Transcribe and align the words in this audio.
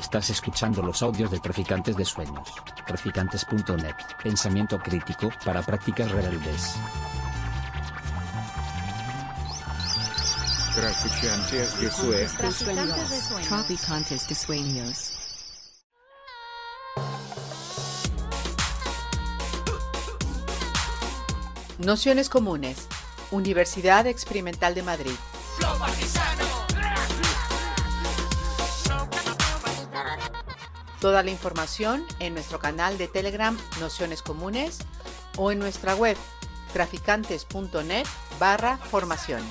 Estás 0.00 0.30
escuchando 0.30 0.80
los 0.82 1.02
audios 1.02 1.30
de 1.30 1.38
Traficantes 1.40 1.94
de 1.94 2.06
Sueños. 2.06 2.48
Traficantes.net. 2.86 3.94
Pensamiento 4.22 4.78
crítico 4.78 5.28
para 5.44 5.62
prácticas 5.62 6.10
rebeldes. 6.10 6.74
Traficantes 10.74 11.80
de 11.80 11.90
Sueños. 11.90 12.32
Traficantes 13.46 14.26
de 14.26 14.34
Sueños. 14.34 15.12
Nociones 21.78 22.30
comunes. 22.30 22.88
Universidad 23.30 24.06
Experimental 24.06 24.74
de 24.74 24.82
Madrid. 24.82 25.16
Toda 31.00 31.22
la 31.22 31.30
información 31.30 32.04
en 32.18 32.34
nuestro 32.34 32.58
canal 32.58 32.98
de 32.98 33.08
Telegram 33.08 33.56
Nociones 33.80 34.20
Comunes 34.20 34.80
o 35.38 35.50
en 35.50 35.58
nuestra 35.58 35.94
web 35.94 36.16
traficantes.net 36.74 38.06
barra 38.38 38.76
formación. 38.76 39.42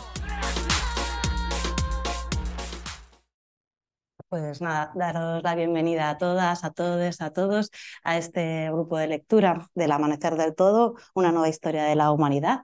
Pues 4.29 4.61
nada, 4.61 4.91
daros 4.93 5.41
la 5.41 5.55
bienvenida 5.55 6.11
a 6.11 6.19
todas, 6.19 6.63
a 6.63 6.69
todos, 6.69 7.19
a 7.19 7.33
todos 7.33 7.71
a 8.03 8.17
este 8.19 8.69
grupo 8.69 8.99
de 8.99 9.07
lectura 9.07 9.69
del 9.73 9.91
Amanecer 9.91 10.35
del 10.35 10.53
Todo, 10.53 10.97
una 11.15 11.31
nueva 11.31 11.49
historia 11.49 11.85
de 11.85 11.95
la 11.95 12.11
humanidad, 12.11 12.59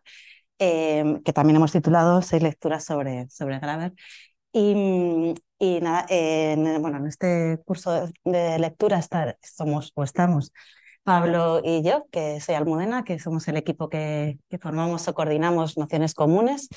eh, 0.59 1.21
que 1.25 1.33
también 1.33 1.55
hemos 1.55 1.71
titulado 1.71 2.21
Seis 2.21 2.43
lecturas 2.43 2.85
sobre, 2.85 3.27
sobre 3.31 3.57
Graver. 3.57 3.93
Y, 4.57 5.35
y 5.59 5.81
nada, 5.81 6.05
en, 6.07 6.81
bueno, 6.81 6.99
en 6.99 7.07
este 7.07 7.59
curso 7.65 8.07
de 8.23 8.57
lectura 8.57 8.97
está, 8.99 9.37
somos 9.41 9.91
o 9.95 10.03
estamos 10.05 10.53
Pablo 11.03 11.59
y 11.61 11.83
yo, 11.83 12.05
que 12.09 12.39
soy 12.39 12.55
Almudena, 12.55 13.03
que 13.03 13.19
somos 13.19 13.45
el 13.49 13.57
equipo 13.57 13.89
que, 13.89 14.39
que 14.49 14.57
formamos 14.57 15.05
o 15.09 15.13
coordinamos 15.13 15.77
Nociones 15.77 16.13
Comunes. 16.13 16.69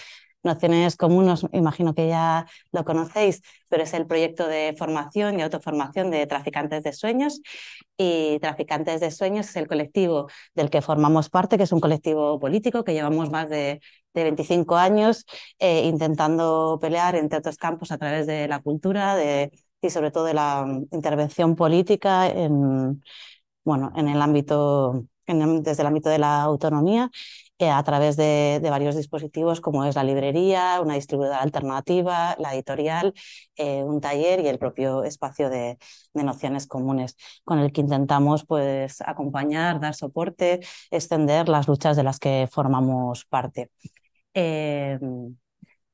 Nociones 0.43 0.97
Comunes, 0.97 1.47
imagino 1.53 1.95
que 1.95 2.09
ya 2.09 2.47
lo 2.73 2.84
conocéis, 2.84 3.43
pero 3.69 3.84
es 3.84 3.93
el 3.95 4.06
proyecto 4.06 4.49
de 4.49 4.75
formación 4.77 5.39
y 5.39 5.43
autoformación 5.43 6.11
de 6.11 6.27
Traficantes 6.27 6.83
de 6.83 6.93
Sueños. 6.93 7.41
Y 7.97 8.39
Traficantes 8.41 9.01
de 9.01 9.12
Sueños 9.12 9.49
es 9.49 9.56
el 9.56 9.69
colectivo 9.69 10.29
del 10.55 10.69
que 10.71 10.83
formamos 10.83 11.31
parte, 11.31 11.56
que 11.56 11.65
es 11.65 11.73
un 11.73 11.81
colectivo 11.81 12.41
político 12.41 12.83
que 12.83 12.93
llevamos 12.95 13.31
más 13.31 13.49
de, 13.49 13.81
de 14.14 14.23
25 14.25 14.77
años 14.77 15.27
eh, 15.59 15.87
intentando 15.87 16.78
pelear 16.81 17.14
entre 17.17 17.39
otros 17.39 17.56
campos 17.56 17.92
a 17.92 17.98
través 17.98 18.27
de 18.27 18.48
la 18.48 18.61
cultura 18.61 19.17
y 19.81 19.91
sobre 19.91 20.11
todo 20.11 20.25
de 20.25 20.34
la 20.34 20.67
intervención 20.91 21.56
política 21.56 22.28
en, 22.28 23.03
bueno, 23.65 23.92
en 23.97 24.09
el 24.09 24.20
ámbito, 24.23 25.05
desde 25.27 25.83
el 25.83 25.87
ámbito 25.87 26.09
de 26.11 26.19
la 26.19 26.42
autonomía 26.42 27.11
eh, 27.61 27.70
a 27.70 27.83
través 27.83 28.17
de, 28.17 28.61
de, 28.62 28.70
varios 28.70 28.95
dispositivos 28.95 29.61
como 29.61 29.84
es 29.84 29.97
la 29.97 30.05
librería, 30.05 30.81
una 30.81 30.95
distribuidora 30.95 31.41
alternativa, 31.43 32.37
la 32.39 32.55
editorial, 32.55 33.15
eh, 33.56 33.83
un 33.83 34.00
taller 34.00 34.41
y 34.41 34.47
el 34.47 34.61
propio 34.61 35.03
espacio 35.03 35.50
de, 35.50 35.77
de, 36.15 36.22
nociones 36.25 36.69
comunes 36.69 37.17
con 37.45 37.59
el 37.59 37.72
que 37.72 37.81
intentamos 37.81 38.47
pues, 38.47 39.00
acompañar, 39.00 39.81
dar 39.81 39.95
soporte, 39.97 40.61
extender 40.93 41.48
las 41.48 41.67
luchas 41.67 41.97
de 41.97 42.05
las 42.05 42.20
que 42.20 42.48
formamos 42.50 43.25
parte. 43.25 43.70
Eh, 44.34 44.98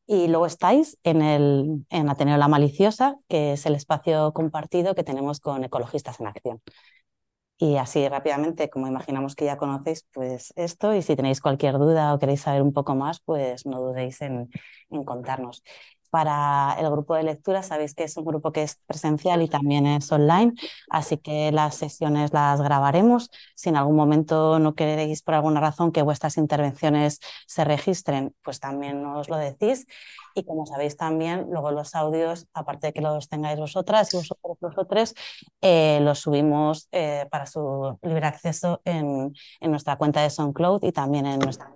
y 0.06 0.28
luego 0.28 0.46
estáis 0.46 0.98
en, 1.02 1.22
el, 1.22 1.86
en 1.90 2.08
Ateneo 2.10 2.36
La 2.36 2.48
Maliciosa, 2.48 3.16
que 3.28 3.52
es 3.54 3.64
el 3.66 3.74
espacio 3.74 4.32
compartido 4.34 4.94
que 4.94 5.04
tenemos 5.04 5.40
con 5.40 5.64
Ecologistas 5.64 6.20
en 6.20 6.26
Acción. 6.26 6.60
Y 7.56 7.76
así 7.76 8.08
rápidamente, 8.08 8.68
como 8.68 8.88
imaginamos 8.88 9.36
que 9.36 9.44
ya 9.46 9.56
conocéis, 9.56 10.06
pues 10.12 10.52
esto, 10.56 10.94
y 10.94 11.02
si 11.02 11.16
tenéis 11.16 11.40
cualquier 11.40 11.78
duda 11.78 12.12
o 12.12 12.18
queréis 12.18 12.42
saber 12.42 12.62
un 12.62 12.72
poco 12.72 12.94
más, 12.96 13.20
pues 13.20 13.64
no 13.66 13.80
dudéis 13.80 14.20
en, 14.22 14.50
en 14.90 15.04
contarnos. 15.04 15.62
Para 16.14 16.76
el 16.78 16.88
grupo 16.92 17.16
de 17.16 17.24
lectura, 17.24 17.64
sabéis 17.64 17.92
que 17.92 18.04
es 18.04 18.16
un 18.16 18.24
grupo 18.24 18.52
que 18.52 18.62
es 18.62 18.76
presencial 18.86 19.42
y 19.42 19.48
también 19.48 19.84
es 19.84 20.12
online, 20.12 20.52
así 20.88 21.16
que 21.18 21.50
las 21.50 21.74
sesiones 21.74 22.32
las 22.32 22.62
grabaremos. 22.62 23.32
Si 23.56 23.70
en 23.70 23.76
algún 23.76 23.96
momento 23.96 24.60
no 24.60 24.76
queréis, 24.76 25.22
por 25.22 25.34
alguna 25.34 25.60
razón, 25.60 25.90
que 25.90 26.02
vuestras 26.02 26.36
intervenciones 26.36 27.18
se 27.48 27.64
registren, 27.64 28.32
pues 28.44 28.60
también 28.60 29.02
nos 29.02 29.28
lo 29.28 29.36
decís. 29.36 29.88
Y 30.36 30.44
como 30.44 30.66
sabéis 30.66 30.96
también, 30.96 31.48
luego 31.50 31.72
los 31.72 31.96
audios, 31.96 32.46
aparte 32.54 32.86
de 32.86 32.92
que 32.92 33.00
los 33.00 33.28
tengáis 33.28 33.58
vosotras 33.58 34.14
y 34.14 34.18
vosotros, 34.18 34.56
vosotros, 34.60 35.14
eh, 35.62 35.98
los 36.00 36.20
subimos 36.20 36.86
eh, 36.92 37.26
para 37.28 37.46
su 37.46 37.98
libre 38.02 38.26
acceso 38.26 38.80
en, 38.84 39.34
en, 39.58 39.70
nuestra 39.72 39.96
cuenta 39.96 40.22
de 40.22 40.30
SoundCloud 40.30 40.84
y 40.84 40.92
también 40.92 41.26
en 41.26 41.40
nuestra. 41.40 41.74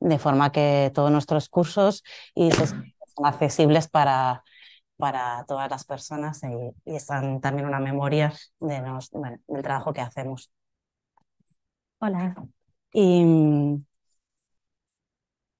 De 0.00 0.18
forma 0.18 0.52
que 0.52 0.92
todos 0.94 1.10
nuestros 1.10 1.48
cursos 1.48 2.02
y 2.34 2.50
accesibles 3.22 3.88
para, 3.88 4.42
para 4.96 5.44
todas 5.46 5.70
las 5.70 5.84
personas 5.84 6.42
y, 6.44 6.90
y 6.90 6.96
están 6.96 7.40
también 7.40 7.66
una 7.66 7.80
memoria 7.80 8.32
de 8.60 8.80
nos, 8.80 9.10
bueno, 9.10 9.38
del 9.48 9.62
trabajo 9.62 9.92
que 9.92 10.00
hacemos. 10.00 10.50
Hola. 11.98 12.34
Y. 12.92 13.24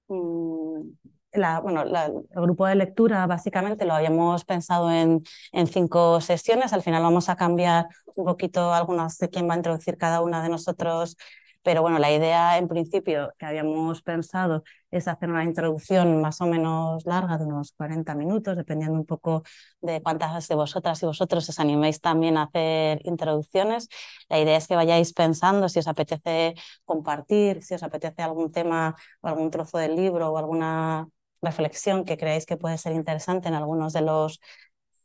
Mm, 0.08 0.92
la, 1.32 1.60
bueno, 1.60 1.84
la, 1.84 2.06
el 2.06 2.24
grupo 2.32 2.66
de 2.66 2.76
lectura 2.76 3.26
básicamente 3.26 3.84
lo 3.86 3.94
habíamos 3.94 4.44
pensado 4.44 4.90
en, 4.92 5.22
en, 5.52 5.66
cinco 5.66 6.20
sesiones. 6.20 6.72
Al 6.72 6.82
final 6.82 7.02
vamos 7.02 7.28
a 7.28 7.36
cambiar 7.36 7.86
un 8.14 8.24
poquito 8.24 8.72
algunas 8.72 9.18
de 9.18 9.30
quién 9.30 9.48
va 9.48 9.54
a 9.54 9.56
introducir 9.56 9.96
cada 9.98 10.20
una 10.20 10.42
de 10.42 10.48
nosotros. 10.48 11.16
Pero 11.64 11.82
bueno, 11.82 11.98
la 11.98 12.12
idea 12.12 12.58
en 12.58 12.68
principio 12.68 13.32
que 13.38 13.46
habíamos 13.46 14.02
pensado 14.02 14.62
es 14.90 15.08
hacer 15.08 15.30
una 15.30 15.44
introducción 15.44 16.20
más 16.20 16.40
o 16.40 16.46
menos 16.46 17.04
larga, 17.06 17.38
de 17.38 17.46
unos 17.46 17.72
40 17.72 18.14
minutos, 18.14 18.56
dependiendo 18.56 18.96
un 18.98 19.06
poco 19.06 19.42
de 19.80 20.02
cuántas 20.02 20.46
de 20.46 20.54
vosotras 20.54 21.02
y 21.02 21.06
vosotros 21.06 21.48
os 21.48 21.58
animéis 21.58 22.00
también 22.00 22.36
a 22.36 22.44
hacer 22.44 23.00
introducciones. 23.04 23.88
La 24.28 24.38
idea 24.38 24.56
es 24.56 24.68
que 24.68 24.76
vayáis 24.76 25.12
pensando 25.14 25.68
si 25.68 25.78
os 25.78 25.88
apetece 25.88 26.54
compartir, 26.84 27.62
si 27.62 27.74
os 27.74 27.82
apetece 27.82 28.22
algún 28.22 28.52
tema 28.52 28.94
o 29.22 29.28
algún 29.28 29.50
trozo 29.50 29.78
del 29.78 29.96
libro 29.96 30.30
o 30.30 30.38
alguna 30.38 31.08
reflexión 31.42 32.04
que 32.04 32.16
creáis 32.16 32.46
que 32.46 32.56
puede 32.56 32.78
ser 32.78 32.92
interesante 32.92 33.48
en 33.48 33.54
algunos 33.54 33.92
de 33.92 34.02
los 34.02 34.40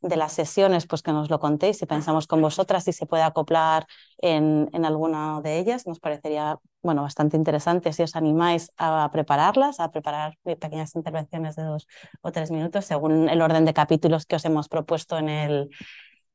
de 0.02 0.16
las 0.16 0.32
sesiones, 0.32 0.86
pues 0.86 1.02
que 1.02 1.12
nos 1.12 1.28
lo 1.28 1.38
contéis 1.38 1.78
si 1.78 1.86
pensamos 1.86 2.26
con 2.26 2.40
vosotras 2.40 2.84
si 2.84 2.92
se 2.92 3.06
puede 3.06 3.22
acoplar 3.22 3.86
en, 4.18 4.70
en 4.72 4.84
alguna 4.84 5.40
de 5.42 5.58
ellas. 5.58 5.86
Nos 5.86 6.00
parecería 6.00 6.58
bueno, 6.82 7.02
bastante 7.02 7.36
interesante 7.36 7.92
si 7.92 8.02
os 8.02 8.16
animáis 8.16 8.72
a 8.78 9.10
prepararlas, 9.12 9.80
a 9.80 9.90
preparar 9.90 10.38
pequeñas 10.42 10.96
intervenciones 10.96 11.56
de 11.56 11.64
dos 11.64 11.86
o 12.22 12.32
tres 12.32 12.50
minutos 12.50 12.86
según 12.86 13.28
el 13.28 13.42
orden 13.42 13.64
de 13.64 13.74
capítulos 13.74 14.24
que 14.24 14.36
os 14.36 14.44
hemos 14.44 14.68
propuesto 14.68 15.18
en 15.18 15.28
el, 15.28 15.70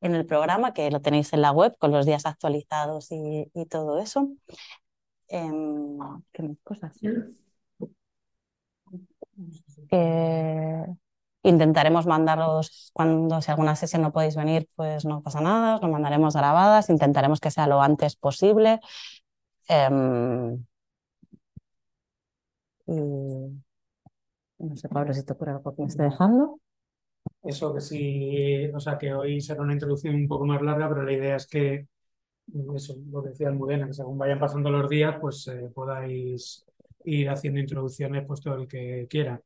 en 0.02 0.14
el 0.14 0.26
programa, 0.26 0.74
que 0.74 0.92
lo 0.92 1.02
tenéis 1.02 1.34
en 1.34 1.42
la 1.42 1.52
web 1.52 1.76
con 1.80 1.92
los 1.92 2.06
días 2.06 2.26
actualizados 2.26 3.12
y, 3.12 3.50
y 3.54 3.66
todo 3.66 4.00
eso. 4.00 4.30
Eh, 5.30 5.52
¿Qué 6.32 6.44
más 6.44 6.58
cosas? 6.64 6.96
Eh, 9.92 10.86
intentaremos 11.46 12.06
mandaros 12.08 12.92
cuando 12.94 13.42
si 13.42 13.52
alguna 13.52 13.76
sesión 13.76 14.02
no 14.02 14.12
podéis 14.12 14.36
venir, 14.36 14.68
pues 14.76 15.06
no 15.06 15.22
pasa 15.22 15.42
nada, 15.42 15.76
os 15.76 15.82
lo 15.82 15.90
mandaremos 15.90 16.36
grabadas, 16.36 16.90
intentaremos 16.90 17.40
que 17.40 17.52
sea 17.52 17.68
lo 17.68 17.82
antes 17.82 18.16
posible. 18.16 18.80
Eh, 19.70 19.90
y 22.88 22.94
no 22.94 24.76
sé, 24.76 24.90
Pablo, 24.90 25.14
si 25.14 25.24
te 25.24 25.34
ocurre 25.34 25.52
algo 25.52 25.76
que 25.76 25.82
me 25.82 25.88
esté 25.88 26.04
dejando. 26.04 26.60
Eso 27.44 27.74
que 27.74 27.82
sí, 27.82 28.68
o 28.74 28.80
sea, 28.80 28.98
que 28.98 29.14
hoy 29.14 29.42
será 29.42 29.62
una 29.62 29.74
introducción 29.74 30.16
un 30.16 30.28
poco 30.28 30.46
más 30.46 30.62
larga, 30.62 30.90
pero 30.90 31.04
la 31.04 31.14
idea 31.14 31.36
es 31.36 31.48
que, 31.48 31.88
eso, 32.76 32.96
lo 33.12 33.24
que 33.24 33.30
decía 33.30 33.48
Almudena, 33.50 33.88
que 33.88 33.94
según 33.94 34.18
vayan 34.18 34.40
pasando 34.40 34.70
los 34.70 34.90
días, 34.90 35.16
pues 35.20 35.48
eh, 35.48 35.70
podáis 35.74 36.66
ir 37.04 37.30
haciendo 37.30 37.60
introducciones 37.60 38.26
pues 38.26 38.42
todo 38.42 38.56
el 38.56 38.68
que 38.68 39.08
quiera. 39.10 39.42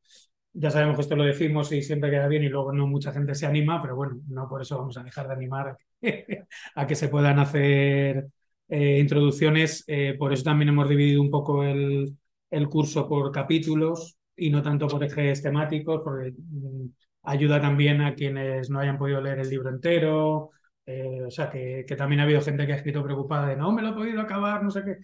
Ya 0.52 0.70
sabemos 0.70 0.96
que 0.96 1.02
esto 1.02 1.16
lo 1.16 1.24
decimos 1.24 1.70
y 1.72 1.82
siempre 1.82 2.10
queda 2.10 2.26
bien 2.26 2.42
y 2.42 2.48
luego 2.48 2.72
no 2.72 2.86
mucha 2.86 3.12
gente 3.12 3.34
se 3.34 3.46
anima, 3.46 3.80
pero 3.80 3.94
bueno, 3.94 4.20
no 4.28 4.48
por 4.48 4.62
eso 4.62 4.78
vamos 4.78 4.96
a 4.96 5.04
dejar 5.04 5.28
de 5.28 5.34
animar 5.34 5.76
a 6.74 6.86
que 6.86 6.94
se 6.96 7.08
puedan 7.08 7.38
hacer 7.38 8.26
eh, 8.68 8.98
introducciones. 8.98 9.84
Eh, 9.86 10.16
por 10.18 10.32
eso 10.32 10.44
también 10.44 10.70
hemos 10.70 10.88
dividido 10.88 11.22
un 11.22 11.30
poco 11.30 11.62
el, 11.62 12.16
el, 12.50 12.68
curso 12.68 13.08
por 13.08 13.30
capítulos 13.30 14.16
y 14.36 14.50
no 14.50 14.62
tanto 14.62 14.88
por 14.88 15.04
ejes 15.04 15.42
temáticos, 15.42 16.00
porque 16.04 16.32
mm, 16.36 16.86
ayuda 17.22 17.60
también 17.60 18.00
a 18.00 18.14
quienes 18.14 18.70
no 18.70 18.80
hayan 18.80 18.98
podido 18.98 19.20
leer 19.20 19.40
el 19.40 19.50
libro 19.50 19.70
entero. 19.70 20.50
Eh, 20.86 21.22
o 21.26 21.30
sea, 21.30 21.50
que, 21.50 21.84
que, 21.86 21.96
también 21.96 22.20
ha 22.20 22.24
habido 22.24 22.40
gente 22.40 22.66
que 22.66 22.72
ha 22.72 22.76
escrito 22.76 23.04
preocupada 23.04 23.46
de 23.48 23.56
no 23.56 23.70
me 23.72 23.82
lo 23.82 23.90
he 23.90 23.92
podido 23.92 24.20
acabar, 24.20 24.62
no 24.64 24.70
sé 24.70 24.82
qué. 24.84 24.96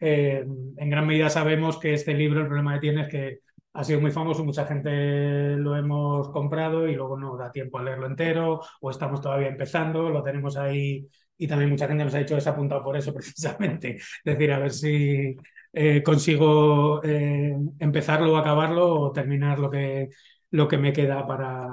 Eh, 0.00 0.44
en 0.76 0.90
gran 0.90 1.06
medida 1.06 1.30
sabemos 1.30 1.78
que 1.78 1.94
este 1.94 2.14
libro 2.14 2.40
el 2.40 2.46
problema 2.46 2.74
que 2.74 2.80
tiene 2.80 3.02
es 3.02 3.08
que 3.08 3.38
ha 3.74 3.84
sido 3.84 4.00
muy 4.00 4.12
famoso, 4.12 4.44
mucha 4.44 4.66
gente 4.66 5.56
lo 5.56 5.76
hemos 5.76 6.30
comprado 6.30 6.88
y 6.88 6.94
luego 6.94 7.18
no 7.18 7.36
da 7.36 7.50
tiempo 7.50 7.78
a 7.78 7.82
leerlo 7.82 8.06
entero 8.06 8.60
o 8.80 8.90
estamos 8.90 9.20
todavía 9.20 9.48
empezando, 9.48 10.08
lo 10.10 10.22
tenemos 10.22 10.56
ahí 10.56 11.08
y 11.36 11.48
también 11.48 11.70
mucha 11.70 11.88
gente 11.88 12.04
nos 12.04 12.14
ha 12.14 12.18
dicho 12.18 12.36
que 12.36 12.40
se 12.40 12.48
ha 12.48 12.52
apuntado 12.52 12.84
por 12.84 12.96
eso 12.96 13.12
precisamente, 13.14 13.96
es 13.96 14.22
decir, 14.24 14.52
a 14.52 14.58
ver 14.60 14.72
si 14.72 15.36
eh, 15.72 16.02
consigo 16.04 17.02
eh, 17.02 17.56
empezarlo 17.80 18.32
o 18.34 18.36
acabarlo 18.36 19.00
o 19.00 19.12
terminar 19.12 19.58
lo 19.58 19.70
que, 19.70 20.08
lo 20.52 20.68
que 20.68 20.78
me 20.78 20.92
queda 20.92 21.26
para, 21.26 21.68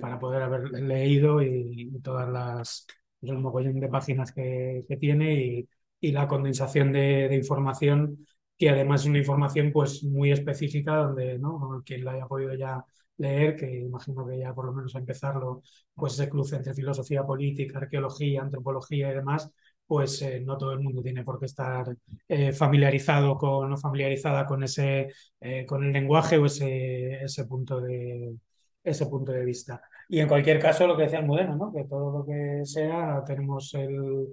para 0.00 0.18
poder 0.18 0.42
haber 0.42 0.70
leído 0.70 1.42
y, 1.42 1.90
todas 2.02 2.28
las 2.28 2.86
pues, 3.18 3.32
el 3.32 3.38
mogollón 3.38 3.80
de 3.80 3.88
páginas 3.88 4.32
que, 4.32 4.84
tiene 5.00 5.66
y, 6.00 6.12
la 6.12 6.28
condensación 6.28 6.92
de, 6.92 7.28
de, 7.28 7.36
información 7.36 8.26
que 8.58 8.70
además 8.70 9.02
es 9.02 9.06
una 9.08 9.18
información 9.18 9.70
pues 9.72 10.02
muy 10.04 10.32
específica 10.32 10.96
donde 10.96 11.38
¿no? 11.38 11.82
quien 11.84 12.04
la 12.04 12.12
haya 12.12 12.26
podido 12.26 12.54
ya 12.54 12.84
leer, 13.18 13.56
que 13.56 13.80
imagino 13.80 14.26
que 14.26 14.38
ya 14.38 14.54
por 14.54 14.66
lo 14.66 14.72
menos 14.72 14.94
a 14.94 14.98
empezarlo, 14.98 15.62
pues 15.94 16.14
ese 16.14 16.28
cruce 16.28 16.56
entre 16.56 16.74
filosofía 16.74 17.24
política, 17.24 17.78
arqueología, 17.78 18.42
antropología 18.42 19.10
y 19.10 19.14
demás, 19.14 19.50
pues 19.86 20.20
eh, 20.22 20.40
no 20.40 20.56
todo 20.58 20.72
el 20.72 20.80
mundo 20.80 21.02
tiene 21.02 21.24
por 21.24 21.38
qué 21.38 21.46
estar 21.46 21.96
eh, 22.28 22.52
familiarizado 22.52 23.36
con 23.38 23.72
o 23.72 23.76
familiarizada 23.76 24.44
con 24.46 24.62
ese 24.64 25.08
eh, 25.40 25.64
con 25.66 25.84
el 25.84 25.92
lenguaje 25.92 26.38
o 26.38 26.46
ese, 26.46 27.22
ese 27.22 27.44
punto 27.46 27.80
de 27.80 28.36
ese 28.82 29.06
punto 29.06 29.32
de 29.32 29.44
vista. 29.44 29.82
Y 30.08 30.20
en 30.20 30.28
cualquier 30.28 30.60
caso, 30.60 30.86
lo 30.86 30.96
que 30.96 31.04
decía 31.04 31.18
Almudena, 31.18 31.56
¿no? 31.56 31.72
que 31.72 31.84
todo 31.84 32.18
lo 32.18 32.24
que 32.24 32.64
sea, 32.64 33.22
tenemos 33.26 33.74
el, 33.74 34.28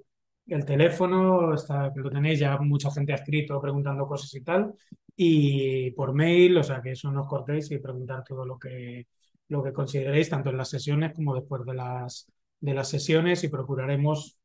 el 0.48 0.66
teléfono, 0.66 1.54
está, 1.54 1.92
lo 1.96 2.10
tenéis, 2.10 2.40
ya 2.40 2.58
mucha 2.60 2.92
gente 2.92 3.14
ha 3.14 3.16
escrito 3.16 3.60
preguntando 3.62 4.08
cosas 4.08 4.34
y 4.36 4.42
tal, 4.42 4.74
y 5.16 5.92
por 5.92 6.14
mail, 6.14 6.58
o 6.58 6.64
sea 6.64 6.82
que 6.82 6.92
eso 6.92 7.12
no 7.12 7.22
os 7.22 7.28
cortéis 7.28 7.72
y 7.72 7.80
preguntar 7.80 8.24
todo 8.24 8.46
lo 8.46 8.58
que, 8.60 9.08
lo 9.50 9.64
que 9.64 9.74
consideréis, 9.74 10.30
tanto 10.30 10.50
en 10.50 10.58
las 10.58 10.70
sesiones 10.70 11.14
como 11.14 11.36
después 11.36 11.66
de 11.66 11.74
las, 11.74 12.28
de 12.60 12.74
las 12.74 12.90
sesiones, 12.90 13.44
y 13.44 13.50
procuraremos 13.50 14.38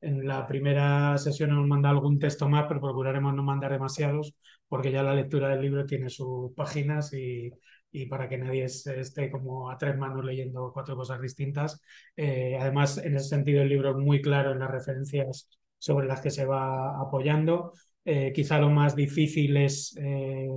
en 0.00 0.26
la 0.26 0.46
primera 0.46 1.16
sesión 1.18 1.50
hemos 1.50 1.66
mandado 1.66 1.96
algún 1.96 2.18
texto 2.18 2.48
más, 2.48 2.66
pero 2.68 2.80
procuraremos 2.80 3.34
no 3.34 3.42
mandar 3.42 3.72
demasiados, 3.72 4.34
porque 4.68 4.90
ya 4.90 5.02
la 5.02 5.14
lectura 5.14 5.48
del 5.48 5.62
libro 5.62 5.86
tiene 5.86 6.10
sus 6.10 6.52
páginas 6.54 7.12
y, 7.14 7.52
y 7.92 8.06
para 8.06 8.28
que 8.28 8.38
nadie 8.38 8.64
esté 8.64 9.30
como 9.30 9.70
a 9.70 9.76
tres 9.78 9.96
manos 9.98 10.24
leyendo 10.24 10.72
cuatro 10.72 10.96
cosas 10.96 11.20
distintas. 11.20 11.80
Eh, 12.16 12.56
además, 12.58 12.98
en 12.98 13.16
ese 13.16 13.28
sentido, 13.28 13.62
el 13.62 13.68
libro 13.68 13.90
es 13.90 13.96
muy 13.96 14.22
claro 14.22 14.52
en 14.52 14.58
las 14.60 14.70
referencias 14.70 15.48
sobre 15.78 16.06
las 16.06 16.20
que 16.22 16.30
se 16.30 16.46
va 16.46 16.98
apoyando. 17.00 17.72
Eh, 18.04 18.32
quizá 18.34 18.58
lo 18.58 18.70
más 18.70 18.96
difícil 18.96 19.56
es 19.58 19.94
eh, 20.00 20.48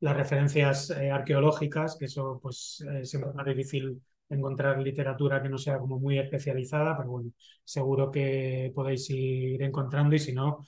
las 0.00 0.16
referencias 0.16 0.90
arqueológicas, 0.90 1.96
que 1.96 2.06
eso 2.06 2.38
pues 2.42 2.84
siempre 3.04 3.30
es 3.30 3.36
más 3.36 3.46
difícil 3.46 4.02
encontrar 4.28 4.80
literatura 4.80 5.42
que 5.42 5.48
no 5.48 5.58
sea 5.58 5.78
como 5.78 5.98
muy 5.98 6.18
especializada, 6.18 6.96
pero 6.96 7.10
bueno, 7.10 7.30
seguro 7.64 8.10
que 8.10 8.72
podéis 8.74 9.08
ir 9.10 9.62
encontrando 9.62 10.16
y 10.16 10.18
si 10.18 10.32
no, 10.32 10.64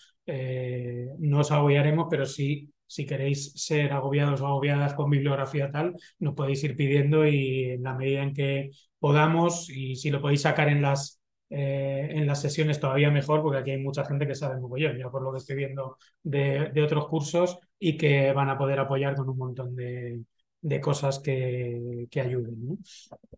no 1.18 1.38
os 1.40 1.50
agobiaremos, 1.50 2.06
pero 2.10 2.26
sí, 2.26 2.72
si 2.94 3.06
queréis 3.06 3.52
ser 3.54 3.92
agobiados 3.92 4.40
o 4.40 4.46
agobiadas 4.46 4.94
con 4.94 5.10
bibliografía 5.10 5.70
tal, 5.70 5.94
nos 6.18 6.34
podéis 6.34 6.62
ir 6.64 6.76
pidiendo 6.76 7.26
y 7.26 7.70
en 7.72 7.82
la 7.82 7.94
medida 7.94 8.22
en 8.22 8.34
que 8.34 8.70
podamos 8.98 9.68
y 9.70 9.96
si 9.96 10.10
lo 10.10 10.20
podéis 10.20 10.42
sacar 10.42 10.68
en 10.68 10.82
las 10.82 11.20
eh, 11.50 12.08
en 12.10 12.26
las 12.26 12.40
sesiones 12.40 12.80
todavía 12.80 13.10
mejor, 13.10 13.42
porque 13.42 13.58
aquí 13.58 13.70
hay 13.70 13.78
mucha 13.78 14.04
gente 14.04 14.26
que 14.26 14.34
sabe 14.34 14.60
mogollón, 14.60 14.98
ya 14.98 15.10
por 15.10 15.22
lo 15.22 15.30
que 15.32 15.38
estoy 15.38 15.56
viendo 15.56 15.98
de, 16.22 16.70
de 16.72 16.82
otros 16.82 17.06
cursos 17.06 17.58
y 17.78 17.96
que 17.96 18.32
van 18.32 18.48
a 18.48 18.58
poder 18.58 18.80
apoyar 18.80 19.14
con 19.14 19.28
un 19.28 19.38
montón 19.38 19.76
de, 19.76 20.22
de 20.60 20.80
cosas 20.80 21.20
que, 21.20 22.06
que 22.10 22.20
ayuden. 22.20 22.66
¿no? 22.66 22.78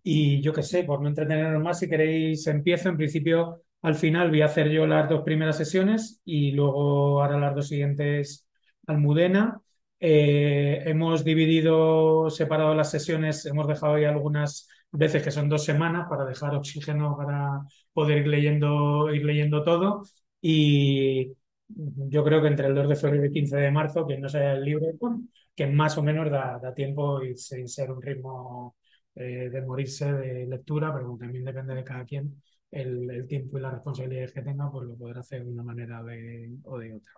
Y 0.02 0.40
yo 0.40 0.52
qué 0.52 0.62
sé, 0.62 0.84
por 0.84 1.00
no 1.02 1.08
entretenernos 1.08 1.62
más, 1.62 1.78
si 1.80 1.88
queréis 1.88 2.46
empiezo. 2.46 2.88
En 2.88 2.96
principio, 2.96 3.62
al 3.82 3.94
final 3.96 4.30
voy 4.30 4.42
a 4.42 4.46
hacer 4.46 4.70
yo 4.70 4.86
las 4.86 5.08
dos 5.08 5.22
primeras 5.24 5.56
sesiones 5.56 6.20
y 6.24 6.52
luego 6.52 7.22
ahora 7.22 7.38
las 7.38 7.54
dos 7.54 7.68
siguientes 7.68 8.45
Almudena. 8.86 9.60
Eh, 9.98 10.82
hemos 10.86 11.24
dividido, 11.24 12.28
separado 12.30 12.74
las 12.74 12.90
sesiones, 12.90 13.46
hemos 13.46 13.66
dejado 13.66 13.94
ahí 13.94 14.04
algunas 14.04 14.68
veces 14.92 15.22
que 15.22 15.30
son 15.30 15.48
dos 15.48 15.64
semanas 15.64 16.06
para 16.08 16.24
dejar 16.24 16.54
oxígeno 16.54 17.16
para 17.16 17.62
poder 17.92 18.18
ir 18.18 18.26
leyendo, 18.28 19.12
ir 19.12 19.24
leyendo 19.24 19.62
todo. 19.64 20.02
Y 20.40 21.32
yo 21.68 22.24
creo 22.24 22.40
que 22.42 22.48
entre 22.48 22.66
el 22.68 22.74
2 22.74 22.88
de 22.88 22.96
febrero 22.96 23.24
y 23.24 23.26
el 23.28 23.32
15 23.32 23.56
de 23.56 23.70
marzo, 23.70 24.06
que 24.06 24.18
no 24.18 24.28
sea 24.28 24.54
el 24.54 24.64
libro, 24.64 24.86
que 25.54 25.66
más 25.66 25.96
o 25.98 26.02
menos 26.02 26.30
da, 26.30 26.60
tiempo 26.74 27.22
y 27.22 27.36
ser 27.36 27.90
un 27.90 28.02
ritmo 28.02 28.76
eh, 29.14 29.48
de 29.50 29.62
morirse 29.62 30.12
de 30.12 30.46
lectura, 30.46 30.92
pero 30.94 31.16
también 31.18 31.44
depende 31.44 31.74
de 31.74 31.84
cada 31.84 32.04
quien 32.04 32.40
el, 32.70 33.10
el, 33.10 33.26
tiempo 33.26 33.58
y 33.58 33.60
las 33.62 33.72
responsabilidades 33.72 34.32
que 34.32 34.42
tenga, 34.42 34.70
pues 34.70 34.86
lo 34.86 34.96
podrá 34.96 35.20
hacer 35.20 35.44
de 35.44 35.50
una 35.50 35.62
manera 35.62 36.02
de, 36.02 36.56
o 36.64 36.78
de 36.78 36.94
otra. 36.94 37.12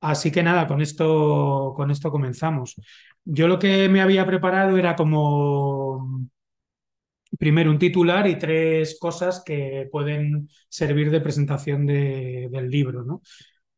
Así 0.00 0.30
que 0.30 0.42
nada, 0.42 0.66
con 0.66 0.80
esto, 0.80 1.72
con 1.76 1.90
esto 1.90 2.10
comenzamos. 2.10 2.76
Yo 3.24 3.48
lo 3.48 3.58
que 3.58 3.88
me 3.88 4.00
había 4.00 4.26
preparado 4.26 4.76
era 4.76 4.94
como 4.96 6.28
primero 7.38 7.70
un 7.70 7.78
titular 7.78 8.26
y 8.26 8.38
tres 8.38 8.98
cosas 8.98 9.42
que 9.44 9.88
pueden 9.90 10.48
servir 10.68 11.10
de 11.10 11.20
presentación 11.20 11.86
de, 11.86 12.48
del 12.50 12.70
libro. 12.70 13.04
¿no? 13.04 13.22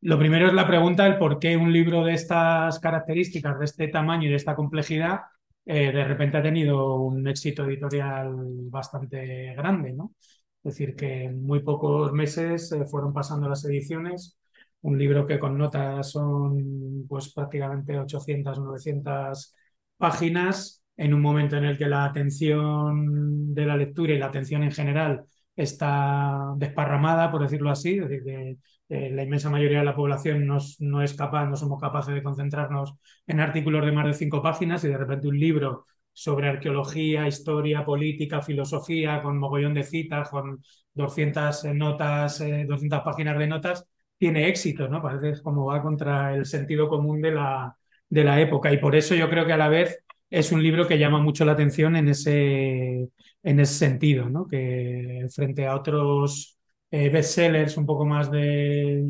Lo 0.02 0.18
primero 0.18 0.46
es 0.48 0.54
la 0.54 0.66
pregunta 0.66 1.04
del 1.04 1.18
por 1.18 1.38
qué 1.38 1.56
un 1.56 1.72
libro 1.72 2.04
de 2.04 2.14
estas 2.14 2.78
características, 2.80 3.58
de 3.58 3.64
este 3.64 3.88
tamaño 3.88 4.26
y 4.28 4.30
de 4.30 4.36
esta 4.36 4.54
complejidad, 4.54 5.20
eh, 5.66 5.92
de 5.92 6.04
repente 6.04 6.38
ha 6.38 6.42
tenido 6.42 6.96
un 6.96 7.26
éxito 7.28 7.64
editorial 7.64 8.34
bastante 8.70 9.54
grande, 9.54 9.92
¿no? 9.92 10.14
Es 10.62 10.74
decir, 10.74 10.96
que 10.96 11.24
en 11.24 11.42
muy 11.42 11.60
pocos 11.60 12.12
meses 12.12 12.72
eh, 12.72 12.84
fueron 12.86 13.12
pasando 13.12 13.48
las 13.48 13.64
ediciones. 13.64 14.38
Un 14.82 14.98
libro 14.98 15.26
que 15.26 15.38
con 15.38 15.58
notas 15.58 16.10
son 16.10 17.06
pues 17.08 17.32
prácticamente 17.34 17.98
800, 17.98 18.58
900 18.60 19.54
páginas, 19.96 20.82
en 20.96 21.14
un 21.14 21.20
momento 21.20 21.56
en 21.56 21.64
el 21.64 21.78
que 21.78 21.86
la 21.86 22.04
atención 22.04 23.54
de 23.54 23.66
la 23.66 23.76
lectura 23.76 24.12
y 24.14 24.18
la 24.18 24.26
atención 24.26 24.62
en 24.62 24.72
general 24.72 25.24
está 25.56 26.52
desparramada, 26.56 27.30
por 27.30 27.42
decirlo 27.42 27.70
así, 27.70 27.98
es 27.98 28.08
decir, 28.08 28.24
que 28.24 28.56
eh, 28.88 29.10
la 29.10 29.22
inmensa 29.22 29.50
mayoría 29.50 29.78
de 29.80 29.84
la 29.84 29.94
población 29.94 30.46
no, 30.46 30.58
no, 30.80 31.02
es 31.02 31.14
capaz, 31.14 31.46
no 31.46 31.56
somos 31.56 31.80
capaces 31.80 32.14
de 32.14 32.22
concentrarnos 32.22 32.94
en 33.26 33.40
artículos 33.40 33.84
de 33.84 33.92
más 33.92 34.06
de 34.06 34.14
cinco 34.14 34.42
páginas 34.42 34.84
y 34.84 34.88
de 34.88 34.96
repente 34.98 35.28
un 35.28 35.38
libro 35.38 35.86
sobre 36.12 36.48
arqueología, 36.48 37.26
historia, 37.28 37.84
política, 37.84 38.42
filosofía, 38.42 39.22
con 39.22 39.38
mogollón 39.38 39.74
de 39.74 39.84
citas, 39.84 40.28
con 40.28 40.62
200 40.94 41.64
notas, 41.74 42.40
eh, 42.40 42.64
200 42.68 43.00
páginas 43.02 43.38
de 43.38 43.46
notas, 43.46 43.86
tiene 44.20 44.48
éxito, 44.48 44.86
¿no? 44.88 45.02
Parece 45.02 45.42
como 45.42 45.66
va 45.66 45.82
contra 45.82 46.34
el 46.36 46.44
sentido 46.44 46.88
común 46.90 47.22
de 47.22 47.32
la, 47.32 47.74
de 48.10 48.22
la 48.24 48.38
época 48.40 48.70
y 48.72 48.78
por 48.78 48.94
eso 48.94 49.14
yo 49.14 49.30
creo 49.30 49.46
que 49.46 49.54
a 49.54 49.56
la 49.56 49.68
vez 49.68 50.04
es 50.28 50.52
un 50.52 50.62
libro 50.62 50.86
que 50.86 50.98
llama 50.98 51.20
mucho 51.20 51.44
la 51.46 51.52
atención 51.52 51.96
en 51.96 52.08
ese, 52.08 53.08
en 53.42 53.60
ese 53.60 53.74
sentido, 53.74 54.28
¿no? 54.28 54.46
que 54.46 55.26
frente 55.34 55.66
a 55.66 55.74
otros 55.74 56.58
eh, 56.90 57.08
bestsellers 57.08 57.78
un 57.78 57.86
poco 57.86 58.04
más 58.04 58.30
de, 58.30 59.06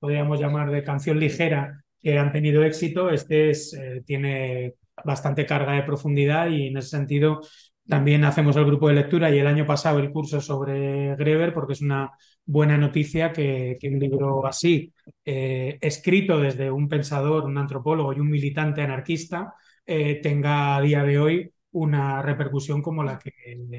podríamos 0.00 0.40
llamar, 0.40 0.72
de 0.72 0.82
canción 0.82 1.20
ligera 1.20 1.84
que 2.00 2.18
han 2.18 2.32
tenido 2.32 2.64
éxito, 2.64 3.10
este 3.10 3.50
es, 3.50 3.74
eh, 3.74 4.02
tiene 4.04 4.74
bastante 5.04 5.46
carga 5.46 5.74
de 5.74 5.84
profundidad 5.84 6.48
y 6.50 6.66
en 6.68 6.78
ese 6.78 6.88
sentido 6.88 7.42
también 7.86 8.24
hacemos 8.24 8.56
el 8.56 8.64
grupo 8.66 8.88
de 8.88 8.94
lectura 8.94 9.30
y 9.30 9.38
el 9.38 9.46
año 9.46 9.66
pasado 9.66 10.00
el 10.00 10.10
curso 10.10 10.40
sobre 10.40 11.14
Greber 11.14 11.54
porque 11.54 11.74
es 11.74 11.80
una 11.82 12.10
buena 12.46 12.78
noticia 12.78 13.32
que, 13.32 13.78
un 13.82 13.98
libro 13.98 14.46
así, 14.46 14.92
eh, 15.24 15.78
escrito 15.80 16.38
desde 16.38 16.70
un 16.70 16.88
pensador, 16.88 17.44
un 17.44 17.58
antropólogo 17.58 18.12
y 18.12 18.20
un 18.20 18.30
militante 18.30 18.82
anarquista, 18.82 19.54
eh, 19.84 20.20
tenga 20.22 20.76
a 20.76 20.80
día 20.80 21.02
de 21.04 21.18
hoy 21.18 21.52
una 21.72 22.22
repercusión 22.22 22.80
como 22.80 23.04
la 23.04 23.18
que, 23.18 23.32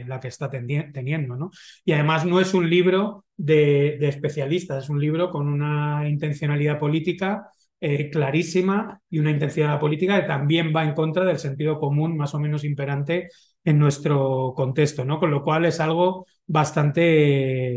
la 0.05 0.19
que 0.19 0.27
está 0.27 0.49
teniendo. 0.49 1.35
¿no? 1.35 1.49
Y 1.83 1.93
además 1.93 2.25
no 2.25 2.39
es 2.39 2.53
un 2.53 2.69
libro 2.69 3.25
de, 3.35 3.97
de, 3.99 4.07
especialistas, 4.09 4.83
es 4.83 4.89
un 4.89 4.99
libro 5.01 5.31
con 5.31 5.47
una 5.47 6.07
intencionalidad 6.07 6.77
política 6.79 7.49
eh, 7.79 8.09
clarísima 8.09 8.99
y 9.07 9.19
una 9.19 9.29
intencionalidad 9.29 9.79
política 9.79 10.19
que 10.19 10.27
también 10.27 10.73
va 10.75 10.83
en 10.83 10.95
contra 10.95 11.23
del 11.25 11.37
sentido 11.37 11.79
común 11.79 12.17
más 12.17 12.33
o 12.33 12.39
menos 12.39 12.63
imperante 12.63 13.29
en 13.67 13.79
nuestro 13.79 14.53
contexto, 14.55 15.03
¿no? 15.03 15.19
Con 15.19 15.29
lo 15.31 15.43
cual 15.43 15.65
es 15.65 15.79
algo 15.81 16.25
bastante, 16.45 17.75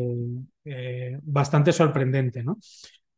eh, 0.65 1.19
bastante 1.23 1.73
sorprendente, 1.73 2.45
¿no? 2.45 2.59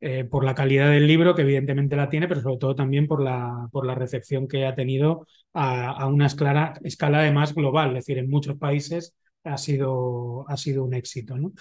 eh, 0.01 0.25
por 0.25 0.45
la 0.45 0.55
calidad 0.55 0.91
del 0.91 1.07
libro, 1.07 1.35
que 1.35 1.43
evidentemente 1.43 1.97
la 1.97 2.09
tiene, 2.09 2.29
pero 2.29 2.41
sobre 2.41 2.57
todo 2.57 2.75
también 2.75 3.07
por 3.07 3.23
la, 3.23 3.69
por 3.71 3.87
la 3.87 3.95
recepción 3.95 4.49
que 4.49 4.67
ha 4.67 4.75
tenido 4.75 5.27
a, 5.53 6.07
una 6.09 6.27
escala, 6.27 6.75
escala 6.83 7.21
además 7.21 7.55
global, 7.55 7.91
es 7.91 8.07
decir, 8.07 8.19
en 8.19 8.31
muchos 8.31 8.57
países 8.57 9.15
ha 9.45 9.59
sido, 9.59 10.45
ha 10.49 10.57
sido 10.57 10.85
un 10.85 10.95
éxito. 10.95 11.37
¿no? 11.37 11.53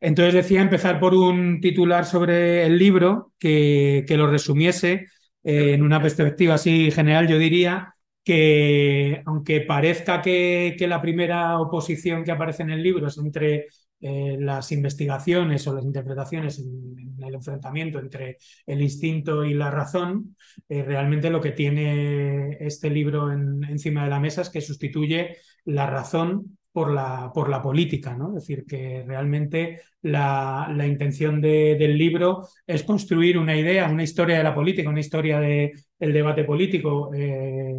Entonces 0.00 0.34
decía 0.34 0.60
empezar 0.62 1.00
por 1.00 1.14
un 1.14 1.60
titular 1.60 2.04
sobre 2.06 2.66
el 2.66 2.76
libro 2.76 3.32
que, 3.38 4.04
que 4.06 4.16
lo 4.16 4.26
resumiese 4.26 5.06
eh, 5.44 5.74
en 5.74 5.82
una 5.82 6.02
perspectiva 6.02 6.54
así 6.54 6.90
general, 6.90 7.28
yo 7.28 7.38
diría 7.38 7.94
que 8.26 9.22
aunque 9.24 9.60
parezca 9.60 10.20
que, 10.20 10.74
que, 10.76 10.88
la 10.88 11.00
primera 11.00 11.60
oposición 11.60 12.24
que 12.24 12.32
aparece 12.32 12.64
en 12.64 12.70
el 12.70 12.82
libro 12.82 13.06
es 13.06 13.16
entre 13.18 13.66
eh, 14.00 14.36
las 14.40 14.72
investigaciones 14.72 15.64
o 15.68 15.74
las 15.74 15.84
interpretaciones 15.84 16.58
en, 16.58 17.16
el 17.24 17.34
enfrentamiento 17.34 18.00
entre 18.00 18.38
el 18.66 18.82
instinto 18.82 19.44
y 19.44 19.54
la 19.54 19.70
razón, 19.70 20.36
eh, 20.68 20.82
realmente 20.82 21.30
lo 21.30 21.40
que 21.40 21.52
tiene 21.52 22.56
este 22.60 22.90
libro 22.90 23.32
en, 23.32 23.62
encima 23.64 24.02
de 24.04 24.10
la 24.10 24.20
mesa 24.20 24.42
es 24.42 24.50
que 24.50 24.60
sustituye 24.60 25.36
la 25.64 25.86
razón 25.86 26.58
por 26.72 26.92
la, 26.92 27.30
por 27.32 27.48
la 27.48 27.62
política, 27.62 28.16
¿no? 28.16 28.30
Es 28.30 28.42
decir, 28.42 28.64
que 28.66 29.04
realmente 29.06 29.82
la, 30.02 30.68
la 30.74 30.86
intención 30.86 31.40
de, 31.40 31.76
del 31.78 31.96
libro 31.96 32.42
es 32.66 32.82
construir 32.82 33.38
una 33.38 33.56
idea, 33.56 33.88
una 33.88 34.02
historia 34.02 34.38
de 34.38 34.44
la 34.44 34.54
política, 34.54 34.90
una 34.90 35.00
historia 35.00 35.38
del 35.38 35.72
de, 35.98 36.12
debate 36.12 36.44
político. 36.44 37.14
Eh, 37.14 37.72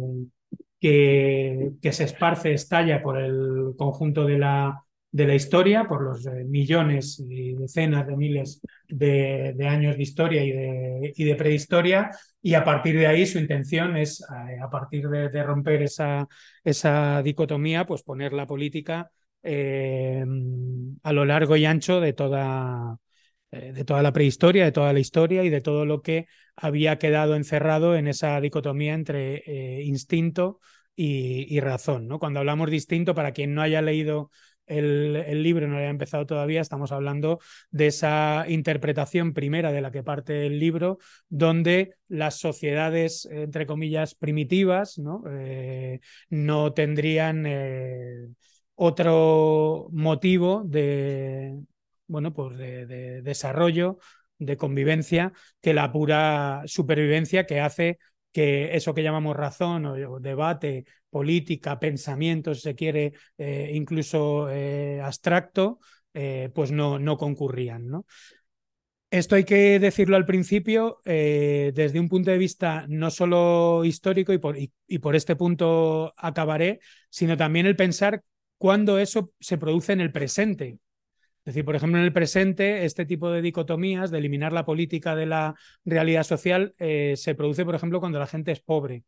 que, 0.80 1.72
se 1.92 2.04
esparce, 2.04 2.52
estalla 2.52 3.02
por 3.02 3.18
el 3.18 3.74
conjunto 3.76 4.24
de 4.24 4.38
la, 4.38 4.84
de 5.10 5.26
la 5.26 5.34
historia, 5.34 5.86
por 5.88 6.02
los 6.02 6.26
eh, 6.26 6.44
millones 6.44 7.18
y 7.20 7.54
decenas 7.54 8.06
de 8.06 8.16
miles 8.16 8.60
de, 8.88 9.54
años 9.68 9.96
de 9.96 10.02
historia 10.02 10.44
y 10.44 10.52
de, 10.52 11.12
y 11.16 11.24
de, 11.24 11.34
prehistoria, 11.34 12.10
y 12.42 12.54
a 12.54 12.64
partir 12.64 12.98
de 12.98 13.06
ahí 13.06 13.26
su 13.26 13.38
intención 13.38 13.96
es, 13.96 14.20
eh, 14.20 14.58
a 14.62 14.70
partir 14.70 15.08
de, 15.08 15.42
romper 15.42 15.82
esa, 15.82 16.28
esa 16.64 17.22
dicotomía, 17.22 17.86
pues 17.86 18.02
poner 18.02 18.32
la 18.32 18.46
política 18.46 19.10
eh, 19.42 20.24
a 21.02 21.12
lo 21.12 21.24
largo 21.24 21.56
y 21.56 21.64
ancho 21.64 22.00
de 22.00 22.12
toda, 22.12 22.98
de 23.50 23.84
toda 23.84 24.02
la 24.02 24.12
prehistoria, 24.12 24.64
de 24.64 24.72
toda 24.72 24.92
la 24.92 25.00
historia 25.00 25.42
y 25.44 25.48
de 25.50 25.60
todo 25.60 25.86
lo 25.86 26.02
que 26.02 26.26
había 26.54 26.98
quedado 26.98 27.34
encerrado 27.34 27.96
en 27.96 28.08
esa 28.08 28.40
dicotomía 28.40 28.94
entre 28.94 29.42
eh, 29.46 29.82
instinto 29.84 30.60
y, 30.94 31.60
razón. 31.60 32.08
¿no? 32.08 32.18
Cuando 32.18 32.40
hablamos 32.40 32.70
de 32.70 32.76
instinto, 32.76 33.14
para 33.14 33.32
quien 33.32 33.54
no 33.54 33.62
haya 33.62 33.80
leído 33.80 34.30
el, 34.66 35.42
libro 35.42 35.66
no 35.66 35.78
haya 35.78 35.88
empezado 35.88 36.26
todavía, 36.26 36.60
estamos 36.60 36.92
hablando 36.92 37.38
de 37.70 37.86
esa 37.86 38.44
interpretación 38.48 39.32
primera 39.32 39.72
de 39.72 39.80
la 39.80 39.90
que 39.90 40.02
parte 40.02 40.44
el 40.46 40.58
libro, 40.58 40.98
donde 41.28 41.94
las 42.08 42.38
sociedades, 42.38 43.26
entre 43.30 43.66
comillas, 43.66 44.14
primitivas, 44.14 44.98
no, 44.98 45.22
eh, 45.30 46.00
no 46.28 46.74
tendrían 46.74 47.44
eh, 47.46 48.28
otro 48.74 49.88
motivo 49.92 50.64
de, 50.66 51.54
bueno, 52.08 52.34
pues 52.34 52.58
de, 52.58 52.86
de 52.86 53.22
desarrollo, 53.22 53.98
de 54.38 54.56
convivencia, 54.56 55.32
que 55.60 55.74
la 55.74 55.92
pura 55.92 56.62
supervivencia 56.66 57.46
que 57.46 57.60
hace 57.60 57.98
que 58.32 58.76
eso 58.76 58.94
que 58.94 59.02
llamamos 59.02 59.36
razón 59.36 59.86
o, 59.86 60.20
debate, 60.20 60.84
política, 61.10 61.80
pensamiento, 61.80 62.54
si 62.54 62.60
se 62.60 62.74
quiere, 62.74 63.14
eh, 63.38 63.70
incluso 63.74 64.48
eh, 64.50 65.00
abstracto, 65.02 65.80
eh, 66.14 66.50
pues 66.54 66.70
no, 66.70 66.98
no 66.98 67.16
concurrían. 67.16 67.88
¿no? 67.88 68.06
Esto 69.10 69.36
hay 69.36 69.44
que 69.44 69.78
decirlo 69.78 70.16
al 70.16 70.26
principio 70.26 71.00
desde 71.04 71.98
un 71.98 72.08
punto 72.08 72.30
de 72.30 72.36
vista 72.36 72.84
no 72.88 73.10
solo 73.10 73.82
histórico 73.84 74.34
y 74.34 74.38
por, 74.38 74.58
y, 74.58 74.70
y 74.86 74.98
por 74.98 75.16
este 75.16 75.34
punto 75.34 76.12
acabaré, 76.16 76.80
sino 77.08 77.36
también 77.36 77.64
el 77.64 77.74
pensar 77.74 78.22
cuándo 78.58 78.98
eso 78.98 79.32
se 79.40 79.56
produce 79.56 79.94
en 79.94 80.02
el 80.02 80.12
presente. 80.12 80.78
Es 81.48 81.54
decir, 81.54 81.64
por 81.64 81.76
ejemplo, 81.76 81.98
en 81.98 82.04
el 82.04 82.12
presente, 82.12 82.84
este 82.84 83.06
tipo 83.06 83.30
de 83.30 83.40
dicotomías, 83.40 84.10
de 84.10 84.18
eliminar 84.18 84.52
la 84.52 84.66
política 84.66 85.16
de 85.16 85.24
la 85.24 85.54
realidad 85.82 86.22
social, 86.24 86.74
eh, 86.78 87.14
se 87.16 87.34
produce, 87.34 87.64
por 87.64 87.74
ejemplo, 87.74 88.00
cuando 88.00 88.18
la 88.18 88.26
gente 88.26 88.52
es 88.52 88.60
pobre. 88.60 89.04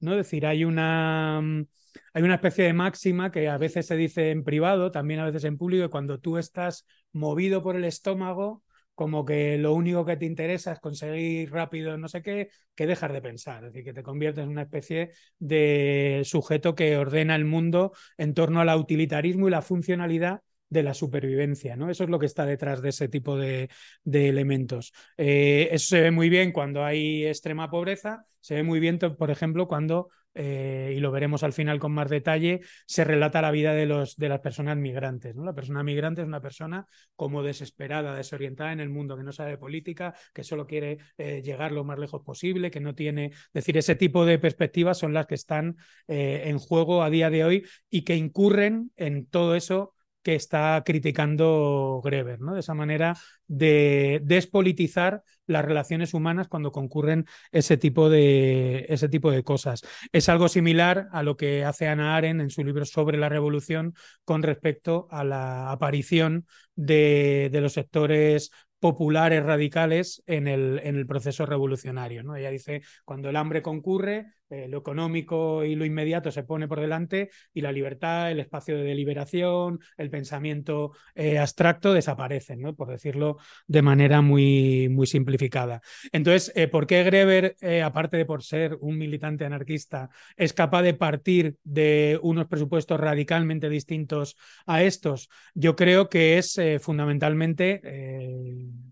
¿no? 0.00 0.10
Es 0.10 0.16
decir, 0.16 0.44
hay 0.44 0.64
una, 0.64 1.38
hay 1.38 2.22
una 2.24 2.34
especie 2.34 2.64
de 2.64 2.72
máxima 2.72 3.30
que 3.30 3.48
a 3.48 3.58
veces 3.58 3.86
se 3.86 3.94
dice 3.94 4.32
en 4.32 4.42
privado, 4.42 4.90
también 4.90 5.20
a 5.20 5.24
veces 5.26 5.44
en 5.44 5.56
público, 5.56 5.84
que 5.84 5.90
cuando 5.90 6.18
tú 6.18 6.36
estás 6.36 6.84
movido 7.12 7.62
por 7.62 7.76
el 7.76 7.84
estómago, 7.84 8.64
como 8.96 9.24
que 9.24 9.56
lo 9.56 9.72
único 9.72 10.04
que 10.04 10.16
te 10.16 10.26
interesa 10.26 10.72
es 10.72 10.80
conseguir 10.80 11.52
rápido 11.52 11.96
no 11.96 12.08
sé 12.08 12.22
qué, 12.22 12.48
que 12.74 12.88
dejas 12.88 13.12
de 13.12 13.22
pensar, 13.22 13.58
es 13.64 13.72
decir, 13.72 13.84
que 13.84 13.94
te 13.94 14.02
conviertes 14.02 14.42
en 14.42 14.50
una 14.50 14.62
especie 14.62 15.12
de 15.38 16.22
sujeto 16.24 16.74
que 16.74 16.96
ordena 16.96 17.36
el 17.36 17.44
mundo 17.44 17.92
en 18.18 18.34
torno 18.34 18.60
al 18.60 18.76
utilitarismo 18.76 19.46
y 19.46 19.52
la 19.52 19.62
funcionalidad 19.62 20.40
de 20.74 20.82
la 20.82 20.92
supervivencia, 20.92 21.76
¿no? 21.76 21.88
Eso 21.88 22.04
es 22.04 22.10
lo 22.10 22.18
que 22.18 22.26
está 22.26 22.44
detrás 22.44 22.82
de 22.82 22.88
ese 22.88 23.08
tipo 23.08 23.36
de, 23.36 23.70
elementos. 24.04 24.92
Eh, 25.16 25.68
eso 25.70 25.86
se 25.86 26.00
ve 26.00 26.10
muy 26.10 26.28
bien 26.28 26.50
cuando 26.50 26.84
hay 26.84 27.24
extrema 27.24 27.70
pobreza, 27.70 28.26
se 28.40 28.56
ve 28.56 28.62
muy 28.64 28.80
bien, 28.80 28.98
por 28.98 29.30
ejemplo, 29.30 29.68
cuando, 29.68 30.08
eh, 30.34 30.94
y 30.96 31.00
lo 31.00 31.12
veremos 31.12 31.44
al 31.44 31.52
final 31.52 31.78
con 31.78 31.92
más 31.92 32.10
detalle, 32.10 32.60
se 32.86 33.04
relata 33.04 33.40
la 33.40 33.52
vida 33.52 33.72
de, 33.72 33.86
los, 33.86 34.16
de 34.16 34.28
las 34.28 34.40
personas 34.40 34.76
migrantes. 34.76 35.36
¿no? 35.36 35.44
La 35.44 35.54
persona 35.54 35.84
migrante 35.84 36.22
es 36.22 36.26
una 36.26 36.40
persona 36.40 36.88
como 37.14 37.44
desesperada, 37.44 38.16
desorientada 38.16 38.72
en 38.72 38.80
el 38.80 38.90
mundo, 38.90 39.16
que 39.16 39.22
no 39.22 39.32
sabe 39.32 39.56
política, 39.56 40.14
que 40.34 40.42
solo 40.42 40.66
quiere 40.66 40.98
eh, 41.18 41.40
llegar 41.42 41.70
lo 41.70 41.84
más 41.84 42.00
lejos 42.00 42.22
posible, 42.22 42.72
que 42.72 42.80
no 42.80 42.96
tiene... 42.96 43.26
Es 43.26 43.52
decir, 43.52 43.78
ese 43.78 43.94
tipo 43.94 44.26
de 44.26 44.40
perspectivas 44.40 44.98
son 44.98 45.14
las 45.14 45.26
que 45.26 45.36
están 45.36 45.76
en 46.08 46.58
juego 46.58 47.04
a 47.04 47.10
día 47.10 47.30
de 47.30 47.44
hoy 47.44 47.64
y 47.88 48.02
que 48.02 48.16
incurren 48.16 48.90
en 48.96 49.26
todo 49.26 49.54
eso 49.54 49.94
que 50.24 50.34
está 50.34 50.82
criticando 50.84 52.00
Greber, 52.02 52.40
¿no? 52.40 52.54
De 52.54 52.60
esa 52.60 52.74
manera 52.74 53.16
de 53.46 54.20
despolitizar 54.24 55.22
las 55.46 55.64
relaciones 55.64 56.14
humanas 56.14 56.48
cuando 56.48 56.72
concurren 56.72 57.26
ese 57.52 57.76
tipo 57.76 58.08
de, 58.08 58.86
ese 58.88 59.08
tipo 59.08 59.30
de 59.30 59.44
cosas. 59.44 59.82
Es 60.10 60.28
algo 60.28 60.48
similar 60.48 61.08
a 61.12 61.22
lo 61.22 61.36
que 61.36 61.64
hace 61.64 61.86
Ana 61.86 62.16
Arendt 62.16 62.40
en 62.40 62.50
su 62.50 62.64
libro 62.64 62.86
sobre 62.86 63.18
la 63.18 63.28
revolución 63.28 63.94
con 64.24 64.42
respecto 64.42 65.06
a 65.10 65.22
la 65.22 65.70
aparición 65.70 66.46
de, 66.74 67.50
de 67.52 67.60
los 67.60 67.74
sectores 67.74 68.50
populares 68.84 69.42
radicales 69.42 70.22
en 70.26 70.46
el, 70.46 70.78
en 70.84 70.96
el 70.96 71.06
proceso 71.06 71.46
revolucionario. 71.46 72.22
¿no? 72.22 72.36
Ella 72.36 72.50
dice, 72.50 72.82
cuando 73.06 73.30
el 73.30 73.36
hambre 73.36 73.62
concurre, 73.62 74.26
eh, 74.50 74.68
lo 74.68 74.76
económico 74.78 75.64
y 75.64 75.74
lo 75.74 75.86
inmediato 75.86 76.30
se 76.30 76.42
pone 76.42 76.68
por 76.68 76.78
delante 76.78 77.30
y 77.54 77.62
la 77.62 77.72
libertad, 77.72 78.30
el 78.30 78.40
espacio 78.40 78.76
de 78.76 78.84
deliberación, 78.84 79.80
el 79.96 80.10
pensamiento 80.10 80.92
eh, 81.14 81.38
abstracto 81.38 81.94
desaparecen, 81.94 82.60
¿no? 82.60 82.74
por 82.74 82.88
decirlo 82.90 83.38
de 83.66 83.80
manera 83.80 84.20
muy, 84.20 84.90
muy 84.90 85.06
simplificada. 85.06 85.80
Entonces, 86.12 86.52
eh, 86.56 86.68
¿por 86.68 86.86
qué 86.86 87.02
Greber, 87.04 87.56
aparte 87.82 88.18
de 88.18 88.26
por 88.26 88.42
ser 88.42 88.76
un 88.80 88.98
militante 88.98 89.46
anarquista, 89.46 90.10
es 90.36 90.52
capaz 90.52 90.82
de 90.82 90.92
partir 90.92 91.56
de 91.64 92.18
unos 92.22 92.46
presupuestos 92.46 93.00
radicalmente 93.00 93.70
distintos 93.70 94.36
a 94.66 94.82
estos? 94.82 95.30
Yo 95.54 95.74
creo 95.74 96.10
que 96.10 96.36
es 96.36 96.60
fundamentalmente 96.80 97.80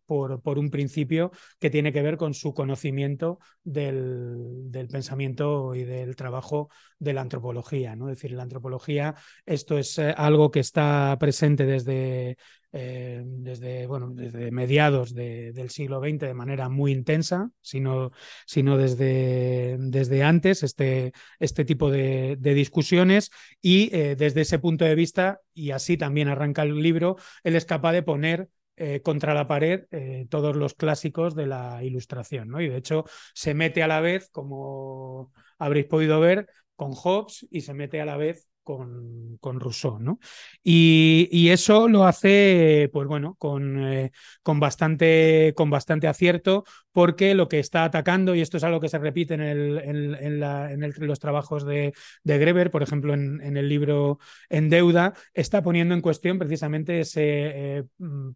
por, 0.06 0.40
por, 0.40 0.58
un 0.58 0.70
principio 0.70 1.30
que 1.60 1.70
tiene 1.70 1.92
que 1.92 2.02
ver 2.02 2.16
con 2.16 2.34
su 2.34 2.54
conocimiento 2.54 3.38
del, 3.64 4.70
del 4.70 4.88
pensamiento 4.88 5.41
y 5.74 5.84
del 5.84 6.16
trabajo 6.16 6.68
de 6.98 7.12
la 7.12 7.20
antropología. 7.20 7.96
¿no? 7.96 8.08
Es 8.08 8.16
decir, 8.16 8.32
la 8.32 8.42
antropología, 8.42 9.14
esto 9.46 9.78
es 9.78 9.98
eh, 9.98 10.14
algo 10.16 10.50
que 10.50 10.60
está 10.60 11.16
presente 11.18 11.66
desde, 11.66 12.36
eh, 12.72 13.22
desde, 13.24 13.86
bueno, 13.86 14.10
desde 14.10 14.50
mediados 14.50 15.14
de, 15.14 15.52
del 15.52 15.70
siglo 15.70 16.00
XX 16.00 16.20
de 16.20 16.34
manera 16.34 16.68
muy 16.68 16.92
intensa, 16.92 17.50
sino, 17.60 18.12
sino 18.46 18.78
desde, 18.78 19.76
desde 19.78 20.22
antes, 20.22 20.62
este, 20.62 21.12
este 21.38 21.64
tipo 21.64 21.90
de, 21.90 22.36
de 22.38 22.54
discusiones. 22.54 23.30
Y 23.60 23.94
eh, 23.94 24.16
desde 24.16 24.42
ese 24.42 24.58
punto 24.58 24.84
de 24.84 24.94
vista, 24.94 25.40
y 25.52 25.72
así 25.72 25.96
también 25.96 26.28
arranca 26.28 26.62
el 26.62 26.80
libro, 26.82 27.16
él 27.44 27.56
es 27.56 27.64
capaz 27.64 27.92
de 27.92 28.02
poner 28.02 28.48
eh, 28.84 29.00
contra 29.00 29.32
la 29.32 29.46
pared 29.46 29.84
eh, 29.92 30.26
todos 30.28 30.56
los 30.56 30.74
clásicos 30.74 31.36
de 31.36 31.46
la 31.46 31.84
ilustración, 31.84 32.48
¿no? 32.48 32.60
Y 32.60 32.68
de 32.68 32.78
hecho 32.78 33.04
se 33.32 33.54
mete 33.54 33.84
a 33.84 33.86
la 33.86 34.00
vez, 34.00 34.28
como 34.30 35.30
habréis 35.56 35.86
podido 35.86 36.18
ver, 36.18 36.48
con 36.74 36.90
Hobbes 36.92 37.46
y 37.48 37.60
se 37.60 37.74
mete 37.74 38.00
a 38.00 38.04
la 38.04 38.16
vez 38.16 38.48
con, 38.62 39.38
con 39.38 39.60
Rousseau, 39.60 39.98
¿no? 39.98 40.18
Y, 40.62 41.28
y, 41.30 41.50
eso 41.50 41.88
lo 41.88 42.04
hace, 42.04 42.88
pues 42.92 43.06
bueno, 43.08 43.34
con, 43.38 43.82
eh, 43.84 44.12
con, 44.42 44.60
bastante, 44.60 45.52
con 45.56 45.70
bastante 45.70 46.08
acierto, 46.08 46.64
porque 46.92 47.34
lo 47.34 47.48
que 47.48 47.58
está 47.58 47.84
atacando, 47.84 48.34
y 48.34 48.40
esto 48.40 48.56
es 48.56 48.64
algo 48.64 48.80
que 48.80 48.88
se 48.88 48.98
repite 48.98 49.34
en, 49.34 49.40
el, 49.40 49.78
en, 49.78 50.40
la, 50.40 50.72
en 50.72 50.92
los 50.98 51.20
trabajos 51.20 51.64
de, 51.66 51.92
de, 52.24 52.38
Greber, 52.38 52.70
por 52.70 52.82
ejemplo, 52.82 53.14
en, 53.14 53.56
el 53.56 53.68
libro 53.68 54.18
En 54.48 54.68
Deuda, 54.68 55.14
está 55.34 55.62
poniendo 55.62 55.94
en 55.94 56.00
cuestión 56.00 56.38
precisamente 56.38 57.00
ese 57.00 57.22
eh, 57.24 57.84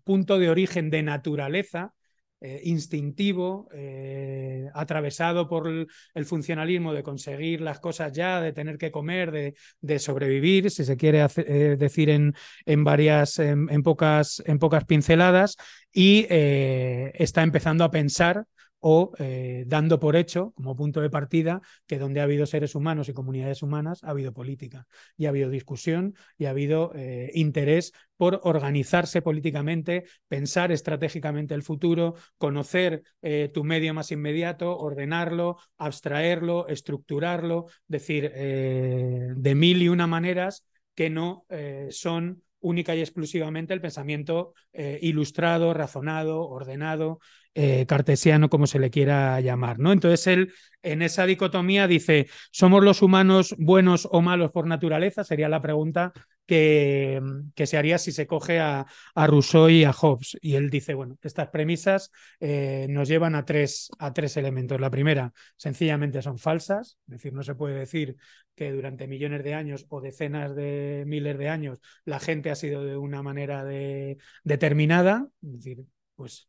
punto 0.04 0.38
de 0.38 0.50
origen 0.50 0.90
de 0.90 1.02
naturaleza 1.02 1.95
eh, 2.40 2.60
instintivo, 2.64 3.66
eh, 3.72 4.68
atravesado 4.74 5.48
por 5.48 5.68
el, 5.68 6.24
funcionalismo 6.26 6.92
de 6.92 7.02
conseguir 7.02 7.62
las 7.62 7.80
cosas 7.80 8.12
ya, 8.12 8.42
de 8.42 8.52
tener 8.52 8.76
que 8.76 8.90
comer, 8.90 9.54
de, 9.80 9.98
sobrevivir, 9.98 10.70
si 10.70 10.84
se 10.84 10.98
quiere 10.98 11.26
eh, 11.36 11.76
decir 11.78 12.10
en, 12.10 12.34
en 12.66 12.84
varias, 12.84 13.38
en, 13.38 13.82
pocas, 13.82 14.42
en 14.44 14.58
pocas 14.58 14.84
pinceladas, 14.84 15.56
y 15.90 16.26
está 16.28 17.42
empezando 17.42 17.84
a 17.84 17.90
pensar 17.90 18.44
o 18.80 19.12
eh, 19.18 19.64
dando 19.66 19.98
por 19.98 20.16
hecho, 20.16 20.52
como 20.54 20.76
punto 20.76 21.00
de 21.00 21.10
partida, 21.10 21.60
que 21.86 21.98
donde 21.98 22.20
ha 22.20 22.24
habido 22.24 22.46
seres 22.46 22.74
humanos 22.74 23.08
y 23.08 23.12
comunidades 23.12 23.62
humanas, 23.62 24.04
ha 24.04 24.10
habido 24.10 24.32
política, 24.32 24.86
y 25.16 25.26
ha 25.26 25.30
habido 25.30 25.50
discusión, 25.50 26.14
y 26.38 26.44
ha 26.44 26.50
habido 26.50 26.92
eh, 26.94 27.30
interés 27.34 27.92
por 28.16 28.40
organizarse 28.44 29.22
políticamente, 29.22 30.04
pensar 30.28 30.72
estratégicamente 30.72 31.54
el 31.54 31.62
futuro, 31.62 32.14
conocer 32.38 33.02
eh, 33.22 33.50
tu 33.52 33.64
medio 33.64 33.92
más 33.94 34.12
inmediato, 34.12 34.76
ordenarlo, 34.78 35.58
abstraerlo, 35.78 36.68
estructurarlo, 36.68 37.66
decir, 37.88 38.32
de 38.32 39.54
mil 39.54 39.82
y 39.82 39.88
una 39.88 40.06
maneras 40.06 40.64
que 40.94 41.10
no 41.10 41.44
son 41.90 42.42
única 42.66 42.94
y 42.94 43.00
exclusivamente 43.00 43.74
el 43.74 43.80
pensamiento 43.80 44.54
ilustrado, 45.00 45.72
razonado, 45.72 46.46
ordenado, 46.48 47.20
eh, 47.58 47.86
cartesiano, 47.86 48.50
como 48.50 48.66
se 48.66 48.78
le 48.78 48.90
quiera 48.90 49.40
llamar. 49.40 49.78
¿no? 49.78 49.90
Entonces 49.90 50.26
él 50.26 50.52
en 50.82 51.00
esa 51.00 51.24
dicotomía 51.24 51.86
dice, 51.86 52.28
¿somos 52.50 52.84
los 52.84 53.00
humanos 53.00 53.54
buenos 53.56 54.06
o 54.10 54.20
malos 54.20 54.50
por 54.50 54.66
naturaleza? 54.66 55.24
Sería 55.24 55.48
la 55.48 55.62
pregunta 55.62 56.12
que, 56.46 57.20
se 57.64 57.76
haría 57.76 57.98
si 57.98 58.12
se 58.12 58.26
coge 58.26 58.60
a, 58.60 58.86
Rousseau 59.14 59.68
y 59.68 59.84
a 59.84 59.92
Hobbes. 59.92 60.38
Y 60.40 60.54
él 60.54 60.70
dice, 60.70 60.94
bueno, 60.94 61.18
estas 61.22 61.48
premisas 61.48 62.10
eh, 62.40 62.86
nos 62.88 63.08
llevan 63.08 63.34
a 63.34 63.44
tres, 63.44 63.90
a 63.98 64.12
tres 64.12 64.36
elementos. 64.36 64.80
La 64.80 64.90
primera, 64.90 65.32
sencillamente 65.56 66.22
son 66.22 66.38
falsas, 66.38 66.98
es 67.06 67.12
decir, 67.12 67.32
no 67.32 67.42
se 67.42 67.54
puede 67.54 67.78
decir 67.78 68.16
que 68.54 68.72
durante 68.72 69.06
millones 69.06 69.44
de 69.44 69.54
años 69.54 69.86
o 69.90 70.00
decenas 70.00 70.54
de 70.54 71.04
miles 71.06 71.36
de 71.36 71.48
años 71.48 71.78
la 72.04 72.20
gente 72.20 72.50
ha 72.50 72.54
sido 72.54 72.84
de 72.84 72.96
una 72.96 73.22
manera 73.22 73.64
de, 73.64 74.18
determinada, 74.44 75.28
es 75.42 75.52
decir, 75.52 75.84
pues 76.14 76.48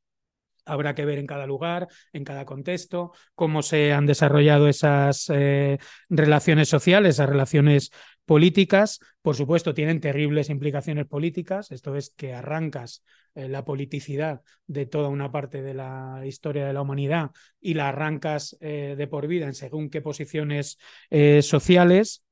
habrá 0.68 0.94
que 0.96 1.06
ver 1.06 1.18
en 1.18 1.28
cada 1.28 1.48
lugar, 1.48 1.88
en 2.14 2.24
cada 2.24 2.46
contexto, 2.46 3.14
cómo 3.36 3.64
se 3.64 3.94
han 3.94 4.06
desarrollado 4.06 4.68
esas 4.68 5.30
eh, 5.34 5.80
relaciones 6.10 6.70
sociales, 6.70 7.16
esas 7.16 7.30
relaciones 7.30 7.92
políticas, 8.28 9.00
por 9.22 9.36
supuesto, 9.36 9.74
tienen 9.74 10.02
terribles 10.02 10.50
implicaciones 10.50 11.08
políticas. 11.08 11.72
Esto 11.72 11.96
es 11.96 12.10
que 12.10 12.34
arrancas 12.34 13.02
eh, 13.34 13.48
la 13.48 13.64
politicidad 13.64 14.42
de 14.68 14.86
toda 14.86 15.08
una 15.08 15.32
parte 15.32 15.62
de 15.62 15.74
la 15.74 16.22
historia 16.26 16.68
de 16.68 16.74
la 16.74 16.82
humanidad 16.82 17.32
y 17.62 17.74
la 17.74 17.88
arrancas 17.88 18.58
eh, 18.60 18.96
de 18.98 19.08
por 19.08 19.28
vida 19.28 19.46
en 19.46 19.54
según 19.54 19.90
qué 19.90 20.02
posiciones 20.02 20.78
eh, 21.10 21.42
sociales, 21.42 22.26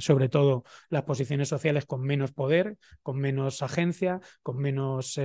sobre 0.00 0.28
todo 0.28 0.64
las 0.90 1.04
posiciones 1.04 1.48
sociales 1.48 1.86
con 1.86 2.02
menos 2.02 2.32
poder, 2.32 2.76
con 3.02 3.18
menos 3.18 3.62
agencia, 3.62 4.20
con 4.42 4.58
menos 4.58 5.18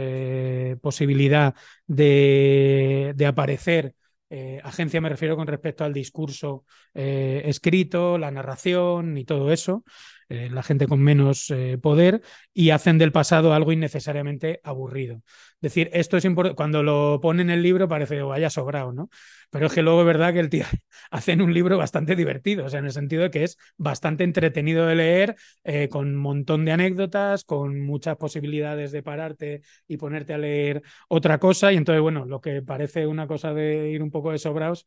posibilidad 0.81 1.53
de, 1.87 3.13
de 3.15 3.25
aparecer 3.25 3.93
eh, 4.37 4.59
agencia 4.65 4.99
me 4.99 5.07
refiero 5.07 5.37
con 5.37 5.47
respecto 5.47 5.85
al 5.85 5.93
discurso 5.93 6.65
eh, 6.93 7.43
escrito, 7.45 8.17
la 8.17 8.31
narración 8.31 9.17
y 9.17 9.23
todo 9.23 9.49
eso, 9.49 9.85
eh, 10.29 10.49
la 10.51 10.63
gente 10.63 10.87
con 10.87 11.01
menos 11.01 11.53
poder, 11.81 12.21
y 12.53 12.71
hacen 12.71 12.97
del 12.97 13.11
pasado 13.11 13.53
algo 13.53 13.71
innecesariamente 13.71 14.59
aburrido. 14.63 15.21
Es 15.65 15.73
decir, 15.73 15.89
esto 15.93 16.17
es 16.17 16.25
importante, 16.25 16.55
cuando 16.55 16.83
lo 16.83 17.19
pone 17.21 17.41
en 17.41 17.49
el 17.49 17.63
libro 17.63 17.87
parece, 17.87 18.15
que 18.15 18.21
vaya 18.21 18.49
sobrado, 18.49 18.93
¿no? 18.93 19.09
Pero 19.49 19.67
es 19.67 19.73
que 19.73 19.81
luego 19.81 20.01
es 20.01 20.05
verdad 20.05 20.33
que 20.33 20.39
el 20.39 20.49
tío 20.49 20.65
hace 21.11 21.33
un 21.33 21.53
libro 21.53 21.77
bastante 21.77 22.15
divertido, 22.15 22.65
o 22.65 22.69
sea, 22.69 22.79
en 22.79 22.85
el 22.85 22.91
sentido 22.91 23.23
de 23.23 23.31
que 23.31 23.43
es 23.43 23.57
bastante 23.77 24.23
entretenido 24.23 24.85
de 24.85 24.95
leer, 24.95 25.35
eh, 25.63 25.89
con 25.89 26.07
un 26.07 26.15
montón 26.17 26.65
de 26.65 26.71
anécdotas, 26.71 27.43
con 27.45 27.81
muchas 27.81 28.17
posibilidades 28.17 28.91
de 28.91 29.03
pararte 29.03 29.61
y 29.87 29.97
ponerte 29.97 30.33
a 30.33 30.37
leer 30.37 30.83
otra 31.07 31.39
cosa. 31.39 31.71
Y 31.73 31.77
entonces, 31.77 32.01
bueno, 32.01 32.25
lo 32.25 32.41
que 32.41 32.61
parece 32.61 33.07
una 33.07 33.27
cosa 33.27 33.53
de 33.53 33.89
ir 33.89 34.03
un 34.03 34.11
poco 34.11 34.31
de 34.31 34.39
sobraos, 34.39 34.85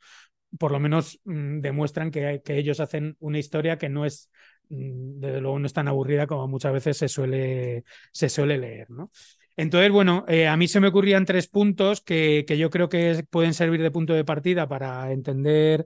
por 0.58 0.72
lo 0.72 0.80
menos 0.80 1.20
mm, 1.24 1.60
demuestran 1.60 2.10
que, 2.10 2.42
ellos 2.46 2.80
hacen 2.80 3.16
una 3.20 3.38
historia 3.38 3.78
que 3.78 3.88
no 3.88 4.04
es 4.04 4.30
desde 4.68 5.40
luego 5.40 5.58
no 5.58 5.66
es 5.66 5.72
tan 5.72 5.88
aburrida 5.88 6.26
como 6.26 6.46
muchas 6.48 6.72
veces 6.72 6.96
se 6.96 7.08
suele, 7.08 7.84
se 8.12 8.28
suele 8.28 8.58
leer, 8.58 8.90
¿no? 8.90 9.10
Entonces, 9.56 9.90
bueno, 9.90 10.24
eh, 10.28 10.46
a 10.46 10.56
mí 10.56 10.68
se 10.68 10.78
me 10.78 10.86
ocurrían 10.88 11.24
tres 11.24 11.48
puntos 11.48 12.00
que, 12.00 12.44
que, 12.46 12.56
yo 12.58 12.70
creo 12.70 12.88
que 12.88 13.24
pueden 13.28 13.54
servir 13.54 13.82
de 13.82 13.90
punto 13.90 14.12
de 14.14 14.24
partida 14.24 14.68
para 14.68 15.10
entender, 15.10 15.84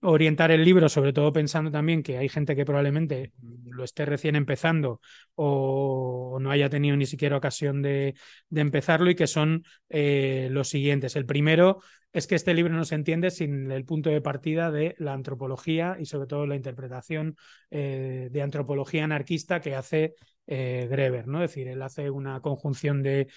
orientar 0.00 0.50
el 0.50 0.64
libro, 0.64 0.88
sobre 0.88 1.12
todo 1.12 1.32
pensando 1.32 1.70
también 1.70 2.02
que 2.02 2.18
hay 2.18 2.28
gente 2.28 2.54
que 2.54 2.64
probablemente 2.64 3.32
lo 3.64 3.84
esté 3.84 4.04
recién 4.04 4.36
empezando 4.36 5.00
o 5.34 6.38
no 6.40 6.50
haya 6.50 6.68
tenido 6.68 6.96
ni 6.96 7.06
siquiera 7.06 7.36
ocasión 7.36 7.82
de, 7.82 8.14
empezarlo 8.54 9.10
y 9.10 9.14
que 9.14 9.26
son 9.26 9.64
eh, 9.88 10.48
los 10.50 10.68
siguientes. 10.68 11.16
El 11.16 11.26
primero 11.26 11.80
es 12.12 12.26
que 12.26 12.36
este 12.36 12.54
libro 12.54 12.74
no 12.74 12.84
se 12.84 12.94
entiende 12.94 13.30
sin 13.30 13.70
el 13.70 13.84
punto 13.84 14.10
de 14.10 14.20
partida 14.20 14.70
de 14.70 14.94
la 14.98 15.12
antropología 15.12 15.96
y 16.00 16.06
sobre 16.06 16.26
todo 16.26 16.46
la 16.46 16.56
interpretación 16.56 17.36
eh, 17.70 18.28
de 18.30 18.42
antropología 18.42 19.04
anarquista 19.04 19.60
que 19.60 19.74
hace 19.74 20.14
eh, 20.46 20.86
Greber, 20.90 21.28
¿no? 21.28 21.42
Es 21.42 21.50
decir, 21.50 21.68
él 21.68 21.82
hace 21.82 22.08
una 22.10 22.40
conjunción 22.40 23.02
de, 23.02 23.28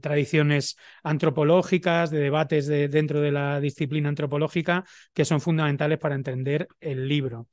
tradiciones 0.00 0.76
antropológicas, 1.02 2.10
de 2.10 2.18
debates 2.20 2.66
dentro 2.66 3.20
de 3.20 3.32
la 3.32 3.60
disciplina 3.60 4.08
antropológica 4.08 4.84
que 5.12 5.24
son 5.24 5.40
fundamentales 5.40 5.98
para 5.98 6.14
entender 6.14 6.68
el 6.80 7.08
libro. 7.08 7.48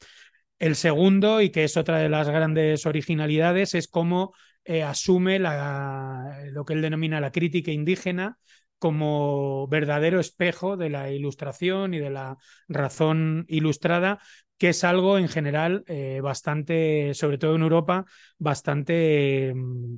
El 0.60 0.76
segundo, 0.76 1.42
y 1.42 1.50
que 1.50 1.66
es 1.66 1.78
otra 1.78 1.98
de 1.98 2.10
las 2.10 2.30
grandes 2.30 2.86
originalidades, 2.86 3.76
es 3.76 3.88
cómo 3.88 4.34
eh, 4.64 4.84
asume 4.84 5.38
lo 5.40 6.66
que 6.66 6.74
él 6.74 6.82
denomina 6.82 7.20
la 7.20 7.32
crítica 7.32 7.72
indígena 7.72 8.38
como 8.80 9.68
verdadero 9.68 10.20
espejo 10.20 10.78
de 10.78 10.90
la 10.90 11.12
ilustración 11.12 11.94
y 11.94 12.00
de 12.00 12.10
la 12.10 12.38
razón 12.68 13.46
ilustrada, 13.48 14.20
que 14.58 14.70
es 14.70 14.84
algo 14.84 15.18
en 15.18 15.28
general 15.28 15.84
eh, 15.88 16.20
bastante, 16.22 17.14
sobre 17.14 17.38
todo 17.38 17.56
en 17.56 17.62
Europa, 17.62 18.06
bastante... 18.38 19.54
Mm, 19.56 19.98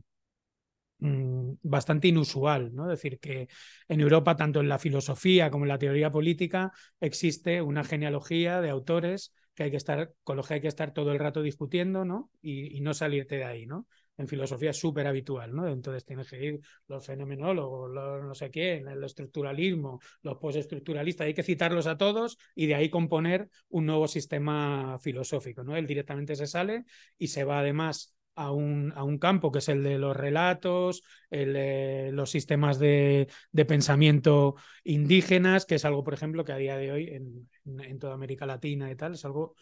mm, 1.00 1.54
bastante 1.64 2.08
inusual, 2.08 2.74
¿no? 2.74 2.92
Es 2.92 3.00
decir, 3.00 3.20
que 3.20 3.48
en 3.88 4.02
Europa, 4.02 4.36
tanto 4.36 4.60
en 4.60 4.70
la 4.70 4.80
filosofía 4.80 5.52
como 5.52 5.66
en 5.66 5.70
la 5.70 5.80
teoría 5.80 6.12
política, 6.12 6.72
existe 7.00 7.62
una 7.62 7.84
genealogía 7.84 8.62
de 8.62 8.70
autores 8.70 9.34
que 9.54 9.64
hay 9.64 9.72
que 9.72 9.78
estar, 9.78 10.14
con 10.24 10.38
los 10.38 10.48
que 10.48 10.56
hay 10.56 10.62
que 10.62 10.68
estar 10.68 10.94
todo 10.94 11.12
el 11.12 11.20
rato 11.20 11.42
discutiendo, 11.42 12.06
¿no? 12.06 12.30
Y, 12.42 12.80
no 12.82 12.94
salirte 12.94 13.38
de 13.38 13.44
ahí, 13.46 13.66
¿no? 13.66 13.88
en 14.18 14.28
filosofía 14.28 14.72
es 14.72 14.80
súper 14.80 15.08
habitual, 15.08 15.56
¿no? 15.56 15.68
Entonces 15.68 16.04
tienes 16.06 16.30
que 16.30 16.44
ir 16.44 16.60
los 16.88 17.06
fenomenólogos, 17.06 17.92
los 17.92 18.24
no 18.24 18.34
sé 18.34 18.50
qué, 18.50 18.78
el 18.78 19.04
estructuralismo, 19.04 20.00
los 20.24 20.38
postestructuralistas, 20.38 21.28
hay 21.28 21.34
que 21.34 21.44
citarlos 21.44 21.88
a 21.88 21.98
todos 21.98 22.38
y 22.56 22.66
de 22.66 22.76
ahí 22.76 22.90
componer 22.90 23.50
un 23.70 23.86
nuevo 23.86 24.08
sistema 24.08 24.98
filosófico, 25.00 25.64
¿no? 25.64 25.76
Él 25.78 25.86
directamente 25.86 26.36
se 26.36 26.48
sale 26.48 26.86
y 27.18 27.28
se 27.28 27.44
va 27.44 27.60
además 27.60 28.17
a 28.38 28.52
un, 28.52 28.94
a 28.96 29.04
un, 29.04 29.18
campo 29.18 29.52
que 29.52 29.60
es 29.60 29.68
el 29.68 29.84
de 29.84 29.98
los 29.98 30.16
relatos, 30.16 31.04
el, 31.32 32.16
los 32.16 32.30
sistemas 32.30 32.80
de, 32.80 33.28
de, 33.52 33.66
pensamiento 33.66 34.56
indígenas, 34.84 35.66
que 35.66 35.76
es 35.76 35.86
algo, 35.86 36.04
por 36.04 36.14
ejemplo, 36.14 36.46
que 36.46 36.54
a 36.54 36.58
día 36.58 36.78
de 36.78 36.92
hoy 36.92 37.10
en, 37.10 37.50
en 37.66 38.00
toda 38.00 38.14
América 38.14 38.46
Latina 38.46 38.90
y 38.92 38.96
tal, 38.96 39.16
es 39.16 39.26
algo 39.26 39.56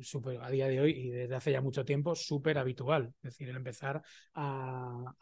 super, 0.00 0.40
a 0.42 0.50
día 0.50 0.68
de 0.68 0.80
hoy 0.80 0.92
y 0.92 1.10
desde 1.10 1.34
hace 1.34 1.52
ya 1.52 1.60
mucho 1.60 1.84
tiempo 1.84 2.14
súper 2.14 2.58
habitual. 2.58 3.14
Es 3.22 3.32
decir, 3.32 3.48
el 3.48 3.56
empezar 3.56 4.02
a, 4.34 5.14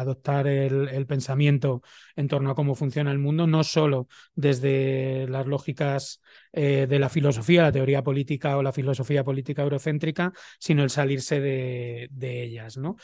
adoptar 0.00 0.46
el, 0.46 1.06
pensamiento 1.06 1.82
en 2.16 2.28
torno 2.28 2.50
a 2.50 2.54
cómo 2.54 2.74
funciona 2.74 3.10
el 3.10 3.18
mundo, 3.18 3.46
no 3.46 3.64
solo 3.64 4.08
desde 4.34 5.26
las 5.28 5.46
lógicas 5.46 6.20
eh, 6.52 6.86
de 6.88 6.98
la 6.98 7.08
filosofía, 7.08 7.62
la 7.62 7.72
teoría 7.72 8.02
política 8.02 8.56
o 8.56 8.62
la 8.62 8.72
filosofía 8.72 9.24
política 9.24 9.62
eurocéntrica, 9.62 10.32
sino 10.58 10.82
el 10.82 10.90
salirse 10.90 11.40
de, 11.40 12.08
ellas. 12.20 12.76
¿no? 12.76 12.96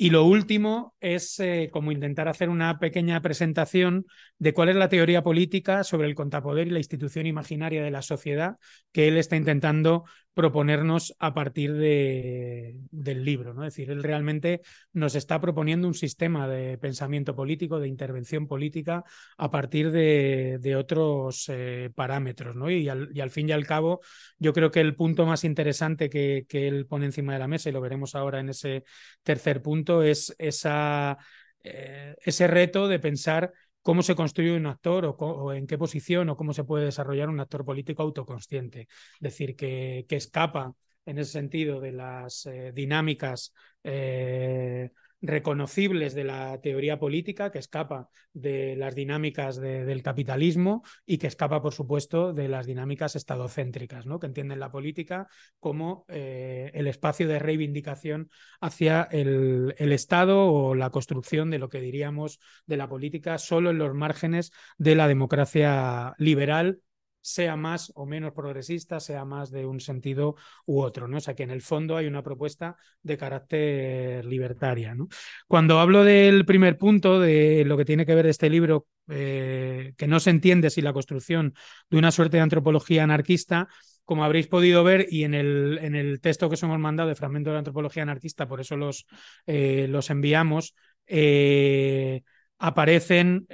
Y 0.00 0.10
lo 0.10 0.24
último 0.24 0.94
es 1.00 1.40
eh, 1.40 1.70
como 1.72 1.90
intentar 1.90 2.28
hacer 2.28 2.50
una 2.50 2.78
pequeña 2.78 3.20
presentación 3.20 4.06
de 4.38 4.54
cuál 4.54 4.68
es 4.68 4.76
la 4.76 4.88
teoría 4.88 5.24
política 5.24 5.82
sobre 5.82 6.06
el 6.06 6.14
contrapoder 6.14 6.68
y 6.68 6.70
la 6.70 6.78
institución 6.78 7.26
imaginaria 7.26 7.82
de 7.82 7.90
la 7.90 8.02
sociedad 8.02 8.58
que 8.92 9.08
él 9.08 9.16
está 9.16 9.34
intentando 9.34 10.04
proponernos 10.38 11.16
a 11.18 11.34
partir 11.34 11.74
de, 11.74 12.76
del 12.92 13.24
libro. 13.24 13.54
¿no? 13.54 13.64
Es 13.64 13.74
decir, 13.74 13.90
él 13.90 14.04
realmente 14.04 14.60
nos 14.92 15.16
está 15.16 15.40
proponiendo 15.40 15.88
un 15.88 15.94
sistema 15.94 16.46
de 16.46 16.78
pensamiento 16.78 17.34
político, 17.34 17.80
de 17.80 17.88
intervención 17.88 18.46
política, 18.46 19.02
a 19.36 19.50
partir 19.50 19.90
de, 19.90 20.58
de 20.60 20.76
otros 20.76 21.46
eh, 21.48 21.90
parámetros. 21.92 22.54
¿no? 22.54 22.70
Y 22.70 22.88
al, 22.88 23.30
fin 23.30 23.48
y 23.48 23.52
al 23.52 23.66
cabo, 23.66 24.00
yo 24.38 24.52
creo 24.52 24.70
que 24.70 24.78
el 24.78 24.94
punto 24.94 25.26
más 25.26 25.42
interesante 25.42 26.08
que, 26.08 26.46
que, 26.48 26.68
él 26.68 26.86
pone 26.86 27.06
encima 27.06 27.32
de 27.32 27.40
la 27.40 27.48
mesa, 27.48 27.68
y 27.68 27.72
lo 27.72 27.80
veremos 27.80 28.14
ahora 28.14 28.38
en 28.38 28.50
ese 28.50 28.84
tercer 29.24 29.60
punto, 29.60 30.04
es 30.04 30.36
esa, 30.38 31.18
eh, 31.64 32.14
ese 32.22 32.46
reto 32.46 32.86
de 32.86 33.00
pensar 33.00 33.52
cómo 33.88 34.02
se 34.02 34.14
construye 34.14 34.54
un 34.54 34.66
actor 34.66 35.16
o, 35.18 35.54
en 35.54 35.66
qué 35.66 35.78
posición 35.78 36.28
o 36.28 36.36
cómo 36.36 36.52
se 36.52 36.62
puede 36.62 36.84
desarrollar 36.84 37.30
un 37.30 37.40
actor 37.40 37.64
político 37.64 38.02
autoconsciente. 38.02 38.82
Es 38.82 39.18
decir, 39.18 39.56
que, 39.56 40.04
que 40.06 40.16
escapa 40.16 40.74
en 41.06 41.16
ese 41.16 41.32
sentido 41.32 41.80
de 41.80 41.92
las 41.92 42.44
eh, 42.44 42.72
dinámicas 42.74 43.54
eh, 43.82 44.90
reconocibles 45.20 46.14
de 46.14 46.24
la 46.24 46.60
teoría 46.60 46.98
política, 46.98 47.50
que 47.50 47.58
escapa 47.58 48.08
de 48.32 48.76
las 48.76 48.94
dinámicas 48.94 49.56
del 49.60 50.02
capitalismo 50.02 50.82
y 51.06 51.18
que 51.18 51.26
escapa, 51.26 51.60
por 51.60 51.74
supuesto, 51.74 52.32
de 52.32 52.48
las 52.48 52.66
dinámicas 52.66 53.16
estadocéntricas, 53.16 54.06
¿no? 54.06 54.20
que 54.20 54.26
entienden 54.26 54.60
la 54.60 54.70
política 54.70 55.28
como 55.58 56.04
eh, 56.08 56.70
el 56.74 56.86
espacio 56.86 57.26
de 57.26 57.38
reivindicación 57.38 58.30
hacia 58.60 59.02
el, 59.10 59.74
el, 59.78 59.92
Estado 59.92 60.46
o 60.46 60.74
la 60.74 60.90
construcción 60.90 61.50
de 61.50 61.58
lo 61.58 61.68
que 61.68 61.80
diríamos 61.80 62.38
de 62.66 62.76
la 62.76 62.88
política 62.88 63.38
solo 63.38 63.70
en 63.70 63.78
los 63.78 63.94
márgenes 63.94 64.52
de 64.76 64.94
la 64.94 65.08
democracia 65.08 66.14
liberal 66.18 66.80
sea 67.20 67.56
más 67.56 67.92
o 67.94 68.06
menos 68.06 68.32
progresista, 68.32 69.00
sea 69.00 69.24
más 69.24 69.50
de 69.50 69.66
un 69.66 69.80
sentido 69.80 70.36
u 70.66 70.80
otro, 70.80 71.08
¿no? 71.08 71.18
O 71.18 71.20
sea 71.20 71.34
que 71.34 71.42
en 71.42 71.50
el 71.50 71.62
fondo 71.62 71.96
hay 71.96 72.06
una 72.06 72.22
propuesta 72.22 72.76
de 73.02 73.18
carácter 73.18 74.24
libertaria, 74.24 74.94
¿no? 74.94 75.08
Cuando 75.46 75.80
hablo 75.80 76.04
del 76.04 76.44
primer 76.44 76.78
punto, 76.78 77.20
de 77.20 77.64
lo 77.66 77.76
que 77.76 77.84
tiene 77.84 78.06
que 78.06 78.14
ver 78.14 78.26
este 78.26 78.48
libro, 78.50 78.86
eh, 79.08 79.94
que 79.96 80.06
no 80.06 80.20
se 80.20 80.30
entiende 80.30 80.70
si 80.70 80.80
la 80.80 80.92
construcción 80.92 81.54
de 81.90 81.98
una 81.98 82.10
suerte 82.10 82.36
de 82.36 82.42
antropología 82.42 83.04
anarquista, 83.04 83.68
como 84.04 84.24
habréis 84.24 84.46
podido 84.46 84.84
ver, 84.84 85.06
y 85.10 85.24
en 85.24 85.34
el, 85.34 85.78
en 85.82 85.94
el 85.94 86.20
texto 86.20 86.48
que 86.48 86.54
os 86.54 86.62
hemos 86.62 86.78
mandado 86.78 87.08
de 87.08 87.14
Fragmento 87.14 87.50
de 87.50 87.58
Antropología 87.58 88.04
Anarquista, 88.04 88.48
por 88.48 88.60
eso 88.60 88.76
los, 88.76 89.06
eh, 89.46 89.86
los 89.88 90.08
enviamos, 90.08 90.74
eh, 91.06 92.22
aparecen, 92.58 93.46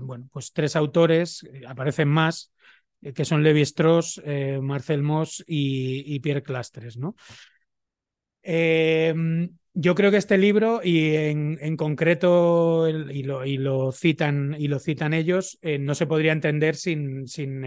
bueno, 0.00 0.28
pues 0.32 0.52
tres 0.52 0.76
autores, 0.76 1.46
aparecen 1.66 2.08
más, 2.08 2.52
que 3.14 3.24
son 3.24 3.42
Levi 3.42 3.62
Strauss, 3.62 4.20
eh, 4.24 4.58
Marcel 4.62 5.02
Moss 5.02 5.44
y, 5.46 6.18
Pierre 6.20 6.42
Clastres. 6.42 6.96
¿no? 6.96 7.14
Em, 8.42 9.50
yo 9.74 9.94
creo 9.94 10.10
que 10.10 10.16
este 10.16 10.38
libro, 10.38 10.80
y 10.82 11.14
en, 11.14 11.76
concreto, 11.76 12.88
y, 12.88 13.22
lo, 13.22 13.44
y, 13.44 13.58
lo, 13.58 13.92
citan, 13.92 14.56
y 14.58 14.68
lo 14.68 14.78
citan 14.78 15.12
ellos, 15.12 15.58
eh, 15.60 15.78
no 15.78 15.94
se 15.94 16.06
podría 16.06 16.32
entender 16.32 16.76
sin, 16.76 17.26
sin, 17.28 17.64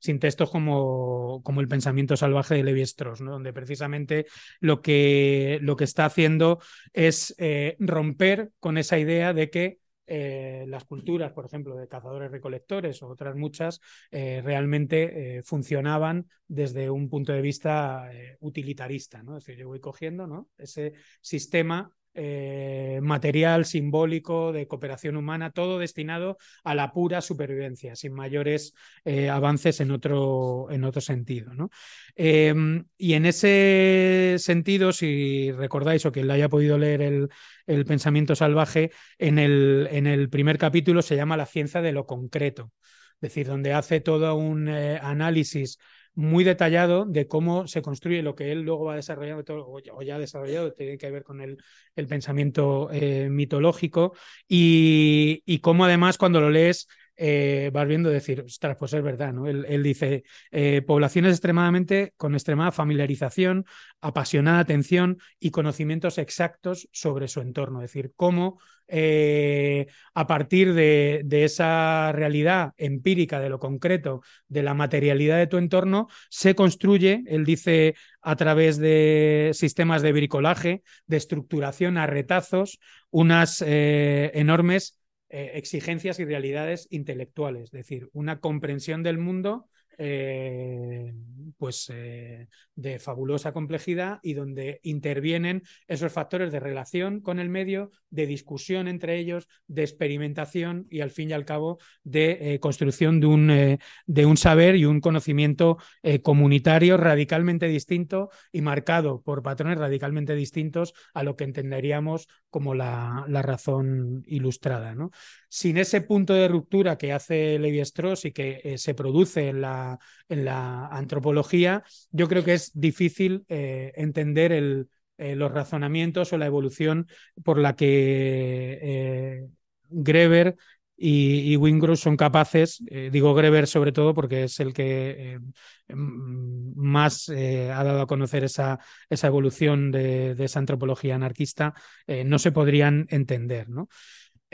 sin 0.00 0.18
textos 0.18 0.50
como, 0.50 1.42
como, 1.42 1.60
El 1.60 1.68
pensamiento 1.68 2.16
salvaje 2.16 2.54
de 2.54 2.64
Levi 2.64 2.80
Strauss, 2.82 3.20
¿no? 3.20 3.32
donde 3.32 3.52
precisamente 3.52 4.26
lo 4.60 4.80
que, 4.80 5.58
lo 5.60 5.76
que 5.76 5.84
está 5.84 6.06
haciendo 6.06 6.60
es 6.94 7.36
romper 7.78 8.50
con 8.60 8.78
esa 8.78 8.98
idea 8.98 9.34
de 9.34 9.50
que 9.50 9.81
eh, 10.06 10.64
las 10.68 10.84
culturas, 10.84 11.32
por 11.32 11.46
ejemplo, 11.46 11.76
de 11.76 11.88
cazadores-recolectores 11.88 13.02
o 13.02 13.08
otras 13.08 13.36
muchas, 13.36 13.80
eh, 14.10 14.40
realmente 14.44 15.38
eh, 15.38 15.42
funcionaban 15.42 16.28
desde 16.46 16.90
un 16.90 17.08
punto 17.08 17.32
de 17.32 17.40
vista 17.40 18.10
utilitarista. 18.40 19.22
¿no? 19.22 19.36
Es 19.36 19.44
decir, 19.44 19.60
yo 19.60 19.68
voy 19.68 19.80
cogiendo 19.80 20.26
¿no? 20.26 20.48
ese 20.58 20.92
sistema 21.20 21.92
eh, 22.14 23.00
material, 23.02 23.64
simbólico, 23.64 24.52
de 24.52 24.66
cooperación 24.66 25.16
humana, 25.16 25.50
todo 25.50 25.78
destinado 25.78 26.38
a 26.64 26.74
la 26.74 26.92
pura 26.92 27.20
supervivencia, 27.20 27.96
sin 27.96 28.12
mayores 28.12 28.74
eh, 29.04 29.30
avances 29.30 29.80
en 29.80 29.90
otro, 29.90 30.68
en 30.70 30.84
otro 30.84 31.00
sentido. 31.00 31.54
¿no? 31.54 31.70
Em, 32.14 32.84
y 32.98 33.14
en 33.14 33.26
ese 33.26 34.36
sentido, 34.38 34.92
si 34.92 35.52
recordáis 35.52 36.04
o 36.06 36.12
quien 36.12 36.26
le 36.26 36.34
haya 36.34 36.48
podido 36.48 36.78
leer 36.78 37.02
el, 37.02 37.28
el 37.66 37.84
pensamiento 37.84 38.34
salvaje, 38.34 38.90
en 39.18 39.38
el, 39.38 39.88
en 39.90 40.06
el 40.06 40.28
primer 40.28 40.58
capítulo 40.58 41.02
se 41.02 41.16
llama 41.16 41.36
La 41.36 41.46
ciencia 41.46 41.82
de 41.82 41.92
lo 41.92 42.06
concreto, 42.06 42.72
es 43.14 43.20
decir, 43.20 43.46
donde 43.46 43.72
hace 43.72 44.00
todo 44.00 44.34
un 44.34 44.68
eh, 44.68 44.98
análisis 45.02 45.78
muy 46.14 46.44
detallado 46.44 47.04
de 47.06 47.26
cómo 47.26 47.66
se 47.66 47.82
construye 47.82 48.22
lo 48.22 48.34
que 48.34 48.52
él 48.52 48.62
luego 48.62 48.84
va 48.84 48.96
desarrollando 48.96 49.44
o 49.92 50.02
ya 50.02 50.16
ha 50.16 50.18
desarrollado, 50.18 50.72
tiene 50.72 50.98
que 50.98 51.10
ver 51.10 51.24
con 51.24 51.40
el, 51.40 51.58
el 51.96 52.06
pensamiento 52.06 52.90
eh, 52.92 53.28
mitológico 53.30 54.12
y, 54.48 55.42
y 55.46 55.60
cómo 55.60 55.84
además 55.84 56.18
cuando 56.18 56.40
lo 56.40 56.50
lees 56.50 56.88
eh, 57.16 57.70
vas 57.72 57.86
viendo 57.86 58.08
decir, 58.10 58.42
ostras, 58.46 58.76
pues 58.78 58.92
es 58.94 59.02
verdad, 59.02 59.32
¿no? 59.32 59.46
Él, 59.46 59.82
dice, 59.82 60.24
eh, 60.50 60.82
poblaciones 60.82 61.32
extremadamente 61.32 62.14
con 62.16 62.34
extremada 62.34 62.72
familiarización, 62.72 63.66
apasionada 64.00 64.60
atención 64.60 65.18
y 65.38 65.50
conocimientos 65.50 66.18
exactos 66.18 66.88
sobre 66.92 67.28
su 67.28 67.40
entorno, 67.40 67.82
es 67.82 67.92
decir, 67.92 68.12
cómo 68.16 68.60
eh, 68.88 69.86
a 70.14 70.26
partir 70.26 70.74
de, 70.74 71.24
esa 71.30 72.12
realidad 72.12 72.72
empírica, 72.76 73.40
de 73.40 73.48
lo 73.48 73.58
concreto, 73.58 74.22
de 74.48 74.62
la 74.62 74.74
materialidad 74.74 75.38
de 75.38 75.46
tu 75.46 75.58
entorno, 75.58 76.08
se 76.30 76.54
construye, 76.54 77.24
él 77.26 77.44
dice, 77.44 77.94
a 78.20 78.36
través 78.36 78.78
de 78.78 79.50
sistemas 79.54 80.02
de 80.02 80.12
bricolaje, 80.12 80.82
de 81.06 81.16
estructuración 81.16 81.98
a 81.98 82.06
retazos, 82.06 82.80
unas 83.10 83.62
enormes 83.62 85.01
eh, 85.32 85.52
exigencias 85.54 86.20
y 86.20 86.24
realidades 86.24 86.86
intelectuales, 86.90 87.64
es 87.64 87.70
decir, 87.70 88.10
una 88.12 88.40
comprensión 88.40 89.02
del 89.02 89.18
mundo 89.18 89.68
eh, 89.98 91.12
pues 91.58 91.90
eh, 91.92 92.48
de 92.74 92.98
fabulosa 92.98 93.52
complejidad 93.52 94.20
y 94.22 94.34
donde 94.34 94.80
intervienen 94.82 95.62
esos 95.86 96.12
factores 96.12 96.52
de 96.52 96.60
relación 96.60 97.20
con 97.20 97.38
el 97.38 97.48
medio, 97.48 97.90
de 98.10 98.26
discusión 98.26 98.88
entre 98.88 99.18
ellos, 99.18 99.48
de 99.66 99.82
experimentación 99.82 100.86
y 100.90 101.00
al 101.00 101.10
fin 101.10 101.30
y 101.30 101.32
al 101.32 101.44
cabo 101.44 101.78
de 102.04 102.58
construcción 102.60 103.20
de 103.20 103.26
un, 103.26 103.78
de 104.06 104.26
un, 104.26 104.36
saber 104.36 104.76
y 104.76 104.84
un 104.84 105.00
conocimiento 105.00 105.78
comunitario 106.22 106.96
radicalmente 106.96 107.68
distinto 107.68 108.30
y 108.50 108.60
marcado 108.60 109.22
por 109.22 109.42
patrones 109.42 109.78
radicalmente 109.78 110.34
distintos 110.34 110.92
a 111.14 111.22
lo 111.22 111.36
que 111.36 111.44
entenderíamos 111.44 112.28
como 112.50 112.74
la, 112.74 113.24
la 113.28 113.42
razón 113.42 114.22
ilustrada. 114.26 114.94
¿no? 114.94 115.10
Sin 115.48 115.78
ese 115.78 116.02
punto 116.02 116.34
de 116.34 116.48
ruptura 116.48 116.98
que 116.98 117.12
hace 117.12 117.58
Levi 117.58 117.80
Strauss 117.80 118.24
y 118.24 118.32
que 118.32 118.74
se 118.76 118.94
produce 118.94 119.48
en 119.48 119.60
la 119.60 119.81
en 120.28 120.44
la 120.44 120.86
antropología, 120.88 121.82
yo 122.10 122.28
creo 122.28 122.44
que 122.44 122.54
es 122.54 122.70
difícil 122.74 123.44
eh, 123.48 123.92
entender 123.96 124.52
eh, 124.52 125.36
los 125.36 125.52
razonamientos 125.52 126.32
o 126.32 126.38
la 126.38 126.46
evolución 126.46 127.06
por 127.44 127.58
la 127.58 127.76
que 127.76 128.78
eh, 128.82 129.46
Greber 129.88 130.56
y, 130.96 131.54
y 131.54 131.96
son 131.96 132.16
capaces, 132.16 132.80
digo 133.10 133.34
Greber 133.34 133.66
sobre 133.66 133.90
todo 133.90 134.14
porque 134.14 134.44
es 134.44 134.60
el 134.60 134.72
que 134.72 135.40
más 135.88 137.28
ha 137.28 137.82
dado 137.82 138.02
a 138.02 138.06
conocer 138.06 138.44
esa, 138.44 138.78
esa 139.10 139.26
evolución 139.26 139.90
de, 139.90 140.36
de, 140.36 140.44
esa 140.44 140.60
antropología 140.60 141.16
anarquista, 141.16 141.74
no 142.06 142.38
se 142.38 142.52
podrían 142.52 143.06
entender. 143.10 143.68
¿no? 143.68 143.88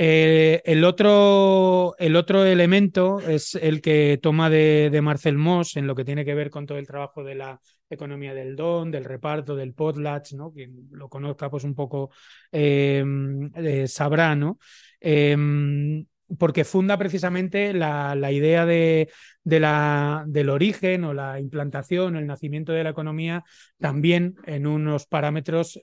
Eh, 0.01 0.63
el, 0.65 0.85
otro, 0.85 1.97
el, 1.99 2.15
otro, 2.15 2.45
elemento 2.45 3.19
es 3.19 3.57
el 3.57 3.81
que 3.81 4.21
toma 4.23 4.49
de, 4.49 4.97
Marcel 5.03 5.37
Moss 5.37 5.77
en 5.77 5.89
lo 5.89 5.97
que 5.97 6.05
tiene 6.05 6.25
que 6.25 6.37
ver 6.37 6.51
con 6.51 6.67
todo 6.67 6.79
el 6.79 6.87
trabajo 6.87 7.25
de 7.25 7.35
la 7.35 7.61
economía 7.91 8.33
del 8.33 8.55
don, 8.55 8.93
del 8.93 9.05
reparto, 9.05 9.57
del 9.57 9.75
potlatch, 9.75 10.35
¿no? 10.35 10.53
Quien 10.53 10.87
lo 10.93 11.09
conozca 11.09 11.51
pues 11.51 11.65
un 11.65 11.75
poco 11.75 12.11
eh, 12.53 13.05
eh, 13.57 13.89
sabrá, 13.89 14.37
¿no? 14.37 14.61
Em, 15.01 16.07
porque 16.39 16.63
funda 16.63 16.97
precisamente 16.97 17.73
la, 17.73 18.15
la 18.15 18.31
idea 18.31 18.67
de, 18.67 19.11
de 19.43 19.59
la, 19.59 20.23
del 20.29 20.51
origen 20.51 21.03
o 21.05 21.13
la 21.13 21.41
implantación 21.41 22.15
o 22.15 22.19
el 22.21 22.27
nacimiento 22.29 22.71
de 22.71 22.85
la 22.85 22.91
economía 22.91 23.43
también 23.81 24.37
en 24.45 24.69
unos 24.69 25.07
parámetros 25.07 25.81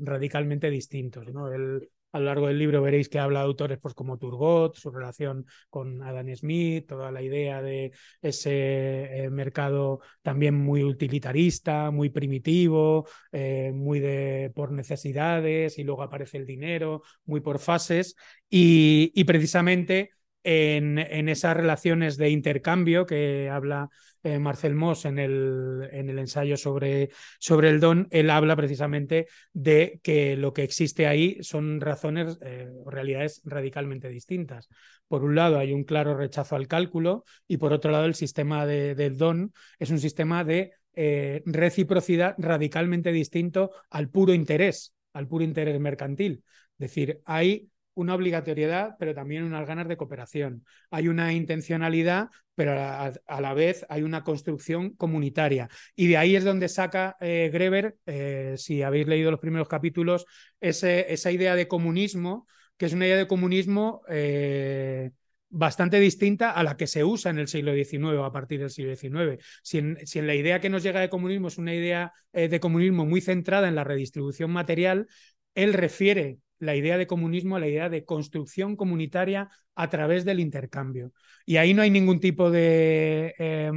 radicalmente 0.00 0.70
distintos. 0.70 1.26
¿no? 1.32 1.52
El, 1.52 1.90
a 2.12 2.18
lo 2.18 2.26
largo 2.26 2.46
del 2.46 2.58
libro 2.58 2.82
veréis 2.82 3.08
que 3.08 3.18
habla 3.18 3.40
de 3.40 3.46
autores 3.46 3.78
pues, 3.78 3.94
como 3.94 4.18
Turgot, 4.18 4.76
su 4.76 4.90
relación 4.90 5.46
con 5.68 6.02
Adam 6.02 6.34
Smith, 6.34 6.86
toda 6.86 7.10
la 7.12 7.22
idea 7.22 7.60
de 7.62 7.92
ese 8.22 9.24
eh, 9.24 9.30
mercado 9.30 10.00
también 10.22 10.54
muy 10.54 10.82
utilitarista, 10.84 11.90
muy 11.90 12.10
primitivo, 12.10 13.06
eh, 13.32 13.72
muy 13.74 14.00
de 14.00 14.50
por 14.54 14.72
necesidades 14.72 15.78
y 15.78 15.84
luego 15.84 16.02
aparece 16.02 16.38
el 16.38 16.46
dinero, 16.46 17.02
muy 17.24 17.40
por 17.40 17.58
fases. 17.58 18.16
Y, 18.48 19.12
y 19.14 19.24
precisamente 19.24 20.12
en, 20.42 20.98
en, 20.98 21.28
esas 21.28 21.56
relaciones 21.56 22.16
de 22.16 22.30
intercambio 22.30 23.04
que 23.04 23.50
habla 23.50 23.90
eh, 24.26 24.40
Marcel 24.40 24.74
Moss 24.74 25.04
en 25.04 25.20
el, 25.20 25.88
en 25.92 26.10
el 26.10 26.18
ensayo 26.18 26.56
sobre, 26.56 27.10
sobre, 27.38 27.68
el 27.70 27.78
don, 27.78 28.08
él 28.10 28.28
habla 28.28 28.56
precisamente 28.56 29.28
de 29.52 30.00
que 30.02 30.36
lo 30.36 30.52
que 30.52 30.64
existe 30.64 31.06
ahí 31.06 31.38
son 31.42 31.80
razones 31.80 32.36
eh, 32.42 32.68
o 32.84 32.90
realidades 32.90 33.40
radicalmente 33.44 34.08
distintas. 34.08 34.68
Por 35.06 35.22
un 35.22 35.36
lado, 35.36 35.58
hay 35.58 35.72
un 35.72 35.84
claro 35.84 36.16
rechazo 36.16 36.56
al 36.56 36.66
cálculo 36.66 37.22
y 37.46 37.58
por 37.58 37.72
otro 37.72 37.92
lado, 37.92 38.06
el 38.06 38.16
sistema 38.16 38.66
de, 38.66 38.96
del 38.96 39.16
don 39.16 39.52
es 39.78 39.90
un 39.90 40.00
sistema 40.00 40.42
de 40.42 40.72
eh, 40.94 41.42
reciprocidad 41.46 42.34
radicalmente 42.38 43.12
distinto 43.12 43.70
al 43.90 44.08
puro 44.08 44.34
interés, 44.34 44.92
al 45.12 45.28
puro 45.28 45.44
interés 45.44 45.78
mercantil. 45.78 46.42
Es 46.72 46.78
decir, 46.78 47.20
hay 47.24 47.70
una 47.96 48.14
obligatoriedad, 48.14 48.96
pero 48.98 49.14
también 49.14 49.44
unas 49.44 49.66
ganas 49.66 49.88
de 49.88 49.96
cooperación. 49.96 50.64
Hay 50.90 51.08
una 51.08 51.32
intencionalidad, 51.32 52.28
pero 52.56 52.72
a, 52.72 53.40
la 53.40 53.54
vez 53.54 53.86
hay 53.88 54.02
una 54.02 54.24
construcción 54.24 54.90
comunitaria. 54.96 55.68
Y 55.94 56.08
de 56.08 56.16
ahí 56.16 56.34
es 56.34 56.42
donde 56.42 56.68
saca 56.68 57.16
eh, 57.20 57.50
Greber, 57.52 57.98
eh, 58.06 58.54
si 58.56 58.82
habéis 58.82 59.06
leído 59.06 59.30
los 59.30 59.40
primeros 59.40 59.68
capítulos, 59.68 60.24
esa 60.58 61.30
idea 61.30 61.54
de 61.54 61.68
comunismo, 61.68 62.48
que 62.78 62.86
es 62.86 62.94
una 62.94 63.06
idea 63.06 63.18
de 63.18 63.26
comunismo 63.26 64.02
eh, 64.08 65.10
bastante 65.50 66.00
distinta 66.00 66.50
a 66.50 66.62
la 66.62 66.78
que 66.78 66.86
se 66.86 67.04
usa 67.04 67.30
en 67.30 67.38
el 67.38 67.46
siglo 67.46 67.74
XIX 67.74 68.24
a 68.24 68.32
partir 68.32 68.60
del 68.60 68.70
siglo 68.70 68.96
XIX. 68.96 69.38
Si 69.62 69.78
en, 69.78 69.98
si 70.06 70.18
en 70.18 70.26
la 70.26 70.34
idea 70.34 70.58
que 70.58 70.70
nos 70.70 70.82
llega 70.82 71.00
de 71.00 71.10
comunismo 71.10 71.48
es 71.48 71.58
una 71.58 71.74
idea 71.74 72.12
de 72.32 72.60
comunismo 72.60 73.04
muy 73.06 73.20
centrada 73.20 73.68
en 73.68 73.74
la 73.74 73.84
redistribución 73.84 74.50
material, 74.50 75.08
él 75.54 75.74
refiere 75.74 76.38
la 76.58 76.74
idea 76.76 76.98
de 76.98 77.06
comunismo 77.06 77.58
la 77.58 77.68
idea 77.68 77.88
de 77.88 78.04
construcción 78.04 78.76
comunitaria 78.76 79.50
a 79.74 79.90
través 79.90 80.24
del 80.24 80.40
intercambio. 80.40 81.12
Y 81.44 81.56
ahí 81.58 81.74
no 81.74 81.82
hay 81.82 81.90
ningún 81.90 82.20
tipo 82.20 82.50
de 82.50 83.34
eh, 83.38 83.70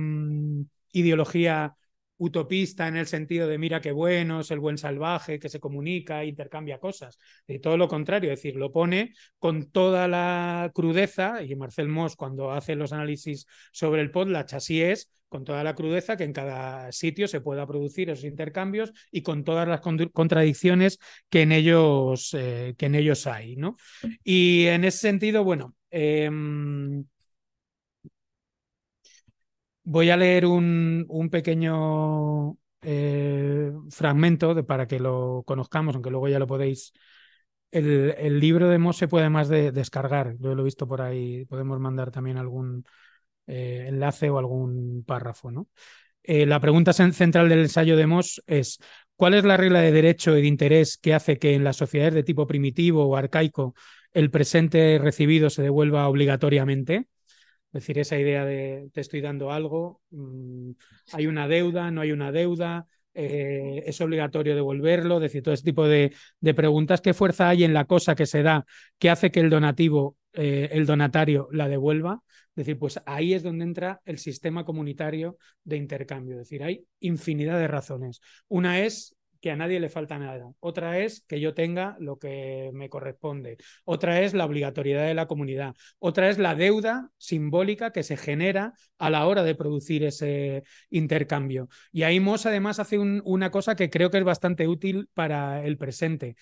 ideología 0.94 1.76
utopista 2.20 2.88
en 2.88 2.98
el 2.98 3.08
sentido 3.08 3.48
de 3.48 3.58
mira 3.58 3.82
qué 3.82 3.92
bueno, 3.92 4.42
es 4.42 4.52
el 4.52 4.60
buen 4.60 4.78
salvaje 4.78 5.40
que 5.40 5.50
se 5.50 5.60
comunica, 5.60 6.24
intercambia 6.24 6.80
cosas. 6.80 7.18
Y 7.48 7.60
todo 7.60 7.78
lo 7.78 7.88
contrario, 7.88 8.32
es 8.32 8.40
decir, 8.40 8.56
lo 8.56 8.72
pone 8.72 9.14
con 9.40 9.72
toda 9.72 10.08
la 10.08 10.72
crudeza, 10.74 11.42
y 11.42 11.56
Marcel 11.56 11.88
Moss 11.88 12.16
cuando 12.16 12.52
hace 12.52 12.76
los 12.76 12.94
análisis 12.94 13.48
sobre 13.72 14.02
el 14.02 14.12
potlatch 14.12 14.54
así 14.54 14.82
es, 14.82 15.10
con 15.30 15.46
toda 15.46 15.64
la 15.64 15.76
crudeza 15.76 16.18
que 16.18 16.24
en 16.24 16.34
cada 16.34 16.92
sitio 16.92 17.28
se 17.28 17.40
pueda 17.40 17.66
producir 17.68 18.10
esos 18.10 18.26
intercambios 18.26 18.92
y 19.12 19.22
con 19.22 19.44
todas 19.44 19.68
las 19.68 19.80
contradicciones 19.80 21.00
que 21.30 21.44
en 21.44 21.52
ellos, 21.52 22.34
eh, 22.34 22.74
que 22.78 22.88
en 22.88 22.96
ellos 22.96 23.28
hay. 23.28 23.56
¿no? 23.56 23.78
Y 24.24 24.66
en 24.66 24.84
ese 24.84 24.98
sentido, 24.98 25.44
bueno, 25.44 25.76
eh, 25.92 26.30
voy 29.89 30.12
a 30.12 30.17
leer 30.17 30.45
un, 30.45 31.30
pequeño 31.32 32.58
eh, 32.82 33.71
fragmento 33.89 34.54
de, 34.54 34.63
para 34.63 34.88
que 34.88 34.99
lo 34.99 35.43
conozcamos, 35.47 35.95
aunque 35.95 36.12
luego 36.12 36.28
ya 36.28 36.38
lo 36.38 36.47
podéis. 36.47 36.93
El, 37.71 38.39
libro 38.39 38.69
de 38.69 38.78
Moss 38.78 38.97
se 38.97 39.08
puede 39.08 39.30
más 39.30 39.49
de, 39.49 39.71
descargar, 39.71 40.36
yo 40.39 40.54
lo 40.56 40.62
he 40.62 40.65
visto 40.65 40.88
por 40.88 41.02
ahí, 41.02 41.45
podemos 41.45 41.80
mandar 41.80 42.12
también 42.12 42.38
algún 42.38 42.84
eh, 43.47 43.86
enlace 43.88 44.30
o 44.30 44.38
algún 44.38 45.04
párrafo. 45.06 45.52
¿no? 45.52 45.67
Eh, 46.23 46.45
la 46.45 46.60
pregunta 46.60 46.93
central 46.93 47.49
del 47.49 47.60
ensayo 47.62 47.97
de 47.97 48.08
Moss 48.08 48.43
es, 48.45 48.80
¿cuál 49.15 49.34
es 49.34 49.43
la 49.43 49.58
regla 49.58 49.82
de 49.82 49.91
derecho 49.91 50.38
y 50.38 50.41
de 50.41 50.47
interés 50.47 50.97
que 50.97 51.15
hace 51.15 51.39
que 51.39 51.56
en 51.56 51.63
las 51.63 51.78
sociedades 51.78 52.13
de 52.13 52.23
tipo 52.23 52.45
primitivo 52.47 53.06
o 53.06 53.15
arcaico 53.15 53.73
el 54.13 54.30
presente 54.30 54.99
recibido 55.02 55.49
se 55.49 55.63
devuelva 55.63 56.08
obligatoriamente? 56.08 57.08
Es 57.72 57.84
decir, 57.84 58.00
esa 58.00 58.18
idea 58.18 58.46
de 58.46 58.90
te 58.94 59.02
estoy 59.02 59.22
dando 59.22 59.52
algo, 59.52 60.02
mmm, 60.10 60.72
hay 61.14 61.28
una 61.28 61.48
deuda, 61.48 61.92
no 61.92 62.02
hay 62.02 62.12
una 62.12 62.32
deuda, 62.32 62.88
eh, 63.14 63.84
es 63.86 64.00
obligatorio 64.02 64.56
devolverlo, 64.56 65.18
es 65.18 65.22
decir, 65.24 65.44
todo 65.44 65.54
ese 65.54 65.64
tipo 65.64 65.88
de, 65.88 66.14
de, 66.40 66.54
preguntas. 66.54 67.02
¿Qué 67.02 67.14
fuerza 67.14 67.50
hay 67.50 67.64
en 67.64 67.74
la 67.74 67.86
cosa 67.86 68.16
que 68.16 68.26
se 68.26 68.44
da 68.44 68.66
que 68.98 69.10
hace 69.10 69.32
que 69.32 69.40
el 69.40 69.50
donativo, 69.50 70.18
eh, 70.34 70.70
el 70.72 70.86
donatario, 70.86 71.48
la 71.52 71.68
devuelva? 71.68 72.24
Es 72.56 72.66
decir, 72.66 72.80
pues 72.80 73.00
ahí 73.06 73.34
es 73.34 73.44
donde 73.44 73.66
entra 73.66 74.02
el 74.06 74.18
sistema 74.18 74.66
comunitario 74.66 75.38
de 75.64 75.78
intercambio. 75.78 76.36
Es 76.36 76.50
decir, 76.50 76.64
hay 76.64 76.86
infinidad 77.00 77.60
de 77.60 77.68
razones. 77.68 78.20
Una 78.48 78.80
es 78.80 79.16
que 79.41 79.52
a 79.52 79.56
nadie 79.56 79.80
le 79.80 79.89
falta 79.89 80.17
nada. 80.17 80.52
Otra 80.60 80.99
es 80.99 81.21
que 81.21 81.39
yo 81.39 81.54
tenga 81.54 81.95
lo 81.99 82.19
que 82.19 82.71
me 82.73 82.89
corresponde. 82.89 83.58
Otra 83.86 84.21
es 84.21 84.34
la 84.34 84.45
obligatoriedad 84.45 85.06
de 85.06 85.13
la 85.13 85.28
comunidad. 85.28 85.75
Otra 85.99 86.30
es 86.30 86.38
la 86.38 86.56
deuda 86.56 87.12
simbólica 87.17 87.91
que 87.91 88.04
se 88.04 88.17
genera 88.17 88.73
a 88.97 89.10
la 89.10 89.25
hora 89.25 89.43
de 89.43 89.56
producir 89.56 90.04
ese 90.04 90.63
intercambio. 90.89 91.69
Y 91.91 92.04
ahí 92.04 92.19
Moss 92.19 92.45
además 92.45 92.80
hace 92.80 92.97
un, 92.99 93.21
una 93.25 93.52
cosa 93.52 93.75
que 93.75 93.89
creo 93.89 94.12
que 94.12 94.17
es 94.17 94.23
bastante 94.23 94.67
útil 94.67 95.10
para 95.13 95.63
el 95.65 95.78
presente. 95.78 96.36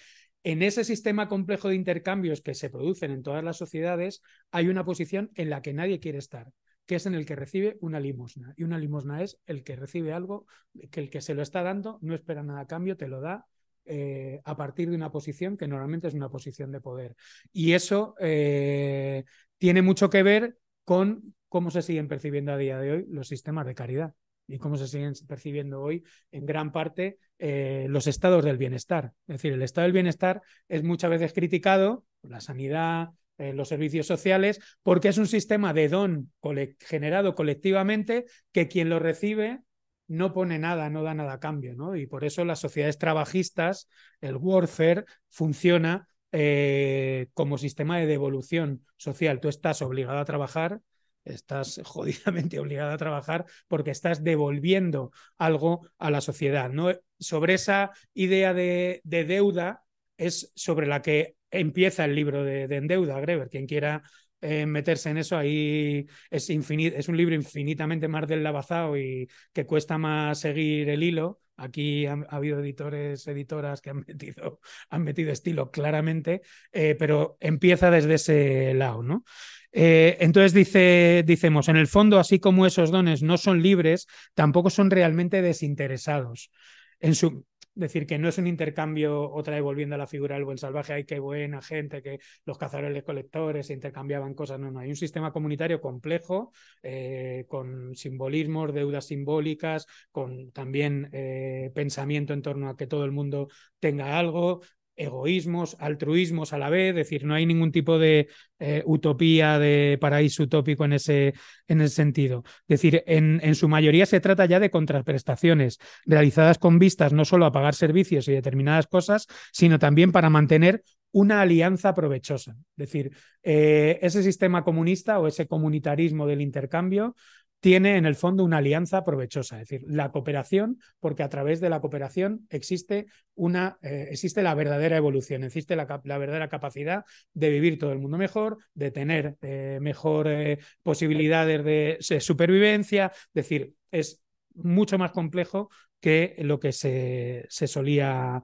En 0.43 0.63
ese 0.63 0.83
sistema 0.83 1.27
complejo 1.27 1.69
de 1.69 1.75
intercambios 1.75 2.41
que 2.41 2.53
se 2.53 2.69
producen 2.69 3.11
en 3.11 3.23
todas 3.23 3.43
las 3.43 3.57
sociedades, 3.57 4.21
hay 4.51 4.69
una 4.69 4.85
posición 4.85 5.29
en 5.35 5.49
la 5.49 5.61
que 5.61 5.73
nadie 5.73 5.99
quiere 5.99 6.19
estar 6.19 6.47
que 6.87 6.95
es 6.95 7.05
en 7.05 7.13
el 7.13 7.25
que 7.25 7.35
recibe 7.35 7.77
una 7.81 7.99
limosna. 7.99 8.53
Y 8.57 8.63
una 8.63 8.79
limosna 8.79 9.21
es 9.21 9.39
el 9.45 9.63
que 9.63 9.75
recibe 9.75 10.13
algo, 10.13 10.47
que 10.89 11.01
el 11.01 11.09
que 11.09 11.21
se 11.21 11.35
lo 11.35 11.43
está 11.43 11.61
dando 11.61 11.99
no 12.01 12.15
espera 12.15 12.41
nada 12.41 12.61
a 12.61 12.67
cambio, 12.67 12.97
te 12.97 13.07
lo 13.07 13.21
da 13.21 13.45
eh, 13.85 14.41
a 14.43 14.57
partir 14.57 14.89
de 14.89 14.95
una 14.95 15.11
posición 15.11 15.57
que 15.57 15.67
normalmente 15.67 16.07
es 16.07 16.13
una 16.13 16.29
posición 16.29 16.71
de 16.71 16.81
poder. 16.81 17.15
Y 17.51 17.73
eso 17.73 18.15
eh, 18.19 19.25
tiene 19.57 19.81
mucho 19.81 20.09
que 20.09 20.23
ver 20.23 20.57
con 20.85 21.35
cómo 21.49 21.71
se 21.71 21.81
siguen 21.81 22.07
percibiendo 22.07 22.53
a 22.53 22.57
día 22.57 22.79
de 22.79 22.91
hoy 22.91 23.05
los 23.09 23.27
sistemas 23.27 23.65
de 23.65 23.75
caridad 23.75 24.13
y 24.47 24.57
cómo 24.57 24.77
se 24.77 24.87
siguen 24.87 25.13
percibiendo 25.27 25.81
hoy 25.81 26.03
en 26.31 26.45
gran 26.45 26.71
parte 26.71 27.19
eh, 27.37 27.87
los 27.89 28.07
estados 28.07 28.45
del 28.45 28.57
bienestar. 28.57 29.11
Es 29.27 29.35
decir, 29.35 29.53
el 29.53 29.61
estado 29.61 29.83
del 29.83 29.93
bienestar 29.93 30.41
es 30.69 30.83
muchas 30.83 31.09
veces 31.09 31.33
criticado 31.33 32.05
por 32.21 32.31
la 32.31 32.39
sanidad, 32.39 33.09
los 33.37 33.69
servicios 33.69 34.07
sociales, 34.07 34.59
porque 34.83 35.09
es 35.09 35.17
un 35.17 35.27
sistema 35.27 35.73
de 35.73 35.89
don 35.89 36.31
generado 36.79 37.35
colectivamente 37.35 38.25
que 38.51 38.67
quien 38.67 38.89
lo 38.89 38.99
recibe 38.99 39.61
no 40.07 40.33
pone 40.33 40.57
nada, 40.57 40.89
no 40.89 41.03
da 41.03 41.13
nada 41.13 41.33
a 41.33 41.39
cambio, 41.39 41.75
¿no? 41.75 41.95
Y 41.95 42.07
por 42.07 42.23
eso 42.23 42.45
las 42.45 42.59
sociedades 42.59 42.97
trabajistas, 42.97 43.89
el 44.21 44.37
warfare, 44.37 45.05
funciona 45.29 46.07
eh, 46.31 47.27
como 47.33 47.57
sistema 47.57 47.99
de 47.99 48.05
devolución 48.05 48.85
social. 48.95 49.39
Tú 49.39 49.49
estás 49.49 49.81
obligado 49.81 50.19
a 50.19 50.25
trabajar, 50.25 50.81
estás 51.25 51.81
jodidamente 51.85 52.59
obligado 52.59 52.91
a 52.91 52.97
trabajar 52.97 53.45
porque 53.67 53.91
estás 53.91 54.23
devolviendo 54.23 55.11
algo 55.37 55.87
a 55.97 56.09
la 56.09 56.21
sociedad. 56.21 56.69
¿no? 56.69 56.91
Sobre 57.19 57.55
esa 57.55 57.91
idea 58.13 58.53
de, 58.53 59.01
de 59.03 59.25
deuda 59.25 59.83
es 60.17 60.51
sobre 60.55 60.87
la 60.87 61.01
que 61.01 61.36
empieza 61.51 62.05
el 62.05 62.15
libro 62.15 62.43
de, 62.43 62.67
de 62.67 62.75
Endeuda, 62.77 63.19
Greber. 63.19 63.49
Quien 63.49 63.67
quiera 63.67 64.03
eh, 64.41 64.65
meterse 64.65 65.09
en 65.09 65.17
eso, 65.17 65.35
ahí 65.37 66.05
es, 66.29 66.49
es 66.49 67.07
un 67.07 67.17
libro 67.17 67.33
infinitamente 67.33 68.07
más 68.07 68.27
del 68.27 68.43
lavazao 68.43 68.97
y 68.97 69.27
que 69.51 69.65
cuesta 69.65 69.97
más 69.97 70.39
seguir 70.39 70.89
el 70.89 71.03
hilo. 71.03 71.41
Aquí 71.55 72.05
ha, 72.05 72.13
ha, 72.13 72.35
habido 72.35 72.59
editores, 72.59 73.25
editoras 73.27 73.81
que 73.81 73.89
han 73.89 73.97
metido, 74.07 74.59
han 74.89 75.03
metido 75.03 75.31
estilo 75.31 75.71
claramente, 75.71 76.41
eh, 76.71 76.95
pero 76.99 77.37
empieza 77.39 77.89
desde 77.89 78.13
ese 78.15 78.73
lado, 78.75 79.01
¿no? 79.01 79.23
Eh, 79.71 80.17
entonces 80.21 80.53
dice, 80.53 81.23
decimos, 81.25 81.67
en 81.67 81.77
el 81.77 81.87
fondo, 81.87 82.19
así 82.19 82.39
como 82.39 82.65
esos 82.65 82.91
dones 82.91 83.21
no 83.21 83.37
son 83.37 83.61
libres, 83.61 84.07
tampoco 84.33 84.69
son 84.69 84.89
realmente 84.89 85.41
desinteresados. 85.41 86.51
En 86.99 87.15
su, 87.15 87.45
decir 87.77 88.05
que 88.07 88.17
no 88.17 88.27
es 88.27 88.37
un 88.37 88.47
intercambio, 88.47 89.31
otra 89.31 89.55
vez 89.55 89.63
volviendo 89.63 89.95
a 89.95 89.97
la 89.97 90.07
figura 90.07 90.35
del 90.35 90.45
buen 90.45 90.57
salvaje, 90.57 90.93
hay 90.93 91.05
que 91.05 91.19
buena 91.19 91.61
gente, 91.61 92.01
que 92.01 92.19
los 92.45 92.57
cazadores 92.57 93.03
colectores 93.03 93.67
se 93.67 93.73
intercambiaban 93.73 94.33
cosas, 94.33 94.59
no, 94.59 94.71
no, 94.71 94.79
hay 94.79 94.89
un 94.89 94.95
sistema 94.95 95.31
comunitario 95.31 95.79
complejo, 95.79 96.51
eh, 96.83 97.45
con 97.47 97.95
simbolismos, 97.95 98.73
deudas 98.73 99.05
simbólicas, 99.05 99.85
con 100.11 100.51
también 100.51 101.09
eh, 101.13 101.71
pensamiento 101.73 102.33
en 102.33 102.41
torno 102.41 102.69
a 102.69 102.75
que 102.77 102.87
todo 102.87 103.05
el 103.05 103.11
mundo 103.11 103.47
tenga 103.79 104.17
algo, 104.17 104.61
egoísmos, 104.97 105.77
altruismos 105.79 106.51
a 106.53 106.57
la 106.57 106.69
vez, 106.69 106.89
es 106.89 106.95
decir, 106.95 107.23
no 107.23 107.35
hay 107.35 107.45
ningún 107.45 107.71
tipo 107.71 107.99
de 107.99 108.27
eh, 108.59 108.83
utopía, 108.85 109.59
de 109.59 109.97
paraíso 110.01 110.43
utópico 110.43 110.83
en 110.85 110.93
ese, 110.93 111.33
en 111.67 111.81
ese 111.81 111.95
sentido. 111.95 112.43
Es 112.67 112.81
decir, 112.81 113.03
en, 113.05 113.39
en, 113.43 113.55
su 113.55 113.69
mayoría 113.69 114.05
se 114.05 114.19
trata 114.19 114.45
ya 114.45 114.59
de 114.59 114.71
contraprestaciones 114.71 115.77
realizadas 116.05 116.57
con 116.57 116.79
vistas 116.79 117.13
no 117.13 117.23
solo 117.23 117.45
a 117.45 117.51
pagar 117.51 117.75
servicios 117.75 118.27
y 118.27 118.33
determinadas 118.33 118.87
cosas, 118.87 119.27
sino 119.53 119.79
también 119.79 120.11
para 120.11 120.29
mantener 120.29 120.83
una 121.11 121.41
alianza 121.41 121.93
provechosa. 121.93 122.51
Es 122.51 122.91
decir, 122.91 123.11
eh, 123.43 123.99
ese 124.01 124.23
sistema 124.23 124.63
comunista 124.63 125.19
o 125.19 125.27
ese 125.27 125.47
comunitarismo 125.47 126.27
del 126.27 126.41
intercambio 126.41 127.15
tiene 127.59 127.97
en 127.97 128.05
el 128.05 128.15
fondo 128.15 128.43
una 128.43 128.57
alianza 128.57 129.03
provechosa, 129.03 129.59
es 129.59 129.67
decir, 129.67 129.87
la 129.89 130.11
cooperación, 130.11 130.79
porque 130.99 131.23
a 131.23 131.29
través 131.29 131.59
de 131.59 131.69
la 131.69 131.81
cooperación 131.81 132.45
existe 132.49 133.07
una, 133.35 133.77
eh, 133.81 134.09
existe 134.11 134.43
la 134.43 134.53
verdadera 134.53 134.97
evolución, 134.97 135.43
existe 135.43 135.75
la, 135.75 135.85
verdadera 135.85 136.49
capacidad 136.49 137.03
de 137.33 137.49
vivir 137.49 137.79
todo 137.79 137.91
el 137.91 137.99
mundo 137.99 138.17
mejor, 138.17 138.57
de 138.73 138.91
tener 138.91 139.37
eh, 139.41 139.79
mejor 139.81 140.27
eh, 140.27 140.59
posibilidades 140.83 141.63
de, 141.63 142.19
supervivencia, 142.21 143.11
es 143.13 143.33
decir, 143.33 143.73
es 143.91 144.21
mucho 144.53 144.97
más 144.97 145.11
complejo 145.11 145.69
que 145.99 146.35
lo 146.39 146.59
que 146.59 146.71
se, 146.71 147.45
se 147.49 147.67
solía 147.67 148.43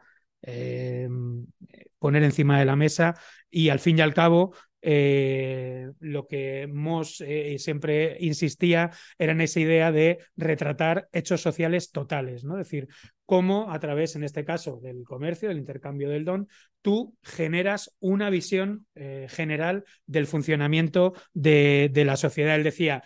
poner 1.99 2.23
encima 2.23 2.59
de 2.59 2.65
la 2.65 2.75
mesa 2.75 3.15
y 3.49 3.69
al 3.69 3.79
fin 3.79 3.97
y 3.97 4.01
al 4.01 4.13
cabo 4.13 4.53
eh, 4.85 5.89
lo 5.99 6.27
que 6.27 6.67
Moss 6.67 7.21
eh, 7.25 7.55
siempre 7.57 8.17
insistía 8.19 8.91
era 9.17 9.31
en 9.31 9.39
esa 9.39 9.61
idea 9.61 9.93
de 9.93 10.19
retratar 10.35 11.07
hechos 11.13 11.41
sociales 11.41 11.91
totales, 11.91 12.43
¿no? 12.43 12.59
Es 12.59 12.67
decir, 12.67 12.89
cómo 13.25 13.71
a 13.71 13.79
través, 13.79 14.17
en 14.17 14.25
este 14.25 14.43
caso, 14.43 14.81
del 14.81 15.05
comercio, 15.05 15.47
del 15.47 15.57
intercambio 15.57 16.09
del 16.09 16.25
don, 16.25 16.49
tú 16.81 17.15
generas 17.23 17.95
una 18.01 18.29
visión 18.29 18.85
eh, 18.95 19.27
general 19.29 19.85
del 20.05 20.27
funcionamiento 20.27 21.13
de, 21.33 21.89
la 22.05 22.17
sociedad. 22.17 22.55
Él 22.55 22.63
decía, 22.63 23.03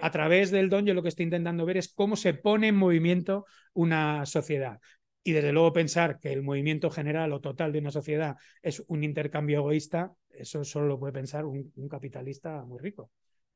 a 0.00 0.10
través 0.10 0.50
del 0.50 0.68
don 0.68 0.84
yo 0.84 0.92
lo 0.92 1.02
que 1.02 1.08
estoy 1.08 1.24
intentando 1.24 1.64
ver 1.64 1.76
es 1.76 1.94
cómo 1.94 2.16
se 2.16 2.34
pone 2.34 2.68
en 2.68 2.76
movimiento 2.76 3.46
una 3.74 4.26
sociedad. 4.26 4.80
Y 5.24 5.32
desde 5.32 5.52
luego 5.52 5.72
pensar 5.72 6.18
que 6.18 6.32
el 6.32 6.42
movimiento 6.42 6.90
general 6.90 7.32
o 7.32 7.40
total 7.40 7.72
de 7.72 7.78
una 7.78 7.90
sociedad 7.90 8.36
es 8.60 8.82
un 8.88 9.04
intercambio 9.04 9.58
egoísta, 9.58 10.12
eso 10.30 10.64
solo 10.64 10.86
lo 10.86 10.98
puede 10.98 11.12
pensar 11.12 11.44
un, 11.44 11.72
capitalista 11.88 12.64
muy 12.64 12.80
rico. 12.80 13.10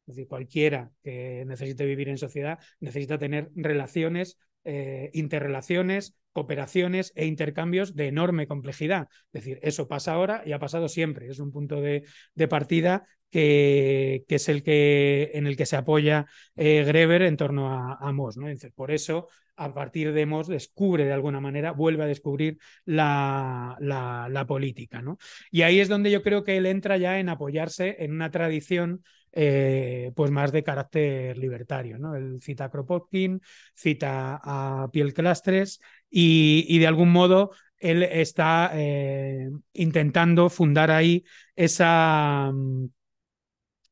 Es 0.07 0.15
decir, 0.15 0.29
cualquiera 0.29 0.93
que 1.03 1.45
necesite 1.47 1.85
vivir 1.85 2.09
en 2.09 2.19
sociedad 2.19 2.61
necesita 2.79 3.19
tener 3.19 3.51
relaciones, 3.57 4.39
eh, 4.63 5.11
interrelaciones, 5.15 6.15
cooperaciones 6.33 7.13
e 7.17 7.27
intercambios 7.27 7.97
de 7.97 8.09
enorme 8.09 8.47
complejidad. 8.47 9.09
Es 9.33 9.43
decir, 9.43 9.59
eso 9.63 9.89
pasa 9.89 10.13
ahora 10.13 10.43
y 10.47 10.53
ha 10.53 10.61
pasado 10.61 10.89
siempre. 10.89 11.29
Es 11.29 11.41
un 11.41 11.51
punto 11.51 11.81
de, 11.81 12.05
partida 12.49 13.05
que, 13.31 14.25
es 14.29 14.49
el 14.49 14.63
que, 14.63 15.33
en 15.35 15.49
el 15.49 15.57
que 15.57 15.67
se 15.67 15.77
apoya 15.77 16.27
eh, 16.55 16.85
Greber 16.85 17.23
en 17.23 17.37
torno 17.37 17.73
a, 17.73 17.95
a 17.95 18.13
Moss. 18.13 18.37
¿no? 18.37 18.47
por 18.77 18.93
eso 18.93 19.29
a 19.57 19.75
partir 19.75 20.13
de 20.13 20.27
Moss 20.27 20.49
descubre 20.49 21.05
de 21.05 21.13
alguna 21.13 21.41
manera, 21.41 21.73
vuelve 21.73 22.05
a 22.05 22.07
descubrir 22.07 22.59
la, 22.85 23.77
la, 23.81 24.47
política. 24.47 25.03
¿no? 25.03 25.19
Y 25.51 25.63
ahí 25.63 25.81
es 25.81 25.89
donde 25.89 26.11
yo 26.11 26.23
creo 26.23 26.45
que 26.45 26.57
él 26.57 26.67
entra 26.67 26.97
ya 26.97 27.19
en 27.19 27.29
apoyarse 27.29 27.97
en 28.01 28.13
una 28.13 28.31
tradición 28.31 29.03
eh, 29.33 30.13
pues 30.15 30.31
más 30.31 30.53
de 30.53 30.63
carácter 30.63 31.37
libertario. 31.39 31.99
¿no? 31.99 32.15
Él 32.15 32.39
cita 32.41 32.65
a 32.67 32.71
Kropotkin, 32.71 33.41
cita 33.75 34.41
a 34.43 34.89
Piel 34.93 35.15
Clastres 35.15 35.81
y, 36.11 36.65
y 36.69 36.79
de 36.79 36.87
algún 36.87 37.11
modo 37.11 37.51
él 37.79 38.03
está 38.03 38.71
eh, 38.75 39.51
intentando 39.75 40.49
fundar 40.49 40.91
ahí 40.91 41.25
esa, 41.55 42.51
mm, 42.53 42.87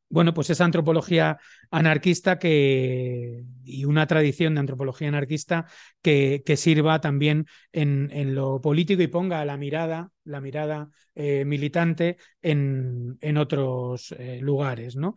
bueno, 0.08 0.32
pues 0.32 0.50
esa 0.50 0.64
antropología 0.64 1.38
anarquista 1.74 2.38
que, 2.38 3.44
y 3.64 3.84
una 3.84 4.06
tradición 4.06 4.54
de 4.54 4.60
antropología 4.60 5.08
anarquista 5.08 5.66
que, 6.02 6.42
que 6.46 6.56
sirva 6.56 7.00
también 7.00 7.46
en, 7.72 8.10
en, 8.12 8.34
lo 8.34 8.60
político 8.60 9.02
y 9.02 9.08
ponga 9.08 9.44
la 9.44 9.56
mirada, 9.56 10.10
la 10.24 10.40
mirada 10.40 10.88
eh, 11.14 11.44
militante 11.44 12.16
en, 12.42 13.18
en 13.20 13.36
otros 13.36 14.14
eh, 14.18 14.38
lugares. 14.40 14.96
¿no? 14.96 15.16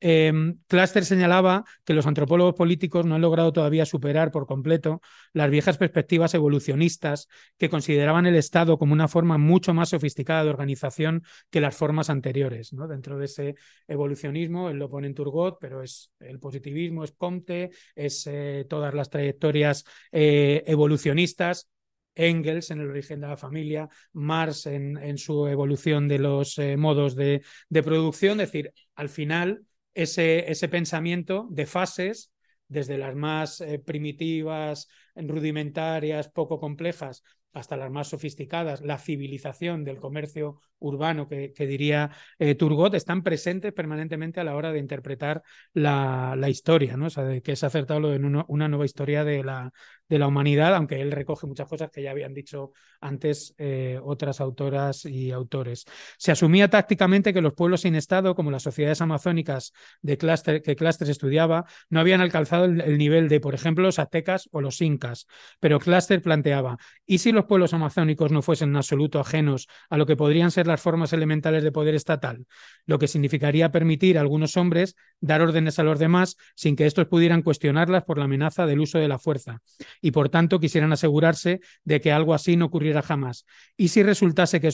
Eh, 0.00 0.32
Cluster 0.66 1.04
señalaba 1.04 1.64
que 1.84 1.94
los 1.94 2.06
antropólogos 2.06 2.54
políticos 2.54 3.06
no 3.06 3.14
han 3.14 3.22
logrado 3.22 3.52
todavía 3.52 3.86
superar 3.86 4.30
por 4.30 4.46
completo 4.46 5.00
las 5.32 5.50
viejas 5.50 5.78
perspectivas 5.78 6.34
evolucionistas 6.34 7.28
que 7.58 7.70
consideraban 7.70 8.26
el 8.26 8.36
Estado 8.36 8.78
como 8.78 8.92
una 8.92 9.08
forma 9.08 9.38
mucho 9.38 9.72
más 9.74 9.90
sofisticada 9.90 10.44
de 10.44 10.50
organización 10.50 11.22
que 11.50 11.60
las 11.60 11.76
formas 11.76 12.10
anteriores. 12.10 12.72
¿no? 12.72 12.86
Dentro 12.88 13.18
de 13.18 13.24
ese 13.24 13.54
evolucionismo, 13.88 14.68
él 14.68 14.78
lo 14.78 14.90
pone 14.90 15.06
en 15.06 15.14
Turgot, 15.14 15.58
pero 15.60 15.82
es 15.82 15.95
el 16.20 16.38
positivismo, 16.38 17.04
es 17.04 17.12
Comte, 17.12 17.70
es 17.94 18.26
eh, 18.26 18.66
todas 18.68 18.94
las 18.94 19.10
trayectorias 19.10 19.84
eh, 20.12 20.64
evolucionistas 20.66 21.68
Engels 22.14 22.70
en 22.70 22.80
el 22.80 22.88
origen 22.88 23.20
de 23.20 23.28
la 23.28 23.36
familia, 23.36 23.88
Marx 24.12 24.66
en, 24.66 24.96
en 24.96 25.18
su 25.18 25.46
evolución 25.48 26.08
de 26.08 26.18
los 26.18 26.58
eh, 26.58 26.76
modos 26.78 27.14
de, 27.14 27.42
de, 27.68 27.82
producción. 27.82 28.40
Es 28.40 28.48
decir, 28.48 28.72
al 28.94 29.10
final 29.10 29.66
ese, 29.92 30.50
ese 30.50 30.68
pensamiento 30.68 31.46
de 31.50 31.66
fases, 31.66 32.32
desde 32.68 32.98
las 32.98 33.14
más 33.14 33.62
primitivas, 33.84 34.88
rudimentarias, 35.14 36.28
poco 36.28 36.58
complejas, 36.58 37.22
hasta 37.56 37.76
las 37.76 37.90
más 37.90 38.08
sofisticadas, 38.08 38.82
la 38.82 38.98
civilización 38.98 39.82
del 39.82 39.98
comercio 39.98 40.60
urbano 40.78 41.26
que, 41.26 41.52
diría 41.58 42.10
eh, 42.38 42.54
Turgot, 42.54 42.94
están 42.94 43.22
presentes 43.22 43.72
permanentemente 43.72 44.40
a 44.40 44.44
la 44.44 44.54
hora 44.54 44.72
de 44.72 44.78
interpretar 44.78 45.42
la, 45.72 46.36
historia, 46.48 46.96
¿no? 46.96 47.06
O 47.06 47.10
sea, 47.10 47.24
de 47.24 47.42
que 47.42 47.52
es 47.52 47.64
acertado 47.64 48.00
lo 48.00 48.10
de 48.10 48.44
una 48.48 48.68
nueva 48.68 48.84
historia 48.84 49.24
de 49.24 49.42
la, 49.42 49.72
de 50.08 50.18
la 50.18 50.28
humanidad, 50.28 50.74
aunque 50.74 51.00
él 51.00 51.10
recoge 51.10 51.46
muchas 51.46 51.68
cosas 51.68 51.90
que 51.90 52.02
ya 52.02 52.10
habían 52.10 52.34
dicho 52.34 52.72
antes 53.00 53.54
eh, 53.58 53.98
otras 54.02 54.40
autoras 54.40 55.04
y 55.04 55.32
autores. 55.32 55.84
Se 56.18 56.32
asumía 56.32 56.70
tácticamente 56.70 57.32
que 57.32 57.40
los 57.40 57.54
pueblos 57.54 57.82
sin 57.82 57.94
Estado, 57.94 58.34
como 58.34 58.50
las 58.50 58.62
sociedades 58.62 59.00
amazónicas 59.00 59.72
de 60.02 60.16
que 60.16 60.76
Cluster 60.76 61.10
estudiaba, 61.10 61.64
no 61.90 62.00
habían 62.00 62.20
alcanzado 62.20 62.66
el, 62.66 62.98
nivel 62.98 63.28
de, 63.28 63.40
por 63.40 63.54
ejemplo, 63.54 63.84
los 63.84 63.98
aztecas 63.98 64.48
o 64.52 64.60
los 64.60 64.80
incas. 64.80 65.26
Pero 65.60 65.80
Cluster 65.80 66.22
planteaba, 66.22 66.78
¿y 67.04 67.18
si 67.18 67.32
los 67.32 67.45
pueblos 67.46 67.74
amazónicos 67.74 68.32
no 68.32 68.42
fuesen 68.42 68.70
en 68.70 68.76
absoluto 68.76 69.20
ajenos 69.20 69.68
a 69.88 69.96
lo 69.96 70.06
que 70.06 70.16
podrían 70.16 70.50
ser 70.50 70.66
las 70.66 70.80
formas 70.80 71.12
elementales 71.12 71.62
de 71.62 71.72
poder 71.72 71.94
estatal? 71.94 72.46
Lo 72.86 72.98
que 72.98 73.08
significaría 73.08 73.70
permitir 73.70 74.18
a 74.18 74.20
algunos 74.20 74.56
hombres 74.56 74.96
dar 75.20 75.40
órdenes 75.40 75.78
a 75.78 75.82
los 75.82 75.98
demás 75.98 76.36
sin 76.54 76.76
que 76.76 76.86
estos 76.86 77.06
pudieran 77.06 77.42
cuestionarlas 77.42 78.04
por 78.04 78.18
la 78.18 78.24
amenaza 78.24 78.66
del 78.66 78.80
uso 78.80 78.98
de 78.98 79.08
la 79.08 79.18
fuerza 79.18 79.60
y 80.00 80.10
por 80.10 80.28
tanto 80.28 80.60
quisieran 80.60 80.92
asegurarse 80.92 81.60
de 81.84 82.00
que 82.00 82.12
algo 82.12 82.34
así 82.34 82.56
no 82.56 82.66
ocurriera 82.66 83.02
jamás. 83.02 83.44
Y 83.76 83.88
si 83.88 84.02
resultase 84.02 84.60
que, 84.60 84.70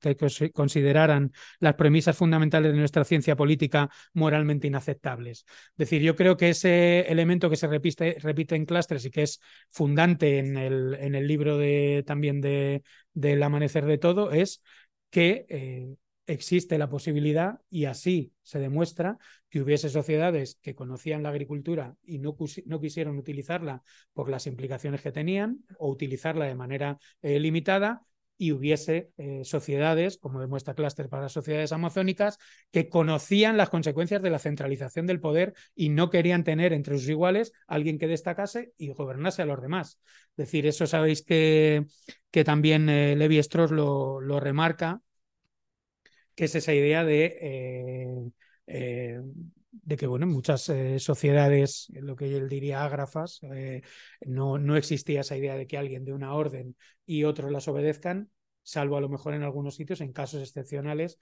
que 0.00 0.50
consideraran 0.52 1.32
las 1.60 1.74
premisas 1.74 2.16
fundamentales 2.16 2.72
de 2.72 2.78
nuestra 2.78 3.04
ciencia 3.04 3.36
política 3.36 3.90
moralmente 4.12 4.66
inaceptables. 4.66 5.44
Es 5.72 5.76
decir, 5.76 6.02
yo 6.02 6.16
creo 6.16 6.36
que 6.36 6.50
ese 6.50 7.00
elemento 7.08 7.50
que 7.50 7.56
se 7.56 7.66
repite, 7.66 8.16
repite 8.20 8.56
en 8.56 8.66
Clastres 8.66 9.04
y 9.04 9.10
que 9.10 9.22
es 9.22 9.40
fundante 9.70 10.38
en 10.38 10.56
el, 10.56 10.94
en 10.94 11.14
el 11.14 11.26
libro 11.26 11.58
de, 11.58 11.67
también 12.06 12.40
de, 12.40 12.82
del 13.14 13.42
amanecer 13.42 13.84
de 13.86 13.98
todo 13.98 14.30
es 14.32 14.62
que 15.10 15.46
eh, 15.48 15.94
existe 16.26 16.78
la 16.78 16.88
posibilidad, 16.90 17.60
y 17.70 17.86
así 17.86 18.32
se 18.42 18.58
demuestra, 18.58 19.18
que 19.48 19.62
hubiese 19.62 19.88
sociedades 19.88 20.58
que 20.60 20.74
conocían 20.74 21.22
la 21.22 21.30
agricultura 21.30 21.96
y 22.04 22.18
no, 22.18 22.36
no 22.66 22.80
quisieron 22.80 23.18
utilizarla 23.18 23.82
por 24.12 24.28
las 24.28 24.46
implicaciones 24.46 25.00
que 25.00 25.12
tenían 25.12 25.64
o 25.78 25.88
utilizarla 25.88 26.44
de 26.44 26.54
manera 26.54 26.98
eh, 27.22 27.40
limitada, 27.40 28.02
y 28.38 28.52
hubiese 28.52 29.10
eh, 29.18 29.40
sociedades, 29.44 30.16
como 30.16 30.40
demuestra 30.40 30.74
Cluster 30.74 31.08
para 31.08 31.28
sociedades 31.28 31.72
amazónicas, 31.72 32.38
que 32.70 32.88
conocían 32.88 33.56
las 33.56 33.68
consecuencias 33.68 34.22
de 34.22 34.30
la 34.30 34.38
centralización 34.38 35.06
del 35.06 35.20
poder 35.20 35.54
y 35.74 35.90
no 35.90 36.08
querían 36.08 36.44
tener 36.44 36.72
entre 36.72 36.96
sus 36.98 37.08
iguales 37.08 37.52
alguien 37.66 37.98
que 37.98 38.06
destacase 38.06 38.72
y 38.78 38.92
gobernase 38.92 39.42
a 39.42 39.46
los 39.46 39.60
demás. 39.60 39.98
Es 40.30 40.36
decir, 40.36 40.66
eso 40.66 40.86
sabéis 40.86 41.22
que, 41.22 41.84
que 42.30 42.44
también 42.44 42.88
eh, 42.88 43.16
Levi 43.16 43.38
Strauss 43.38 43.72
lo, 43.72 44.20
lo 44.20 44.40
remarca 44.40 45.02
que 46.34 46.44
es 46.44 46.54
esa 46.54 46.72
idea 46.72 47.04
de, 47.04 48.32
eh, 48.66 49.20
de 49.70 49.96
que, 49.96 50.06
bueno, 50.06 50.26
en 50.26 50.32
muchas 50.32 50.68
eh, 50.68 50.98
sociedades, 50.98 51.88
lo 51.92 52.16
que 52.16 52.36
él 52.36 52.48
diría 52.48 52.84
ágrafas, 52.84 53.40
no, 54.26 54.58
no 54.58 54.76
existía 54.76 55.20
esa 55.20 55.36
idea 55.36 55.56
de 55.56 55.66
que 55.66 55.78
alguien 55.78 56.04
de 56.04 56.12
una 56.12 56.34
orden 56.34 56.76
y 57.06 57.24
otros 57.24 57.50
las 57.50 57.68
obedezcan, 57.68 58.30
salvo 58.62 58.96
a 58.98 59.00
lo 59.00 59.08
mejor 59.08 59.34
en 59.34 59.42
algunos 59.42 59.76
sitios, 59.76 60.00
en 60.02 60.12
casos 60.12 60.42
excepcionales, 60.42 61.18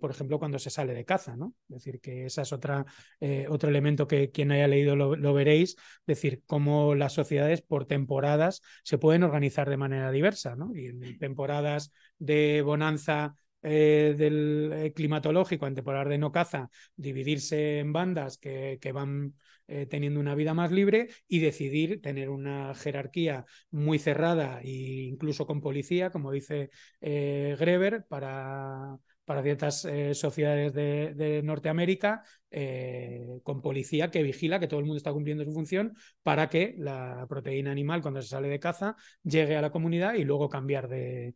por 0.00 0.10
ejemplo, 0.10 0.40
cuando 0.40 0.58
se 0.58 0.70
sale 0.70 0.92
de 0.92 1.04
caza, 1.04 1.36
¿no? 1.36 1.54
Es 1.68 1.84
decir, 1.84 2.00
que 2.00 2.26
ese 2.26 2.42
es 2.42 2.52
otra, 2.52 2.84
otro 3.48 3.68
elemento 3.68 4.08
que 4.08 4.32
quien 4.32 4.50
haya 4.50 4.66
leído 4.66 4.96
lo, 4.96 5.14
lo, 5.14 5.32
veréis, 5.32 5.76
decir, 6.04 6.42
cómo 6.46 6.96
las 6.96 7.12
sociedades 7.12 7.62
por 7.62 7.86
temporadas 7.86 8.60
se 8.82 8.98
pueden 8.98 9.22
organizar 9.22 9.70
de 9.70 9.76
manera 9.76 10.10
diversa, 10.10 10.56
¿no? 10.56 10.74
Y 10.74 10.86
en 10.86 11.18
temporadas 11.18 11.92
de 12.18 12.62
bonanza 12.62 13.36
eh, 13.62 14.14
del 14.16 14.72
eh, 14.72 14.92
climatológico 14.92 15.66
en 15.66 15.74
de 16.08 16.18
no 16.18 16.32
caza, 16.32 16.70
dividirse 16.96 17.78
en 17.78 17.92
bandas 17.92 18.38
que, 18.38 18.78
que 18.80 18.92
van 18.92 19.34
eh, 19.68 19.86
teniendo 19.86 20.18
una 20.20 20.34
vida 20.34 20.54
más 20.54 20.70
libre 20.72 21.08
y 21.28 21.40
decidir 21.40 22.00
tener 22.00 22.30
una 22.30 22.74
jerarquía 22.74 23.44
muy 23.70 23.98
cerrada 23.98 24.60
e 24.62 25.04
incluso 25.04 25.46
con 25.46 25.60
policía, 25.60 26.10
como 26.10 26.32
dice 26.32 26.70
Greber, 27.00 28.04
para 28.08 28.98
para 29.24 29.42
ciertas 29.42 29.84
eh, 29.84 30.14
sociedades 30.14 30.74
de, 30.74 31.40
Norteamérica 31.44 32.24
eh, 32.50 33.26
con 33.42 33.62
policía 33.62 34.10
que 34.10 34.22
vigila 34.22 34.58
que 34.58 34.66
todo 34.66 34.80
el 34.80 34.86
mundo 34.86 34.96
está 34.96 35.12
cumpliendo 35.12 35.44
su 35.44 35.52
función 35.52 35.94
para 36.22 36.48
que 36.48 36.74
la 36.78 37.26
proteína 37.28 37.70
animal 37.70 38.02
cuando 38.02 38.20
se 38.22 38.28
sale 38.28 38.48
de 38.48 38.58
caza 38.58 38.96
llegue 39.22 39.56
a 39.56 39.62
la 39.62 39.70
comunidad 39.70 40.14
y 40.14 40.24
luego 40.24 40.48
cambiar 40.48 40.88
de, 40.88 41.34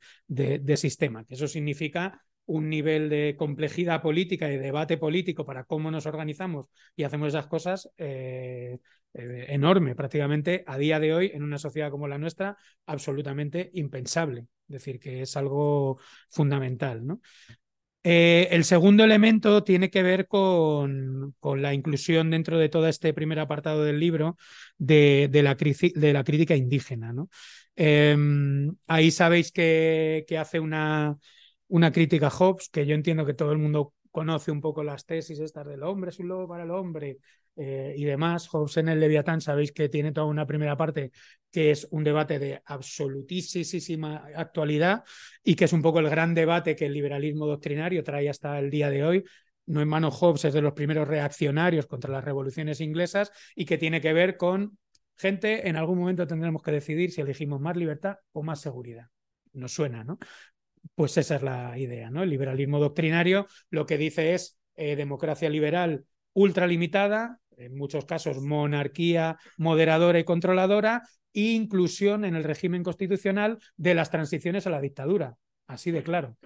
sistema. 0.77 1.25
Eso 1.29 1.47
significa 1.47 2.21
un 2.47 2.69
nivel 2.69 3.09
de 3.09 3.37
complejidad 3.39 4.03
política 4.03 4.51
y 4.51 4.59
debate 4.59 4.99
político 4.99 5.47
para 5.47 5.65
cómo 5.65 5.91
nos 5.91 6.07
organizamos 6.07 6.67
y 6.97 7.05
hacemos 7.05 7.29
esas 7.29 7.47
cosas 7.47 7.89
eh, 7.97 8.81
enorme, 9.15 9.95
prácticamente 9.95 10.65
a 10.67 10.77
día 10.77 10.99
de 10.99 11.15
hoy 11.15 11.31
en 11.33 11.45
una 11.45 11.59
sociedad 11.59 11.91
como 11.91 12.09
la 12.09 12.19
nuestra, 12.19 12.57
absolutamente 12.87 13.71
impensable. 13.75 14.49
Es 14.69 14.73
decir, 14.75 14.99
que 14.99 15.23
es 15.23 15.37
algo 15.37 15.99
fundamental. 16.31 17.07
¿no? 17.07 17.21
Eh, 18.07 18.49
el 18.51 18.65
segundo 18.65 19.03
elemento 19.03 19.65
tiene 19.65 19.91
que 19.91 20.03
ver 20.03 20.29
con, 20.29 21.35
la 21.57 21.73
inclusión 21.73 22.31
dentro 22.31 22.59
de 22.59 22.69
todo 22.69 22.87
este 22.87 23.15
primer 23.15 23.39
apartado 23.41 23.83
del 23.83 23.99
libro 23.99 24.37
de, 24.77 25.31
la, 25.43 25.57
crítica 25.57 26.55
indígena. 26.55 27.15
Em, 27.77 28.77
ahí 28.87 29.11
sabéis 29.11 29.53
que, 29.53 30.27
hace 30.39 30.61
una, 30.61 31.19
crítica 31.93 32.29
Hobbes, 32.29 32.69
que 32.69 32.85
yo 32.85 32.95
entiendo 32.95 33.25
que 33.25 33.33
todo 33.33 33.53
el 33.53 33.59
mundo 33.59 33.95
conoce 34.11 34.51
un 34.51 34.61
poco 34.61 34.85
las 34.85 35.07
tesis 35.07 35.41
estas 35.41 35.67
del 35.67 35.83
hombre 35.83 36.11
es 36.11 36.19
un 36.21 36.29
lobo 36.29 36.47
para 36.47 36.63
el 36.63 36.71
hombre 36.71 37.19
eh, 37.57 37.95
y 37.97 38.05
demás. 38.05 38.49
Hobbes 38.49 38.77
en 38.79 38.89
el 38.89 39.01
Leviatán 39.01 39.41
sabéis 39.41 39.73
que 39.73 39.89
tiene 39.89 40.13
toda 40.13 40.27
una 40.27 40.47
primera 40.47 40.77
parte 40.77 41.13
que 41.51 41.71
es 41.71 41.87
un 41.91 42.03
debate 42.03 42.39
de 42.39 42.61
absolutísima 42.65 44.25
actualidad 44.35 45.05
y 45.45 45.55
que 45.55 45.67
es 45.67 45.73
un 45.73 45.83
poco 45.83 46.01
el 46.01 46.11
gran 46.11 46.35
debate 46.35 46.75
que 46.75 46.87
el 46.87 46.93
liberalismo 46.93 47.47
doctrinario 47.47 48.03
trae 48.03 48.29
hasta 48.29 48.59
el 48.59 48.71
día 48.71 48.91
de 48.91 49.05
hoy. 49.05 49.25
No 49.67 49.81
en 49.81 49.89
mano 49.89 50.11
Hobbes 50.11 50.45
es 50.47 50.55
de 50.55 50.63
los 50.63 50.73
primeros 50.73 51.07
reaccionarios 51.07 51.87
contra 51.87 52.13
las 52.13 52.25
revoluciones 52.25 52.81
inglesas 52.81 53.31
y 53.55 53.65
que 53.65 53.79
tiene 53.79 54.01
que 54.01 54.13
ver 54.13 54.37
con 54.37 54.79
gente, 55.17 55.69
en 55.69 55.77
algún 55.77 55.99
momento 55.99 56.27
tendremos 56.27 56.63
que 56.63 56.73
decidir 56.73 57.13
si 57.13 57.21
elegimos 57.21 57.61
más 57.61 57.77
libertad 57.77 58.17
o 58.33 58.43
más 58.43 58.61
seguridad. 58.61 59.07
Nos 59.53 59.73
suena, 59.73 60.03
¿no? 60.03 60.19
Pues 60.95 61.17
esa 61.17 61.37
es 61.37 61.43
la 61.43 61.79
idea, 61.79 62.11
¿no? 62.11 62.23
El 62.25 62.31
liberalismo 62.31 62.79
doctrinario 62.79 63.47
lo 63.71 63.87
que 63.87 63.97
dice 63.97 64.35
es 64.35 64.59
eh, 64.77 64.97
democracia 64.97 65.49
liberal 65.49 66.05
ultralimitada, 66.35 67.41
en 67.59 67.77
muchos 67.77 68.05
casos 68.05 68.41
monarquía 68.41 69.39
moderadora 69.57 70.19
y 70.19 70.25
controladora, 70.25 71.03
e 71.33 71.53
inclusión 71.53 72.25
en 72.25 72.37
el 72.37 72.45
régimen 72.45 72.85
constitucional 72.85 73.59
de 73.77 73.95
las 73.95 74.11
transiciones 74.11 74.67
a 74.67 74.71
la 74.71 74.81
dictadura. 74.81 75.37
Así 75.67 75.91
de 75.91 76.03
claro. 76.03 76.37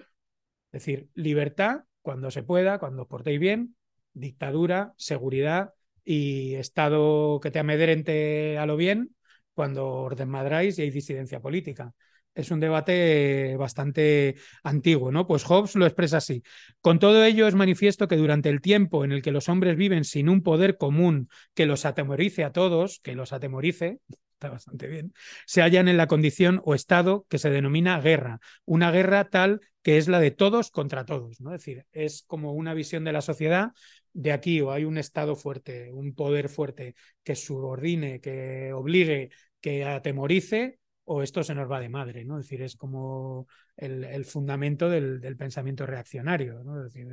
Es 0.71 0.83
decir, 0.83 1.09
libertad 1.13 1.83
cuando 2.01 2.31
se 2.31 2.43
pueda, 2.43 2.79
cuando 2.79 3.03
os 3.03 3.07
portéis 3.07 3.39
bien, 3.39 3.75
dictadura, 4.13 4.93
seguridad 4.97 5.73
y 6.03 6.55
Estado 6.55 7.39
que 7.39 7.51
te 7.51 7.59
amedrente 7.59 8.57
a 8.57 8.65
lo 8.65 8.77
bien 8.77 9.15
cuando 9.53 9.87
os 10.03 10.15
desmadráis 10.15 10.79
y 10.79 10.83
hay 10.83 10.89
disidencia 10.89 11.39
política 11.39 11.93
es 12.35 12.51
un 12.51 12.59
debate 12.59 13.55
bastante 13.57 14.35
antiguo, 14.63 15.11
¿no? 15.11 15.27
Pues 15.27 15.43
Hobbes 15.43 15.75
lo 15.75 15.85
expresa 15.85 16.17
así. 16.17 16.43
Con 16.81 16.99
todo 16.99 17.23
ello 17.23 17.47
es 17.47 17.55
manifiesto 17.55 18.07
que 18.07 18.15
durante 18.17 18.49
el 18.49 18.61
tiempo 18.61 19.03
en 19.03 19.11
el 19.11 19.21
que 19.21 19.31
los 19.31 19.49
hombres 19.49 19.75
viven 19.75 20.03
sin 20.03 20.29
un 20.29 20.41
poder 20.41 20.77
común 20.77 21.29
que 21.53 21.65
los 21.65 21.85
atemorice 21.85 22.43
a 22.43 22.51
todos, 22.51 22.99
que 23.01 23.15
los 23.15 23.33
atemorice, 23.33 23.99
está 24.33 24.49
bastante 24.49 24.87
bien, 24.87 25.13
se 25.45 25.61
hallan 25.61 25.89
en 25.89 25.97
la 25.97 26.07
condición 26.07 26.61
o 26.63 26.73
estado 26.73 27.25
que 27.29 27.39
se 27.39 27.49
denomina 27.49 27.99
guerra, 27.99 28.39
una 28.63 28.89
guerra 28.89 29.29
tal 29.29 29.59
que 29.81 29.97
es 29.97 30.07
la 30.07 30.19
de 30.19 30.31
todos 30.31 30.71
contra 30.71 31.05
todos, 31.05 31.41
¿no? 31.41 31.53
Es 31.53 31.61
decir, 31.61 31.85
es 31.91 32.23
como 32.23 32.53
una 32.53 32.73
visión 32.73 33.03
de 33.03 33.13
la 33.13 33.21
sociedad 33.21 33.71
de 34.13 34.31
aquí 34.31 34.61
o 34.61 34.71
hay 34.71 34.85
un 34.85 34.97
estado 34.97 35.35
fuerte, 35.35 35.91
un 35.91 36.13
poder 36.13 36.49
fuerte 36.49 36.95
que 37.23 37.35
subordine, 37.35 38.19
que 38.21 38.71
obligue, 38.73 39.29
que 39.61 39.85
atemorice 39.85 40.78
o 41.11 41.23
esto 41.23 41.43
se 41.43 41.55
nos 41.55 41.69
va 41.69 41.79
de 41.79 41.89
madre, 41.89 42.23
¿no? 42.23 42.37
Es 42.37 42.45
decir, 42.45 42.61
es 42.61 42.75
como 42.75 43.47
el, 43.75 44.25
fundamento 44.25 44.89
del, 44.89 45.35
pensamiento 45.37 45.87
reaccionario, 45.87 46.63
¿no? 46.63 46.85
Es 46.85 46.93
decir, 46.93 47.07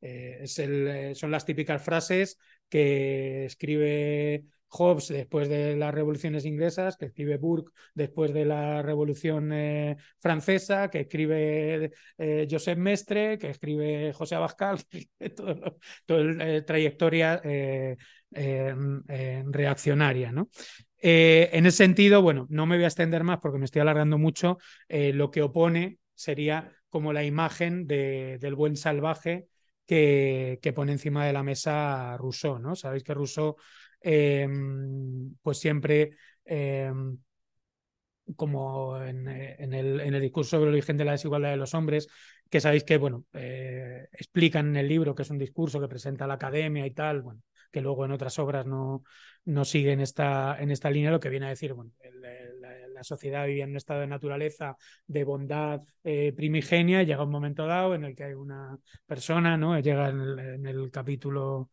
eh, 0.00 0.46
el, 0.56 0.88
eh, 0.88 1.14
son 1.14 1.30
las 1.30 1.44
típicas 1.44 1.82
frases 1.82 2.38
que 2.70 3.44
escribe 3.44 4.44
Hobbes 4.68 5.08
después 5.08 5.50
de 5.50 5.76
las 5.76 5.92
revoluciones 5.92 6.46
inglesas, 6.46 6.96
que 6.96 7.04
escribe 7.06 7.36
Burke 7.36 7.72
después 7.94 8.32
de 8.32 8.46
la 8.46 8.80
revolución 8.80 9.52
eh, 9.52 9.98
francesa, 10.18 10.88
que 10.88 11.00
escribe 11.00 11.92
Joseph 12.50 12.78
Mestre, 12.78 13.36
que 13.36 13.50
escribe 13.50 14.14
José 14.14 14.36
Abascal, 14.36 14.78
toda 16.06 16.24
la 16.24 16.64
trayectoria 16.64 17.42
reaccionaria, 18.30 20.32
¿no? 20.32 20.48
Eh, 21.08 21.50
en 21.56 21.66
ese 21.66 21.76
sentido, 21.76 22.20
bueno, 22.20 22.48
no 22.50 22.66
me 22.66 22.74
voy 22.74 22.82
a 22.82 22.88
extender 22.88 23.22
más 23.22 23.38
porque 23.38 23.58
me 23.58 23.64
estoy 23.64 23.80
alargando 23.80 24.18
mucho. 24.18 24.58
Eh, 24.88 25.12
lo 25.12 25.30
que 25.30 25.40
opone 25.40 26.00
sería 26.16 26.72
como 26.88 27.12
la 27.12 27.22
imagen 27.22 27.86
del 27.86 28.56
buen 28.56 28.76
salvaje 28.76 29.46
que, 29.86 30.58
pone 30.74 30.90
encima 30.90 31.24
de 31.24 31.32
la 31.32 31.44
mesa 31.44 32.16
Rousseau, 32.16 32.58
¿no? 32.58 32.74
Sabéis 32.74 33.04
que 33.04 33.14
Rousseau, 33.14 33.54
em, 34.00 35.32
pues 35.42 35.58
siempre, 35.58 36.10
em, 36.44 37.18
como 38.34 39.00
en, 39.00 39.28
el, 39.28 40.00
en, 40.00 40.14
el, 40.14 40.20
discurso 40.20 40.56
sobre 40.56 40.70
el 40.70 40.74
origen 40.74 40.96
de 40.96 41.04
la 41.04 41.12
desigualdad 41.12 41.50
de 41.50 41.56
los 41.56 41.74
hombres, 41.74 42.08
que 42.50 42.60
sabéis 42.60 42.82
que, 42.82 42.96
bueno, 42.96 43.24
eh, 43.32 44.08
explican 44.12 44.66
en 44.68 44.76
el 44.76 44.88
libro 44.88 45.14
que 45.14 45.22
es 45.22 45.30
un 45.30 45.38
discurso 45.38 45.80
que 45.80 45.86
presenta 45.88 46.26
la 46.26 46.34
academia 46.34 46.84
y 46.84 46.90
tal, 46.90 47.22
bueno, 47.22 47.42
que 47.70 47.80
luego 47.80 48.04
en 48.04 48.12
otras 48.12 48.38
obras 48.38 48.66
no, 48.66 49.02
no 49.44 49.64
sigue 49.64 49.92
en 49.92 50.00
esta, 50.00 50.56
en 50.60 50.70
esta 50.70 50.90
línea, 50.90 51.10
lo 51.10 51.20
que 51.20 51.30
viene 51.30 51.46
a 51.46 51.50
decir, 51.50 51.72
bueno, 51.72 51.92
la, 52.92 53.02
sociedad 53.02 53.46
vivía 53.46 53.64
en 53.64 53.70
un 53.70 53.76
estado 53.76 54.00
de 54.00 54.06
naturaleza 54.06 54.76
de 55.06 55.22
bondad 55.22 55.82
eh, 56.02 56.32
primigenia, 56.34 57.02
llega 57.02 57.24
un 57.24 57.30
momento 57.30 57.66
dado 57.66 57.94
en 57.94 58.04
el 58.04 58.16
que 58.16 58.24
hay 58.24 58.32
una 58.32 58.78
persona, 59.04 59.58
¿no? 59.58 59.78
Llega 59.78 60.08
en 60.08 60.66
el 60.66 60.90
capítulo 60.90 61.68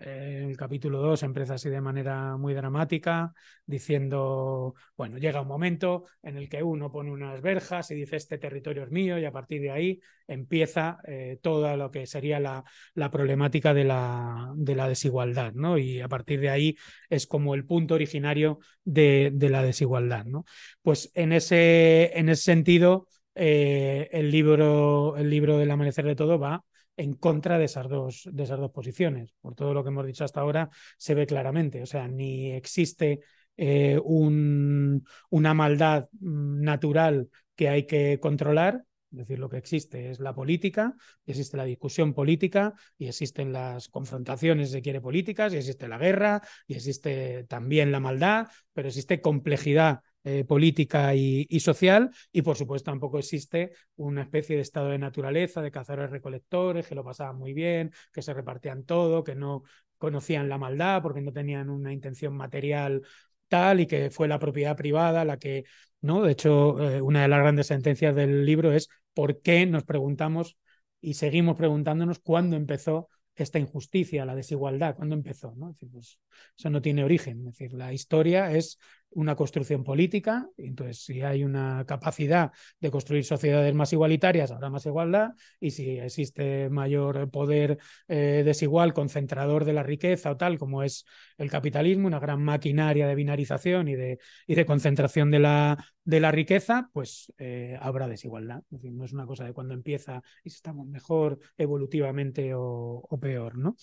el 0.00 0.56
capítulo 0.56 1.00
2 1.00 1.22
empieza 1.22 1.54
así 1.54 1.68
de 1.68 1.80
manera 1.80 2.36
muy 2.36 2.54
dramática, 2.54 3.32
diciendo, 3.66 4.74
bueno, 4.96 5.18
llega 5.18 5.40
un 5.40 5.48
momento 5.48 6.04
en 6.22 6.36
el 6.36 6.48
que 6.48 6.62
uno 6.62 6.90
pone 6.90 7.10
unas 7.10 7.40
verjas 7.42 7.90
y 7.90 7.94
dice, 7.94 8.16
este 8.16 8.38
territorio 8.38 8.84
es 8.84 8.90
mío, 8.90 9.18
y 9.18 9.24
a 9.24 9.32
partir 9.32 9.60
de 9.60 9.70
ahí 9.70 10.00
empieza 10.26 10.98
eh, 11.06 11.38
toda 11.42 11.76
lo 11.76 11.90
que 11.90 12.06
sería 12.06 12.40
la, 12.40 12.64
problemática 13.10 13.74
de 13.74 13.84
la, 13.84 14.52
de 14.56 14.74
la, 14.74 14.88
desigualdad, 14.88 15.52
¿no? 15.54 15.78
Y 15.78 16.00
a 16.00 16.08
partir 16.08 16.40
de 16.40 16.50
ahí 16.50 16.76
es 17.08 17.26
como 17.26 17.54
el 17.54 17.64
punto 17.64 17.94
originario 17.94 18.58
de, 18.84 19.30
de 19.34 19.50
la 19.50 19.62
desigualdad, 19.62 20.24
¿no? 20.24 20.44
Pues 20.82 21.10
en 21.14 21.32
ese, 21.32 22.18
en 22.18 22.28
ese 22.28 22.42
sentido, 22.42 23.06
eh, 23.34 24.08
el, 24.12 24.30
libro, 24.30 25.16
el 25.16 25.30
libro 25.30 25.58
del 25.58 25.70
amanecer 25.70 26.04
de 26.04 26.16
todo 26.16 26.38
va 26.38 26.64
en 26.98 27.14
contra 27.14 27.58
de 27.58 27.64
esas, 27.64 27.88
dos, 27.88 28.28
de 28.30 28.42
esas 28.42 28.58
dos 28.58 28.72
posiciones. 28.72 29.32
Por 29.40 29.54
todo 29.54 29.72
lo 29.72 29.82
que 29.82 29.88
hemos 29.88 30.04
dicho 30.04 30.24
hasta 30.24 30.40
ahora, 30.40 30.68
se 30.98 31.14
ve 31.14 31.26
claramente. 31.26 31.80
O 31.80 31.86
sea, 31.86 32.08
ni 32.08 32.52
existe 32.52 33.20
eh, 33.56 33.98
un, 34.04 35.04
una 35.30 35.54
maldad 35.54 36.08
mm, 36.20 36.60
natural 36.60 37.30
que 37.54 37.68
hay 37.68 37.86
que 37.86 38.18
controlar, 38.20 38.84
es 39.10 39.18
decir, 39.18 39.38
lo 39.38 39.48
que 39.48 39.56
existe 39.56 40.10
es 40.10 40.20
la 40.20 40.34
política, 40.34 40.94
existe 41.24 41.56
la 41.56 41.64
discusión 41.64 42.12
política, 42.14 42.74
y 42.98 43.06
existen 43.06 43.52
las 43.52 43.88
confrontaciones, 43.88 44.70
si 44.72 44.82
quiere, 44.82 45.00
políticas, 45.00 45.54
y 45.54 45.56
existe 45.56 45.88
la 45.88 45.98
guerra, 45.98 46.42
y 46.66 46.74
existe 46.74 47.44
también 47.44 47.90
la 47.90 48.00
maldad, 48.00 48.48
pero 48.74 48.88
existe 48.88 49.20
complejidad 49.20 50.00
eh, 50.24 50.44
política 50.44 51.14
y, 51.14 51.46
social, 51.60 52.10
y 52.32 52.42
por 52.42 52.56
supuesto 52.56 52.90
tampoco 52.90 53.18
existe 53.18 53.72
una 53.96 54.22
especie 54.22 54.56
de 54.56 54.62
estado 54.62 54.88
de 54.90 54.98
naturaleza, 54.98 55.62
de 55.62 55.70
cazadores 55.70 56.10
recolectores, 56.10 56.86
que 56.86 56.94
lo 56.94 57.04
pasaban 57.04 57.36
muy 57.36 57.54
bien, 57.54 57.92
que 58.12 58.22
se 58.22 58.34
repartían 58.34 58.84
todo, 58.84 59.24
que 59.24 59.34
no 59.34 59.62
conocían 59.96 60.48
la 60.48 60.58
maldad 60.58 61.02
porque 61.02 61.20
no 61.20 61.32
tenían 61.32 61.70
una 61.70 61.92
intención 61.92 62.36
material 62.36 63.02
tal 63.48 63.80
y 63.80 63.86
que 63.86 64.10
fue 64.10 64.28
la 64.28 64.38
propiedad 64.38 64.76
privada 64.76 65.24
la 65.24 65.38
que, 65.38 65.64
¿no? 66.00 66.22
De 66.22 66.32
hecho, 66.32 66.80
eh, 66.80 67.00
una 67.00 67.22
de 67.22 67.28
las 67.28 67.40
grandes 67.40 67.66
sentencias 67.68 68.14
del 68.14 68.44
libro 68.44 68.72
es 68.72 68.88
por 69.14 69.40
qué 69.40 69.66
nos 69.66 69.84
preguntamos 69.84 70.56
y 71.00 71.14
seguimos 71.14 71.56
preguntándonos 71.56 72.18
cuándo 72.18 72.56
empezó 72.56 73.08
esta 73.34 73.58
injusticia, 73.58 74.24
la 74.24 74.34
desigualdad, 74.34 74.96
cuándo 74.96 75.14
empezó, 75.14 75.54
¿no? 75.56 75.74
pues, 75.92 76.18
eso 76.56 76.70
no 76.70 76.82
tiene 76.82 77.04
origen, 77.04 77.44
decir, 77.44 77.72
la 77.72 77.92
historia 77.92 78.52
es 78.52 78.78
una 79.10 79.34
construcción 79.36 79.84
política, 79.84 80.48
entonces 80.56 81.04
si 81.04 81.22
hay 81.22 81.44
una 81.44 81.84
capacidad 81.86 82.52
de 82.80 82.90
construir 82.90 83.24
sociedades 83.24 83.74
más 83.74 83.92
igualitarias, 83.92 84.50
habrá 84.50 84.70
más 84.70 84.86
igualdad, 84.86 85.30
y 85.60 85.70
si 85.70 85.98
existe 85.98 86.68
mayor 86.70 87.30
poder 87.30 87.78
eh, 88.08 88.42
desigual, 88.44 88.92
concentrador 88.92 89.64
de 89.64 89.72
la 89.72 89.82
riqueza 89.82 90.30
o 90.30 90.36
tal, 90.36 90.58
como 90.58 90.82
es 90.82 91.04
el 91.38 91.50
capitalismo, 91.50 92.06
una 92.06 92.18
gran 92.18 92.42
maquinaria 92.42 93.06
de 93.06 93.14
binarización 93.14 93.88
y 93.88 93.96
de, 93.96 94.18
y 94.46 94.54
de 94.54 94.66
concentración 94.66 95.30
de 95.30 95.38
la, 95.38 95.84
de 96.04 96.20
la 96.20 96.30
riqueza, 96.30 96.90
pues 96.92 97.32
eh, 97.38 97.78
habrá 97.80 98.08
desigualdad. 98.08 98.62
No 98.70 99.04
es 99.04 99.12
una 99.12 99.26
cosa 99.26 99.44
de 99.44 99.52
cuando 99.52 99.74
empieza 99.74 100.22
y 100.44 100.50
si 100.50 100.56
estamos 100.56 100.86
mejor 100.86 101.38
evolutivamente 101.56 102.54
o, 102.54 103.04
o 103.08 103.20
peor, 103.20 103.56
¿no? 103.56 103.76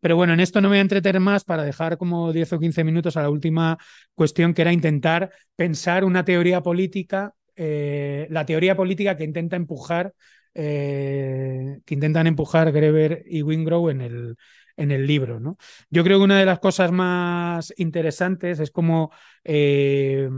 Pero 0.00 0.16
bueno, 0.16 0.32
en 0.32 0.40
esto 0.40 0.60
no 0.60 0.68
me 0.68 0.72
voy 0.74 0.78
a 0.78 0.82
entretener 0.82 1.20
más 1.20 1.44
para 1.44 1.64
dejar 1.64 1.98
como 1.98 2.32
10 2.32 2.52
o 2.52 2.58
15 2.58 2.84
minutos 2.84 3.16
a 3.16 3.22
la 3.22 3.30
última 3.30 3.78
cuestión, 4.14 4.54
que 4.54 4.62
era 4.62 4.72
intentar 4.72 5.30
pensar 5.56 6.04
una 6.04 6.24
teoría 6.24 6.60
política, 6.62 7.34
eh, 7.56 8.26
la 8.30 8.44
teoría 8.46 8.76
política 8.76 9.16
que 9.16 9.24
intenta 9.24 9.56
empujar, 9.56 10.14
eh, 10.54 11.78
que 11.84 11.94
intentan 11.94 12.26
empujar 12.26 12.72
Greber 12.72 13.22
y 13.26 13.42
Wingrove 13.42 13.92
en 13.92 14.00
el, 14.00 14.36
en 14.76 14.90
el 14.90 15.06
libro. 15.06 15.40
¿no? 15.40 15.56
Yo 15.90 16.04
creo 16.04 16.18
que 16.18 16.24
una 16.24 16.38
de 16.38 16.46
las 16.46 16.58
cosas 16.58 16.92
más 16.92 17.72
interesantes 17.76 18.60
es 18.60 18.70
como, 18.70 19.12
eh, 19.44 20.28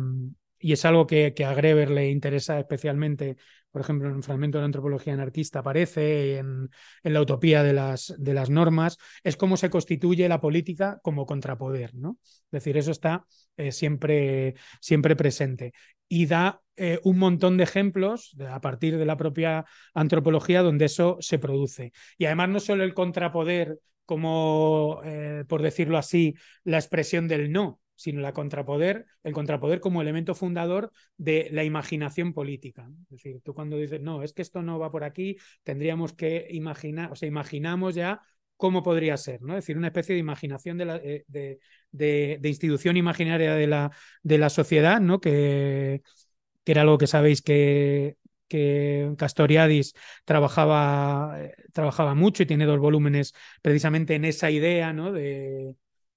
y 0.58 0.72
es 0.72 0.84
algo 0.84 1.06
que, 1.06 1.34
que, 1.34 1.44
a 1.44 1.54
Greber 1.54 1.90
le 1.90 2.10
interesa 2.10 2.58
especialmente 2.58 3.36
por 3.74 3.80
ejemplo, 3.80 4.08
en 4.08 4.14
un 4.14 4.22
fragmento 4.22 4.58
de 4.58 4.62
la 4.62 4.66
antropología 4.66 5.14
anarquista 5.14 5.58
aparece, 5.58 6.38
en, 6.38 6.70
la 7.02 7.20
utopía 7.20 7.64
de 7.64 7.72
las, 7.72 8.14
de 8.16 8.32
las, 8.32 8.48
normas, 8.48 8.98
es 9.24 9.36
cómo 9.36 9.56
se 9.56 9.68
constituye 9.68 10.28
la 10.28 10.40
política 10.40 11.00
como 11.02 11.26
contrapoder, 11.26 11.92
¿no? 11.92 12.18
Es 12.22 12.50
decir, 12.52 12.76
eso 12.76 12.92
está 12.92 13.26
eh, 13.56 13.72
siempre, 13.72 14.54
siempre 14.80 15.16
presente. 15.16 15.72
y 16.08 16.26
da 16.26 16.60
eh, 16.76 17.00
un 17.02 17.18
montón 17.18 17.56
de 17.56 17.64
ejemplos 17.64 18.36
a 18.48 18.60
partir 18.60 18.96
de 18.96 19.06
la 19.06 19.16
propia 19.16 19.64
antropología 19.92 20.62
donde 20.62 20.84
eso 20.84 21.16
se 21.18 21.40
produce. 21.40 21.92
Y 22.16 22.26
además 22.26 22.50
no 22.50 22.60
solo 22.60 22.84
el 22.84 22.94
contrapoder 22.94 23.80
como, 24.04 25.00
eh, 25.04 25.44
por 25.48 25.62
decirlo 25.62 25.98
así, 25.98 26.36
la 26.62 26.78
expresión 26.78 27.26
del 27.26 27.50
no, 27.50 27.80
sino 27.96 28.20
la 28.20 28.32
contrapoder, 28.32 29.06
el 29.22 29.32
contrapoder 29.32 29.80
como 29.80 30.02
elemento 30.02 30.34
fundador 30.34 30.92
de 31.16 31.48
la 31.52 31.64
imaginación 31.64 32.32
política. 32.32 32.88
Es 33.04 33.10
decir, 33.10 33.40
tú 33.42 33.54
cuando 33.54 33.76
dices, 33.76 34.00
no, 34.00 34.22
es 34.22 34.32
que 34.32 34.42
esto 34.42 34.62
no 34.62 34.78
va 34.78 34.90
por 34.90 35.04
aquí, 35.04 35.36
tendríamos 35.62 36.12
que 36.12 36.46
imaginar, 36.50 37.12
o 37.12 37.16
sea, 37.16 37.28
imaginamos 37.28 37.94
ya 37.94 38.20
cómo 38.56 38.82
podría 38.82 39.16
ser, 39.16 39.42
¿no? 39.42 39.54
Es 39.56 39.64
decir, 39.64 39.76
una 39.76 39.88
especie 39.88 40.14
de 40.14 40.20
imaginación 40.20 40.78
de, 40.78 40.84
la, 40.84 40.96
eh, 40.96 41.24
de, 41.28 41.58
de, 41.90 42.48
institución 42.48 42.96
imaginaria 42.96 43.54
de 43.54 43.66
la, 43.66 43.90
de 44.22 44.38
la 44.38 44.50
sociedad, 44.50 45.00
¿no? 45.00 45.20
Que, 45.20 46.02
que 46.64 46.72
era 46.72 46.82
algo 46.82 46.98
que 46.98 47.06
sabéis 47.06 47.42
que, 47.42 48.16
que 48.48 49.12
Castoriadis 49.18 49.94
trabajaba, 50.24 51.34
eh, 51.40 51.54
trabajaba 51.72 52.14
mucho 52.14 52.42
y 52.42 52.46
tiene 52.46 52.66
dos 52.66 52.78
volúmenes 52.78 53.34
precisamente 53.62 54.14
en 54.14 54.24
esa 54.24 54.50
idea 54.50 54.92
¿no? 54.92 55.12
de, 55.12 55.74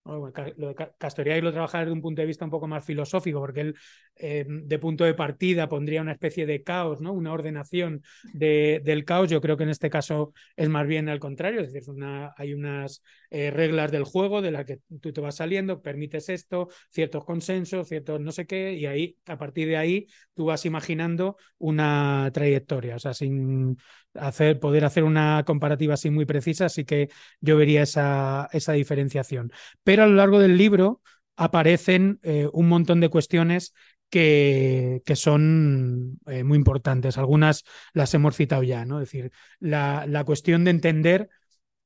lo 0.08 0.68
de 0.68 0.76
Castoriadis 0.97 1.43
lo 1.43 1.51
trabaja 1.51 1.80
desde 1.80 1.91
un 1.91 2.01
punto 2.01 2.22
de 2.22 2.26
vista 2.26 2.45
un 2.45 2.51
poco 2.51 2.68
más 2.68 2.86
filosófico, 2.86 3.39
porque 3.39 3.62
él 3.62 3.76
eh, 4.16 4.45
de 4.47 4.80
punto 4.80 5.03
de 5.03 5.14
partida 5.14 5.68
pondría 5.70 6.01
una 6.01 6.14
especie 6.14 6.45
de 6.45 6.64
caos, 6.64 7.01
¿no? 7.01 7.14
una 7.14 7.34
ordenación 7.34 8.01
de, 8.34 8.82
del 8.84 9.05
caos. 9.05 9.30
Yo 9.30 9.41
creo 9.41 9.58
que 9.58 9.64
en 9.64 9.70
este 9.70 9.89
caso 9.89 10.34
es 10.55 10.70
más 10.70 10.88
bien 10.88 11.10
al 11.10 11.20
contrario, 11.20 11.62
es 11.62 11.74
decir, 11.74 11.93
hay 12.38 12.53
unas 12.53 13.03
eh, 13.30 13.51
reglas 13.51 13.91
del 13.91 14.03
juego 14.03 14.41
de 14.41 14.51
las 14.51 14.66
que 14.66 14.80
tú 15.01 15.12
te 15.14 15.22
vas 15.22 15.36
saliendo, 15.36 15.82
permites 15.82 16.30
esto, 16.30 16.70
ciertos 16.89 17.26
consensos, 17.26 17.88
ciertos 17.88 18.22
no 18.22 18.32
sé 18.32 18.45
qué, 18.45 18.74
y 18.74 18.86
ahí, 18.86 19.18
a 19.26 19.38
partir 19.38 19.68
de 19.68 19.78
ahí, 19.78 20.08
tú 20.34 20.45
vas 20.45 20.66
imaginando 20.66 21.38
una 21.58 22.30
trayectoria, 22.34 22.95
o 22.95 22.99
sea, 22.99 23.14
sin 23.14 23.78
hacer, 24.20 24.59
poder 24.59 24.86
hacer 24.86 25.03
una 25.03 25.43
comparativa 25.45 25.93
así 25.95 26.09
muy 26.09 26.26
precisa, 26.26 26.65
así 26.65 26.86
que 26.86 27.09
yo 27.41 27.57
vería 27.57 27.84
esa, 27.84 28.49
esa 28.51 28.74
diferenciación. 28.74 29.51
Pero 29.84 30.03
a 30.03 30.07
lo 30.07 30.15
largo 30.15 30.39
del 30.39 30.57
libro 30.57 31.01
aparecen 31.36 32.20
eh, 32.24 32.47
un 32.53 32.68
montón 32.68 32.99
de 32.99 33.09
cuestiones 33.09 33.74
que, 34.09 35.01
que 35.05 35.15
son 35.15 36.20
eh, 36.28 36.43
muy 36.43 36.57
importantes. 36.57 37.18
Algunas 37.18 37.63
las 37.93 38.13
hemos 38.13 38.36
citado 38.36 38.63
ya, 38.63 38.86
¿no? 38.86 39.01
Es 39.01 39.11
decir, 39.11 39.32
la, 39.59 40.05
la 40.07 40.24
cuestión 40.24 40.63
de 40.63 40.72
entender 40.72 41.30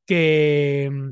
que, 0.06 1.12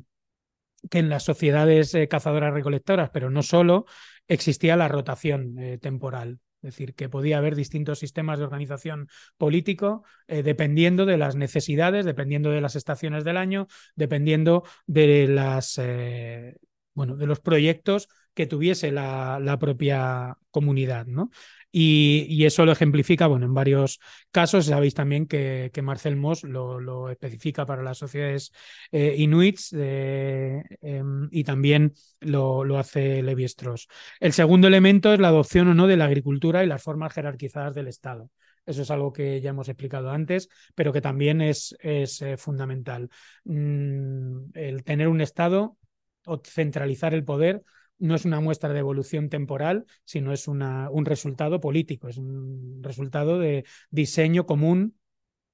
que 0.90 1.00
en 1.00 1.10
las 1.10 1.24
sociedades 1.24 1.94
eh, 1.96 2.08
cazadoras 2.08 2.54
recolectoras, 2.54 3.10
pero 3.12 3.30
no 3.30 3.44
solo, 3.44 3.86
existía 4.28 4.76
la 4.76 4.88
rotación 4.88 5.56
temporal. 5.82 6.40
Es 6.62 6.74
decir, 6.74 6.94
que 6.94 7.08
podía 7.10 7.38
haber 7.38 7.56
distintos 7.56 8.00
sistemas 8.00 8.38
de 8.40 8.46
organización 8.46 9.08
político 9.38 10.04
eh, 10.28 10.44
dependiendo 10.44 11.06
de 11.06 11.18
las 11.18 11.36
necesidades, 11.36 12.06
dependiendo 12.06 12.52
de 12.52 12.62
las 12.62 12.76
estaciones 12.76 13.24
del 13.24 13.38
año, 13.38 13.68
dependiendo 13.96 14.64
de 14.86 15.28
las 15.28 15.78
eh, 15.78 16.58
bueno, 16.94 17.16
de 17.16 17.28
los 17.28 17.40
proyectos 17.40 18.10
que 18.34 18.46
tuviese 18.46 18.92
la, 18.92 19.40
la 19.42 19.58
propia 19.58 20.38
comunidad, 20.52 21.06
¿no? 21.06 21.30
Y, 21.72 22.46
eso 22.46 22.66
lo 22.66 22.72
ejemplifica, 22.72 23.28
bueno, 23.28 23.46
en 23.46 23.54
varios 23.54 24.00
casos. 24.32 24.66
Sabéis 24.66 24.94
también 24.96 25.28
que, 25.28 25.72
Marcel 25.84 26.16
Moss 26.16 26.44
lo, 26.44 27.10
especifica 27.10 27.66
para 27.66 27.84
las 27.84 27.98
sociedades 27.98 28.52
eh, 28.92 29.16
inuits 29.18 29.74
eh, 29.78 30.64
eh, 30.82 31.04
y 31.32 31.44
también 31.44 31.94
lo, 32.20 32.64
lo 32.64 32.80
hace 32.80 33.22
Levi 33.22 33.44
Strauss. 33.44 33.88
El 34.20 34.34
segundo 34.34 34.68
elemento 34.68 35.14
es 35.14 35.20
la 35.20 35.30
adopción 35.30 35.68
o 35.68 35.74
no 35.74 35.88
de 35.88 35.98
la 35.98 36.06
agricultura 36.06 36.64
y 36.64 36.68
las 36.68 36.82
formas 36.82 37.14
jerarquizadas 37.14 37.76
del 37.76 37.88
Estado. 37.88 38.30
Eso 38.70 38.84
es 38.84 38.92
algo 38.92 39.12
que 39.12 39.42
ya 39.42 39.50
hemos 39.50 39.68
explicado 39.68 40.12
antes, 40.12 40.48
pero 40.76 40.94
que 40.94 41.02
también 41.02 41.42
es, 41.42 41.76
es 41.80 42.22
eh, 42.22 42.38
fundamental. 42.38 43.10
Mm, 43.44 44.52
el 44.54 44.84
tener 44.84 45.08
un 45.08 45.22
Estado 45.22 45.76
o 46.26 46.40
centralizar 46.46 47.16
el 47.16 47.24
poder 47.24 47.64
no 48.00 48.16
es 48.16 48.26
una 48.26 48.40
muestra 48.40 48.74
de 48.74 48.80
evolución 48.80 49.30
temporal, 49.30 49.86
sino 50.06 50.34
es 50.34 50.48
una, 50.48 50.90
un 50.90 51.06
resultado 51.06 51.60
político, 51.60 52.08
es 52.08 52.18
un 52.18 52.80
resultado 52.82 53.40
de 53.40 53.66
diseño 53.92 54.46
común 54.46 54.98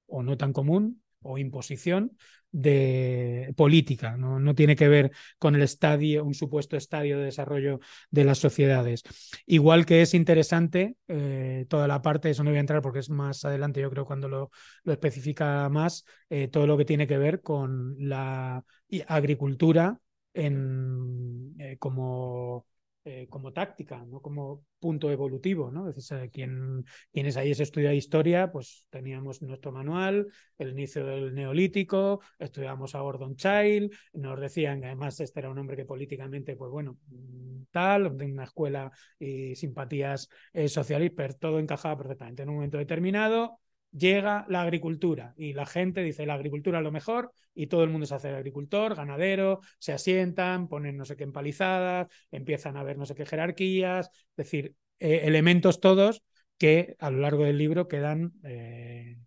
o 0.06 0.22
no 0.22 0.36
tan 0.36 0.52
común 0.52 1.02
o 1.20 1.38
imposición 1.38 2.16
de 2.52 3.52
política, 3.56 4.16
no, 4.16 4.38
no, 4.40 4.54
tiene 4.54 4.76
que 4.76 4.88
ver 4.88 5.10
con 5.38 5.54
el 5.56 5.62
estadio, 5.62 6.24
un 6.24 6.32
supuesto 6.32 6.76
estadio 6.76 7.18
de 7.18 7.26
desarrollo 7.26 7.80
de 8.10 8.24
las 8.24 8.38
sociedades. 8.38 9.02
Igual 9.44 9.84
que 9.84 10.00
es 10.00 10.14
interesante 10.14 10.96
eh, 11.08 11.66
toda 11.68 11.86
la 11.86 12.00
parte, 12.00 12.30
eso 12.30 12.44
no 12.44 12.50
voy 12.50 12.56
a 12.56 12.60
entrar 12.60 12.80
porque 12.80 13.00
es 13.00 13.10
más 13.10 13.44
adelante, 13.44 13.82
yo 13.82 13.90
creo 13.90 14.06
cuando 14.06 14.28
lo, 14.28 14.50
lo 14.84 14.92
especifica 14.92 15.68
más, 15.68 16.04
eh, 16.30 16.48
todo 16.48 16.66
lo 16.66 16.78
que 16.78 16.86
tiene 16.86 17.06
que 17.06 17.18
ver 17.18 17.42
con 17.42 17.94
la 17.98 18.64
agricultura 19.06 20.00
en, 20.36 21.54
eh, 21.58 21.76
como, 21.78 22.66
eh, 23.04 23.26
como 23.28 23.52
táctica, 23.52 24.04
no 24.04 24.20
como 24.20 24.64
punto 24.78 25.10
evolutivo. 25.10 25.70
¿no? 25.70 25.88
Es 25.88 25.96
decir, 25.96 26.30
quien, 26.30 26.84
quienes 27.12 27.36
ahí 27.36 27.54
se 27.54 27.62
estudia 27.62 27.94
historia, 27.94 28.52
pues 28.52 28.86
teníamos 28.90 29.42
nuestro 29.42 29.72
manual, 29.72 30.26
el 30.58 30.70
inicio 30.70 31.06
del 31.06 31.34
neolítico, 31.34 32.20
estudiamos 32.38 32.94
a 32.94 33.00
Gordon 33.00 33.36
Child, 33.36 33.92
nos 34.12 34.40
decían 34.40 34.80
que 34.80 34.86
además 34.86 35.18
este 35.20 35.40
era 35.40 35.50
un 35.50 35.58
hombre 35.58 35.76
que 35.76 35.86
políticamente, 35.86 36.56
pues 36.56 36.70
bueno, 36.70 36.98
mm, 37.08 37.62
tal, 37.70 38.16
de 38.16 38.26
una 38.26 38.44
escuela 38.44 38.92
y 39.18 39.54
simpatías 39.54 40.28
eh, 40.52 40.68
pero 41.16 41.34
todo 41.34 41.58
encajaba 41.58 41.96
perfectamente 41.96 42.42
en 42.42 42.50
un 42.50 42.56
momento 42.56 42.78
determinado 42.78 43.60
llega 43.96 44.44
la 44.48 44.62
agricultura 44.62 45.32
y 45.36 45.52
la 45.54 45.66
gente 45.66 46.02
dice 46.02 46.26
la 46.26 46.34
agricultura 46.34 46.78
es 46.78 46.84
lo 46.84 46.92
mejor 46.92 47.32
y 47.54 47.68
todo 47.68 47.82
el 47.84 47.90
mundo 47.90 48.06
se 48.06 48.14
hace 48.14 48.28
agricultor, 48.28 48.94
ganadero, 48.94 49.60
se 49.78 49.92
asientan, 49.92 50.68
ponen 50.68 50.96
no 50.96 51.04
sé 51.04 51.16
qué 51.16 51.24
empalizadas, 51.24 52.08
empiezan 52.30 52.76
a 52.76 52.82
ver 52.82 52.98
no 52.98 53.06
sé 53.06 53.14
qué 53.14 53.24
jerarquías, 53.24 54.10
es 54.12 54.36
decir, 54.36 54.74
eh, 54.98 55.22
elementos 55.24 55.80
todos 55.80 56.22
que 56.58 56.96
a 56.98 57.10
lo 57.10 57.18
largo 57.18 57.44
del 57.44 57.58
libro 57.58 57.88
quedan, 57.88 58.32
eh, 58.44 59.18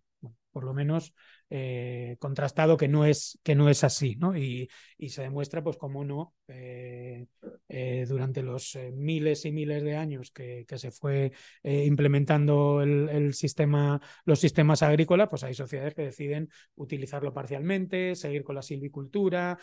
por 0.52 0.64
lo 0.64 0.74
menos, 0.74 1.14
eh, 1.52 2.16
contrastado 2.20 2.76
que 2.76 2.86
no 2.86 3.04
es, 3.04 3.40
que 3.42 3.56
no 3.56 3.68
es 3.68 3.82
así, 3.82 4.14
¿no? 4.14 4.36
Y, 4.36 4.68
y 4.96 5.08
se 5.08 5.22
demuestra, 5.22 5.64
pues, 5.64 5.76
cómo 5.76 6.04
no, 6.04 6.34
eh, 6.46 7.26
eh, 7.68 8.06
durante 8.08 8.42
los 8.42 8.78
miles 8.94 9.44
y 9.44 9.50
miles 9.50 9.82
de 9.82 9.96
años 9.96 10.30
que, 10.30 10.64
que 10.68 10.78
se 10.78 10.92
fue 10.92 11.32
implementando 11.64 12.82
el, 12.82 13.08
el, 13.08 13.34
sistema, 13.34 14.00
los 14.24 14.38
sistemas 14.38 14.82
agrícolas, 14.82 15.28
pues 15.28 15.42
hay 15.42 15.54
sociedades 15.54 15.94
que 15.94 16.02
deciden 16.02 16.48
utilizarlo 16.76 17.34
parcialmente, 17.34 18.14
seguir 18.14 18.44
con 18.44 18.54
la 18.54 18.62
silvicultura, 18.62 19.58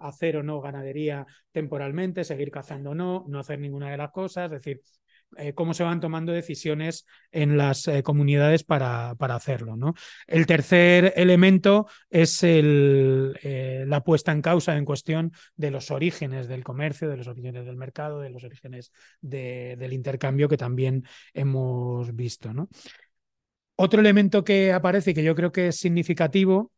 hacer 0.00 0.36
o 0.38 0.42
no 0.42 0.60
ganadería 0.62 1.26
temporalmente, 1.52 2.24
seguir 2.24 2.50
cazando 2.50 2.90
o 2.90 2.94
no, 2.94 3.24
no 3.28 3.38
hacer 3.38 3.58
ninguna 3.58 3.90
de 3.90 3.98
las 3.98 4.10
cosas, 4.12 4.46
es 4.46 4.50
decir, 4.50 4.80
eh, 5.38 5.54
cómo 5.54 5.74
se 5.74 5.84
van 5.84 6.00
tomando 6.00 6.32
decisiones 6.32 7.06
en 7.30 7.56
las 7.56 7.86
eh, 7.88 8.02
comunidades 8.02 8.64
para, 8.64 9.14
para 9.16 9.34
hacerlo. 9.34 9.76
¿no? 9.76 9.94
El 10.26 10.46
tercer 10.46 11.12
elemento 11.16 11.86
es 12.10 12.42
el, 12.42 13.38
eh, 13.42 13.84
la 13.86 14.02
puesta 14.02 14.32
en 14.32 14.42
causa, 14.42 14.76
en 14.76 14.84
cuestión 14.84 15.32
de 15.56 15.70
los 15.70 15.90
orígenes 15.90 16.48
del 16.48 16.64
comercio, 16.64 17.08
de 17.08 17.16
los 17.16 17.28
orígenes 17.28 17.66
del 17.66 17.76
mercado, 17.76 18.20
de 18.20 18.30
los 18.30 18.44
orígenes 18.44 18.92
de, 19.20 19.76
del 19.78 19.92
intercambio 19.92 20.48
que 20.48 20.56
también 20.56 21.04
hemos 21.32 22.14
visto. 22.14 22.52
¿no? 22.52 22.68
Otro 23.76 24.00
elemento 24.00 24.44
que 24.44 24.72
aparece 24.72 25.10
y 25.10 25.14
que 25.14 25.24
yo 25.24 25.34
creo 25.34 25.52
que 25.52 25.68
es 25.68 25.76
significativo 25.76 26.72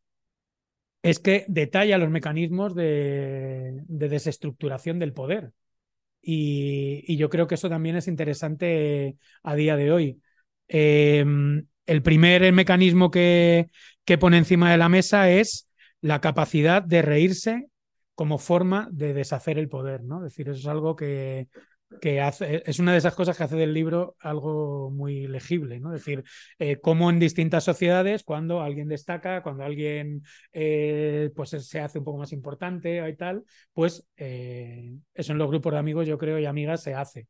es 1.03 1.21
que 1.21 1.45
detalla 1.49 1.99
los 1.99 2.11
mecanismos 2.11 2.75
de, 2.75 3.81
de 3.87 4.09
desestructuración 4.09 4.99
del 4.99 5.13
poder. 5.13 5.53
Y, 6.29 7.17
yo 7.17 7.31
creo 7.31 7.47
que 7.47 7.55
eso 7.55 7.69
también 7.69 7.95
es 7.95 8.09
interesante 8.09 9.17
a 9.45 9.55
día 9.55 9.77
de 9.77 9.93
hoy. 9.93 10.21
Eh, 10.67 11.25
el 11.87 12.03
primer 12.03 12.53
mecanismo 12.53 13.13
que, 13.13 13.71
que 14.05 14.19
pone 14.19 14.37
encima 14.37 14.73
de 14.73 14.77
la 14.77 14.89
mesa 14.89 15.31
es 15.31 15.69
la 16.01 16.21
capacidad 16.21 16.83
de 16.83 17.03
reírse 17.03 17.69
como 18.17 18.39
forma 18.39 18.89
de 18.91 19.15
deshacer 19.15 19.57
el 19.57 19.69
poder, 19.69 20.03
¿no? 20.03 20.19
Es 20.19 20.33
decir, 20.33 20.49
eso 20.49 20.59
es 20.59 20.67
algo 20.67 20.97
que, 20.97 21.49
que 22.01 22.21
hace, 22.21 22.63
es 22.67 22.79
una 22.79 22.93
de 22.93 22.99
esas 22.99 23.15
cosas 23.15 23.37
que 23.37 23.45
hace 23.45 23.57
del 23.57 23.73
libro 23.73 24.17
algo 24.21 24.91
muy 24.91 25.27
legible, 25.29 25.81
¿no? 25.81 25.95
Es 25.95 26.05
decir, 26.05 26.25
eh, 26.59 26.79
cómo 26.81 27.11
en 27.11 27.19
distintas 27.21 27.65
sociedades, 27.65 28.25
cuando 28.25 28.61
alguien 28.61 28.89
destaca, 28.89 29.43
cuando 29.43 29.65
alguien 29.65 30.23
eh, 30.53 31.31
pues 31.35 31.51
se 31.51 31.81
hace 31.81 31.99
un 31.99 32.05
poco 32.05 32.19
más 32.19 32.33
importante 32.33 33.09
y 33.09 33.17
tal, 33.17 33.45
pues 33.73 34.07
eh, 34.17 34.95
eso 35.15 35.33
en 35.33 35.39
los 35.39 35.49
grupos 35.49 35.73
de 35.73 35.79
amigos, 35.79 36.07
yo 36.07 36.19
creo, 36.19 36.39
y 36.39 36.47
amigas 36.47 36.83
se 36.83 36.95
hace. 36.95 37.29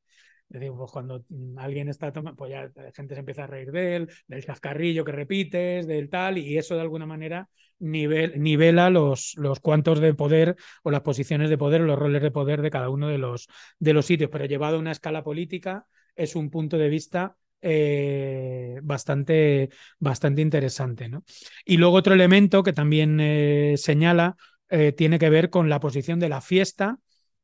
Es 0.48 0.60
decir, 0.60 0.72
pues 0.76 0.92
cuando 0.92 1.24
alguien 1.56 1.88
está 1.88 2.12
tomando, 2.12 2.36
pues 2.36 2.52
ya 2.52 2.70
la 2.74 2.92
gente 2.92 3.14
se 3.14 3.20
empieza 3.20 3.44
a 3.44 3.46
reír 3.48 3.72
de 3.72 3.96
él, 3.96 4.10
del 4.28 4.44
cascarrillo 4.44 5.04
que 5.04 5.12
repites, 5.12 5.86
del 5.86 6.08
tal, 6.08 6.38
y 6.38 6.56
eso 6.56 6.76
de 6.76 6.82
alguna 6.82 7.06
manera 7.06 7.48
nivel, 7.78 8.40
nivela 8.40 8.90
los, 8.90 9.34
los 9.36 9.60
cuantos 9.60 10.00
de 10.00 10.14
poder 10.14 10.56
o 10.82 10.90
las 10.90 11.02
posiciones 11.02 11.50
de 11.50 11.58
poder 11.58 11.82
o 11.82 11.86
los 11.86 11.98
roles 11.98 12.22
de 12.22 12.30
poder 12.30 12.62
de 12.62 12.70
cada 12.70 12.90
uno 12.90 13.08
de 13.08 13.18
los, 13.18 13.48
de 13.78 13.92
los 13.92 14.06
sitios, 14.06 14.30
pero 14.30 14.46
llevado 14.46 14.76
a 14.76 14.80
una 14.80 14.92
escala 14.92 15.24
política 15.24 15.86
es 16.14 16.36
un 16.36 16.50
punto 16.50 16.78
de 16.78 16.88
vista 16.88 17.36
eh, 17.60 18.78
bastante, 18.82 19.70
bastante 19.98 20.42
interesante. 20.42 21.08
¿no? 21.08 21.24
Y 21.64 21.76
luego 21.76 21.96
otro 21.96 22.14
elemento 22.14 22.62
que 22.62 22.72
también 22.72 23.18
eh, 23.20 23.74
señala 23.76 24.36
eh, 24.68 24.92
tiene 24.92 25.18
que 25.18 25.30
ver 25.30 25.50
con 25.50 25.68
la 25.68 25.80
posición 25.80 26.18
de 26.20 26.28
la 26.28 26.40
fiesta 26.40 26.98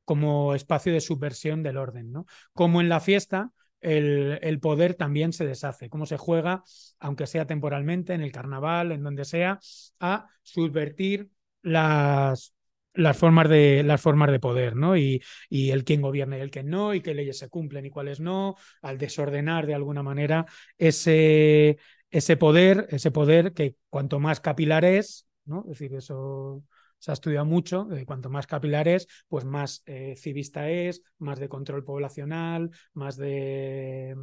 como 0.04 0.54
espacio 0.54 0.92
de 0.92 1.00
subversión 1.00 1.62
del 1.62 1.76
orden. 1.76 2.12
¿no? 2.12 2.26
Como 2.52 2.80
en 2.80 2.88
la 2.88 3.00
fiesta 3.00 3.50
el, 3.80 4.38
el, 4.42 4.60
poder 4.60 4.94
también 4.94 5.32
se 5.32 5.44
deshace, 5.44 5.88
cómo 5.90 6.06
se 6.06 6.16
juega, 6.16 6.62
aunque 7.00 7.26
sea 7.26 7.46
temporalmente, 7.46 8.14
en 8.14 8.22
el 8.22 8.32
carnaval, 8.32 8.92
en 8.92 9.02
donde 9.02 9.24
sea, 9.24 9.58
a 9.98 10.28
subvertir 10.42 11.30
las, 11.62 12.54
las 12.94 13.16
formas 13.16 13.48
de 13.48 13.82
las 13.82 14.00
formas 14.00 14.30
de 14.30 14.40
poder, 14.40 14.76
¿no? 14.76 14.96
Y, 14.96 15.22
y, 15.48 15.70
el 15.70 15.84
quién 15.84 16.00
gobierna 16.00 16.38
y 16.38 16.40
el 16.40 16.50
quién 16.50 16.68
no, 16.68 16.94
y 16.94 17.00
qué 17.00 17.14
leyes 17.14 17.38
se 17.38 17.48
cumplen 17.48 17.86
y 17.86 17.90
cuáles 17.90 18.20
no, 18.20 18.56
al 18.82 18.98
desordenar 18.98 19.66
de 19.66 19.74
alguna 19.74 20.02
manera 20.02 20.46
ese, 20.78 21.78
ese 22.10 22.36
poder, 22.36 22.86
ese 22.90 23.10
poder 23.10 23.52
que 23.52 23.76
cuanto 23.90 24.20
más 24.20 24.40
capilar 24.40 24.84
es, 24.84 25.26
¿no? 25.44 25.62
Es 25.64 25.78
decir, 25.78 25.94
eso 25.94 26.62
se 27.02 27.10
ha 27.10 27.14
estudiado 27.14 27.44
mucho, 27.44 27.84
de 27.86 28.06
cuanto 28.06 28.30
más 28.30 28.46
capilar 28.46 28.86
es, 28.86 29.08
pues 29.26 29.44
más 29.44 29.82
eh, 29.86 30.14
civista 30.16 30.70
es, 30.70 31.02
más 31.18 31.40
de 31.40 31.48
control 31.48 31.82
poblacional, 31.82 32.70
más 32.94 33.16
de, 33.16 34.14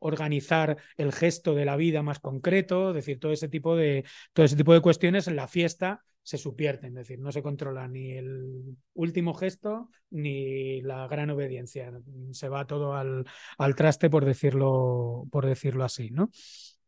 organizar 0.00 0.78
el 0.96 1.12
gesto 1.12 1.54
de 1.54 1.64
la 1.64 1.76
vida 1.76 2.02
más 2.02 2.18
concreto, 2.18 2.88
es 2.88 2.96
decir, 2.96 3.20
todo 3.20 3.30
ese 3.30 3.48
tipo 3.48 3.76
de, 3.76 4.04
todo 4.32 4.44
ese 4.44 4.56
tipo 4.56 4.74
de 4.74 4.80
cuestiones 4.80 5.28
en 5.28 5.36
la 5.36 5.46
fiesta 5.46 6.04
se 6.24 6.38
subvierten, 6.38 6.98
es 6.98 7.06
decir, 7.06 7.20
no 7.20 7.30
se 7.30 7.40
controla 7.40 7.86
ni 7.86 8.14
el 8.14 8.76
último 8.94 9.32
gesto 9.32 9.90
ni 10.10 10.80
la 10.82 11.06
gran 11.06 11.30
obediencia, 11.30 11.92
se 12.32 12.48
va 12.48 12.66
todo 12.66 12.94
al, 12.94 13.26
al 13.58 13.76
traste 13.76 14.10
por 14.10 14.24
decirlo, 14.24 15.28
por 15.30 15.46
decirlo 15.46 15.84
así, 15.84 16.10
¿no? 16.10 16.30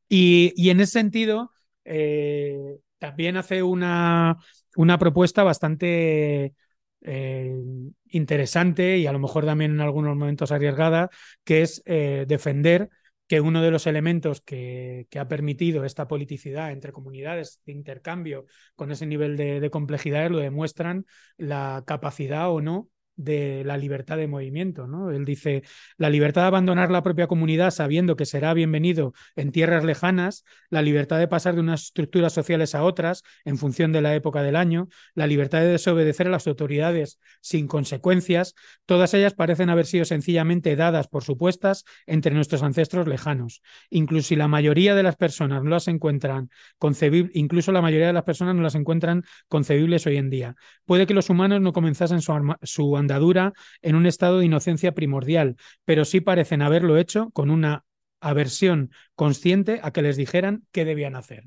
Y, 0.08 0.52
y 0.56 0.70
en 0.70 0.80
ese 0.80 0.92
sentido, 0.94 1.52
eh, 1.84 2.78
también 3.02 3.36
hace 3.36 3.64
una, 3.64 4.38
una 4.76 4.98
propuesta 4.98 5.42
bastante 5.42 6.54
eh, 7.02 7.62
interesante 8.08 8.98
y 8.98 9.06
a 9.06 9.12
lo 9.12 9.18
mejor 9.18 9.44
también 9.44 9.72
en 9.72 9.80
algunos 9.80 10.16
momentos 10.16 10.52
arriesgada, 10.52 11.10
que 11.44 11.62
es 11.62 11.82
eh, 11.86 12.24
defender 12.28 12.90
que 13.26 13.40
uno 13.40 13.62
de 13.62 13.70
los 13.70 13.86
elementos 13.86 14.40
que, 14.42 15.06
que, 15.08 15.18
ha 15.18 15.28
permitido 15.28 15.84
esta 15.84 16.06
politicidad 16.06 16.70
entre 16.70 16.92
comunidades 16.92 17.60
de 17.64 17.72
intercambio 17.72 18.44
con 18.76 18.90
ese 18.92 19.06
nivel 19.06 19.36
de, 19.36 19.60
de 19.60 19.70
complejidad 19.70 20.30
lo 20.30 20.38
demuestran 20.38 21.06
la 21.38 21.82
capacidad 21.86 22.50
o 22.50 22.60
no 22.60 22.88
de 23.16 23.62
la 23.64 23.76
libertad 23.76 24.16
de 24.16 24.26
movimiento. 24.26 24.86
¿no? 24.86 25.10
Él 25.10 25.24
dice, 25.24 25.62
la 25.96 26.10
libertad 26.10 26.42
de 26.42 26.48
abandonar 26.48 26.90
la 26.90 27.02
propia 27.02 27.26
comunidad 27.26 27.70
sabiendo 27.70 28.16
que 28.16 28.26
será 28.26 28.54
bienvenido 28.54 29.12
en 29.36 29.52
tierras 29.52 29.84
lejanas, 29.84 30.44
la 30.70 30.82
libertad 30.82 31.18
de 31.18 31.28
pasar 31.28 31.54
de 31.54 31.60
unas 31.60 31.84
estructuras 31.84 32.32
sociales 32.32 32.74
a 32.74 32.82
otras 32.82 33.22
en 33.44 33.58
función 33.58 33.92
de 33.92 34.02
la 34.02 34.14
época 34.14 34.42
del 34.42 34.56
año, 34.56 34.88
la 35.14 35.26
libertad 35.26 35.60
de 35.60 35.68
desobedecer 35.68 36.26
a 36.26 36.30
las 36.30 36.46
autoridades 36.46 37.18
sin 37.40 37.66
consecuencias, 37.66 38.54
todas 38.86 39.14
ellas 39.14 39.34
parecen 39.34 39.70
haber 39.70 39.86
sido 39.86 40.04
sencillamente 40.04 40.76
dadas 40.76 41.08
por 41.08 41.24
supuestas 41.24 41.84
entre 42.06 42.34
nuestros 42.34 42.62
ancestros 42.62 43.06
lejanos. 43.06 43.62
Incluso 43.90 44.34
la 44.36 44.48
mayoría 44.48 44.94
de 44.94 45.02
las 45.02 45.16
personas 45.16 45.62
no 45.62 45.70
las 45.70 45.88
encuentran 45.88 46.50
concebibles, 46.78 47.34
incluso 47.34 47.72
la 47.72 47.82
mayoría 47.82 48.06
de 48.06 48.12
las 48.12 48.24
personas 48.24 48.54
no 48.54 48.62
las 48.62 48.74
encuentran 48.74 49.24
concebibles 49.48 50.06
hoy 50.06 50.16
en 50.16 50.30
día. 50.30 50.56
Puede 50.84 51.06
que 51.06 51.14
los 51.14 51.30
humanos 51.30 51.60
no 51.60 51.72
comenzasen 51.72 52.20
su, 52.20 52.32
su 52.62 52.96
andadura 53.02 53.52
en 53.82 53.96
un 53.96 54.06
estado 54.06 54.38
de 54.38 54.46
inocencia 54.46 54.92
primordial, 54.92 55.56
pero 55.84 56.04
sí 56.04 56.20
parecen 56.20 56.62
haberlo 56.62 56.96
hecho 56.96 57.30
con 57.32 57.50
una 57.50 57.84
aversión 58.20 58.90
consciente 59.14 59.80
a 59.82 59.92
que 59.92 60.02
les 60.02 60.16
dijeran 60.16 60.64
qué 60.72 60.84
debían 60.84 61.16
hacer. 61.16 61.44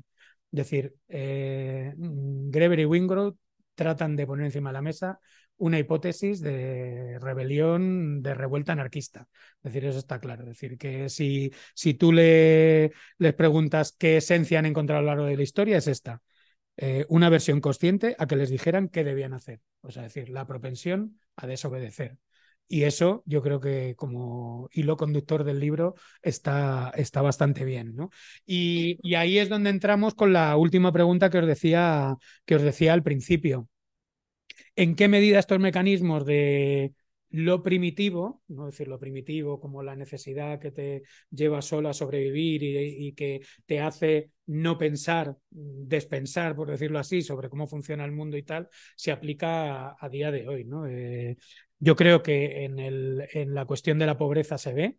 Es 0.52 0.58
decir, 0.58 0.94
eh, 1.08 1.92
Greber 1.96 2.80
y 2.80 2.84
Wingrove 2.84 3.36
tratan 3.74 4.16
de 4.16 4.26
poner 4.26 4.46
encima 4.46 4.70
de 4.70 4.74
la 4.74 4.82
mesa 4.82 5.20
una 5.58 5.78
hipótesis 5.78 6.40
de 6.40 7.18
rebelión, 7.20 8.22
de 8.22 8.34
revuelta 8.34 8.72
anarquista. 8.72 9.28
Es 9.62 9.72
decir, 9.72 9.86
eso 9.86 9.98
está 9.98 10.20
claro. 10.20 10.42
Es 10.42 10.48
decir, 10.50 10.76
que 10.78 11.08
si, 11.08 11.52
si 11.74 11.94
tú 11.94 12.12
le, 12.12 12.92
les 13.18 13.34
preguntas 13.34 13.94
qué 13.98 14.18
esencia 14.18 14.58
han 14.58 14.66
encontrado 14.66 15.00
a 15.00 15.02
lo 15.02 15.08
largo 15.08 15.24
de 15.26 15.36
la 15.36 15.42
historia, 15.42 15.78
es 15.78 15.88
esta. 15.88 16.22
Eh, 16.78 17.06
una 17.08 17.30
versión 17.30 17.60
consciente 17.60 18.16
a 18.18 18.26
que 18.26 18.36
les 18.36 18.50
dijeran 18.50 18.88
qué 18.88 19.04
debían 19.04 19.32
hacer. 19.32 19.60
O 19.80 19.90
sea, 19.90 20.06
es 20.06 20.14
decir, 20.14 20.30
la 20.30 20.46
propensión 20.46 21.18
a 21.36 21.46
desobedecer. 21.46 22.18
Y 22.68 22.82
eso 22.82 23.22
yo 23.26 23.42
creo 23.42 23.60
que 23.60 23.94
como 23.96 24.68
hilo 24.72 24.96
conductor 24.96 25.44
del 25.44 25.60
libro 25.60 25.94
está, 26.22 26.92
está 26.96 27.22
bastante 27.22 27.64
bien. 27.64 27.94
¿no? 27.94 28.10
Y, 28.44 28.98
y, 29.02 29.14
ahí 29.14 29.38
es 29.38 29.48
donde 29.48 29.70
entramos 29.70 30.14
con 30.14 30.32
la 30.32 30.56
última 30.56 30.92
pregunta 30.92 31.30
que 31.30 31.38
os 31.38 31.46
decía, 31.46 32.16
que 32.44 32.56
os 32.56 32.62
decía 32.62 32.92
al 32.92 33.02
principio. 33.02 33.68
¿En 34.74 34.94
qué 34.94 35.08
medida 35.08 35.38
estos 35.38 35.58
mecanismos 35.58 36.26
de 36.26 36.92
lo 37.36 37.62
primitivo, 37.62 38.42
no 38.48 38.66
decir 38.66 38.88
lo 38.88 38.98
primitivo 38.98 39.60
como 39.60 39.82
la 39.82 39.94
necesidad 39.94 40.58
que 40.58 40.70
te 40.70 41.02
lleva 41.30 41.60
solo 41.60 41.90
a 41.90 41.94
sobrevivir 41.94 42.62
y, 42.62 43.12
que 43.12 43.42
te 43.66 43.80
hace 43.80 44.30
no 44.46 44.78
pensar, 44.78 45.36
despensar, 45.50 46.56
por 46.56 46.70
decirlo 46.70 46.98
así, 46.98 47.20
sobre 47.20 47.50
cómo 47.50 47.66
funciona 47.66 48.04
el 48.04 48.12
mundo 48.12 48.36
y 48.36 48.42
tal, 48.42 48.68
se 48.96 49.12
aplica 49.12 49.88
a, 49.88 49.96
a 50.00 50.08
día 50.08 50.30
de 50.30 50.48
hoy. 50.48 50.64
¿no? 50.64 50.86
Eh, 50.86 51.36
yo 51.78 51.94
creo 51.94 52.22
que 52.22 52.64
en, 52.64 52.78
el, 52.78 53.28
en 53.32 53.54
la 53.54 53.66
cuestión 53.66 53.98
de 53.98 54.06
la 54.06 54.16
pobreza 54.16 54.56
se 54.56 54.72
ve, 54.72 54.98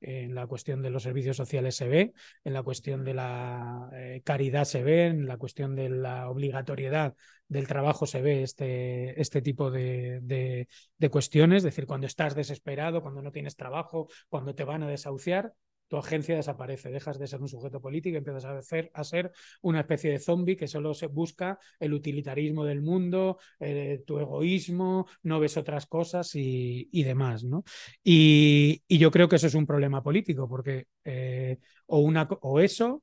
en 0.00 0.34
la 0.34 0.46
cuestión 0.46 0.82
de 0.82 0.90
los 0.90 1.02
servicios 1.02 1.36
sociales 1.36 1.76
se 1.76 1.88
ve, 1.88 2.12
en 2.44 2.52
la 2.52 2.62
cuestión 2.62 3.04
de 3.04 3.14
la 3.14 3.90
eh, 3.92 4.22
caridad 4.24 4.64
se 4.64 4.82
ve, 4.82 5.06
en 5.06 5.26
la 5.26 5.36
cuestión 5.36 5.76
de 5.76 5.88
la 5.88 6.28
obligatoriedad 6.28 7.14
del 7.48 7.66
trabajo 7.66 8.06
se 8.06 8.22
ve 8.22 8.42
este, 8.42 9.20
este 9.20 9.42
tipo 9.42 9.70
de, 9.70 10.20
de, 10.22 10.68
de, 10.98 11.10
cuestiones, 11.10 11.58
es 11.58 11.64
decir, 11.64 11.86
cuando 11.86 12.06
estás 12.06 12.34
desesperado, 12.34 13.02
cuando 13.02 13.22
no 13.22 13.32
tienes 13.32 13.56
trabajo, 13.56 14.08
cuando 14.28 14.54
te 14.54 14.64
van 14.64 14.82
a 14.84 14.88
desahuciar, 14.88 15.52
tu 15.90 15.96
agencia 15.96 16.36
desaparece, 16.36 16.90
dejas 16.90 17.18
de 17.18 17.26
ser 17.26 17.40
un 17.40 17.48
sujeto 17.48 17.80
político 17.80 18.14
y 18.14 18.18
empiezas 18.18 18.44
a 18.44 18.62
ser, 18.62 18.92
a 18.94 19.02
ser 19.02 19.32
una 19.60 19.80
especie 19.80 20.12
de 20.12 20.20
zombie 20.20 20.56
que 20.56 20.68
solo 20.68 20.94
se 20.94 21.08
busca 21.08 21.58
el 21.80 21.92
utilitarismo 21.92 22.64
del 22.64 22.80
mundo, 22.80 23.38
eh, 23.58 24.04
tu 24.06 24.20
egoísmo, 24.20 25.08
no 25.24 25.40
ves 25.40 25.56
otras 25.56 25.86
cosas 25.86 26.32
y, 26.36 26.88
y 26.92 27.02
demás, 27.02 27.42
¿no? 27.42 27.64
Y, 28.04 28.84
y, 28.86 28.98
yo 28.98 29.10
creo 29.10 29.28
que 29.28 29.36
eso 29.36 29.48
es 29.48 29.54
un 29.54 29.66
problema 29.66 30.00
político, 30.00 30.48
porque 30.48 30.86
eh, 31.04 31.58
o, 31.86 31.98
una, 31.98 32.28
o 32.42 32.60
eso 32.60 33.02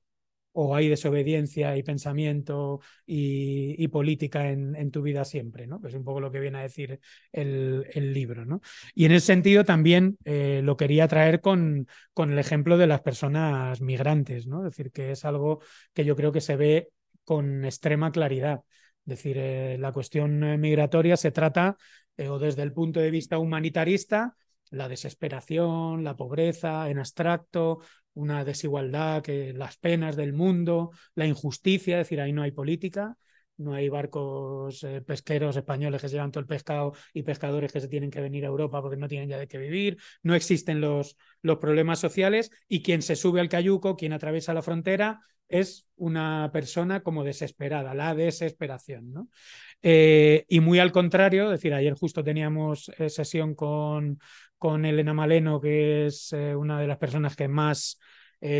o 0.59 0.75
hay 0.75 0.89
desobediencia 0.89 1.77
y 1.77 1.83
pensamiento 1.83 2.79
y, 3.05 3.87
política 3.89 4.49
en, 4.49 4.89
tu 4.89 5.03
vida 5.03 5.23
siempre, 5.23 5.67
¿no? 5.67 5.79
Es 5.85 5.93
un 5.93 6.03
poco 6.03 6.19
lo 6.19 6.31
que 6.31 6.39
viene 6.39 6.57
a 6.57 6.61
decir 6.63 6.99
el, 7.31 7.85
libro, 8.11 8.43
¿no? 8.43 8.61
Y 8.95 9.05
en 9.05 9.11
ese 9.11 9.27
sentido 9.27 9.65
también 9.65 10.17
eh, 10.25 10.61
lo 10.63 10.75
quería 10.75 11.07
traer 11.07 11.41
con, 11.41 11.87
con 12.11 12.31
el 12.31 12.39
ejemplo 12.39 12.79
de 12.79 12.87
las 12.87 13.01
personas 13.01 13.81
migrantes, 13.81 14.47
¿no? 14.47 14.65
Es 14.65 14.75
decir, 14.75 14.91
que 14.91 15.11
es 15.11 15.25
algo 15.25 15.61
que 15.93 16.05
yo 16.05 16.15
creo 16.15 16.31
que 16.31 16.41
se 16.41 16.55
ve 16.55 16.89
con 17.23 17.63
extrema 17.63 18.11
claridad. 18.11 18.61
Es 19.05 19.09
decir, 19.11 19.37
eh, 19.37 19.77
la 19.79 19.91
cuestión 19.91 20.59
migratoria 20.59 21.17
se 21.17 21.29
trata, 21.29 21.77
eh, 22.17 22.29
o 22.29 22.39
desde 22.39 22.63
el 22.63 22.73
punto 22.73 22.99
de 22.99 23.11
vista 23.11 23.37
humanitarista, 23.37 24.35
la 24.71 24.87
desesperación, 24.87 26.03
la 26.03 26.15
pobreza 26.15 26.89
en 26.89 26.99
abstracto, 26.99 27.79
una 28.13 28.43
desigualdad, 28.43 29.21
que 29.21 29.53
las 29.53 29.77
penas 29.77 30.15
del 30.15 30.33
mundo, 30.33 30.91
la 31.15 31.25
injusticia, 31.25 31.99
es 31.99 32.07
decir, 32.07 32.21
ahí 32.21 32.33
no 32.33 32.41
hay 32.41 32.51
política, 32.51 33.17
no 33.57 33.73
hay 33.73 33.89
barcos 33.89 34.83
eh, 34.83 35.01
pesqueros 35.01 35.55
españoles 35.57 36.01
que 36.01 36.09
se 36.09 36.15
llevan 36.15 36.31
todo 36.31 36.41
el 36.41 36.47
pescado 36.47 36.93
y 37.13 37.23
pescadores 37.23 37.71
que 37.71 37.81
se 37.81 37.87
tienen 37.87 38.11
que 38.11 38.21
venir 38.21 38.45
a 38.45 38.47
Europa 38.47 38.81
porque 38.81 38.97
no 38.97 39.07
tienen 39.07 39.29
ya 39.29 39.37
de 39.37 39.47
qué 39.47 39.57
vivir, 39.57 39.97
no 40.23 40.35
existen 40.35 40.79
los, 40.81 41.17
los 41.41 41.57
problemas 41.57 41.99
sociales 41.99 42.51
y 42.67 42.81
quien 42.83 43.01
se 43.01 43.15
sube 43.15 43.39
al 43.41 43.49
cayuco, 43.49 43.95
quien 43.95 44.13
atraviesa 44.13 44.53
la 44.53 44.61
frontera, 44.61 45.21
es 45.49 45.87
una 45.95 46.49
persona 46.53 47.01
como 47.01 47.23
desesperada, 47.23 47.93
la 47.93 48.15
desesperación. 48.15 49.13
¿no? 49.13 49.29
Eh, 49.81 50.45
y 50.47 50.59
muy 50.59 50.79
al 50.79 50.91
contrario, 50.91 51.49
decir, 51.49 51.73
ayer 51.73 51.93
justo 51.93 52.23
teníamos 52.23 52.91
eh, 52.97 53.09
sesión 53.09 53.55
con, 53.55 54.19
con 54.57 54.85
Elena 54.85 55.13
Maleno, 55.13 55.59
que 55.59 56.07
es 56.07 56.33
eh, 56.33 56.55
una 56.55 56.79
de 56.79 56.87
las 56.87 56.97
personas 56.97 57.35
que 57.35 57.47
más 57.47 57.99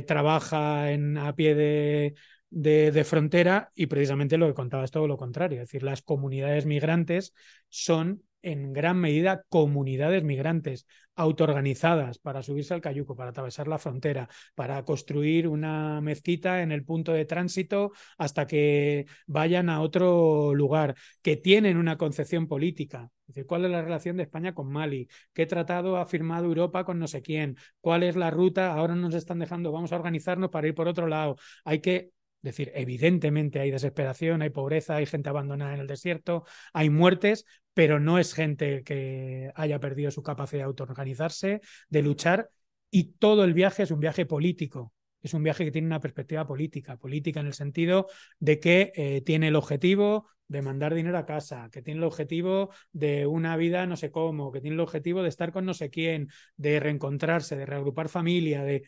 trabaja 0.08 0.92
en, 0.92 1.20
a 1.20 1.36
pie 1.36 1.54
de, 1.54 2.16
de, 2.50 2.92
de, 2.92 3.04
frontera 3.04 3.72
y 3.76 3.86
precisamente 3.86 4.36
lo 4.36 4.48
que 4.48 4.56
contaba 4.56 4.84
es 4.84 4.90
todo 4.90 5.08
lo 5.08 5.18
contrario, 5.18 5.62
es 5.62 5.68
decir, 5.68 5.84
las 5.84 6.02
comunidades 6.02 6.66
migrantes 6.66 7.36
son 7.70 8.24
en 8.48 8.74
gran 8.74 8.98
medida 8.98 9.43
comunidades 9.50 10.24
migrantes 10.24 10.88
autoorganizadas 11.16 12.20
para 12.20 12.43
subirse 12.43 12.74
al 12.74 12.82
cayuco, 12.82 13.16
para 13.16 13.32
atravesar 13.32 13.68
la 13.68 13.80
frontera, 13.80 14.30
para 14.56 14.84
construir 14.86 15.48
una 15.48 16.00
mezquita 16.00 16.62
en 16.62 16.72
el 16.72 16.86
punto 16.86 17.12
de 17.12 17.26
tránsito 17.26 17.91
hasta 18.18 18.48
que 18.48 19.06
vayan 19.26 19.70
a 19.70 19.82
otro 19.82 20.54
lugar, 20.54 20.95
que 21.22 21.36
tienen 21.36 21.78
una 21.78 21.98
concepción 21.98 22.48
política. 22.48 23.10
Es 23.28 23.36
decir, 23.36 23.45
¿cuál 23.45 23.66
es 23.66 23.72
la 23.72 23.82
relación 23.82 24.16
de 24.16 24.24
España 24.24 24.54
con 24.54 24.72
Mali? 24.72 25.10
¿Qué 25.34 25.45
tratado 25.45 25.98
ha 25.98 26.06
firmado 26.06 26.45
Europa 26.45 26.86
con 26.86 27.00
no 27.00 27.08
sé 27.08 27.22
quién? 27.22 27.58
¿Cuál 27.82 28.04
es 28.04 28.16
la 28.16 28.32
ruta? 28.32 28.74
Ahora 28.74 28.95
nos 28.95 29.14
están 29.14 29.39
dejando, 29.39 29.72
vamos 29.72 29.91
a 29.91 29.98
organizarnos 29.98 30.50
para 30.50 30.68
ir 30.68 30.76
por 30.76 30.88
otro 30.88 31.08
lado. 31.08 31.36
Hay 31.66 31.80
que 31.80 32.12
decir, 32.41 32.72
evidentemente 32.76 33.60
hay 33.60 33.72
desesperación, 33.72 34.41
hay 34.41 34.50
pobreza, 34.50 34.95
hay 34.95 35.06
gente 35.06 35.30
abandonada 35.30 35.74
en 35.74 35.82
el 35.82 35.88
desierto, 35.88 36.45
hay 36.74 36.89
muertes, 36.89 37.45
pero 37.78 37.99
no 37.99 38.17
es 38.17 38.34
gente 38.34 38.84
que 38.84 39.51
haya 39.53 39.80
perdido 39.80 40.09
su 40.09 40.23
capacidad 40.23 40.61
de 40.61 40.65
autoorganizarse, 40.65 41.61
de 41.89 42.01
luchar, 42.01 42.49
y 42.89 43.13
todo 43.19 43.43
el 43.43 43.53
viaje 43.53 43.84
es 43.84 43.91
un 43.91 43.99
viaje 43.99 44.25
político. 44.25 44.93
Es 45.21 45.36
un 45.36 45.43
viaje 45.43 45.63
que 45.63 45.69
tiene 45.69 45.86
una 45.86 45.99
perspectiva 45.99 46.47
política, 46.47 46.97
política 46.97 47.41
en 47.41 47.45
el 47.45 47.53
sentido 47.53 48.07
de 48.39 48.59
que 48.59 48.91
eh, 48.95 49.21
tiene 49.21 49.49
el 49.49 49.55
objetivo 49.55 50.28
de 50.47 50.63
mandar 50.63 50.95
dinero 50.95 51.19
a 51.19 51.28
casa, 51.28 51.69
que 51.71 51.84
tiene 51.84 51.99
el 51.99 52.05
objetivo 52.05 52.71
de 52.93 53.28
una 53.28 53.55
vida 53.57 53.86
no 53.86 53.95
sé 53.95 54.09
cómo, 54.09 54.51
que 54.51 54.59
tiene 54.59 54.73
el 54.73 54.80
objetivo 54.80 55.21
de 55.21 55.30
estar 55.30 55.51
con 55.51 55.63
no 55.63 55.75
sé 55.75 55.91
quién, 55.91 56.32
de 56.55 56.80
reencontrarse, 56.80 57.55
de 57.55 57.67
reagrupar 57.67 58.09
familia, 58.09 58.63
de 58.63 58.88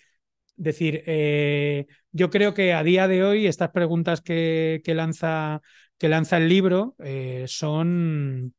decir, 0.55 1.03
eh, 1.05 1.85
yo 2.11 2.31
creo 2.31 2.55
que 2.55 2.73
a 2.73 2.81
día 2.81 3.07
de 3.07 3.23
hoy 3.23 3.45
estas 3.45 3.69
preguntas 3.69 4.21
que, 4.21 4.81
lanza, 4.87 5.61
que 5.99 6.09
lanza 6.09 6.37
el 6.37 6.49
libro 6.49 6.95
eh, 6.97 7.45
son, 7.47 8.55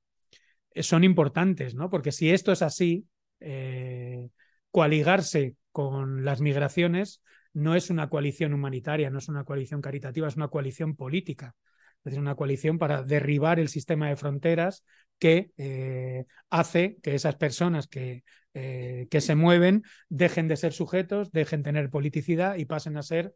son 0.75 1.05
importantes, 1.05 1.75
¿no? 1.75 1.91
Porque 1.91 2.13
si 2.13 2.31
esto 2.31 2.53
es 2.53 2.63
así, 2.63 3.07
eh, 3.41 4.29
coaligarse 4.71 5.57
con 5.73 6.25
las 6.25 6.41
migraciones 6.41 7.23
no 7.53 7.75
es 7.75 7.91
una 7.91 8.09
coalición 8.09 8.55
humanitaria, 8.55 9.11
no 9.11 9.19
es 9.19 9.29
una 9.29 9.45
coalición 9.45 9.81
caritativa, 9.81 10.29
es 10.29 10.37
una 10.37 10.49
coalición 10.49 10.95
política. 10.97 11.55
Es 11.99 12.05
decir, 12.05 12.21
una 12.21 12.35
coalición 12.35 12.79
para 12.79 13.03
derribar 13.03 13.59
el 13.59 13.69
sistema 13.69 14.09
de 14.09 14.17
fronteras 14.17 14.85
que 15.19 15.51
eh, 15.59 16.25
hace 16.49 16.97
que 17.03 17.15
esas 17.15 17.37
personas 17.37 17.89
que, 17.89 18.25
eh, 18.55 19.07
que 19.11 19.21
se 19.21 19.35
mueven 19.35 19.83
dejen 20.09 20.49
de 20.49 20.57
ser 20.57 20.73
sujetos, 20.73 21.31
dejen 21.33 21.63
de 21.63 21.71
tener 21.71 21.91
politicidad 21.91 22.57
y 22.57 22.65
pasen 22.65 22.97
a 22.97 23.03
ser 23.03 23.35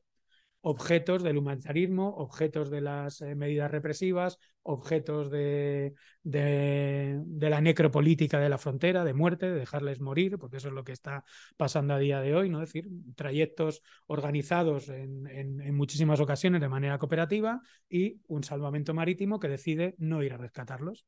objetos 0.67 1.23
del 1.23 1.37
humanitarismo, 1.37 2.09
objetos 2.09 2.71
de 2.71 2.81
las 2.81 3.21
eh, 3.21 3.35
medidas 3.35 3.71
represivas, 3.71 4.39
objetos 4.62 5.31
de, 5.31 5.93
de, 6.23 7.51
la 7.51 7.61
necropolítica 7.61 8.41
de 8.41 8.49
la 8.49 8.57
frontera, 8.57 9.05
de 9.05 9.12
muerte, 9.12 9.45
de 9.51 9.59
dejarles 9.59 10.01
morir, 10.01 10.39
porque 10.39 10.57
eso 10.57 10.69
es 10.69 10.75
lo 10.75 10.83
que 10.83 10.93
está 10.93 11.23
pasando 11.59 11.93
a 11.93 11.99
día 11.99 12.23
de 12.23 12.35
hoy, 12.35 12.49
¿no? 12.49 12.62
Es 12.62 12.73
decir, 12.73 12.89
trayectos 13.15 13.83
organizados 14.07 14.89
en, 14.89 15.27
en 15.27 15.75
muchísimas 15.75 16.21
ocasiones 16.21 16.62
de 16.62 16.69
manera 16.71 16.99
cooperativa 16.99 17.61
y 17.87 18.23
un 18.27 18.43
salvamento 18.43 18.95
marítimo 18.95 19.39
que 19.39 19.49
decide 19.49 19.95
no 19.99 20.23
ir 20.23 20.33
a 20.33 20.39
rescatarlos. 20.39 21.05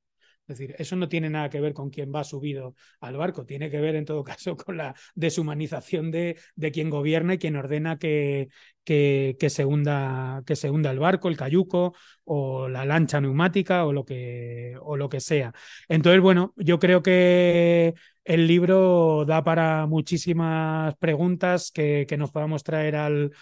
Es 0.48 0.58
decir, 0.58 0.76
eso 0.78 0.94
no 0.94 1.08
tiene 1.08 1.28
nada 1.28 1.50
que 1.50 1.60
ver 1.60 1.74
con 1.74 1.90
quién 1.90 2.12
va 2.14 2.22
subido 2.22 2.76
al 3.00 3.16
barco, 3.16 3.44
tiene 3.44 3.68
que 3.68 3.80
ver 3.80 3.96
en 3.96 4.04
todo 4.04 4.22
caso 4.24 4.56
con 4.56 4.76
la 4.76 4.94
deshumanización 5.14 6.10
de, 6.10 6.38
de 6.54 6.70
quien 6.70 6.88
gobierna 6.88 7.34
y 7.34 7.38
quien 7.38 7.56
ordena 7.56 7.98
que, 7.98 8.48
que, 8.84 9.36
que, 9.40 9.50
se 9.50 9.64
hunda, 9.64 10.42
que 10.46 10.54
se 10.54 10.70
hunda 10.70 10.90
el 10.92 11.00
barco, 11.00 11.28
el 11.28 11.36
cayuco 11.36 11.94
o 12.24 12.68
la 12.68 12.84
lancha 12.84 13.20
neumática 13.20 13.84
o 13.86 13.92
lo 13.92 14.04
que, 14.04 14.76
o 14.80 14.96
lo 14.96 15.08
que 15.08 15.20
sea. 15.20 15.52
Entonces, 15.88 16.20
bueno, 16.20 16.54
yo 16.56 16.78
creo 16.78 17.02
que 17.02 17.94
el 18.24 18.46
libro 18.46 19.24
da 19.26 19.42
para 19.42 19.86
muchísimas 19.86 20.94
preguntas 20.96 21.70
que, 21.72 22.06
que 22.08 22.16
nos 22.16 22.30
podamos 22.30 22.62
traer 22.62 22.96
al, 22.96 23.32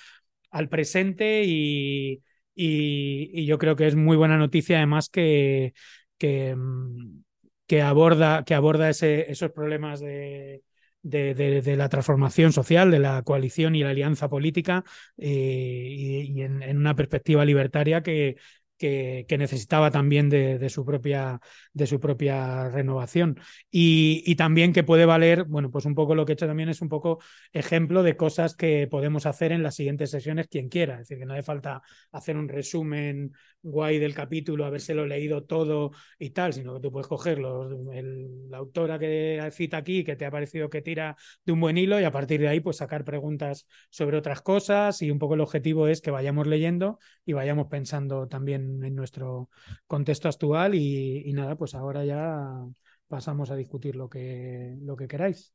al 0.50 0.68
presente 0.68 1.44
y, 1.44 2.22
y, 2.54 3.30
y, 3.32 3.46
yo 3.46 3.58
creo 3.58 3.76
que 3.76 3.86
es 3.86 3.96
muy 3.96 4.16
buena 4.16 4.38
noticia 4.38 4.76
además 4.78 5.08
que, 5.08 5.74
que, 6.18 6.54
mm, 6.54 7.22
que 7.66 7.82
aborda, 7.82 8.44
que 8.44 8.54
aborda 8.54 8.90
ese, 8.90 9.30
esos 9.30 9.50
problemas 9.52 10.00
de, 10.00 10.62
de, 11.04 11.76
la 11.76 11.88
transformación 11.88 12.52
social, 12.52 12.90
de 12.90 12.98
la 12.98 13.22
coalición 13.22 13.74
y 13.74 13.82
la 13.82 13.90
alianza 13.90 14.28
política, 14.28 14.84
eh, 15.18 15.88
y, 16.28 16.42
en, 16.42 16.76
una 16.76 16.94
perspectiva 16.96 17.44
libertaria 17.44 18.02
que, 18.02 18.36
que, 18.78 19.26
necesitaba 19.38 19.90
también 19.90 20.28
de, 20.28 20.68
su 20.68 20.84
propia, 20.84 21.40
de 21.72 21.86
su 21.86 22.00
propia 22.00 22.68
renovación. 22.68 23.38
Y, 23.70 24.22
y, 24.26 24.36
también 24.36 24.72
que 24.72 24.84
puede 24.84 25.06
valer, 25.06 25.44
bueno, 25.44 25.70
pues 25.70 25.84
un 25.84 25.94
poco 25.94 26.14
lo 26.14 26.24
que 26.24 26.32
he 26.32 26.34
hecho 26.34 26.46
también 26.46 26.68
es 26.68 26.82
un 26.82 26.88
poco 26.88 27.20
ejemplo 27.52 28.02
de 28.02 28.16
cosas 28.16 28.54
que 28.54 28.86
podemos 28.88 29.26
hacer 29.26 29.52
en 29.52 29.62
las 29.62 29.74
siguientes 29.76 30.10
sesiones 30.10 30.48
quien 30.48 30.68
quiera. 30.68 30.94
Es 30.94 31.00
decir, 31.00 31.18
que 31.18 31.26
no 31.26 31.34
hace 31.34 31.42
falta 31.42 31.82
hacer 32.12 32.36
un 32.36 32.48
resumen 32.48 33.32
guay 33.64 33.98
del 33.98 34.14
capítulo, 34.14 34.66
habérselo 34.66 35.06
leído 35.06 35.44
todo 35.44 35.92
y 36.18 36.30
tal, 36.30 36.52
sino 36.52 36.74
que 36.74 36.80
tú 36.80 36.92
puedes 36.92 37.08
coger 37.08 37.38
los, 37.38 37.72
el, 37.92 38.50
la 38.50 38.58
autora 38.58 38.98
que 38.98 39.48
cita 39.52 39.78
aquí, 39.78 40.04
que 40.04 40.16
te 40.16 40.26
ha 40.26 40.30
parecido 40.30 40.68
que 40.68 40.82
tira 40.82 41.16
de 41.44 41.52
un 41.52 41.60
buen 41.60 41.78
hilo 41.78 41.98
y 41.98 42.04
a 42.04 42.12
partir 42.12 42.40
de 42.40 42.48
ahí 42.48 42.60
pues 42.60 42.76
sacar 42.76 43.04
preguntas 43.04 43.66
sobre 43.88 44.18
otras 44.18 44.42
cosas 44.42 45.00
y 45.00 45.10
un 45.10 45.18
poco 45.18 45.34
el 45.34 45.40
objetivo 45.40 45.88
es 45.88 46.02
que 46.02 46.10
vayamos 46.10 46.46
leyendo 46.46 46.98
y 47.24 47.32
vayamos 47.32 47.68
pensando 47.68 48.28
también 48.28 48.63
en 48.84 48.94
nuestro 48.94 49.50
contexto 49.86 50.28
actual 50.28 50.74
y, 50.74 51.22
y 51.28 51.32
nada, 51.32 51.56
pues 51.56 51.74
ahora 51.74 52.04
ya 52.04 52.64
pasamos 53.08 53.50
a 53.50 53.56
discutir 53.56 53.96
lo 53.96 54.08
que, 54.08 54.76
lo 54.82 54.96
que 54.96 55.08
queráis. 55.08 55.54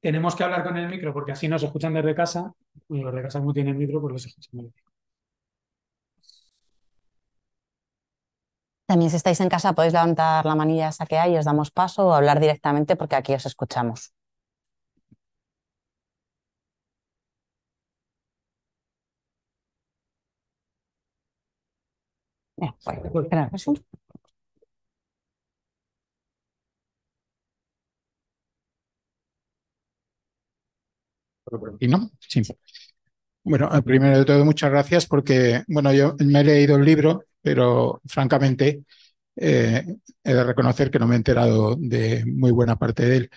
tenemos 0.00 0.34
que 0.36 0.44
hablar 0.44 0.64
con 0.64 0.76
el 0.76 0.88
micro 0.88 1.12
porque 1.12 1.32
así 1.32 1.48
nos 1.48 1.62
escuchan 1.62 1.94
desde 1.94 2.14
casa 2.14 2.52
y 2.88 3.00
los 3.02 3.14
de 3.14 3.22
casa 3.22 3.40
no 3.40 3.52
tienen 3.52 3.76
micro 3.78 4.00
pues 4.00 4.12
los 4.12 4.26
escuchan 4.26 4.62
desde 4.64 4.72
También 8.88 9.10
si 9.10 9.16
estáis 9.18 9.40
en 9.40 9.48
casa 9.48 9.74
podéis 9.76 9.92
levantar 9.94 10.44
la 10.44 10.56
manilla 10.56 10.88
esa 10.88 11.06
que 11.06 11.18
hay 11.18 11.34
y 11.34 11.38
os 11.38 11.44
damos 11.44 11.70
paso 11.70 12.00
o 12.08 12.12
hablar 12.14 12.40
directamente 12.40 12.96
porque 12.96 13.14
aquí 13.16 13.32
os 13.34 13.46
escuchamos. 13.46 14.12
Pues, 22.56 22.70
¿Y 31.80 31.88
no? 31.88 32.10
Sí. 32.20 32.42
Bueno, 33.44 33.70
primero 33.84 34.18
de 34.18 34.24
todo, 34.24 34.44
muchas 34.44 34.70
gracias 34.70 35.06
porque, 35.06 35.62
bueno, 35.68 35.92
yo 35.92 36.16
me 36.18 36.40
he 36.40 36.44
leído 36.44 36.76
el 36.76 36.84
libro, 36.84 37.24
pero 37.42 38.00
francamente 38.06 38.82
eh, 39.36 39.84
he 40.24 40.34
de 40.34 40.44
reconocer 40.44 40.90
que 40.90 40.98
no 40.98 41.06
me 41.08 41.14
he 41.16 41.18
enterado 41.18 41.76
de 41.78 42.24
muy 42.26 42.52
buena 42.52 42.76
parte 42.78 43.04
de 43.06 43.16
él 43.18 43.30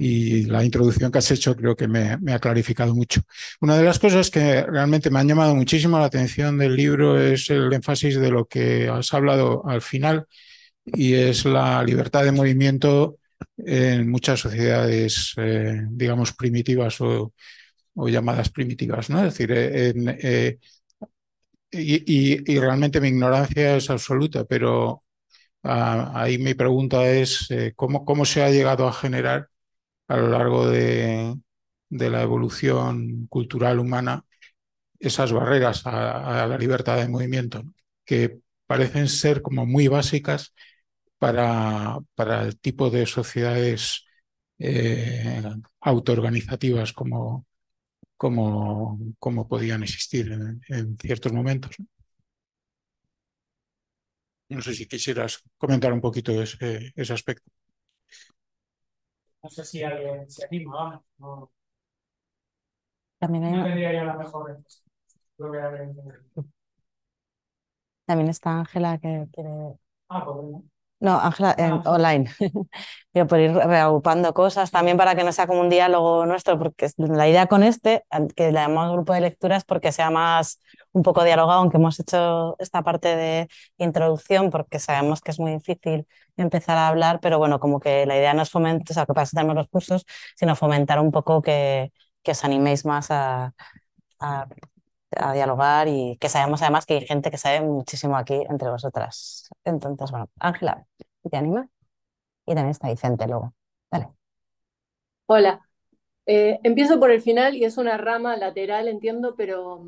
y 0.00 0.44
la 0.44 0.64
introducción 0.64 1.10
que 1.12 1.18
has 1.18 1.30
hecho 1.30 1.54
creo 1.56 1.76
que 1.76 1.88
me, 1.88 2.16
me, 2.18 2.32
ha 2.32 2.38
clarificado 2.38 2.94
mucho. 2.94 3.22
Una 3.60 3.76
de 3.76 3.84
las 3.84 3.98
cosas 3.98 4.30
que 4.30 4.62
realmente 4.62 5.10
me 5.10 5.20
han 5.20 5.28
llamado 5.28 5.54
muchísimo 5.54 5.98
la 5.98 6.06
atención 6.06 6.58
del 6.58 6.76
libro 6.76 7.20
es 7.20 7.50
el 7.50 7.72
énfasis 7.72 8.18
de 8.18 8.30
lo 8.30 8.46
que 8.46 8.88
has 8.88 9.12
hablado 9.14 9.66
al 9.66 9.82
final 9.82 10.26
y 10.84 11.14
es 11.14 11.44
la 11.44 11.82
libertad 11.82 12.24
de 12.24 12.32
movimiento 12.32 13.18
en 13.56 14.10
muchas 14.10 14.40
sociedades, 14.40 15.34
eh, 15.36 15.82
digamos, 15.90 16.32
primitivas 16.32 17.00
o, 17.00 17.32
o, 17.94 18.08
llamadas 18.08 18.50
primitivas, 18.50 19.10
¿no? 19.10 19.24
Es 19.24 19.34
decir, 19.34 19.52
en, 19.52 20.16
eh, 20.20 20.58
y, 21.70 21.94
y, 22.34 22.52
y, 22.54 22.58
realmente 22.58 23.00
mi 23.00 23.08
ignorancia 23.08 23.76
es 23.76 23.90
absoluta, 23.90 24.44
pero 24.44 25.04
ah, 25.64 26.12
ahí 26.14 26.38
mi 26.38 26.54
pregunta 26.54 27.08
es 27.08 27.46
eh, 27.50 27.72
¿cómo, 27.76 28.04
cómo 28.04 28.24
se 28.24 28.42
ha 28.42 28.50
llegado 28.50 28.86
a 28.88 28.92
generar 28.92 29.48
a 30.08 30.16
lo 30.16 30.28
largo 30.28 30.68
de, 30.68 31.36
la 31.90 32.22
evolución 32.22 33.26
cultural 33.28 33.78
humana 33.78 34.24
esas 34.98 35.32
barreras 35.32 35.82
a, 35.86 36.46
la 36.46 36.58
libertad 36.58 36.96
de 36.98 37.08
movimiento, 37.08 37.62
que 38.04 38.40
parecen 38.66 39.08
ser 39.08 39.42
como 39.42 39.66
muy 39.66 39.88
básicas 39.88 40.54
para, 41.18 42.00
el 42.42 42.58
tipo 42.58 42.90
de 42.90 43.06
sociedades 43.06 44.06
eh, 44.58 45.42
autoorganizativas 45.80 46.92
como, 46.92 47.46
como, 48.16 49.48
podían 49.48 49.82
existir 49.82 50.32
en, 50.68 50.96
ciertos 50.98 51.32
momentos. 51.32 51.76
No 54.48 54.60
sé 54.62 54.74
si 54.74 54.86
quisieras 54.86 55.42
comentar 55.58 55.92
un 55.92 56.00
poquito 56.00 56.32
ese 56.42 57.12
aspecto. 57.12 57.53
No 59.44 59.50
sé 59.56 59.64
si 59.64 59.82
alguien 59.84 60.28
se 60.30 60.44
anima, 60.46 60.74
vamos. 60.74 61.02
No, 61.18 61.52
También, 63.18 63.44
hay... 63.44 63.54
no 63.56 63.64
tendría 63.64 63.92
yo 63.92 64.04
la 64.04 64.14
mejor 64.16 64.62
También 68.06 68.30
está 68.30 68.58
Ángela 68.58 68.98
que 68.98 69.26
quiere 69.32 69.50
Ah, 70.08 70.24
pues 70.24 70.36
bueno. 70.36 70.64
No, 71.04 71.20
Ángela, 71.20 71.54
en 71.58 71.72
Ah. 71.72 71.82
online. 71.86 72.24
Yo 73.12 73.26
por 73.26 73.38
ir 73.38 73.52
reagrupando 73.54 74.32
cosas, 74.34 74.70
también 74.70 74.96
para 74.96 75.14
que 75.14 75.22
no 75.22 75.32
sea 75.32 75.46
como 75.46 75.60
un 75.60 75.68
diálogo 75.68 76.24
nuestro, 76.26 76.58
porque 76.58 76.88
la 76.96 77.28
idea 77.28 77.46
con 77.46 77.62
este, 77.62 78.04
que 78.34 78.46
le 78.50 78.52
llamamos 78.60 78.92
grupo 78.94 79.12
de 79.12 79.20
lectura, 79.20 79.56
es 79.56 79.64
porque 79.64 79.92
sea 79.92 80.10
más 80.10 80.58
un 80.92 81.02
poco 81.02 81.22
dialogado, 81.22 81.60
aunque 81.60 81.76
hemos 81.76 82.00
hecho 82.00 82.56
esta 82.58 82.82
parte 82.82 83.14
de 83.16 83.48
introducción, 83.78 84.50
porque 84.50 84.78
sabemos 84.78 85.20
que 85.20 85.30
es 85.32 85.38
muy 85.38 85.52
difícil 85.52 86.06
empezar 86.38 86.76
a 86.78 86.88
hablar, 86.88 87.20
pero 87.20 87.38
bueno, 87.38 87.60
como 87.60 87.80
que 87.80 88.06
la 88.06 88.16
idea 88.16 88.34
no 88.34 88.42
es 88.42 88.50
fomentar, 88.50 88.90
o 88.90 88.94
sea, 88.94 89.06
que 89.06 89.12
para 89.14 89.24
eso 89.24 89.36
tenemos 89.36 89.54
los 89.56 89.68
cursos, 89.68 90.06
sino 90.36 90.56
fomentar 90.56 90.98
un 91.00 91.12
poco 91.12 91.42
que, 91.42 91.92
que 92.22 92.32
os 92.32 92.44
animéis 92.44 92.84
más 92.86 93.10
a, 93.10 93.52
a, 94.20 94.46
a 95.16 95.32
dialogar 95.32 95.88
y 95.88 96.16
que 96.20 96.28
sabemos 96.28 96.62
además 96.62 96.86
que 96.86 96.94
hay 96.94 97.06
gente 97.06 97.30
que 97.30 97.38
sabe 97.38 97.60
muchísimo 97.62 98.16
aquí 98.16 98.34
entre 98.48 98.70
vosotras. 98.70 99.48
Entonces, 99.64 100.10
bueno, 100.10 100.28
Ángela, 100.40 100.86
¿te 101.30 101.36
animas? 101.36 101.68
Y 102.46 102.54
también 102.54 102.70
está 102.70 102.88
Vicente 102.90 103.26
luego. 103.28 103.54
Dale. 103.90 104.08
Hola, 105.26 105.60
Eh, 106.26 106.60
empiezo 106.64 107.00
por 107.00 107.10
el 107.12 107.22
final 107.22 107.56
y 107.56 107.64
es 107.64 107.78
una 107.78 107.98
rama 107.98 108.36
lateral, 108.36 108.88
entiendo, 108.88 109.34
pero, 109.36 109.84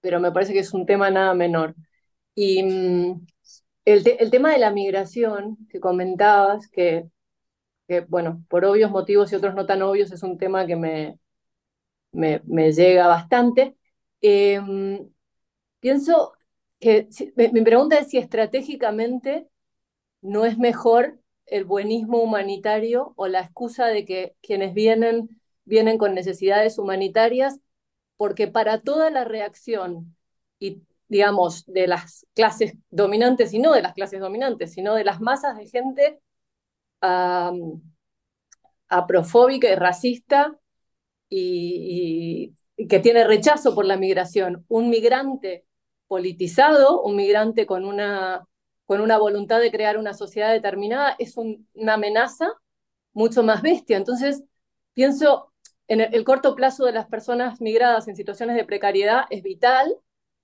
pero 0.00 0.20
me 0.20 0.32
parece 0.32 0.52
que 0.54 0.60
es 0.60 0.74
un 0.74 0.86
tema 0.86 1.10
nada 1.10 1.34
menor. 1.34 1.76
Y 2.34 2.62
mm, 2.64 3.26
el, 3.86 4.04
el 4.20 4.30
tema 4.32 4.52
de 4.52 4.58
la 4.60 4.70
migración 4.72 5.58
que 5.70 5.80
comentabas, 5.80 6.68
que, 6.68 7.10
que, 7.88 8.00
bueno, 8.02 8.44
por 8.50 8.64
obvios 8.66 8.90
motivos 8.92 9.32
y 9.32 9.36
otros 9.36 9.54
no 9.56 9.66
tan 9.66 9.82
obvios, 9.82 10.12
es 10.12 10.22
un 10.24 10.38
tema 10.38 10.66
que 10.66 10.76
me, 10.76 11.18
me, 12.12 12.42
me 12.46 12.72
llega 12.72 13.08
bastante. 13.08 13.77
Eh, 14.20 14.60
pienso 15.80 16.32
que 16.80 17.08
mi 17.36 17.62
pregunta 17.62 17.98
es 17.98 18.08
si 18.08 18.18
estratégicamente 18.18 19.48
no 20.20 20.44
es 20.44 20.58
mejor 20.58 21.20
el 21.46 21.64
buenismo 21.64 22.18
humanitario 22.22 23.14
o 23.16 23.26
la 23.28 23.40
excusa 23.40 23.86
de 23.86 24.04
que 24.04 24.36
quienes 24.42 24.74
vienen 24.74 25.38
vienen 25.68 25.98
con 25.98 26.14
necesidades 26.14 26.78
humanitarias, 26.78 27.60
porque 28.16 28.48
para 28.48 28.80
toda 28.80 29.10
la 29.10 29.24
reacción 29.24 30.16
y 30.58 30.82
digamos 31.08 31.64
de 31.66 31.86
las 31.86 32.26
clases 32.34 32.74
dominantes 32.90 33.52
y 33.52 33.58
no 33.58 33.72
de 33.72 33.82
las 33.82 33.94
clases 33.94 34.20
dominantes, 34.20 34.72
sino 34.72 34.94
de 34.94 35.04
las 35.04 35.20
masas 35.20 35.56
de 35.56 35.66
gente 35.68 36.20
um, 37.02 37.80
aprofóbica 38.88 39.70
y 39.70 39.74
racista 39.74 40.58
y 41.28 42.54
que 42.86 43.00
tiene 43.00 43.24
rechazo 43.24 43.74
por 43.74 43.84
la 43.84 43.96
migración, 43.96 44.64
un 44.68 44.90
migrante 44.90 45.64
politizado, 46.06 47.02
un 47.02 47.16
migrante 47.16 47.66
con 47.66 47.84
una 47.84 48.46
con 48.86 49.02
una 49.02 49.18
voluntad 49.18 49.60
de 49.60 49.70
crear 49.70 49.98
una 49.98 50.14
sociedad 50.14 50.50
determinada, 50.50 51.14
es 51.18 51.36
un, 51.36 51.68
una 51.74 51.94
amenaza 51.94 52.54
mucho 53.12 53.42
más 53.42 53.60
bestia. 53.60 53.98
Entonces, 53.98 54.42
pienso 54.94 55.52
en 55.88 56.00
el, 56.00 56.14
el, 56.14 56.24
corto 56.24 56.54
plazo 56.54 56.86
de 56.86 56.92
las 56.92 57.06
personas 57.06 57.60
migradas 57.60 58.08
en 58.08 58.16
situaciones 58.16 58.56
de 58.56 58.64
precariedad 58.64 59.26
es 59.28 59.42
vital, 59.42 59.94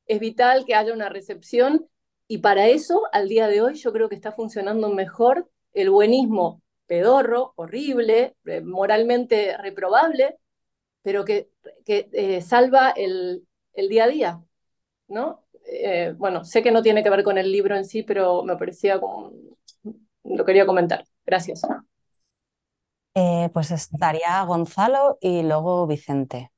es 0.07 0.21
vital 0.21 0.67
que 0.67 0.75
haya 0.75 0.93
una 0.93 1.09
recepción 1.09 1.89
y 2.29 2.39
para 2.39 2.69
eso, 2.69 3.03
al 3.13 3.29
día 3.29 3.49
de 3.49 3.63
hoy, 3.63 3.75
yo 3.75 3.93
creo 3.93 4.09
que 4.09 4.15
está 4.15 4.33
funcionando 4.33 4.89
mejor 4.91 5.49
el 5.73 5.91
buenismo 5.91 6.63
pedorro, 6.87 7.53
horrible, 7.57 8.37
eh, 8.47 8.61
moralmente 8.61 9.57
reprobable, 9.59 10.39
pero 11.05 11.25
que, 11.27 11.51
que 11.87 12.11
eh, 12.15 12.43
salva 12.43 12.91
el, 12.93 13.47
el 13.75 13.91
día 13.91 14.07
a 14.07 14.09
día, 14.09 14.45
¿no? 15.09 15.45
Eh, 15.67 16.15
bueno, 16.19 16.45
sé 16.45 16.63
que 16.63 16.73
no 16.73 16.83
tiene 16.83 17.03
que 17.05 17.11
ver 17.11 17.25
con 17.25 17.39
el 17.39 17.53
libro 17.53 17.77
en 17.77 17.85
sí, 17.87 18.03
pero 18.05 18.45
me 18.45 18.57
parecía 18.59 19.01
como... 19.01 19.33
Lo 20.25 20.45
quería 20.45 20.67
comentar. 20.67 21.05
Gracias. 21.27 21.63
Eh, 23.17 23.51
pues 23.53 23.71
estaría 23.73 24.43
Gonzalo 24.45 25.19
y 25.21 25.43
luego 25.43 25.87
Vicente. 25.87 26.51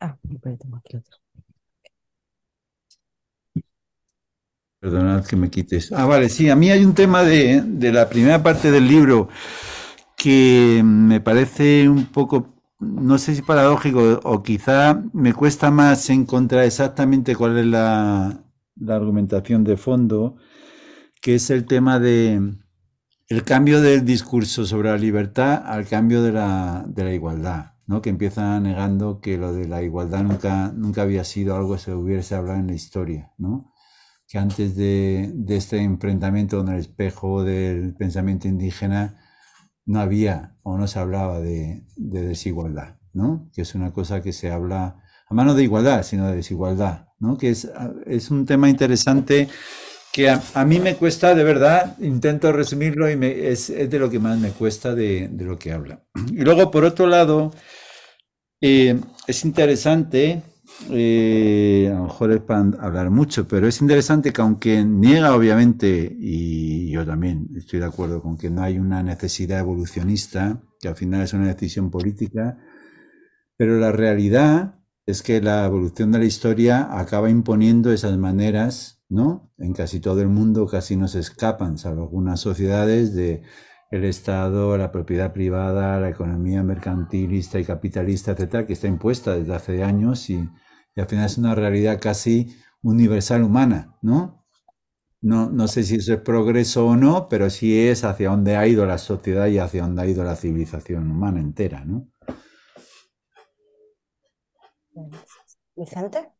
Ah, 0.00 0.16
pero 0.42 0.56
tengo 0.58 0.76
aquí 0.78 0.96
otro. 0.96 1.18
Perdonad 4.80 5.24
que 5.26 5.36
me 5.36 5.50
quites. 5.50 5.90
Ah, 5.92 6.06
vale, 6.06 6.28
sí, 6.28 6.48
a 6.50 6.56
mí 6.56 6.70
hay 6.70 6.84
un 6.84 6.94
tema 6.94 7.22
de, 7.24 7.62
de 7.64 7.92
la 7.92 8.08
primera 8.08 8.42
parte 8.42 8.70
del 8.70 8.86
libro 8.86 9.28
que 10.16 10.82
me 10.84 11.20
parece 11.20 11.88
un 11.88 12.06
poco 12.06 12.56
no 12.78 13.18
sé 13.18 13.34
si 13.34 13.42
paradójico 13.42 14.20
o 14.24 14.42
quizá 14.42 15.02
me 15.12 15.32
cuesta 15.32 15.70
más 15.70 16.10
encontrar 16.10 16.64
exactamente 16.64 17.34
cuál 17.34 17.58
es 17.58 17.66
la, 17.66 18.44
la, 18.76 18.96
argumentación 18.96 19.64
de 19.64 19.76
fondo, 19.76 20.36
que 21.22 21.36
es 21.36 21.50
el 21.50 21.66
tema 21.66 21.98
de 21.98 22.58
el 23.28 23.42
cambio 23.44 23.80
del 23.80 24.04
discurso 24.04 24.64
sobre 24.66 24.90
la 24.90 24.98
libertad 24.98 25.62
al 25.66 25.86
cambio 25.86 26.22
de 26.22 26.32
la, 26.32 26.84
de 26.86 27.04
la 27.04 27.12
igualdad, 27.12 27.72
¿no? 27.86 28.02
que 28.02 28.10
empieza 28.10 28.60
negando 28.60 29.20
que 29.20 29.36
lo 29.38 29.52
de 29.52 29.66
la 29.66 29.82
igualdad 29.82 30.22
nunca, 30.22 30.72
nunca 30.72 31.02
había 31.02 31.24
sido 31.24 31.56
algo 31.56 31.74
que 31.74 31.80
se 31.80 31.94
hubiese 31.94 32.34
hablado 32.36 32.60
en 32.60 32.68
la 32.68 32.74
historia, 32.74 33.32
¿no? 33.38 33.72
que 34.28 34.38
antes 34.38 34.76
de, 34.76 35.32
de 35.34 35.56
este 35.56 35.78
enfrentamiento 35.78 36.58
con 36.58 36.68
el 36.68 36.80
espejo 36.80 37.42
del 37.42 37.94
pensamiento 37.94 38.48
indígena, 38.48 39.16
no 39.86 40.00
había 40.00 40.56
o 40.62 40.76
no 40.76 40.86
se 40.86 40.98
hablaba 40.98 41.40
de, 41.40 41.84
de, 41.96 42.22
desigualdad, 42.22 42.96
¿no? 43.12 43.48
Que 43.54 43.62
es 43.62 43.74
una 43.74 43.92
cosa 43.92 44.20
que 44.20 44.32
se 44.32 44.50
habla, 44.50 44.96
además 45.26 45.46
no 45.46 45.54
de 45.54 45.62
igualdad, 45.62 46.02
sino 46.02 46.28
de 46.28 46.36
desigualdad, 46.36 47.08
¿no? 47.18 47.38
Que 47.38 47.50
es, 47.50 47.70
es 48.04 48.30
un 48.30 48.44
tema 48.44 48.68
interesante 48.68 49.48
que 50.12 50.28
a, 50.28 50.42
a, 50.54 50.64
mí 50.64 50.80
me 50.80 50.96
cuesta, 50.96 51.34
de 51.34 51.44
verdad, 51.44 51.96
intento 52.00 52.50
resumirlo 52.52 53.08
y 53.10 53.16
me, 53.16 53.48
es, 53.48 53.70
es, 53.70 53.88
de 53.88 53.98
lo 53.98 54.10
que 54.10 54.18
más 54.18 54.38
me 54.38 54.50
cuesta 54.50 54.94
de, 54.94 55.28
de, 55.28 55.44
lo 55.44 55.58
que 55.58 55.72
habla. 55.72 56.02
Y 56.30 56.40
luego, 56.40 56.70
por 56.70 56.84
otro 56.84 57.06
lado, 57.06 57.52
eh, 58.60 58.98
es 59.26 59.44
interesante, 59.44 60.42
eh, 60.90 61.90
a 61.90 61.96
lo 61.96 62.04
mejor 62.04 62.32
es 62.32 62.40
para 62.40 62.60
hablar 62.80 63.10
mucho, 63.10 63.48
pero 63.48 63.66
es 63.66 63.80
interesante 63.80 64.32
que 64.32 64.40
aunque 64.42 64.84
niega 64.84 65.34
obviamente, 65.34 66.16
y 66.18 66.90
yo 66.90 67.04
también 67.04 67.48
estoy 67.56 67.80
de 67.80 67.86
acuerdo 67.86 68.22
con 68.22 68.36
que 68.36 68.50
no 68.50 68.62
hay 68.62 68.78
una 68.78 69.02
necesidad 69.02 69.60
evolucionista, 69.60 70.62
que 70.78 70.88
al 70.88 70.96
final 70.96 71.22
es 71.22 71.32
una 71.32 71.48
decisión 71.48 71.90
política, 71.90 72.58
pero 73.56 73.78
la 73.78 73.90
realidad 73.90 74.80
es 75.06 75.22
que 75.22 75.40
la 75.40 75.64
evolución 75.64 76.12
de 76.12 76.18
la 76.18 76.24
historia 76.24 76.98
acaba 76.98 77.30
imponiendo 77.30 77.92
esas 77.92 78.16
maneras, 78.18 79.02
¿no? 79.08 79.52
En 79.58 79.72
casi 79.72 80.00
todo 80.00 80.20
el 80.20 80.28
mundo 80.28 80.66
casi 80.66 80.96
no 80.96 81.08
se 81.08 81.20
escapan, 81.20 81.78
salvo 81.78 82.02
algunas 82.02 82.40
sociedades 82.40 83.14
de 83.14 83.42
el 83.90 84.04
Estado, 84.04 84.76
la 84.76 84.92
propiedad 84.92 85.32
privada, 85.32 85.98
la 86.00 86.10
economía 86.10 86.62
mercantilista 86.62 87.58
y 87.58 87.64
capitalista, 87.64 88.32
etcétera, 88.32 88.66
que 88.66 88.72
está 88.74 88.88
impuesta 88.88 89.36
desde 89.36 89.54
hace 89.54 89.84
años 89.84 90.28
y, 90.28 90.48
y 90.96 91.00
al 91.00 91.06
final 91.08 91.26
es 91.26 91.36
una 91.38 91.54
realidad 91.54 92.00
casi 92.00 92.56
universal 92.82 93.42
humana, 93.42 93.96
¿no? 94.00 94.46
No, 95.20 95.50
no 95.50 95.68
sé 95.68 95.82
si 95.82 95.96
eso 95.96 96.14
es 96.14 96.20
progreso 96.20 96.86
o 96.86 96.96
no, 96.96 97.28
pero 97.28 97.50
sí 97.50 97.78
es 97.78 98.04
hacia 98.04 98.30
dónde 98.30 98.56
ha 98.56 98.66
ido 98.66 98.86
la 98.86 98.98
sociedad 98.98 99.46
y 99.48 99.58
hacia 99.58 99.82
dónde 99.82 100.02
ha 100.02 100.06
ido 100.06 100.24
la 100.24 100.36
civilización 100.36 101.10
humana 101.10 101.40
entera, 101.40 101.84
¿no? 101.84 102.08
Vicente. 105.74 106.30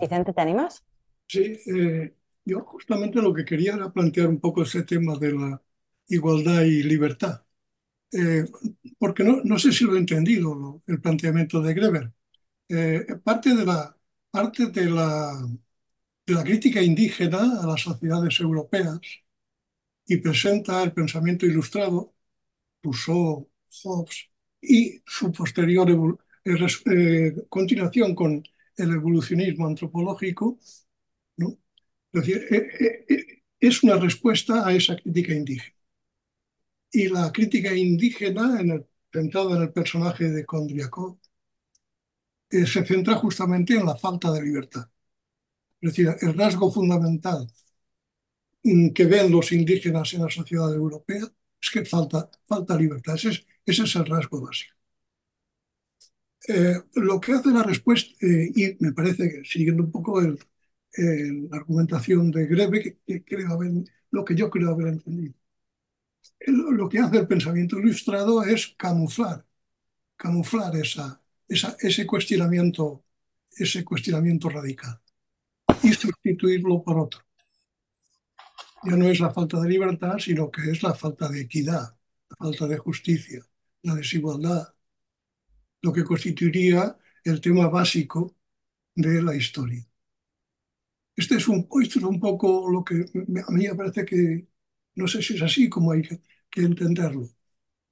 Vicente, 0.00 0.32
¿te 0.32 0.40
animas? 0.40 0.84
Sí, 1.28 1.58
eh, 1.66 2.16
yo 2.44 2.60
justamente 2.64 3.22
lo 3.22 3.32
que 3.32 3.44
quería 3.44 3.74
era 3.74 3.92
plantear 3.92 4.28
un 4.28 4.40
poco 4.40 4.62
ese 4.62 4.82
tema 4.82 5.16
de 5.18 5.32
la 5.32 5.62
igualdad 6.08 6.62
y 6.62 6.82
libertad, 6.82 7.41
eh, 8.12 8.44
porque 8.98 9.24
no, 9.24 9.42
no, 9.44 9.58
sé 9.58 9.72
si 9.72 9.84
lo 9.84 9.96
he 9.96 9.98
entendido, 9.98 10.54
lo, 10.54 10.82
el 10.86 11.00
planteamiento 11.00 11.62
de 11.62 11.74
Greber. 11.74 12.12
Eh, 12.68 13.06
parte 13.24 13.54
de 13.54 13.64
la, 13.66 13.96
parte 14.30 14.66
de 14.66 14.90
la, 14.90 15.32
de 16.26 16.34
la 16.34 16.44
crítica 16.44 16.82
indígena 16.82 17.60
a 17.62 17.66
las 17.66 17.82
sociedades 17.82 18.40
europeas 18.40 19.00
y 20.06 20.16
presenta 20.18 20.82
el 20.82 20.92
pensamiento 20.92 21.46
ilustrado, 21.46 22.14
Rousseau, 22.82 23.50
Hobbes, 23.82 24.30
y 24.60 25.02
su 25.06 25.32
posterior 25.32 26.18
eh, 26.44 27.34
continuación 27.48 28.14
con 28.14 28.42
el 28.76 28.90
evolucionismo 28.92 29.66
antropológico, 29.66 30.58
¿no? 31.36 31.58
Es 32.12 32.20
decir, 32.22 32.46
eh, 32.50 33.06
eh, 33.08 33.42
es 33.60 33.82
una 33.82 33.96
respuesta 33.96 34.66
a 34.66 34.74
esa 34.74 34.96
crítica 34.96 35.34
indígena. 35.34 35.76
Y 36.92 37.08
la 37.08 37.32
crítica 37.32 37.74
indígena, 37.74 38.58
centrada 39.12 39.56
en 39.56 39.62
el 39.62 39.72
personaje 39.72 40.30
de 40.30 40.46
Kondriakov, 40.46 41.18
eh, 42.50 42.66
se 42.66 42.84
centra 42.84 43.14
justamente 43.16 43.74
en 43.74 43.86
la 43.86 43.96
falta 43.96 44.30
de 44.32 44.42
libertad. 44.42 44.88
Es 45.80 45.90
decir, 45.90 46.14
el 46.22 46.34
rasgo 46.34 46.72
fundamental 46.72 47.46
que 48.94 49.04
ven 49.06 49.30
los 49.30 49.52
indígenas 49.52 50.12
en 50.14 50.22
la 50.22 50.30
sociedad 50.30 50.72
europea 50.74 51.24
es 51.60 51.70
que 51.70 51.84
falta, 51.84 52.28
falta 52.46 52.76
libertad. 52.76 53.14
Ese 53.14 53.44
es, 53.66 53.96
el 53.96 54.06
rasgo 54.06 54.40
básico. 54.40 54.74
Eh, 56.48 56.74
lo 56.94 57.20
que 57.20 57.32
hace 57.32 57.50
la 57.50 57.62
respuesta, 57.62 58.12
eh, 58.26 58.50
y 58.54 58.76
me 58.80 58.92
parece 58.92 59.28
que 59.30 59.44
siguiendo 59.44 59.84
un 59.84 59.92
poco 59.92 60.20
la 60.20 60.36
argumentación 61.56 62.30
de 62.30 62.46
Grebe, 62.46 62.82
que, 62.82 62.98
que 63.06 63.24
creo 63.24 63.52
haber, 63.52 63.72
lo 64.10 64.24
que 64.24 64.34
yo 64.34 64.50
creo 64.50 64.70
haber 64.70 64.88
entendido. 64.88 65.34
Lo 66.46 66.88
que 66.88 66.98
hace 66.98 67.18
el 67.18 67.26
pensamiento 67.26 67.78
ilustrado 67.78 68.42
es 68.42 68.74
camuflar, 68.76 69.46
camuflar 70.16 70.72
ese 71.48 72.06
cuestionamiento, 72.06 73.04
ese 73.50 73.84
cuestionamiento 73.84 74.48
radical 74.48 75.00
y 75.82 75.92
sustituirlo 75.92 76.82
por 76.82 76.98
otro. 76.98 77.20
Ya 78.84 78.96
no 78.96 79.08
es 79.08 79.20
la 79.20 79.32
falta 79.32 79.60
de 79.60 79.68
libertad, 79.68 80.18
sino 80.18 80.50
que 80.50 80.70
es 80.70 80.82
la 80.82 80.94
falta 80.94 81.28
de 81.28 81.42
equidad, 81.42 81.96
la 82.30 82.36
falta 82.36 82.66
de 82.66 82.78
justicia, 82.78 83.44
la 83.82 83.94
desigualdad, 83.94 84.74
lo 85.82 85.92
que 85.92 86.04
constituiría 86.04 86.96
el 87.24 87.40
tema 87.40 87.68
básico 87.68 88.36
de 88.94 89.22
la 89.22 89.34
historia. 89.36 89.86
Este 91.14 91.36
es 91.36 91.46
un, 91.48 91.68
esto 91.82 91.98
es 91.98 92.04
un 92.04 92.18
poco 92.18 92.70
lo 92.70 92.84
que 92.84 92.94
a 93.46 93.50
mí 93.52 93.68
me 93.68 93.74
parece 93.74 94.04
que, 94.04 94.46
no 94.94 95.06
sé 95.06 95.22
si 95.22 95.34
es 95.36 95.42
así 95.42 95.68
como 95.68 95.92
hay 95.92 96.02
que, 96.02 96.20
que 96.52 96.62
entenderlo. 96.62 97.30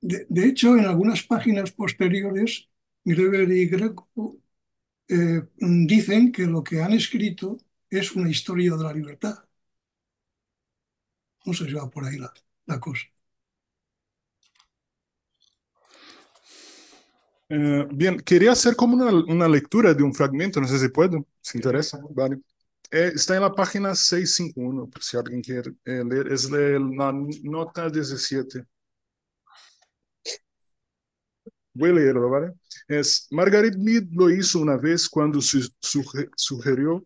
De, 0.03 0.27
de 0.31 0.47
hecho, 0.49 0.77
en 0.79 0.87
algunas 0.87 1.23
páginas 1.25 1.73
posteriores, 1.73 2.71
Greber 3.05 3.51
y 3.53 3.67
Greco 3.69 4.41
eh, 5.09 5.43
dicen 5.59 6.33
que 6.33 6.47
lo 6.47 6.65
que 6.65 6.83
han 6.83 6.93
escrito 6.93 7.59
es 7.91 8.13
una 8.17 8.31
historia 8.31 8.77
de 8.77 8.85
la 8.85 8.93
libertad. 8.95 9.45
No 11.49 11.53
sé 11.59 11.67
si 11.67 11.75
va 11.75 11.85
por 11.91 12.07
ahí 12.07 12.17
la, 12.23 12.33
la 12.67 12.81
cosa. 12.81 13.07
Eh, 17.49 17.87
bien, 17.93 18.19
quería 18.21 18.53
hacer 18.53 18.77
como 18.77 18.95
una, 18.97 19.11
una 19.33 19.49
lectura 19.49 19.93
de 19.95 20.03
un 20.05 20.15
fragmento, 20.15 20.61
no 20.61 20.69
sé 20.69 20.79
si 20.79 20.89
puedo, 20.89 21.27
si 21.41 21.59
interesa. 21.59 22.01
Vale. 22.11 22.39
Eh, 22.93 23.12
está 23.14 23.36
en 23.36 23.43
la 23.43 23.53
página 23.55 23.95
651, 23.95 24.88
por 24.88 25.03
si 25.03 25.16
alguien 25.16 25.43
quiere 25.43 25.70
eh, 25.84 26.03
leer, 26.05 26.32
es 26.32 26.51
de 26.51 26.78
la 26.80 27.12
nota 27.45 27.88
17. 27.88 28.64
Voy 31.72 31.91
a 31.91 31.93
leerlo, 31.93 32.28
¿vale? 32.30 32.53
Es, 32.88 33.26
Margaret 33.30 33.76
Mead 33.76 34.05
lo 34.12 34.28
hizo 34.30 34.59
una 34.61 34.76
vez 34.76 35.09
cuando 35.09 35.41
su- 35.41 35.68
sugirió 36.36 37.05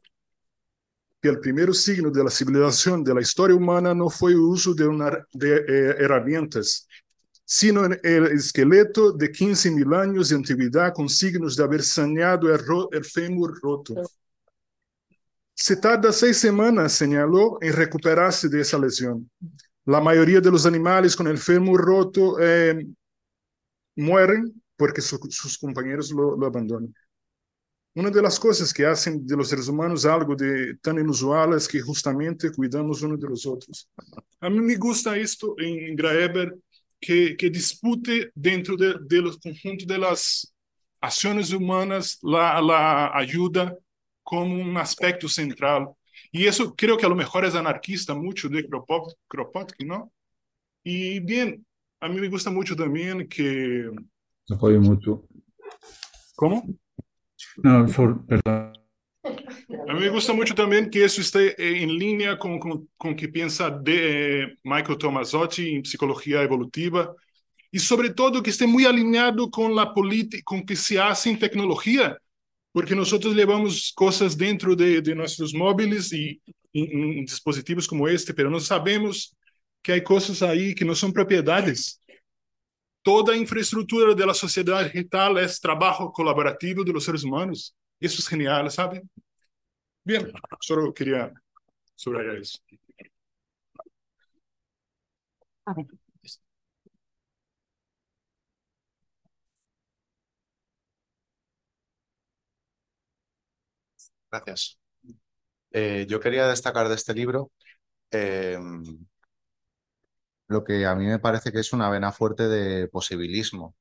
que 1.20 1.28
el 1.30 1.40
primer 1.40 1.74
signo 1.74 2.10
de 2.10 2.22
la 2.22 2.30
civilización 2.30 3.02
de 3.02 3.14
la 3.14 3.20
historia 3.20 3.56
humana 3.56 3.94
no 3.94 4.10
fue 4.10 4.32
el 4.32 4.38
uso 4.40 4.74
de, 4.74 4.86
una, 4.86 5.10
de 5.32 5.56
eh, 5.56 5.96
herramientas, 5.98 6.86
sino 7.44 7.84
en 7.86 7.98
el 8.02 8.26
esqueleto 8.26 9.12
de 9.12 9.30
15.000 9.32 9.92
años 9.94 10.28
de 10.30 10.36
antigüedad 10.36 10.92
con 10.94 11.08
signos 11.08 11.56
de 11.56 11.64
haber 11.64 11.82
saneado 11.82 12.54
el, 12.54 12.60
el 12.92 13.04
fémur 13.04 13.58
roto. 13.62 14.00
Se 15.54 15.76
tarda 15.76 16.12
seis 16.12 16.38
semanas, 16.38 16.92
señaló, 16.92 17.58
en 17.60 17.72
recuperarse 17.72 18.48
de 18.48 18.60
esa 18.60 18.78
lesión. 18.78 19.30
La 19.86 20.00
mayoría 20.00 20.40
de 20.40 20.50
los 20.50 20.66
animales 20.66 21.16
con 21.16 21.28
el 21.28 21.38
fémur 21.38 21.80
roto 21.84 22.38
eh, 22.40 22.86
mueren 23.96 24.52
porque 24.76 25.00
su- 25.00 25.18
sus 25.30 25.58
compañeros 25.58 26.10
lo, 26.10 26.34
abandonan. 26.44 26.92
Una 27.96 28.10
de 28.10 28.20
las 28.22 28.40
cosas 28.40 28.72
que 28.74 28.84
hacen 28.86 29.24
de 29.24 29.36
los 29.36 29.48
seres 29.48 29.68
humanos 29.68 30.04
algo 30.04 30.34
de 30.34 30.76
tan 30.82 30.98
inusual 30.98 31.54
es 31.54 31.68
que 31.68 31.80
justamente 31.80 32.50
cuidamos 32.50 33.02
uno 33.02 33.16
de 33.16 33.28
los 33.28 33.46
otros. 33.46 33.88
A 34.40 34.50
mí 34.50 34.60
me 34.60 34.74
gusta 34.76 35.16
esto 35.16 35.54
en 35.58 35.94
Graeber, 35.94 36.56
que, 37.00 37.36
que 37.36 37.50
dispute 37.50 38.32
dentro 38.34 38.76
de, 38.76 38.96
de 39.00 39.22
los 39.22 39.38
conjuntos 39.38 39.86
de 39.86 39.98
las 39.98 40.52
acciones 41.00 41.52
humanas 41.52 42.18
la 42.22 43.16
ayuda 43.16 43.76
como 44.24 44.54
un 44.54 44.76
aspecto 44.76 45.28
central. 45.28 45.88
Y 46.32 46.46
eso 46.46 46.74
creo 46.74 46.96
que 46.96 47.06
a 47.06 47.08
lo 47.08 47.14
mejor 47.14 47.44
es 47.44 47.54
anarquista 47.54 48.14
mucho 48.14 48.48
de 48.48 48.68
Kropot- 48.68 49.14
Kropotkin, 49.28 49.86
¿no? 49.86 50.12
Y 50.82 51.20
bien, 51.20 51.64
a 52.00 52.08
mí 52.08 52.20
me 52.20 52.28
gusta 52.28 52.50
mucho 52.50 52.74
también 52.74 53.28
que... 53.28 53.88
Apoyo 54.50 54.80
mutuo. 54.80 55.26
¿Cómo? 56.34 56.66
No, 57.62 57.86
for- 57.88 58.26
perdón. 58.26 58.72
A 59.88 59.94
mí 59.94 60.00
me 60.00 60.10
gusta 60.10 60.32
mucho 60.32 60.54
también 60.54 60.90
que 60.90 61.04
eso 61.04 61.20
esté 61.20 61.50
eh, 61.60 61.82
en 61.82 61.96
línea 61.96 62.38
con, 62.38 62.58
con, 62.58 62.88
con 62.96 63.16
que 63.16 63.28
piensa 63.28 63.70
de 63.70 64.58
Michael 64.62 64.98
Tomasotti 64.98 65.76
en 65.76 65.84
psicología 65.84 66.42
evolutiva 66.42 67.14
y 67.70 67.78
sobre 67.78 68.10
todo 68.10 68.42
que 68.42 68.50
esté 68.50 68.66
muy 68.66 68.84
alineado 68.84 69.50
con 69.50 69.74
la 69.74 69.94
política, 69.94 70.42
con 70.44 70.64
que 70.66 70.76
se 70.76 71.00
hace 71.00 71.30
en 71.30 71.38
tecnología, 71.38 72.18
porque 72.74 72.96
nosotros 72.96 73.36
llevamos 73.36 73.92
cosas 73.94 74.36
dentro 74.36 74.74
de, 74.74 75.00
de 75.00 75.14
nuestros 75.14 75.54
móviles 75.54 76.12
y 76.12 76.42
en, 76.72 77.18
en 77.20 77.24
dispositivos 77.24 77.86
como 77.86 78.08
este, 78.08 78.34
pero 78.34 78.50
no 78.50 78.58
sabemos 78.58 79.36
que 79.80 79.92
hay 79.92 80.02
cosas 80.02 80.42
ahí 80.42 80.74
que 80.74 80.84
no 80.84 80.96
son 80.96 81.12
propiedades. 81.12 82.00
Toda 83.02 83.36
infraestructura 83.36 84.12
de 84.12 84.26
la 84.26 84.34
sociedad 84.34 84.82
digital 84.84 85.38
es 85.38 85.60
trabajo 85.60 86.10
colaborativo 86.10 86.82
de 86.82 86.92
los 86.92 87.04
seres 87.04 87.22
humanos. 87.22 87.72
Eso 88.00 88.18
es 88.18 88.26
genial, 88.26 88.68
¿sabe? 88.72 89.02
Bien, 90.02 90.32
solo 90.60 90.92
quería 90.92 91.32
subrayar 91.94 92.36
eso. 92.36 92.58
A 95.66 95.72
ver. 95.74 96.03
Gracias. 104.34 104.78
Eh, 105.72 106.06
yo 106.08 106.20
quería 106.20 106.46
destacar 106.48 106.88
de 106.88 106.96
este 106.96 107.14
libro 107.14 107.52
eh, 108.12 108.58
lo 110.48 110.64
que 110.64 110.86
a 110.86 110.94
mí 110.94 111.06
me 111.06 111.18
parece 111.18 111.52
que 111.52 111.60
es 111.60 111.72
una 111.72 111.90
vena 111.90 112.12
fuerte 112.12 112.48
de 112.48 112.88
posibilismo. 112.88 113.74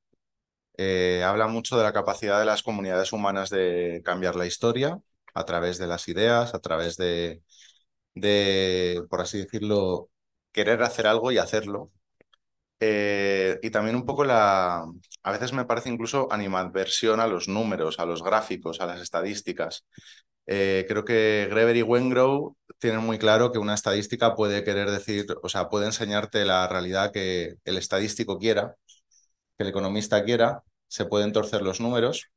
Eh, 0.78 1.22
habla 1.24 1.48
mucho 1.48 1.76
de 1.78 1.84
la 1.84 1.92
capacidad 1.92 2.40
de 2.40 2.46
las 2.46 2.62
comunidades 2.62 3.12
humanas 3.12 3.50
de 3.50 4.02
cambiar 4.04 4.36
la 4.36 4.46
historia 4.46 5.00
a 5.34 5.44
través 5.44 5.78
de 5.78 5.86
las 5.88 6.08
ideas, 6.08 6.54
a 6.54 6.60
través 6.60 6.96
de, 6.96 7.42
de 8.14 9.02
por 9.10 9.20
así 9.22 9.38
decirlo, 9.40 10.10
querer 10.52 10.82
hacer 10.82 11.06
algo 11.06 11.32
y 11.32 11.38
hacerlo. 11.38 11.92
Y 13.62 13.70
también 13.70 13.96
un 13.96 14.04
poco 14.06 14.24
la, 14.24 14.84
a 15.22 15.32
veces 15.32 15.52
me 15.52 15.64
parece 15.64 15.88
incluso 15.90 16.28
animadversión 16.32 17.20
a 17.20 17.26
los 17.26 17.48
números, 17.48 17.98
a 17.98 18.06
los 18.06 18.22
gráficos, 18.22 18.80
a 18.80 18.86
las 18.86 19.00
estadísticas. 19.00 19.84
Eh, 20.46 20.84
creo 20.88 21.04
que 21.04 21.46
Greber 21.50 21.76
y 21.76 21.82
Wengrow 21.82 22.56
tienen 22.78 23.00
muy 23.00 23.18
claro 23.18 23.50
que 23.52 23.58
una 23.58 23.74
estadística 23.74 24.34
puede 24.34 24.64
querer 24.64 24.90
decir, 24.90 25.26
o 25.42 25.48
sea, 25.48 25.68
puede 25.70 25.86
enseñarte 25.86 26.44
la 26.44 26.68
realidad 26.68 27.12
que 27.12 27.56
el 27.64 27.78
estadístico 27.78 28.38
quiera, 28.38 28.76
que 29.58 29.64
el 29.64 29.70
economista 29.70 30.24
quiera, 30.24 30.62
se 30.88 31.06
pueden 31.06 31.32
torcer 31.32 31.62
los 31.62 31.80
números, 31.80 32.30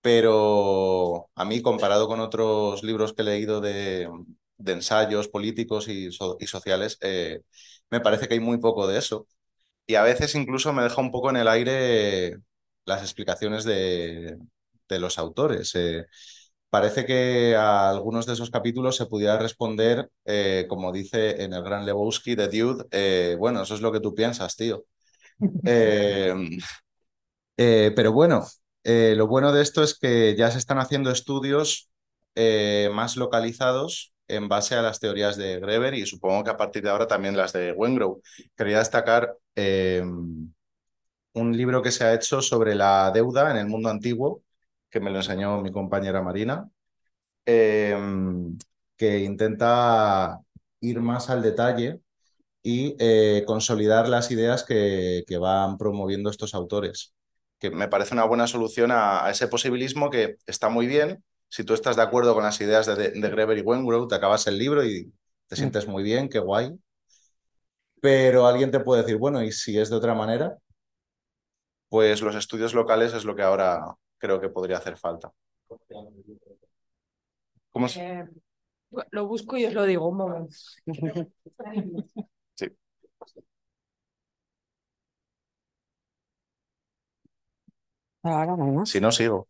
pero 0.00 1.30
a 1.34 1.44
mí, 1.44 1.62
comparado 1.62 2.06
con 2.08 2.20
otros 2.20 2.82
libros 2.82 3.14
que 3.14 3.22
he 3.22 3.24
leído 3.24 3.60
de, 3.60 4.08
ensayos 4.66 5.28
políticos 5.28 5.88
y, 5.88 6.12
so- 6.12 6.36
y 6.40 6.46
sociales, 6.46 6.98
eh, 7.00 7.40
me 7.90 8.00
parece 8.00 8.28
que 8.28 8.34
hay 8.34 8.40
muy 8.40 8.58
poco 8.58 8.86
de 8.86 8.98
eso. 8.98 9.26
Y 9.86 9.96
a 9.96 10.02
veces 10.04 10.34
incluso 10.36 10.72
me 10.72 10.82
deja 10.84 11.00
un 11.02 11.12
poco 11.12 11.30
en 11.30 11.36
el 11.38 11.48
aire 11.48 12.38
las 12.86 13.02
explicaciones 13.02 13.64
de, 13.64 14.38
de 14.88 14.98
los 15.00 15.18
autores. 15.18 15.74
Eh, 15.76 16.06
parece 16.74 17.06
que 17.06 17.54
a 17.54 17.88
algunos 17.88 18.26
de 18.26 18.32
esos 18.32 18.50
capítulos 18.50 18.96
se 18.96 19.06
pudiera 19.06 19.38
responder, 19.38 20.10
eh, 20.24 20.66
como 20.68 20.90
dice 20.90 21.40
en 21.44 21.52
el 21.52 21.62
Gran 21.62 21.86
Lebowski 21.86 22.34
de 22.34 22.48
Dude, 22.48 22.84
eh, 22.90 23.36
bueno, 23.38 23.62
eso 23.62 23.76
es 23.76 23.80
lo 23.80 23.92
que 23.92 24.00
tú 24.00 24.12
piensas, 24.12 24.56
tío. 24.56 24.84
Eh, 25.66 26.32
eh, 27.56 27.92
pero 27.94 28.12
bueno, 28.12 28.44
lo 28.84 29.26
bueno 29.28 29.52
de 29.52 29.62
esto 29.62 29.82
es 29.84 29.96
que 29.96 30.34
ya 30.36 30.50
se 30.50 30.58
están 30.58 30.78
haciendo 30.78 31.10
estudios 31.10 31.90
más 32.92 33.16
localizados 33.16 34.12
en 34.26 34.48
base 34.48 34.74
a 34.74 34.82
las 34.82 34.98
teorías 34.98 35.36
de 35.36 35.60
Greber 35.60 35.94
y 35.94 36.06
supongo 36.06 36.42
que 36.42 36.50
a 36.50 36.56
partir 36.56 36.82
de 36.82 36.90
ahora 36.90 37.06
también 37.06 37.36
las 37.36 37.52
de 37.52 37.72
Wengrow. 37.72 38.20
Quería 38.56 38.78
destacar 38.78 39.36
eh, 39.54 40.02
un 41.34 41.56
libro 41.56 41.82
que 41.82 41.90
se 41.92 42.04
ha 42.04 42.14
hecho 42.14 42.40
sobre 42.42 42.74
la 42.74 43.10
deuda 43.12 43.50
en 43.50 43.58
el 43.58 43.66
mundo 43.66 43.88
antiguo, 43.90 44.42
que 44.94 45.00
me 45.00 45.10
lo 45.10 45.18
enseñó 45.18 45.60
mi 45.60 45.72
compañera 45.72 46.22
Marina, 46.22 46.70
eh, 47.46 47.96
que 48.96 49.20
intenta 49.20 50.40
ir 50.80 51.00
más 51.00 51.30
al 51.30 51.42
detalle 51.42 52.00
y 52.62 52.96
eh, 53.00 53.44
consolidar 53.46 54.08
las 54.08 54.30
ideas 54.30 54.64
que, 54.64 55.24
que 55.26 55.38
van 55.38 55.78
promoviendo 55.78 56.30
estos 56.30 56.54
autores 56.54 57.14
que 57.60 57.70
me 57.70 57.88
parece 57.88 58.14
una 58.14 58.24
buena 58.26 58.46
solución 58.48 58.90
a, 58.92 59.26
a 59.26 59.30
ese 59.30 59.48
posibilismo 59.48 60.10
que 60.10 60.36
está 60.46 60.68
muy 60.68 60.86
bien. 60.86 61.24
Si 61.48 61.64
tú 61.64 61.74
estás 61.74 61.96
de 61.96 62.02
acuerdo 62.02 62.34
con 62.34 62.44
las 62.44 62.60
ideas 62.60 62.86
de, 62.86 63.10
de 63.10 63.30
Greber 63.30 63.58
y 63.58 63.62
Wengrow, 63.62 64.08
te 64.08 64.16
acabas 64.16 64.46
el 64.48 64.58
libro 64.58 64.84
y 64.84 65.12
te 65.48 65.56
sientes 65.56 65.88
muy 65.88 66.02
bien, 66.04 66.28
qué 66.28 66.40
guay. 66.40 66.72
Pero 68.00 68.46
alguien 68.46 68.70
te 68.70 68.78
puede 68.80 69.02
decir, 69.02 69.16
bueno, 69.18 69.42
¿y 69.42 69.50
si 69.52 69.78
es 69.78 69.90
de 69.90 69.96
otra 69.96 70.14
manera? 70.14 70.56
Pues 71.88 72.20
los 72.20 72.34
estudios 72.36 72.74
locales 72.74 73.14
es 73.14 73.24
lo 73.24 73.34
que 73.34 73.42
ahora 73.42 73.80
creo 74.24 74.40
que 74.40 74.48
podría 74.48 74.78
hacer 74.78 74.96
falta. 74.96 75.30
¿Cómo 77.70 77.88
se- 77.88 78.00
Eh, 78.00 78.24
lo 79.12 79.26
busco 79.28 79.56
y 79.58 79.66
os 79.66 79.74
lo 79.74 79.84
digo 79.84 80.08
un 80.08 80.16
momento. 80.18 80.56
Sí. 82.56 82.68
Ahora 88.22 88.56
no. 88.56 88.86
Si 88.86 89.00
no, 89.00 89.12
sigo. 89.12 89.48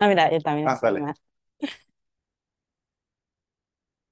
Ah, 0.00 0.08
mira, 0.08 0.28
él 0.28 0.42
también. 0.42 0.68
Ah. 0.68 1.14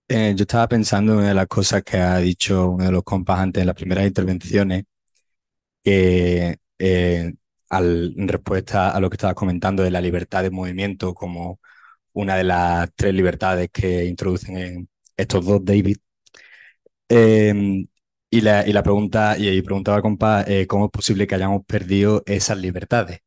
Eh, 0.08 0.34
yo 0.36 0.42
estaba 0.42 0.66
pensando 0.68 1.12
en 1.12 1.18
una 1.20 1.28
de 1.28 1.34
las 1.34 1.46
cosas 1.46 1.82
que 1.84 1.96
ha 1.98 2.18
dicho 2.18 2.70
uno 2.70 2.84
de 2.86 2.90
los 2.92 3.04
compas 3.04 3.38
antes 3.38 3.60
en 3.60 3.66
las 3.68 3.76
primeras 3.76 4.06
intervenciones, 4.06 4.84
que 5.82 6.58
eh, 6.78 7.34
al- 7.70 8.14
en 8.18 8.28
respuesta 8.28 8.90
a 8.90 9.00
lo 9.00 9.10
que 9.10 9.16
estabas 9.16 9.36
comentando 9.36 9.82
de 9.82 9.90
la 9.90 10.00
libertad 10.02 10.42
de 10.42 10.50
movimiento 10.50 11.14
como 11.14 11.60
una 12.14 12.36
de 12.36 12.44
las 12.44 12.90
tres 12.96 13.14
libertades 13.14 13.70
que 13.72 14.06
introducen 14.06 14.58
en 14.58 14.90
estos 15.16 15.44
dos 15.46 15.64
David. 15.64 15.98
Eh, 17.08 17.84
y, 18.30 18.40
la, 18.42 18.66
y 18.66 18.72
la 18.72 18.82
pregunta, 18.82 19.36
y, 19.38 19.48
y 19.48 19.62
preguntaba 19.62 20.00
compa, 20.02 20.44
eh, 20.46 20.66
¿cómo 20.66 20.86
es 20.86 20.90
posible 20.92 21.26
que 21.26 21.34
hayamos 21.34 21.64
perdido 21.66 22.22
esas 22.26 22.58
libertades? 22.58 23.20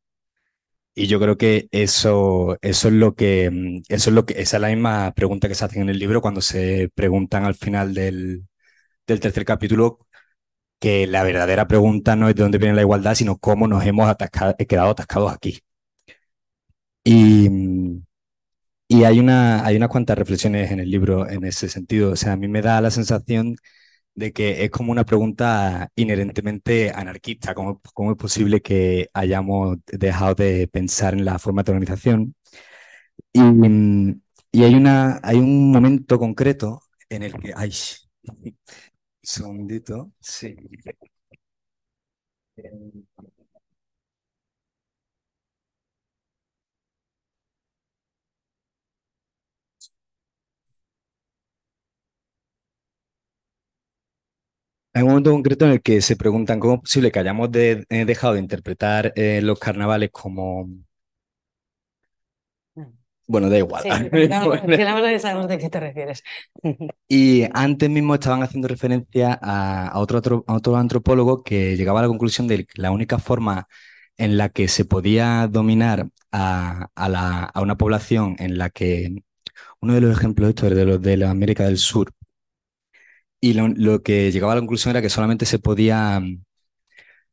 Y 0.96 1.08
yo 1.08 1.20
creo 1.20 1.38
que 1.38 1.68
eso, 1.72 2.58
eso 2.62 2.88
es 2.88 2.94
lo 2.94 3.16
que, 3.16 3.50
mm, 3.52 3.82
eso 3.90 4.10
es 4.10 4.14
lo 4.16 4.26
que, 4.26 4.34
esa 4.42 4.58
es 4.58 4.62
la 4.62 4.68
misma 4.70 5.12
pregunta 5.16 5.48
que 5.48 5.56
se 5.56 5.66
hacen 5.66 5.82
en 5.84 5.90
el 5.90 5.98
libro 6.00 6.22
cuando 6.22 6.42
se 6.42 6.90
preguntan 6.94 7.46
al 7.46 7.56
final 7.56 7.94
del, 7.96 8.46
del 9.08 9.20
tercer 9.22 9.46
capítulo, 9.46 10.00
que 10.84 11.08
la 11.08 11.24
verdadera 11.24 11.68
pregunta 11.68 12.16
no 12.18 12.28
es 12.30 12.36
de 12.36 12.44
dónde 12.44 12.58
viene 12.60 12.76
la 12.76 12.82
igualdad, 12.82 13.16
sino 13.16 13.38
cómo 13.38 13.68
nos 13.68 13.86
hemos 13.86 14.10
atasca- 14.10 14.56
quedado 14.68 14.92
atascados 14.92 15.32
aquí. 15.34 15.60
Y, 17.06 17.48
y 18.88 19.04
hay 19.06 19.20
una, 19.20 19.66
hay 19.66 19.76
unas 19.78 19.90
cuantas 19.90 20.18
reflexiones 20.18 20.72
en 20.72 20.80
el 20.80 20.90
libro 20.90 21.30
en 21.30 21.46
ese 21.46 21.70
sentido. 21.70 22.12
O 22.12 22.16
sea, 22.16 22.34
a 22.34 22.38
mí 22.38 22.48
me 22.48 22.62
da 22.62 22.82
la 22.82 22.92
sensación 22.92 23.56
de 24.16 24.34
que 24.34 24.64
es 24.66 24.72
como 24.72 24.92
una 24.92 25.06
pregunta 25.06 25.90
inherentemente 25.96 26.92
anarquista. 26.92 27.56
¿Cómo, 27.56 27.82
cómo 27.94 28.12
es 28.12 28.18
posible 28.18 28.62
que 28.62 29.10
hayamos 29.14 29.78
dejado 29.88 30.36
de 30.36 30.68
pensar 30.68 31.14
en 31.14 31.26
la 31.26 31.40
forma 31.40 31.64
de 31.64 31.72
organización? 31.72 32.36
Y, 33.34 33.42
y 34.52 34.64
hay 34.64 34.76
una, 34.76 35.20
hay 35.24 35.38
un 35.38 35.72
momento 35.72 36.20
concreto 36.20 36.82
en 37.10 37.24
el 37.24 37.34
que, 37.34 37.54
segundito, 39.24 40.12
sí. 40.20 40.56
Hay 54.94 55.02
un 55.04 55.10
momento 55.10 55.32
concreto 55.32 55.66
en 55.66 55.72
el 55.74 55.82
que 55.82 56.02
se 56.02 56.16
preguntan 56.16 56.60
cómo 56.60 56.76
es 56.76 56.80
posible 56.82 57.12
que 57.12 57.20
hayamos 57.20 57.52
de- 57.52 57.86
eh, 57.90 58.06
dejado 58.06 58.34
de 58.34 58.40
interpretar 58.40 59.12
eh, 59.16 59.42
los 59.42 59.60
carnavales 59.60 60.10
como... 60.12 60.68
Bueno, 63.34 63.50
da 63.50 63.58
igual. 63.58 63.84
Sí, 63.84 63.90
claro, 64.28 64.52
que 64.62 64.84
la 64.84 64.94
verdad 64.96 65.20
sabemos 65.20 65.48
de 65.48 65.58
qué 65.58 65.70
te 65.70 65.80
refieres. 65.80 66.24
Y 67.08 67.44
antes 67.54 67.90
mismo 67.90 68.16
estaban 68.16 68.42
haciendo 68.44 68.68
referencia 68.68 69.38
a, 69.42 69.88
a 69.90 70.00
otro, 70.00 70.20
otro- 70.20 70.44
a 70.48 70.54
otro 70.56 70.76
antropólogo 70.78 71.44
que 71.44 71.76
llegaba 71.78 72.00
a 72.00 72.04
la 72.04 72.08
conclusión 72.08 72.48
de 72.48 72.66
que 72.66 72.82
la 72.82 72.92
única 72.92 73.20
forma 73.20 73.68
en 74.18 74.38
la 74.38 74.50
que 74.50 74.68
se 74.68 74.86
podía 74.86 75.48
dominar 75.48 76.08
a, 76.32 76.88
a 76.96 77.10
la- 77.10 77.44
a 77.46 77.62
una 77.62 77.78
población 77.78 78.36
en 78.40 78.58
la 78.58 78.70
que 78.70 79.24
uno 79.82 79.94
de 79.96 80.02
los 80.02 80.18
ejemplos 80.18 80.50
estos 80.52 80.72
es 80.72 80.78
de 80.78 80.86
los 80.86 81.02
de 81.02 81.18
la 81.18 81.32
América 81.32 81.66
del 81.66 81.78
Sur, 81.80 82.14
y 83.42 83.54
lo, 83.54 83.68
lo 83.70 84.02
que 84.04 84.32
llegaba 84.32 84.54
a 84.54 84.56
la 84.56 84.62
conclusión 84.62 84.92
era 84.92 85.02
que 85.02 85.10
solamente 85.10 85.46
se 85.46 85.60
podía 85.60 86.20
mm, 86.20 86.44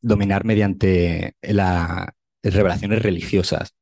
dominar 0.03 0.44
mediante 0.44 1.36
las 1.42 2.09
revelaciones 2.42 3.03
religiosas. 3.03 3.74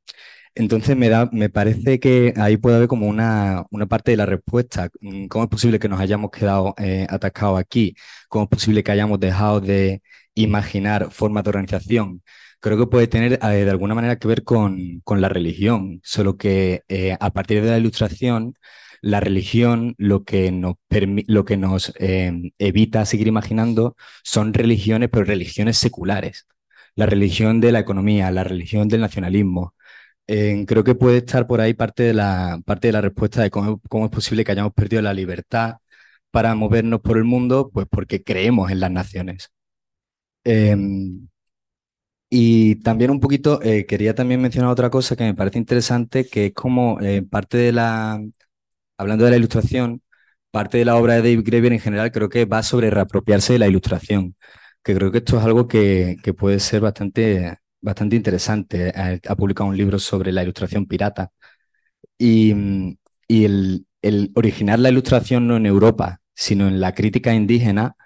Entonces 0.54 0.96
me 0.96 1.08
da, 1.08 1.28
me 1.32 1.48
parece 1.50 2.00
que 2.00 2.34
ahí 2.36 2.56
puede 2.56 2.76
haber 2.76 2.88
como 2.88 3.06
una, 3.06 3.64
una 3.70 3.86
parte 3.86 4.10
de 4.12 4.16
la 4.16 4.26
respuesta. 4.26 4.88
Mm, 5.00 5.26
¿Cómo 5.28 5.44
es 5.44 5.50
posible 5.50 5.78
que 5.78 5.88
nos 5.88 6.00
hayamos 6.00 6.30
quedado 6.30 6.74
eh, 6.78 7.06
atascados 7.08 7.58
aquí? 7.60 7.94
¿Cómo 8.28 8.44
es 8.44 8.50
posible 8.50 8.82
que 8.82 8.92
hayamos 8.92 9.20
dejado 9.20 9.60
de 9.60 10.02
imaginar 10.34 11.10
formas 11.10 11.44
de 11.44 11.50
organización? 11.50 12.22
Creo 12.60 12.76
que 12.76 12.86
puede 12.86 13.06
tener 13.06 13.38
eh, 13.42 13.46
de 13.64 13.70
alguna 13.70 13.94
manera 13.94 14.18
que 14.18 14.28
ver 14.28 14.42
con, 14.44 15.00
con 15.04 15.20
la 15.20 15.28
religión, 15.28 16.00
solo 16.02 16.36
que 16.36 16.82
eh, 16.88 17.16
a 17.20 17.30
partir 17.32 17.62
de 17.62 17.70
la 17.70 17.78
ilustración, 17.78 18.54
la 19.00 19.20
religión 19.20 19.94
lo 19.98 20.24
que 20.24 20.50
nos, 20.50 20.74
lo 21.26 21.44
que 21.44 21.56
nos 21.56 21.92
eh, 21.98 22.52
evita 22.58 23.04
seguir 23.06 23.28
imaginando 23.28 23.96
son 24.24 24.52
religiones, 24.54 25.08
pero 25.10 25.24
religiones 25.24 25.76
seculares. 25.78 26.46
La 26.94 27.06
religión 27.06 27.60
de 27.60 27.72
la 27.72 27.78
economía, 27.80 28.30
la 28.30 28.44
religión 28.44 28.88
del 28.88 29.00
nacionalismo. 29.02 29.74
Creo 30.28 30.84
que 30.84 30.94
puede 30.94 31.18
estar 31.18 31.46
por 31.46 31.60
ahí 31.60 31.72
parte 31.74 32.02
de 32.02 32.12
la, 32.14 32.60
parte 32.66 32.88
de 32.88 32.92
la 32.92 33.00
respuesta 33.00 33.42
de 33.42 33.50
cómo, 33.50 33.80
cómo 33.88 34.04
es 34.06 34.10
posible 34.10 34.44
que 34.44 34.52
hayamos 34.52 34.74
perdido 34.74 35.00
la 35.02 35.14
libertad 35.14 35.76
para 36.30 36.54
movernos 36.54 37.00
por 37.00 37.16
el 37.18 37.24
mundo, 37.24 37.70
pues 37.72 37.86
porque 37.90 38.22
creemos 38.22 38.70
en 38.70 38.80
las 38.80 38.90
naciones. 38.90 39.50
Em, 40.44 41.28
y 42.30 42.76
también 42.76 43.10
un 43.10 43.20
poquito, 43.20 43.62
eh, 43.62 43.86
quería 43.86 44.14
también 44.14 44.40
mencionar 44.42 44.70
otra 44.70 44.90
cosa 44.90 45.16
que 45.16 45.24
me 45.24 45.34
parece 45.34 45.58
interesante, 45.58 46.26
que 46.28 46.46
es 46.46 46.52
como 46.54 47.00
eh, 47.00 47.22
parte 47.22 47.56
de 47.58 47.72
la, 47.72 48.20
hablando 48.98 49.24
de 49.24 49.32
la 49.32 49.36
ilustración, 49.38 50.02
parte 50.50 50.78
de 50.78 50.84
la 50.86 50.96
obra 50.96 51.14
de 51.14 51.20
David 51.22 51.42
Graeber 51.44 51.72
en 51.74 51.80
general 51.80 52.12
creo 52.12 52.28
que 52.30 52.44
va 52.46 52.62
sobre 52.62 52.90
reapropiarse 52.90 53.54
de 53.54 53.60
la 53.60 53.68
ilustración, 53.68 54.36
que 54.82 54.94
creo 54.94 55.12
que 55.12 55.18
esto 55.18 55.38
es 55.38 55.44
algo 55.44 55.68
que, 55.68 56.16
que 56.22 56.34
puede 56.34 56.60
ser 56.60 56.80
bastante, 56.82 57.58
bastante 57.88 58.16
interesante. 58.16 58.90
Ha, 58.94 59.18
ha 59.32 59.36
publicado 59.36 59.68
un 59.70 59.76
libro 59.76 59.98
sobre 59.98 60.32
la 60.32 60.42
ilustración 60.42 60.86
pirata 60.86 61.30
y, 62.18 62.54
mm, 62.54 62.96
y 63.28 63.44
el, 63.44 63.86
el 64.02 64.30
originar 64.34 64.78
la 64.78 64.90
ilustración 64.90 65.46
no 65.46 65.56
en 65.56 65.66
Europa, 65.66 66.20
sino 66.34 66.68
en 66.68 66.80
la 66.80 66.94
crítica 66.94 67.34
indígena, 67.34 67.96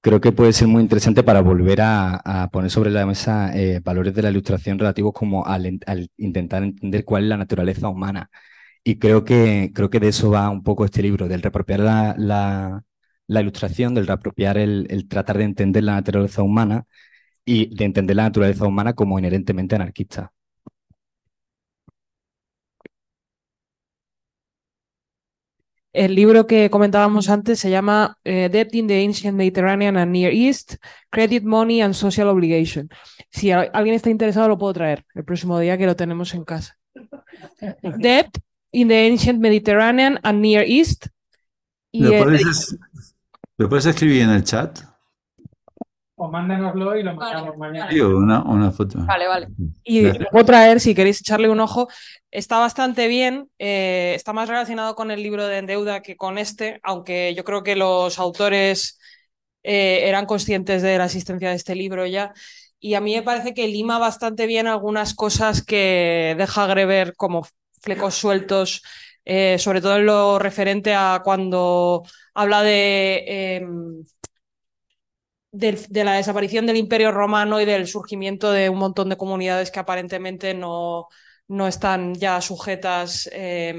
creo 0.00 0.20
que 0.20 0.32
puede 0.32 0.52
ser 0.52 0.68
muy 0.68 0.82
interesante 0.82 1.22
para 1.22 1.40
volver 1.42 1.80
a, 1.82 2.16
a 2.44 2.50
poner 2.50 2.70
sobre 2.70 2.90
la 2.90 3.06
mesa 3.06 3.56
eh, 3.56 3.80
valores 3.84 4.14
de 4.14 4.22
la 4.22 4.30
ilustración 4.30 4.78
relativos 4.78 5.12
como 5.14 5.46
al, 5.46 5.80
al 5.86 6.10
intentar 6.18 6.62
entender 6.62 7.04
cuál 7.04 7.24
es 7.24 7.28
la 7.30 7.36
naturaleza 7.38 7.88
humana. 7.88 8.30
Y 8.84 8.98
creo 8.98 9.24
que, 9.24 9.72
creo 9.74 9.90
que 9.90 10.00
de 10.00 10.08
eso 10.08 10.30
va 10.30 10.50
un 10.50 10.62
poco 10.62 10.84
este 10.84 11.02
libro, 11.02 11.28
del 11.28 11.42
reapropiar 11.42 11.80
la, 11.80 12.14
la, 12.18 12.84
la 13.26 13.40
ilustración, 13.40 13.94
del 13.94 14.06
reapropiar 14.06 14.58
el, 14.58 14.86
el 14.90 15.08
tratar 15.08 15.38
de 15.38 15.44
entender 15.44 15.84
la 15.84 15.94
naturaleza 15.94 16.42
humana 16.42 16.86
y 17.46 17.74
de 17.74 17.84
entender 17.86 18.16
la 18.16 18.24
naturaleza 18.24 18.66
humana 18.66 18.92
como 18.94 19.18
inherentemente 19.18 19.74
anarquista. 19.76 20.32
El 25.92 26.14
libro 26.14 26.46
que 26.46 26.68
comentábamos 26.68 27.30
antes 27.30 27.58
se 27.58 27.70
llama 27.70 28.18
eh, 28.24 28.50
Debt 28.52 28.74
in 28.74 28.86
the 28.86 29.02
Ancient 29.02 29.34
Mediterranean 29.36 29.96
and 29.96 30.12
Near 30.12 30.30
East, 30.30 30.74
Credit 31.10 31.42
Money 31.42 31.80
and 31.80 31.94
Social 31.94 32.28
Obligation. 32.28 32.90
Si 33.30 33.50
alguien 33.50 33.94
está 33.94 34.10
interesado, 34.10 34.48
lo 34.48 34.58
puedo 34.58 34.74
traer 34.74 35.06
el 35.14 35.24
próximo 35.24 35.58
día 35.58 35.78
que 35.78 35.86
lo 35.86 35.96
tenemos 35.96 36.34
en 36.34 36.44
casa. 36.44 36.76
Debt 37.98 38.28
in 38.72 38.88
the 38.88 39.06
Ancient 39.10 39.40
Mediterranean 39.40 40.18
and 40.22 40.40
Near 40.42 40.64
East. 40.68 41.06
Y 41.92 42.02
¿Lo 42.02 42.12
el- 42.12 42.24
puedes, 42.24 42.46
es- 42.46 42.78
¿lo 43.56 43.68
puedes 43.70 43.86
escribir 43.86 44.22
en 44.22 44.30
el 44.30 44.44
chat? 44.44 44.78
O 46.18 46.28
mándanoslo 46.30 46.96
y 46.96 47.02
lo 47.02 47.14
mandamos 47.14 47.58
mañana. 47.58 47.90
Sí, 47.90 48.00
o 48.00 48.16
una, 48.16 48.42
una 48.42 48.70
foto. 48.70 49.00
Vale, 49.04 49.28
vale. 49.28 49.48
Y 49.84 50.00
Gracias. 50.00 50.24
lo 50.24 50.30
puedo 50.30 50.46
traer 50.46 50.80
si 50.80 50.94
queréis 50.94 51.20
echarle 51.20 51.50
un 51.50 51.60
ojo. 51.60 51.88
Está 52.30 52.58
bastante 52.58 53.06
bien, 53.06 53.50
eh, 53.58 54.14
está 54.16 54.32
más 54.32 54.48
relacionado 54.48 54.94
con 54.94 55.10
el 55.10 55.22
libro 55.22 55.46
de 55.46 55.58
Endeuda 55.58 56.00
que 56.00 56.16
con 56.16 56.38
este, 56.38 56.80
aunque 56.82 57.34
yo 57.34 57.44
creo 57.44 57.62
que 57.62 57.76
los 57.76 58.18
autores 58.18 58.98
eh, 59.62 60.08
eran 60.08 60.24
conscientes 60.24 60.80
de 60.80 60.96
la 60.96 61.04
existencia 61.04 61.50
de 61.50 61.56
este 61.56 61.74
libro 61.74 62.06
ya. 62.06 62.32
Y 62.80 62.94
a 62.94 63.02
mí 63.02 63.14
me 63.14 63.22
parece 63.22 63.52
que 63.52 63.68
lima 63.68 63.98
bastante 63.98 64.46
bien 64.46 64.66
algunas 64.66 65.14
cosas 65.14 65.62
que 65.62 66.34
deja 66.38 66.66
Greber 66.66 67.14
como 67.16 67.46
flecos 67.82 68.14
sueltos, 68.14 68.82
eh, 69.24 69.58
sobre 69.58 69.82
todo 69.82 69.96
en 69.96 70.06
lo 70.06 70.38
referente 70.38 70.94
a 70.94 71.20
cuando 71.22 72.04
habla 72.32 72.62
de... 72.62 73.66
em, 75.60 75.76
de 75.88 76.04
la 76.04 76.14
desaparición 76.14 76.66
del 76.66 76.76
Imperio 76.76 77.12
Romano 77.12 77.60
y 77.60 77.64
del 77.64 77.86
surgimiento 77.86 78.50
de 78.52 78.68
un 78.70 78.78
montón 78.78 79.08
de 79.08 79.16
comunidades 79.16 79.70
que 79.70 79.80
aparentemente 79.80 80.54
no, 80.54 81.08
no 81.48 81.66
están 81.68 82.14
ya 82.14 82.40
sujetas 82.40 83.28
eh, 83.32 83.74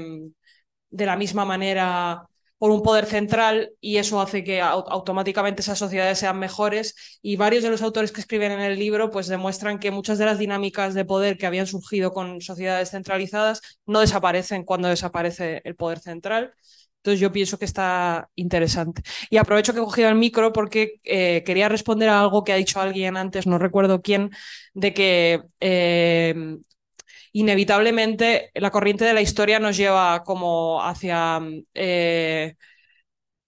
de 0.90 1.06
la 1.06 1.16
misma 1.16 1.44
manera 1.44 2.22
por 2.58 2.70
un 2.72 2.82
poder 2.82 3.06
central 3.06 3.72
y 3.80 3.98
eso 3.98 4.20
hace 4.20 4.42
que 4.42 4.60
automáticamente 4.60 5.62
esas 5.62 5.78
sociedades 5.78 6.18
sean 6.18 6.38
mejores 6.38 7.18
y 7.22 7.36
varios 7.36 7.62
de 7.62 7.70
los 7.70 7.82
autores 7.82 8.10
que 8.10 8.20
escriben 8.20 8.50
en 8.52 8.60
el 8.60 8.78
libro 8.78 9.10
pues 9.10 9.28
demuestran 9.28 9.78
que 9.78 9.92
muchas 9.92 10.18
de 10.18 10.24
las 10.24 10.38
dinámicas 10.38 10.94
de 10.94 11.04
poder 11.04 11.38
que 11.38 11.46
habían 11.46 11.68
surgido 11.68 12.12
con 12.12 12.40
sociedades 12.40 12.90
centralizadas 12.90 13.80
no 13.86 14.00
desaparecen 14.00 14.64
cuando 14.64 14.88
desaparece 14.88 15.62
el 15.64 15.76
poder 15.76 16.00
central. 16.00 16.52
Entonces 16.98 17.20
yo 17.20 17.32
pienso 17.32 17.58
que 17.58 17.64
está 17.64 18.28
interesante. 18.34 19.02
Y 19.30 19.36
aprovecho 19.38 19.72
que 19.72 19.80
he 19.80 19.82
cogido 19.82 20.08
el 20.08 20.14
micro 20.16 20.52
porque 20.52 21.00
eh, 21.04 21.42
quería 21.46 21.68
responder 21.68 22.08
a 22.08 22.20
algo 22.20 22.44
que 22.44 22.52
ha 22.52 22.56
dicho 22.56 22.80
alguien 22.80 23.16
antes, 23.16 23.46
no 23.46 23.58
recuerdo 23.58 24.02
quién, 24.02 24.30
de 24.74 24.94
que 24.94 25.42
eh, 25.60 26.34
inevitablemente 27.32 28.50
la 28.54 28.70
corriente 28.70 29.04
de 29.04 29.14
la 29.14 29.22
historia 29.22 29.58
nos 29.60 29.76
lleva 29.76 30.22
como 30.24 30.82
hacia... 30.82 31.40
Eh, 31.74 32.54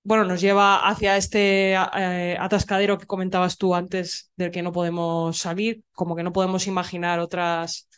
bueno, 0.02 0.24
nos 0.24 0.40
lleva 0.40 0.89
hacia 0.89 1.16
este 1.16 1.72
eh, 1.72 2.36
atascadero 2.40 2.98
que 2.98 3.06
comentabas 3.06 3.59
tú 3.59 3.74
antes, 3.74 4.32
del 4.36 4.51
que 4.51 4.62
no 4.62 4.72
podemos 4.72 5.39
salir, 5.39 5.85
como 5.93 6.16
que 6.16 6.22
no 6.22 6.32
podemos 6.32 6.66
imaginar 6.66 7.20
otras 7.20 7.89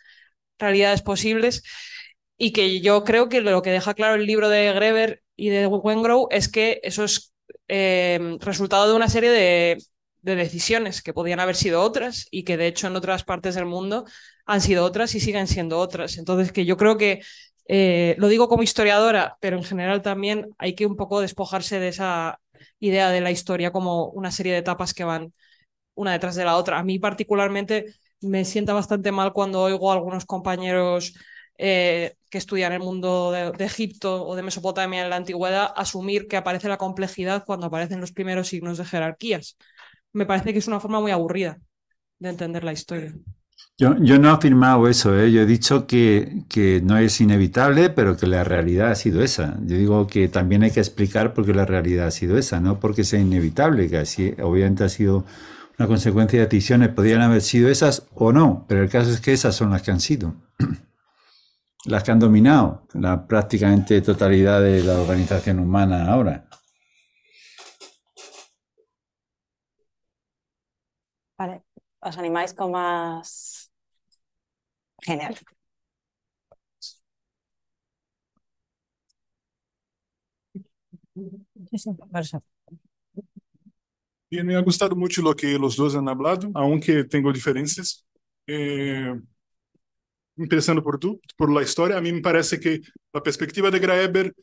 realidades 0.58 1.02
posibles. 1.02 1.62
Y 2.44 2.52
que 2.52 2.80
yo 2.80 3.04
creo 3.04 3.28
que 3.28 3.40
lo 3.40 3.62
que 3.62 3.70
deja 3.70 3.94
claro 3.94 4.16
el 4.16 4.26
libro 4.26 4.48
de 4.48 4.72
Greber 4.72 5.22
y 5.36 5.50
de 5.50 5.68
Wengrow 5.68 6.26
es 6.32 6.48
que 6.48 6.80
eso 6.82 7.04
es 7.04 7.32
eh, 7.68 8.36
resultado 8.40 8.88
de 8.88 8.96
una 8.96 9.08
serie 9.08 9.30
de, 9.30 9.78
de 10.22 10.34
decisiones 10.34 11.02
que 11.02 11.12
podían 11.14 11.38
haber 11.38 11.54
sido 11.54 11.80
otras 11.82 12.26
y 12.32 12.42
que 12.42 12.56
de 12.56 12.66
hecho 12.66 12.88
en 12.88 12.96
otras 12.96 13.22
partes 13.22 13.54
del 13.54 13.66
mundo 13.66 14.06
han 14.44 14.60
sido 14.60 14.84
otras 14.84 15.14
y 15.14 15.20
siguen 15.20 15.46
siendo 15.46 15.78
otras. 15.78 16.18
Entonces, 16.18 16.50
que 16.50 16.64
yo 16.64 16.76
creo 16.76 16.98
que, 16.98 17.22
eh, 17.68 18.16
lo 18.18 18.26
digo 18.26 18.48
como 18.48 18.64
historiadora, 18.64 19.36
pero 19.40 19.56
en 19.56 19.62
general 19.62 20.02
también 20.02 20.48
hay 20.58 20.74
que 20.74 20.84
un 20.86 20.96
poco 20.96 21.20
despojarse 21.20 21.78
de 21.78 21.88
esa 21.90 22.40
idea 22.80 23.10
de 23.10 23.20
la 23.20 23.30
historia 23.30 23.70
como 23.70 24.06
una 24.06 24.32
serie 24.32 24.50
de 24.52 24.58
etapas 24.58 24.94
que 24.94 25.04
van 25.04 25.32
una 25.94 26.12
detrás 26.12 26.34
de 26.36 26.44
la 26.44 26.56
otra. 26.56 26.78
A 26.78 26.82
mí 26.84 26.98
particularmente 26.98 27.94
me 28.20 28.44
sienta 28.44 28.72
bastante 28.72 29.12
mal 29.12 29.32
cuando 29.32 29.62
oigo 29.62 29.90
a 29.92 29.94
algunos 29.94 30.24
compañeros 30.24 31.14
eh, 31.64 32.16
que 32.28 32.38
estudian 32.38 32.72
el 32.72 32.80
mundo 32.80 33.30
de, 33.30 33.64
Egipto 33.64 34.26
o 34.26 34.34
de 34.34 34.42
Mesopotamia 34.42 35.04
en 35.04 35.10
la 35.10 35.14
antigüedad 35.14 35.72
asumir 35.76 36.26
que 36.26 36.36
aparece 36.36 36.68
la 36.68 36.76
complejidad 36.76 37.44
cuando 37.44 37.66
aparecen 37.66 38.00
los 38.00 38.10
primeros 38.10 38.48
signos 38.48 38.78
de 38.78 38.84
jerarquías. 38.84 39.56
Me 40.12 40.26
parece 40.26 40.52
que 40.52 40.58
es 40.58 40.66
una 40.66 40.80
forma 40.80 41.00
muy 41.00 41.12
aburrida 41.12 41.60
de 42.18 42.30
entender 42.30 42.64
la 42.64 42.72
historia. 42.72 43.14
Yo, 43.78 43.96
yo, 44.00 44.18
no 44.18 44.28
he 44.28 44.32
afirmado 44.32 44.88
eso, 44.88 45.16
¿eh? 45.16 45.30
yo 45.30 45.42
he 45.42 45.46
dicho 45.46 45.86
que, 45.86 46.42
que, 46.48 46.80
no 46.82 46.98
es 46.98 47.20
inevitable, 47.20 47.90
pero 47.90 48.16
que 48.16 48.26
la 48.26 48.42
realidad 48.42 48.90
ha 48.90 48.96
sido 48.96 49.22
esa. 49.22 49.56
Yo 49.60 49.76
digo 49.76 50.08
que 50.08 50.26
también 50.26 50.64
hay 50.64 50.72
que 50.72 50.80
explicar 50.80 51.32
por 51.32 51.46
qué 51.46 51.54
la 51.54 51.64
realidad 51.64 52.08
ha 52.08 52.10
sido 52.10 52.38
esa, 52.38 52.60
no 52.60 52.80
porque 52.80 53.04
sea 53.04 53.20
inevitable, 53.20 53.88
que 53.88 53.98
así 53.98 54.34
obviamente 54.42 54.82
ha 54.82 54.88
sido 54.88 55.24
una 55.78 55.86
consecuencia 55.86 56.40
de 56.40 56.46
decisiones, 56.46 56.88
podrían 56.88 57.22
haber 57.22 57.40
sido 57.40 57.68
esas 57.68 58.08
o 58.14 58.32
no, 58.32 58.64
pero 58.68 58.82
el 58.82 58.88
caso 58.88 59.12
es 59.12 59.20
que 59.20 59.32
esas 59.32 59.54
son 59.54 59.70
las 59.70 59.82
que 59.82 59.92
han 59.92 60.00
sido, 60.00 60.34
las 61.86 62.02
que 62.02 62.10
han 62.10 62.18
dominado 62.18 62.86
la 62.94 63.26
prácticamente 63.26 64.00
totalidad 64.02 64.60
de 64.60 64.82
la 64.84 65.00
organización 65.00 65.58
humana 65.60 66.12
ahora. 66.12 66.48
Vale, 71.38 71.62
¿os 72.00 72.16
animáis 72.18 72.54
con 72.54 72.70
más 72.72 73.62
Genial. 75.04 75.34
Bien, 84.30 84.46
me 84.46 84.56
ha 84.56 84.60
gustado 84.60 84.96
mucho 84.96 85.20
lo 85.22 85.34
que 85.34 85.58
los 85.58 85.76
dos 85.76 85.94
han 85.96 86.08
hablado, 86.08 86.50
aunque 86.54 87.04
tengo 87.04 87.32
diferencias. 87.32 88.06
Eh, 88.46 89.12
empezando 90.42 90.82
por 90.82 90.98
tú, 90.98 91.20
por 91.36 91.50
la 91.50 91.62
historia, 91.62 91.96
a 91.96 92.00
mí 92.00 92.12
me 92.12 92.20
parece 92.20 92.58
que 92.58 92.80
la 93.12 93.22
perspectiva 93.22 93.70
de 93.70 93.78
Graeber 93.78 94.34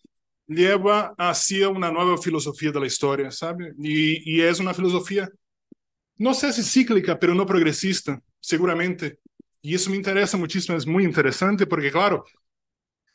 lleva 0.48 1.14
hacia 1.18 1.70
una 1.70 1.92
nueva 1.92 2.18
filosofía 2.18 2.72
de 2.72 2.80
la 2.80 2.88
historia, 2.88 3.32
¿sabe? 3.32 3.74
Y 3.78 4.42
es 4.42 4.60
una 4.60 4.74
filosofía, 4.74 5.30
no 6.18 6.34
sé 6.34 6.52
si 6.52 6.64
cíclica, 6.64 7.18
pero 7.18 7.34
no 7.34 7.46
progresista, 7.46 8.22
seguramente. 8.40 9.20
Y 9.62 9.76
eso 9.76 9.90
me 9.90 9.98
interesa 9.98 10.38
muchísimo, 10.38 10.78
es 10.78 10.86
muy 10.88 11.04
interesante 11.04 11.66
porque, 11.66 11.92
claro, 11.92 12.26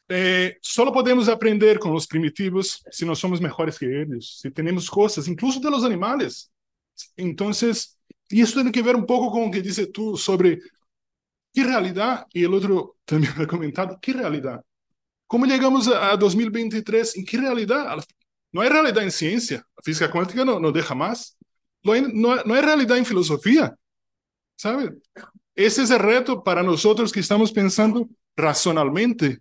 eh, 0.08 0.58
podemos 0.92 1.28
aprender 1.28 1.78
con 1.78 1.92
los 1.92 2.06
primitivos 2.06 2.82
si 2.90 3.06
no 3.06 3.14
somos 3.14 3.40
mejores 3.40 3.78
que 3.78 4.02
ellos, 4.02 4.38
si 4.40 4.50
tenemos 4.50 4.90
cosas, 4.90 5.26
incluso 5.28 5.60
de 5.60 5.70
los 5.70 5.84
animales. 5.84 6.50
Eso 7.16 8.54
tiene 8.54 8.72
que 8.72 8.82
ver 8.82 8.96
un 8.96 9.06
poco 9.06 9.30
con 9.30 9.46
lo 9.46 9.50
que 9.50 9.62
dices 9.62 9.90
tú 9.92 10.16
sobre 10.16 10.60
qué 11.54 11.62
realidad, 11.62 12.26
y 12.32 12.44
el 12.44 12.52
otro 12.52 12.96
también 13.04 13.32
ha 13.40 13.46
comentado, 13.46 13.98
qué 14.02 14.12
realidad. 14.12 14.62
¿Cómo 15.26 15.46
llegamos 15.46 15.88
a 15.88 16.16
2023? 16.16 17.16
¿En 17.16 17.24
qué 17.24 17.38
realidad? 17.38 17.96
No 18.52 18.60
hay 18.60 18.68
realidad 18.68 19.02
en 19.02 19.10
ciencia, 19.10 19.66
la 19.76 19.82
física 19.82 20.10
cuántica 20.10 20.44
no, 20.44 20.60
no 20.60 20.70
deja 20.70 20.94
más. 20.94 21.36
No 21.82 21.92
hay, 21.92 22.02
no, 22.02 22.36
no 22.44 22.54
hay 22.54 22.62
realidad 22.62 22.96
en 22.96 23.04
filosofía, 23.04 23.74
¿sabes? 24.56 24.90
Ese 25.54 25.82
es 25.82 25.90
el 25.90 25.98
reto 25.98 26.42
para 26.42 26.62
nosotros 26.62 27.12
que 27.12 27.20
estamos 27.20 27.52
pensando 27.52 28.08
racionalmente. 28.36 29.38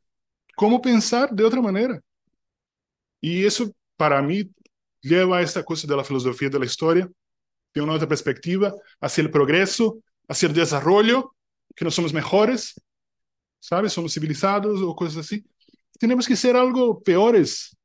¿Cómo 0.56 0.81
pensar 0.81 1.31
de 1.31 1.44
otra 1.44 1.61
manera? 1.61 1.99
Y 3.22 3.45
eso 3.45 3.72
para 3.98 4.22
mí 4.22 4.49
lleva 5.02 5.38
a 5.38 5.41
esta 5.41 5.64
cosa 5.64 5.88
de 5.88 5.95
la 5.95 6.03
filosofía 6.03 6.49
de 6.49 7.10
de 7.73 7.81
una 7.81 7.94
otra 7.94 8.07
perspectiva, 8.07 8.72
hacia 9.02 9.23
el 9.23 9.31
progreso, 9.31 9.99
hacia 10.27 10.48
el 10.48 10.53
desarrollo, 10.53 11.34
que 11.75 11.85
no 11.85 11.91
somos 11.91 12.13
mejores, 12.13 12.79
¿sabes? 13.59 13.93
Somos 13.93 14.13
civilizados 14.13 14.81
o 14.81 14.95
cosas 14.95 15.25
así. 15.25 15.45
Tenemos 15.99 16.27
que 16.27 16.35
ser 16.35 16.55
algo 16.55 17.01
peores 17.01 17.75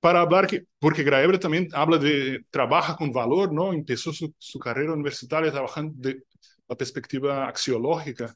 para 0.00 0.20
hablar 0.20 0.46
que, 0.46 0.66
porque 0.78 1.02
Graeber 1.02 1.38
también 1.38 1.68
habla 1.72 1.98
de, 1.98 2.44
trabaja 2.50 2.96
con 2.96 3.12
valor, 3.12 3.52
¿no? 3.52 3.72
Empezó 3.72 4.12
su, 4.12 4.34
su 4.38 4.58
carrera 4.58 4.92
universitaria 4.92 5.50
trabajando 5.50 5.94
de, 5.96 6.22
la 6.68 6.76
perspectiva 6.76 7.48
axiológica. 7.48 8.34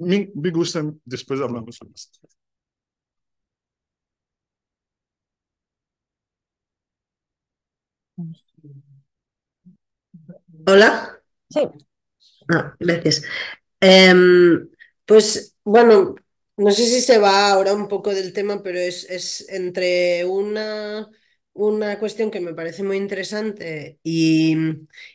Me, 0.00 0.30
me 0.34 0.50
gusta, 0.50 0.82
después 1.04 1.40
hablamos 1.40 1.78
esto. 1.94 2.28
Hola. 10.66 11.20
Sí. 11.48 11.60
Ah, 12.48 12.74
gracias. 12.78 13.22
Eh, 13.80 14.14
pues 15.06 15.56
bueno, 15.64 16.14
no 16.56 16.70
sé 16.70 16.86
si 16.86 17.00
se 17.00 17.18
va 17.18 17.50
ahora 17.52 17.74
un 17.74 17.88
poco 17.88 18.14
del 18.14 18.32
tema, 18.32 18.62
pero 18.62 18.78
es, 18.78 19.08
es 19.10 19.48
entre 19.50 20.24
una 20.24 21.08
una 21.56 21.98
cuestión 22.00 22.30
que 22.32 22.40
me 22.40 22.54
parece 22.54 22.82
muy 22.82 22.96
interesante 22.96 24.00
y, 24.02 24.56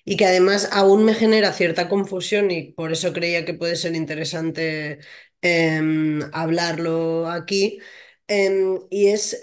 y, 0.05 0.17
que 0.17 0.25
además 0.25 0.69
aún 0.71 1.05
me 1.05 1.13
genera 1.13 1.53
cierta 1.53 1.89
confusión 1.89 2.49
y 2.51 2.73
por 2.73 2.91
eso 2.93 3.13
creía 3.13 3.45
que 3.45 3.53
puede 3.55 3.75
ser 3.75 3.95
interesante 3.95 4.99
eh, 5.41 6.19
hablarlo 6.33 7.27
aquí. 7.29 7.79
Eh, 8.27 8.79
y 8.89 9.07
es 9.09 9.41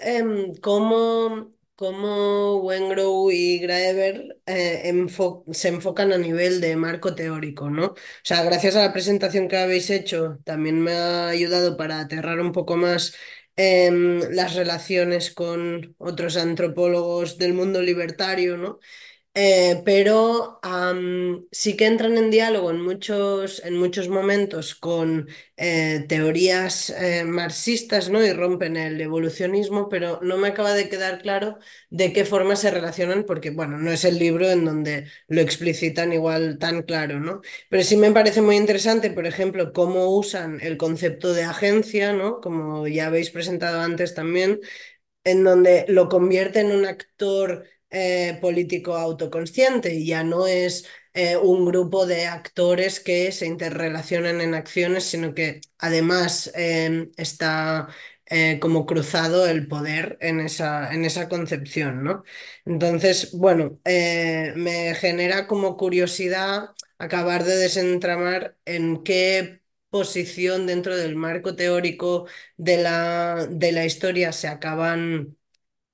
cómo, 0.61 1.53
cómo 1.77 2.57
Wengrow 2.57 3.31
y 3.31 3.59
Graeber 3.59 4.39
enfo 4.45 5.45
se 5.53 5.69
enfocan 5.69 6.11
a 6.13 6.17
nivel 6.17 6.61
de 6.61 6.75
marco 6.75 7.15
teórico, 7.15 7.69
¿no? 7.69 7.85
O 7.87 7.95
sea, 8.23 8.43
gracias 8.43 8.75
a 8.75 8.81
la 8.81 8.93
presentación 8.93 9.47
que 9.47 9.57
habéis 9.57 9.89
hecho, 9.91 10.39
también 10.45 10.81
me 10.83 10.93
ha 10.93 11.29
ayudado 11.29 11.77
para 11.77 12.01
aterrar 12.01 12.41
un 12.41 12.51
poco 12.51 12.75
más 12.77 13.15
las 13.57 14.55
relaciones 14.55 15.31
con 15.33 15.95
otros 15.97 16.37
antropólogos 16.37 17.37
del 17.37 17.53
mundo 17.53 17.81
libertario, 17.81 18.57
¿no? 18.57 18.79
Eh, 19.39 19.83
pero 19.85 20.59
sí 21.51 21.77
que 21.77 21.85
entran 21.85 22.17
en 22.17 22.31
diálogo 22.31 22.71
en 22.71 22.81
muchos, 22.81 23.63
en 23.63 23.77
muchos 23.77 24.09
momentos 24.09 24.73
con 24.75 25.27
eh, 25.57 26.05
teorías 26.07 26.89
eh, 26.89 27.23
marxistas 27.23 28.09
¿no? 28.09 28.23
y 28.25 28.33
rompen 28.33 28.77
el 28.77 28.99
evolucionismo, 28.99 29.89
pero 29.89 30.19
no 30.23 30.37
me 30.37 30.47
acaba 30.49 30.73
de 30.73 30.89
quedar 30.89 31.21
claro 31.21 31.59
de 31.89 32.13
qué 32.13 32.25
forma 32.25 32.55
se 32.55 32.71
relacionan, 32.71 33.25
porque 33.25 33.51
bueno, 33.51 33.77
no 33.77 33.91
es 33.91 34.05
el 34.05 34.17
libro 34.17 34.49
en 34.49 34.65
donde 34.65 35.07
lo 35.27 35.41
explicitan 35.41 36.13
igual 36.13 36.57
tan 36.57 36.81
claro, 36.83 37.19
¿no? 37.19 37.41
Pero 37.69 37.83
sí 37.83 37.95
me 37.97 38.11
parece 38.11 38.41
muy 38.41 38.55
interesante, 38.55 39.11
por 39.11 39.27
ejemplo, 39.27 39.71
cómo 39.73 40.15
usan 40.17 40.59
el 40.61 40.77
concepto 40.77 41.33
de 41.33 41.43
agencia, 41.43 42.13
¿no? 42.13 42.41
Como 42.41 42.87
ya 42.87 43.07
habéis 43.07 43.29
presentado 43.29 43.81
antes 43.81 44.13
también, 44.15 44.59
en 45.23 45.43
donde 45.43 45.85
lo 45.89 46.09
convierte 46.09 46.61
en 46.61 46.71
un 46.71 46.85
actor 46.85 47.65
eh, 47.89 48.37
político 48.41 48.95
autoconsciente 48.95 50.03
ya 50.05 50.23
no 50.23 50.47
es 50.47 50.85
eh, 51.13 51.37
un 51.37 51.65
grupo 51.65 52.05
de 52.05 52.25
actores 52.27 52.99
que 52.99 53.31
se 53.31 53.45
interrelacionan 53.47 54.41
en 54.41 54.53
acciones, 54.53 55.05
sino 55.05 55.33
que 55.33 55.61
además 55.79 56.51
eh, 56.55 57.09
está 57.17 57.87
eh, 58.25 58.59
como 58.59 58.85
cruzado 58.85 59.47
el 59.47 59.67
poder 59.67 60.17
en 60.21 60.39
esa, 60.41 60.93
en 60.93 61.05
esa 61.05 61.29
concepción, 61.29 62.03
¿no? 62.03 62.23
Entonces, 62.65 63.31
bueno, 63.33 63.79
me 63.85 64.95
genera 64.95 65.47
como 65.47 65.77
curiosidad 65.77 66.69
acabar 66.97 67.43
de 67.43 67.55
desentramar 67.57 68.57
en 68.65 69.03
qué 69.03 69.61
posición 69.89 70.67
dentro 70.67 70.95
del 70.97 71.15
marco 71.15 71.55
teórico 71.55 72.27
de 72.57 72.77
la, 72.77 73.47
de 73.49 73.71
la 73.71 73.85
historia 73.85 74.31
se 74.33 74.47
acaban 74.47 75.36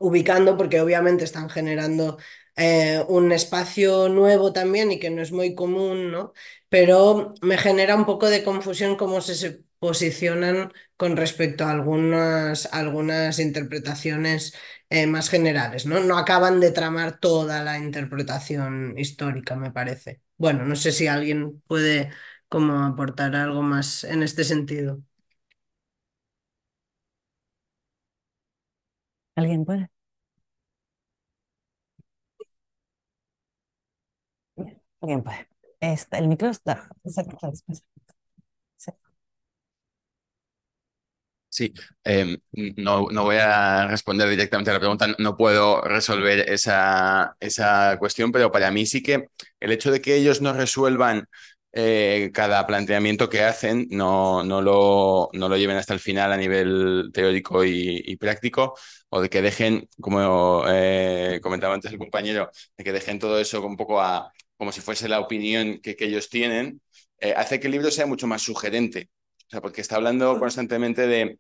ubicando, 0.04 0.58
porque 0.58 0.82
obviamente 0.82 1.24
están 1.24 1.50
generando 1.50 2.18
eh, 2.56 3.04
un 3.08 3.32
espacio 3.32 4.10
nuevo 4.10 4.54
también 4.54 4.92
y 4.92 5.00
que 5.00 5.10
no 5.10 5.22
es 5.22 5.32
muy 5.32 5.56
común, 5.56 6.12
¿no? 6.12 6.34
Pero 6.70 7.34
me 7.42 7.58
genera 7.58 7.96
un 7.96 8.06
poco 8.06 8.30
de 8.30 8.44
confusión 8.44 8.96
cómo 8.96 9.22
se, 9.22 9.64
posicionan 9.80 10.72
con 10.98 11.18
respecto 11.18 11.66
a 11.66 11.72
algunas, 11.72 12.68
algunas 12.74 13.40
interpretaciones 13.40 14.54
eh, 14.90 15.08
más 15.08 15.30
generales, 15.30 15.86
¿no? 15.86 16.00
No 16.02 16.18
acaban 16.18 16.60
de 16.60 16.72
tramar 16.72 17.20
toda 17.20 17.64
la 17.64 17.78
interpretación 17.78 18.96
histórica, 18.98 19.56
me 19.56 19.72
parece. 19.72 20.22
Bueno, 20.38 20.66
no 20.66 20.76
sé 20.76 20.92
si 20.92 21.08
alguien 21.08 21.62
puede 21.68 22.12
como 22.50 22.84
aportar 22.86 23.36
algo 23.36 23.62
más 23.62 24.04
en 24.04 24.24
este 24.24 24.44
sentido. 24.44 25.02
¿Alguien 29.36 29.66
puede? 29.66 29.90
Alguien 35.04 35.22
puede. 35.22 35.48
Este, 35.82 36.18
el 36.18 36.28
micro 36.30 36.50
está. 36.50 36.88
Sí, 41.50 41.72
em, 42.04 42.38
no, 42.78 43.08
no 43.12 43.24
voy 43.26 43.36
a 43.36 43.86
responder 43.88 44.28
directamente 44.28 44.72
a 44.72 44.74
la 44.74 44.80
pregunta, 44.80 45.08
no 45.20 45.38
puedo 45.38 45.82
resolver 45.82 46.50
esa, 46.50 47.36
esa 47.40 47.98
cuestión, 48.00 48.32
pero 48.32 48.52
para 48.52 48.72
mí 48.72 48.88
sí 48.88 49.04
que 49.04 49.28
el 49.60 49.72
hecho 49.72 49.92
de 49.92 50.02
que 50.02 50.16
ellos 50.16 50.42
no 50.42 50.54
resuelvan 50.54 51.28
eh, 51.72 52.32
cada 52.34 52.66
planteamiento 52.66 53.30
que 53.30 53.44
hacen, 53.44 53.86
no, 53.92 54.44
no, 54.44 54.64
lo, 54.64 55.30
no 55.34 55.48
lo 55.48 55.58
lleven 55.58 55.78
hasta 55.78 55.94
el 55.94 56.00
final 56.00 56.32
a 56.34 56.38
nivel 56.38 57.12
teórico 57.14 57.64
y, 57.64 58.16
práctico, 58.18 58.74
o 59.10 59.22
de 59.22 59.30
que 59.30 59.44
dejen, 59.44 59.88
como 60.02 60.64
eh, 60.68 61.40
comentaba 61.44 61.76
antes 61.76 61.92
el 61.92 62.00
compañero, 62.00 62.50
de 62.78 62.84
que 62.84 62.92
dejen 62.92 63.20
todo 63.20 63.40
eso 63.40 63.64
un 63.64 63.78
poco 63.78 64.02
a, 64.02 64.32
como 64.58 64.72
si 64.72 64.82
fuese 64.82 65.08
la 65.10 65.20
opinión 65.20 65.80
que, 65.82 65.96
que 65.96 66.06
ellos 66.06 66.30
tienen, 66.30 66.82
eh, 67.20 67.34
hace 67.36 67.60
que 67.60 67.68
el 67.68 67.74
libro 67.74 67.92
sea 67.92 68.06
mucho 68.06 68.28
más 68.28 68.42
sugerente. 68.42 69.10
O 69.48 69.50
sea, 69.50 69.62
porque 69.62 69.82
está 69.82 69.96
hablando 69.98 70.40
constantemente 70.40 71.08
de, 71.08 71.40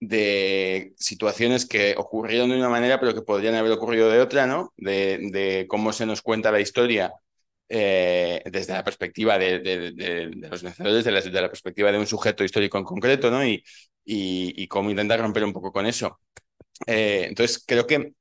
de 0.00 0.94
situaciones 0.96 1.66
que 1.66 1.94
ocurrieron 1.98 2.50
de 2.50 2.56
una 2.56 2.68
manera, 2.70 2.98
pero 3.00 3.14
que 3.14 3.22
podrían 3.22 3.54
haber 3.54 3.72
ocurrido 3.72 4.10
de 4.10 4.20
otra, 4.20 4.46
¿no? 4.46 4.72
De, 4.76 5.18
de 5.32 5.66
cómo 5.68 5.92
se 5.92 6.06
nos 6.06 6.22
cuenta 6.22 6.50
la 6.52 6.60
historia 6.60 7.12
eh, 7.68 8.42
desde 8.50 8.72
la 8.72 8.84
perspectiva 8.84 9.38
de, 9.38 9.60
de, 9.60 9.92
de 9.92 10.26
los 10.48 10.62
vencedores, 10.62 11.04
desde 11.04 11.30
la, 11.32 11.40
la, 11.42 11.48
perspectiva 11.48 11.92
de 11.92 11.98
un 11.98 12.06
sujeto 12.06 12.44
histórico 12.44 12.78
en 12.78 12.84
concreto, 12.84 13.30
¿no? 13.30 13.44
Y, 13.44 13.62
y, 14.04 14.62
y 14.62 14.68
cómo 14.68 14.90
intentar 14.90 15.20
romper 15.20 15.44
un 15.44 15.52
poco 15.52 15.72
con 15.72 15.86
eso. 15.86 16.20
Eh, 16.86 17.26
entonces, 17.28 17.62
creo 17.66 17.86
que 17.86 18.12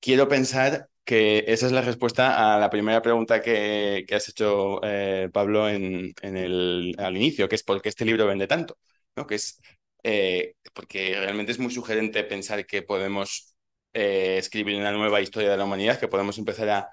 quiero 0.00 0.28
pensar 0.28 0.89
que 1.10 1.44
esa 1.48 1.66
es 1.66 1.72
la 1.72 1.80
respuesta 1.82 2.54
a 2.54 2.58
la 2.60 2.70
primera 2.70 3.02
pregunta 3.02 3.42
que, 3.42 4.04
que 4.06 4.14
has 4.14 4.28
hecho, 4.28 4.80
eh, 4.84 5.28
Pablo, 5.32 5.68
en, 5.68 6.14
en 6.22 6.36
el, 6.36 6.94
al 6.98 7.16
inicio, 7.16 7.48
que 7.48 7.56
es 7.56 7.64
por 7.64 7.82
qué 7.82 7.88
este 7.88 8.04
libro 8.04 8.26
vende 8.28 8.46
tanto, 8.46 8.78
¿no? 9.16 9.26
Que 9.26 9.34
es 9.34 9.60
eh, 10.04 10.54
porque 10.72 11.16
realmente 11.18 11.50
es 11.50 11.58
muy 11.58 11.72
sugerente 11.72 12.22
pensar 12.22 12.64
que 12.64 12.82
podemos 12.82 13.56
eh, 13.92 14.36
escribir 14.38 14.76
una 14.76 14.92
nueva 14.92 15.20
historia 15.20 15.50
de 15.50 15.56
la 15.56 15.64
humanidad, 15.64 15.98
que 15.98 16.06
podemos 16.06 16.38
empezar 16.38 16.68
a, 16.68 16.88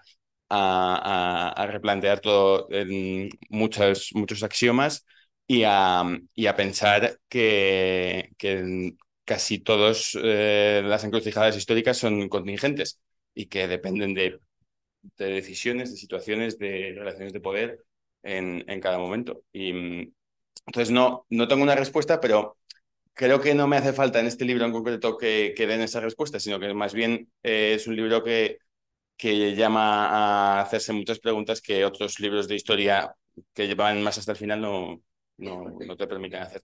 a, 0.49 1.67
replantear 1.67 2.19
todo 2.19 2.67
en 2.71 3.29
muchos, 3.49 4.09
muchos 4.15 4.41
axiomas 4.41 5.05
y 5.45 5.61
a, 5.63 6.03
y 6.33 6.47
a 6.47 6.55
pensar 6.55 7.19
que, 7.29 8.31
que 8.39 8.95
casi 9.25 9.59
todas 9.59 10.15
las 10.15 11.03
encrucijadas 11.03 11.55
históricas 11.55 11.97
son 11.97 12.29
contingentes 12.29 12.99
y 13.37 13.47
que 13.47 13.67
dependen 13.67 14.15
de, 14.15 14.39
de, 15.17 15.25
decisiones, 15.27 15.91
de 15.91 15.97
situaciones, 15.97 16.57
de 16.59 16.93
relaciones 16.97 17.33
de 17.33 17.41
poder 17.41 17.85
en, 18.23 18.65
en 18.67 18.81
cada 18.81 18.97
momento. 18.97 19.43
Y 19.53 19.69
entonces 20.65 20.91
no, 20.91 21.25
no 21.29 21.47
tengo 21.47 21.63
una 21.63 21.75
respuesta, 21.75 22.19
pero 22.19 22.57
creo 23.13 23.39
que 23.39 23.53
no 23.53 23.67
me 23.67 23.77
hace 23.77 23.93
falta 23.93 24.19
en 24.19 24.27
este 24.27 24.45
libro 24.45 24.65
en 24.65 24.71
concreto 24.71 25.17
que, 25.17 25.53
que 25.55 25.67
den 25.67 25.81
esa 25.81 25.99
respuesta, 26.01 26.39
sino 26.39 26.59
que 26.59 26.73
más 26.73 26.93
bien 26.95 27.31
eh, 27.43 27.73
es 27.75 27.87
un 27.87 27.95
libro 27.95 28.23
que, 28.23 28.57
que 29.17 29.55
llama 29.55 30.07
a 30.59 30.61
hacerse 30.61 30.93
muchas 30.93 31.19
preguntas 31.19 31.61
que 31.61 31.85
otros 31.85 32.19
libros 32.19 32.47
de 32.47 32.55
historia 32.55 33.15
que 33.53 33.67
llevan 33.67 34.01
más 34.03 34.17
hasta 34.17 34.31
el 34.33 34.37
final 34.37 34.61
no, 34.61 35.01
no, 35.37 35.65
no 35.79 35.97
te 35.97 36.07
permiten 36.07 36.41
hacer. 36.41 36.63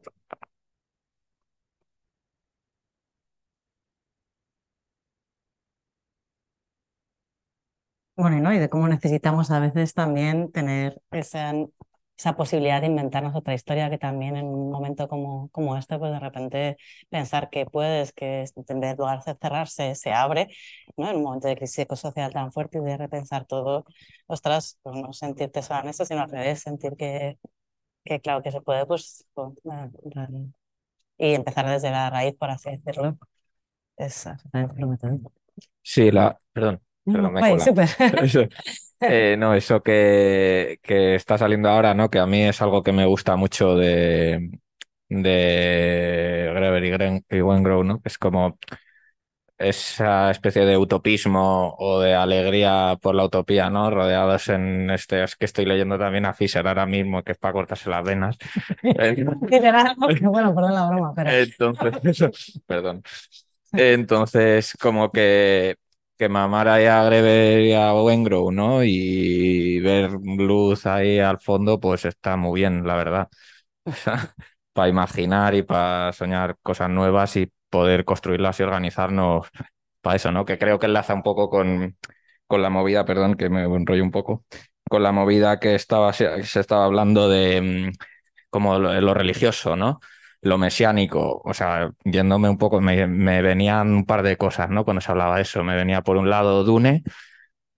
Bueno, 8.16 8.40
¿no? 8.40 8.54
y 8.54 8.60
de 8.60 8.70
cómo 8.70 8.88
necesitamos 8.88 9.50
a 9.50 9.60
veces 9.60 9.94
también 9.96 10.52
tener 10.52 11.02
esa, 11.12 11.52
esa 12.16 12.36
posibilidad 12.36 12.80
de 12.80 12.86
inventarnos 12.88 13.36
otra 13.36 13.56
historia 13.56 13.90
que 13.90 13.98
también 13.98 14.36
en 14.38 14.46
un 14.46 14.70
momento 14.70 15.08
como, 15.08 15.50
como 15.50 15.76
este, 15.78 15.98
pues 15.98 16.12
de 16.12 16.20
repente 16.20 16.78
pensar 17.10 17.50
que 17.50 17.66
puedes, 17.66 18.14
que 18.14 18.46
en 18.68 18.80
vez 18.80 18.98
de 18.98 19.34
cerrarse, 19.42 19.96
se 19.96 20.12
abre, 20.14 20.50
¿no? 20.96 21.10
En 21.10 21.18
un 21.18 21.24
momento 21.24 21.48
de 21.48 21.56
crisis 21.56 21.80
ecosocial 21.80 22.32
tan 22.34 22.52
fuerte 22.52 22.78
y 22.78 22.82
de 22.82 22.98
repensar 22.98 23.46
todo, 23.46 23.84
ostras, 24.28 24.78
pues 24.84 24.96
no 24.96 25.12
sentirte 25.14 25.64
solo 25.64 25.80
en 25.82 25.90
eso, 25.90 26.06
sino 26.06 26.22
al 26.22 26.30
revés, 26.30 26.62
sentir 26.62 26.94
que, 26.96 27.40
que 28.06 28.22
claro 28.22 28.44
que 28.44 28.52
se 28.52 28.62
puede, 28.62 28.86
pues, 28.88 29.28
pues 29.34 29.54
y 31.18 31.34
empezar 31.34 31.68
desde 31.68 31.92
la 31.92 32.10
raíz, 32.10 32.36
por 32.36 32.50
así 32.50 32.70
decirlo. 32.72 33.18
Es 33.98 34.28
absolutamente 34.28 34.76
prometedor. 34.76 35.22
Sí, 35.82 36.12
la, 36.12 36.40
perdón, 36.52 36.82
perdón, 37.06 37.34
me 37.34 37.42
Ay, 37.44 37.60
súper. 37.60 37.90
Eh, 39.06 39.36
no, 39.38 39.54
eso 39.54 39.84
que, 39.84 40.80
que, 40.82 41.16
está 41.16 41.38
saliendo 41.38 41.68
ahora, 41.68 41.94
¿no? 41.94 42.10
Que 42.10 42.20
a 42.20 42.26
mí 42.26 42.44
es 42.44 42.62
algo 42.62 42.84
que 42.84 42.94
me 42.94 43.06
gusta 43.06 43.36
mucho 43.36 43.76
de, 43.76 44.50
de 45.10 46.52
Greber 46.56 46.86
y, 46.86 46.90
Gren, 46.90 47.26
y 47.30 47.42
Wengrow, 47.42 47.84
¿no? 47.84 48.02
Que 48.02 48.08
es 48.08 48.18
como 48.18 48.58
esa 49.58 50.32
especie 50.32 50.66
de 50.66 50.78
utopismo 50.78 51.76
o 51.78 52.00
de 52.00 52.16
alegría 52.16 52.98
por 53.02 53.16
la 53.16 53.26
utopía, 53.26 53.70
¿no? 53.70 53.90
Rodeados 53.90 54.50
en 54.50 54.90
este, 54.90 55.24
es 55.24 55.36
que 55.36 55.46
estoy 55.46 55.66
leyendo 55.66 55.98
también 55.98 56.26
a 56.26 56.34
Fischer 56.34 56.68
ahora 56.68 56.86
mismo, 56.86 57.24
que 57.24 57.34
es 57.34 57.38
para 57.38 57.54
cortarse 57.54 57.90
las 57.90 58.04
venas. 58.04 58.38
bueno, 58.84 60.56
perdón 60.56 60.74
la 60.74 60.90
broma, 60.90 61.14
pero... 61.16 61.30
Entonces, 61.32 62.62
perdón. 62.66 63.04
Entonces, 63.72 64.76
como 64.80 65.12
que 65.12 65.78
mamar 66.30 66.68
ahí 66.68 66.86
a 66.86 67.04
Greber 67.04 67.62
y 67.62 67.74
a 67.74 67.94
Wengrow, 67.94 68.52
¿no? 68.52 68.84
Y 68.84 69.80
ver 69.80 70.12
luz 70.12 70.86
ahí 70.86 71.20
al 71.20 71.40
fondo, 71.40 71.80
pues 71.80 72.06
está 72.06 72.36
muy 72.38 72.62
bien, 72.62 72.86
la 72.88 72.96
verdad. 72.96 73.30
para 74.74 74.90
imaginar 74.90 75.56
y 75.56 75.64
para 75.64 76.14
soñar 76.14 76.58
cosas 76.64 76.90
nuevas 76.90 77.36
y 77.38 77.52
poder 77.70 78.06
construirlas 78.06 78.60
y 78.60 78.64
organizarnos 78.64 79.48
para 80.02 80.16
eso, 80.18 80.32
¿no? 80.32 80.46
Que 80.46 80.58
creo 80.58 80.80
que 80.80 80.88
enlaza 80.88 81.14
un 81.14 81.24
poco 81.24 81.50
con, 81.50 81.98
con 82.48 82.62
la 82.62 82.70
movida, 82.70 83.06
perdón, 83.06 83.36
que 83.36 83.50
me 83.50 83.64
enrollo 83.64 84.04
un 84.04 84.12
poco, 84.12 84.46
con 84.90 85.04
la 85.04 85.12
movida 85.12 85.60
que 85.60 85.76
estaba, 85.76 86.14
se, 86.14 86.42
estaba 86.42 86.86
hablando 86.86 87.30
de 87.30 87.92
mm, 87.92 87.98
como 88.50 88.80
lo 88.80 89.14
religioso, 89.14 89.76
¿no? 89.76 90.00
Lo 90.44 90.58
mesiánico, 90.58 91.42
o 91.44 91.54
sea, 91.54 91.92
yéndome 92.04 92.50
un 92.50 92.58
poco, 92.58 92.82
me, 92.82 93.08
me, 93.08 93.42
venían 93.42 93.94
un 93.94 94.06
par 94.06 94.24
de 94.24 94.38
cosas, 94.38 94.70
¿no? 94.70 94.84
Cuando 94.84 95.02
se 95.02 95.10
hablaba 95.12 95.38
de 95.38 95.44
eso, 95.44 95.64
me 95.64 95.76
venía 95.76 96.02
por 96.02 96.18
un 96.18 96.30
lado 96.30 96.66
Dune, 96.66 97.04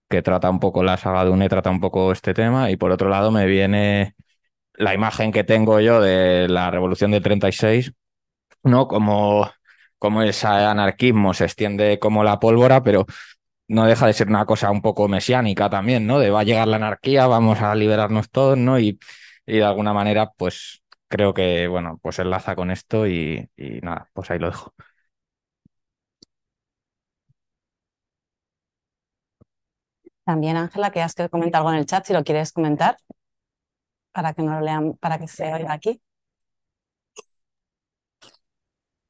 que 0.08 0.22
trata 0.22 0.50
un 0.50 0.60
poco 0.60 0.82
la 0.82 0.96
saga 0.96 1.24
Dune, 1.24 1.48
trata 1.48 1.70
un 1.70 1.80
poco 1.80 2.12
este 2.12 2.34
tema, 2.34 2.70
y 2.70 2.76
por 2.76 2.90
otro 2.90 3.08
lado 3.08 3.30
me 3.30 3.46
viene 3.46 4.16
la 4.74 4.94
imagen 4.94 5.32
que 5.32 5.44
tengo 5.44 5.80
yo 5.80 6.00
de 6.00 6.48
la 6.48 6.70
Revolución 6.70 7.12
del 7.12 7.22
36, 7.22 7.92
¿no? 8.64 8.88
Como, 8.88 9.50
como 9.98 10.22
ese 10.22 10.48
anarquismo 10.48 11.34
se 11.34 11.44
extiende 11.44 11.98
como 12.00 12.24
la 12.24 12.40
pólvora, 12.40 12.82
pero 12.82 13.06
no 13.68 13.86
deja 13.86 14.06
de 14.06 14.12
ser 14.12 14.28
una 14.28 14.46
cosa 14.46 14.70
un 14.70 14.82
poco 14.82 15.08
mesiánica 15.08 15.70
también, 15.70 16.06
¿no? 16.06 16.18
De 16.18 16.30
va 16.30 16.40
a 16.40 16.44
llegar 16.44 16.68
la 16.68 16.76
anarquía, 16.76 17.26
vamos 17.28 17.60
a 17.60 17.74
liberarnos 17.76 18.30
todos, 18.30 18.58
¿no? 18.58 18.78
Y, 18.80 18.98
y 19.46 19.58
de 19.58 19.64
alguna 19.64 19.92
manera, 19.92 20.32
pues 20.36 20.82
creo 21.08 21.34
que, 21.34 21.68
bueno, 21.68 21.98
pues 22.02 22.18
enlaza 22.18 22.56
con 22.56 22.70
esto 22.70 23.06
y, 23.06 23.50
y 23.56 23.80
nada, 23.80 24.10
pues 24.14 24.30
ahí 24.30 24.38
lo 24.38 24.48
dejo. 24.48 24.74
También, 30.24 30.56
Ángela, 30.58 30.90
que 30.90 31.00
has 31.02 31.14
que 31.14 31.28
comentar 31.30 31.60
algo 31.60 31.72
en 31.72 31.78
el 31.78 31.86
chat, 31.86 32.04
si 32.04 32.12
lo 32.12 32.22
quieres 32.24 32.52
comentar, 32.52 32.96
para 34.12 34.34
que 34.34 34.42
no 34.42 34.52
lo 34.54 34.60
lean, 34.66 34.94
para 35.02 35.18
que 35.18 35.28
se 35.28 35.52
oiga 35.52 35.72
aquí. 35.72 36.00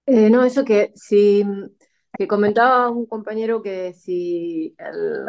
Eh, 0.07 0.31
no, 0.31 0.45
eso 0.45 0.65
que 0.65 0.93
si 0.95 1.45
que 2.19 2.27
comentaba 2.29 2.89
un 2.91 3.07
compañero 3.07 3.61
que 3.63 3.93
si 3.95 4.75
el, 4.79 5.27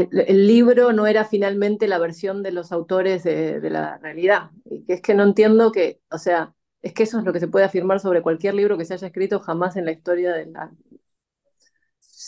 el, 0.00 0.46
libro 0.46 0.92
no 0.92 1.06
era 1.06 1.24
finalmente 1.24 1.88
la 1.88 1.98
versión 1.98 2.42
de 2.42 2.52
los 2.52 2.72
autores 2.72 3.22
de, 3.24 3.60
la 3.70 3.98
realidad. 3.98 4.50
Y 4.64 4.84
que 4.84 4.94
es 4.94 5.00
que 5.00 5.14
no 5.14 5.22
entiendo 5.22 5.72
que, 5.72 6.00
o 6.10 6.18
sea, 6.18 6.54
es 6.82 6.92
que 6.92 7.04
eso 7.04 7.18
es 7.18 7.24
lo 7.24 7.32
que 7.32 7.40
se 7.40 7.48
puede 7.48 7.64
afirmar 7.64 8.00
sobre 8.00 8.22
cualquier 8.22 8.54
libro 8.54 8.76
que 8.76 8.84
se 8.84 8.94
haya 8.94 9.06
escrito 9.06 9.40
jamás 9.40 9.76
en 9.76 9.84
la 9.84 9.92
historia 9.92 10.32
de 10.32 10.46
la 10.46 10.72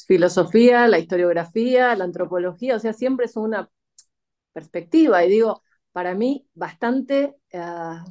filosofía, 0.06 0.86
la 0.88 0.98
historiografía, 0.98 1.94
la 1.96 2.04
antropología, 2.04 2.76
o 2.76 2.78
sea, 2.78 2.92
siempre 2.92 3.26
es 3.26 3.36
una 3.36 3.70
perspectiva. 4.52 5.24
Y 5.24 5.30
digo, 5.30 5.62
para 5.92 6.14
mí, 6.14 6.46
bastante 6.54 7.36
uh, 7.52 8.08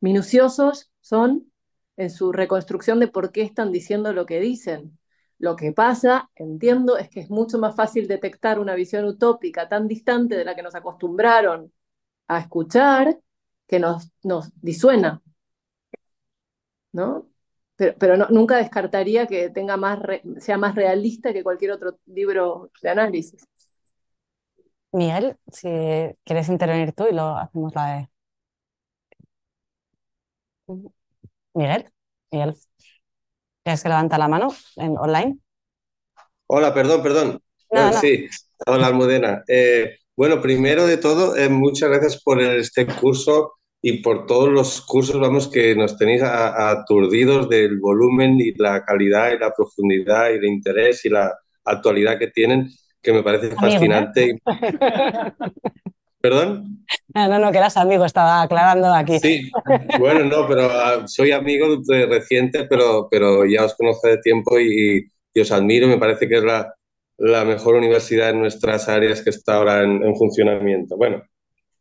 minuciosos 0.00 0.90
son 1.00 1.52
en 1.96 2.10
su 2.10 2.32
reconstrucción 2.32 3.00
de 3.00 3.08
por 3.08 3.32
qué 3.32 3.42
están 3.42 3.72
diciendo 3.72 4.12
lo 4.12 4.26
que 4.26 4.40
dicen. 4.40 4.98
Lo 5.42 5.56
que 5.56 5.72
pasa, 5.72 6.30
entiendo, 6.36 6.96
es 6.96 7.10
que 7.10 7.18
es 7.18 7.28
mucho 7.28 7.58
más 7.58 7.74
fácil 7.74 8.06
detectar 8.06 8.60
una 8.60 8.76
visión 8.76 9.04
utópica 9.06 9.68
tan 9.68 9.88
distante 9.88 10.36
de 10.36 10.44
la 10.44 10.54
que 10.54 10.62
nos 10.62 10.76
acostumbraron 10.76 11.72
a 12.28 12.38
escuchar 12.38 13.18
que 13.66 13.80
nos, 13.80 14.12
nos 14.22 14.52
disuena. 14.62 15.20
¿No? 16.92 17.28
Pero, 17.74 17.94
pero 17.98 18.16
no, 18.16 18.28
nunca 18.30 18.56
descartaría 18.58 19.26
que 19.26 19.50
tenga 19.50 19.76
más 19.76 19.98
re, 19.98 20.22
sea 20.38 20.58
más 20.58 20.76
realista 20.76 21.32
que 21.32 21.42
cualquier 21.42 21.72
otro 21.72 21.98
libro 22.06 22.70
de 22.80 22.90
análisis. 22.90 23.44
Miguel, 24.92 25.36
si 25.50 25.68
quieres 26.24 26.48
intervenir 26.50 26.92
tú 26.92 27.06
y 27.10 27.14
lo 27.14 27.36
hacemos 27.36 27.74
la 27.74 28.08
de. 30.68 30.82
Miguel, 31.54 31.92
Miguel, 32.30 32.54
¿tienes 33.62 33.82
que 33.82 33.88
levantar 33.88 34.18
la 34.18 34.28
mano 34.28 34.48
en 34.76 34.96
online? 34.98 35.38
Hola, 36.46 36.74
perdón, 36.74 37.02
perdón. 37.02 37.40
No, 37.70 37.80
Eh, 37.80 37.90
no. 37.92 38.00
sí, 38.00 38.28
hola 38.66 38.88
Almudena. 38.88 39.42
Eh, 39.48 39.96
bueno, 40.14 40.40
primero 40.40 40.86
de 40.86 40.98
todo, 40.98 41.36
eh, 41.36 41.48
muchas 41.48 41.88
gracias 41.88 42.22
por 42.22 42.40
este 42.40 42.86
curso 42.86 43.54
y 43.80 44.02
por 44.02 44.26
todos 44.26 44.48
los 44.50 44.82
cursos, 44.82 45.18
vamos, 45.18 45.48
que 45.48 45.74
nos 45.74 45.96
tenéis 45.96 46.22
aturdidos 46.22 47.48
del 47.48 47.78
volumen 47.80 48.38
y 48.40 48.52
la 48.54 48.84
calidad 48.84 49.32
y 49.32 49.38
la 49.38 49.52
profundidad 49.52 50.30
y 50.30 50.34
el 50.34 50.44
interés 50.44 51.04
y 51.04 51.08
la 51.08 51.32
actualidad 51.64 52.18
que 52.18 52.28
tienen, 52.28 52.68
que 53.00 53.12
me 53.12 53.22
parece 53.22 53.54
Amigo, 53.56 53.84
¿eh? 54.16 54.38
¿Perdón? 56.22 56.84
No, 57.14 57.28
no, 57.28 57.38
no, 57.40 57.50
que 57.50 57.58
eras 57.58 57.76
amigo, 57.76 58.04
estaba 58.04 58.42
aclarando 58.42 58.94
aquí. 58.94 59.18
Sí, 59.18 59.50
bueno, 59.98 60.24
no, 60.24 60.46
pero 60.46 60.70
ah, 60.70 61.02
soy 61.06 61.32
amigo 61.32 61.78
de 61.84 62.06
reciente, 62.06 62.64
pero, 62.64 63.08
pero 63.10 63.44
ya 63.44 63.64
os 63.64 63.74
conozco 63.74 64.06
de 64.06 64.18
tiempo 64.18 64.58
y, 64.60 65.04
y 65.34 65.40
os 65.40 65.50
admiro. 65.50 65.88
Me 65.88 65.98
parece 65.98 66.28
que 66.28 66.38
es 66.38 66.44
la, 66.44 66.72
la 67.18 67.44
mejor 67.44 67.74
universidad 67.74 68.30
en 68.30 68.40
nuestras 68.40 68.88
áreas 68.88 69.20
que 69.20 69.30
está 69.30 69.56
ahora 69.56 69.82
en, 69.82 70.02
en 70.04 70.14
funcionamiento. 70.16 70.96
Bueno, 70.96 71.22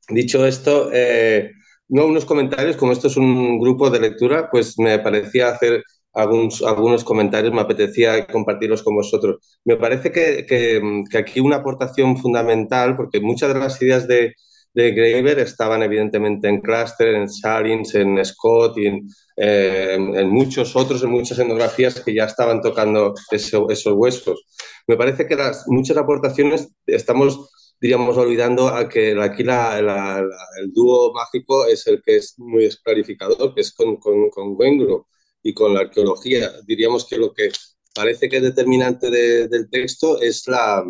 dicho 0.10 0.46
esto, 0.46 0.90
eh, 0.92 1.52
no 1.90 2.08
unos 2.08 2.26
comentarios, 2.26 2.78
como 2.78 2.94
esto 2.94 3.08
es 3.08 3.18
un 3.18 3.60
grupo 3.60 3.92
de 3.92 4.00
lectura, 4.00 4.50
pues 4.50 4.80
me 4.80 4.98
parecía 4.98 5.50
hacer 5.50 5.84
algunos, 6.14 6.62
algunos 6.64 7.04
comentarios, 7.04 7.54
me 7.54 7.62
apetecía 7.62 8.26
compartirlos 8.28 8.84
con 8.84 8.96
vosotros. 8.96 9.38
Me 9.66 9.78
parece 9.78 10.12
que, 10.12 10.46
que, 10.46 10.82
que 11.10 11.18
aquí 11.18 11.40
una 11.40 11.58
aportación 11.58 12.18
fundamental, 12.18 12.96
porque 12.98 13.20
muchas 13.22 13.54
de 13.54 13.60
las 13.60 13.82
ideas 13.82 14.08
de, 14.08 14.34
de 14.74 14.92
Graeber 14.92 15.40
estaban 15.40 15.84
evidentemente 15.84 16.48
en 16.48 16.62
Cluster, 16.62 17.10
en 17.16 17.30
Salins, 17.30 17.94
en 17.96 18.24
Scott 18.26 18.78
y 18.78 18.88
en, 18.88 19.08
eh, 19.38 19.96
en 19.98 20.30
muchos 20.30 20.76
otros, 20.76 21.04
en 21.04 21.10
muchas 21.12 21.40
etnografías 21.40 22.00
que 22.02 22.14
ya 22.14 22.26
estaban 22.26 22.62
tocando 22.62 23.14
eso- 23.32 23.70
esos 23.70 23.94
huesos. 23.94 24.46
Me 24.88 24.98
parece 24.98 25.28
que 25.28 25.36
las 25.36 25.66
muchas 25.68 25.98
aportaciones 25.98 26.70
estamos, 26.86 27.50
diríamos, 27.80 28.18
olvidando 28.18 28.68
a 28.70 28.88
que 28.90 29.20
aquí 29.22 29.44
la- 29.44 29.82
la- 29.82 30.22
la- 30.22 30.46
el 30.62 30.72
dúo 30.74 31.14
mágico 31.14 31.66
es 31.68 31.86
el 31.88 32.02
que 32.02 32.18
es 32.18 32.36
muy 32.38 32.70
clarificador, 32.84 33.54
que 33.54 33.62
es 33.62 33.74
con, 33.74 33.98
con, 33.98 34.30
con 34.30 34.56
Wengro 34.58 35.08
y 35.44 35.54
con 35.54 35.74
la 35.74 35.82
arqueología. 35.82 36.52
Diríamos 36.66 37.08
que 37.08 37.18
lo 37.18 37.34
que 37.34 37.50
parece 37.96 38.30
que 38.30 38.38
es 38.38 38.44
determinante 38.44 39.10
de- 39.10 39.48
del 39.48 39.70
texto 39.70 40.22
es 40.22 40.48
la, 40.48 40.84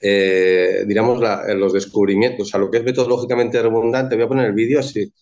eh, 0.00 0.84
la- 0.88 1.54
los 1.54 1.72
descubrimientos, 1.72 2.48
o 2.48 2.50
sea, 2.50 2.60
lo 2.60 2.70
que 2.70 2.78
es 2.78 2.84
metodológicamente 2.84 3.62
redundante, 3.62 4.14
voy 4.16 4.24
a 4.24 4.28
poner 4.28 4.46
el 4.46 4.52
vídeo 4.54 4.80
así. 4.80 5.12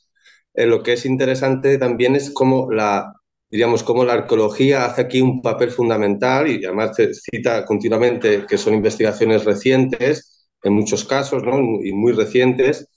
Eh, 0.54 0.66
lo 0.66 0.82
que 0.82 0.94
es 0.94 1.06
interesante 1.06 1.78
también 1.78 2.16
es 2.16 2.30
cómo 2.32 2.70
la, 2.72 3.12
diríamos, 3.50 3.82
cómo 3.82 4.04
la 4.04 4.14
arqueología 4.14 4.86
hace 4.86 5.02
aquí 5.02 5.20
un 5.20 5.42
papel 5.42 5.70
fundamental 5.70 6.48
y 6.50 6.64
además 6.64 6.96
te 6.96 7.14
cita 7.14 7.64
continuamente 7.64 8.46
que 8.48 8.58
son 8.58 8.74
investigaciones 8.74 9.44
recientes, 9.44 10.48
en 10.62 10.72
muchos 10.74 11.04
casos, 11.04 11.42
¿no? 11.44 11.58
y 11.84 11.92
muy 11.92 12.12
recientes, 12.12 12.88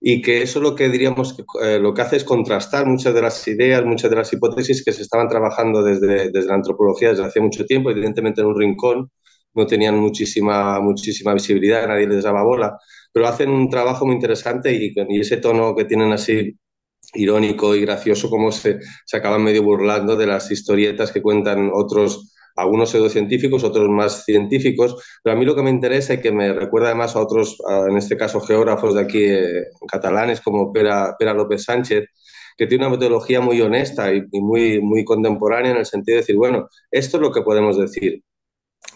y 0.00 0.22
que 0.22 0.42
eso 0.42 0.60
lo 0.60 0.74
que 0.74 0.88
diríamos 0.88 1.34
que, 1.34 1.44
eh, 1.62 1.78
lo 1.80 1.92
que 1.94 2.02
hace 2.02 2.16
es 2.16 2.24
contrastar 2.24 2.86
muchas 2.86 3.14
de 3.14 3.22
las 3.22 3.46
ideas, 3.48 3.84
muchas 3.84 4.10
de 4.10 4.16
las 4.16 4.32
hipótesis 4.32 4.84
que 4.84 4.92
se 4.92 5.02
estaban 5.02 5.28
trabajando 5.28 5.82
desde, 5.82 6.30
desde 6.30 6.48
la 6.48 6.54
antropología 6.54 7.10
desde 7.10 7.24
hace 7.24 7.40
mucho 7.40 7.64
tiempo, 7.66 7.90
evidentemente 7.90 8.40
en 8.40 8.46
un 8.48 8.58
rincón, 8.58 9.10
no 9.54 9.66
tenían 9.66 9.98
muchísima, 9.98 10.80
muchísima 10.80 11.34
visibilidad, 11.34 11.86
nadie 11.88 12.06
les 12.06 12.22
daba 12.24 12.42
bola, 12.44 12.78
pero 13.12 13.26
hacen 13.26 13.50
un 13.50 13.68
trabajo 13.70 14.06
muy 14.06 14.14
interesante 14.14 14.72
y, 14.72 14.94
y 15.08 15.20
ese 15.20 15.38
tono 15.38 15.74
que 15.74 15.84
tienen 15.84 16.12
así 16.12 16.56
irónico 17.14 17.74
y 17.74 17.80
gracioso 17.82 18.28
como 18.30 18.52
se, 18.52 18.80
se 19.06 19.16
acaban 19.16 19.42
medio 19.42 19.62
burlando 19.62 20.16
de 20.16 20.26
las 20.26 20.50
historietas 20.50 21.12
que 21.12 21.22
cuentan 21.22 21.70
otros, 21.72 22.34
algunos 22.58 22.90
pseudocientíficos, 22.90 23.64
otros 23.64 23.88
más 23.88 24.24
científicos, 24.24 25.02
pero 25.22 25.36
a 25.36 25.38
mí 25.38 25.44
lo 25.44 25.54
que 25.54 25.62
me 25.62 25.70
interesa 25.70 26.14
y 26.14 26.20
que 26.20 26.32
me 26.32 26.52
recuerda 26.52 26.88
además 26.88 27.16
a 27.16 27.20
otros, 27.20 27.58
en 27.88 27.96
este 27.96 28.16
caso 28.16 28.40
geógrafos 28.40 28.94
de 28.94 29.00
aquí 29.00 29.24
eh, 29.24 29.64
catalanes 29.86 30.40
como 30.40 30.72
Pera, 30.72 31.16
Pera 31.18 31.34
López 31.34 31.64
Sánchez, 31.64 32.06
que 32.56 32.66
tiene 32.66 32.86
una 32.86 32.96
metodología 32.96 33.40
muy 33.40 33.60
honesta 33.60 34.12
y, 34.12 34.24
y 34.32 34.40
muy, 34.40 34.80
muy 34.80 35.04
contemporánea 35.04 35.72
en 35.72 35.78
el 35.78 35.86
sentido 35.86 36.16
de 36.16 36.22
decir, 36.22 36.36
bueno, 36.36 36.68
esto 36.90 37.16
es 37.18 37.22
lo 37.22 37.32
que 37.32 37.42
podemos 37.42 37.78
decir, 37.78 38.22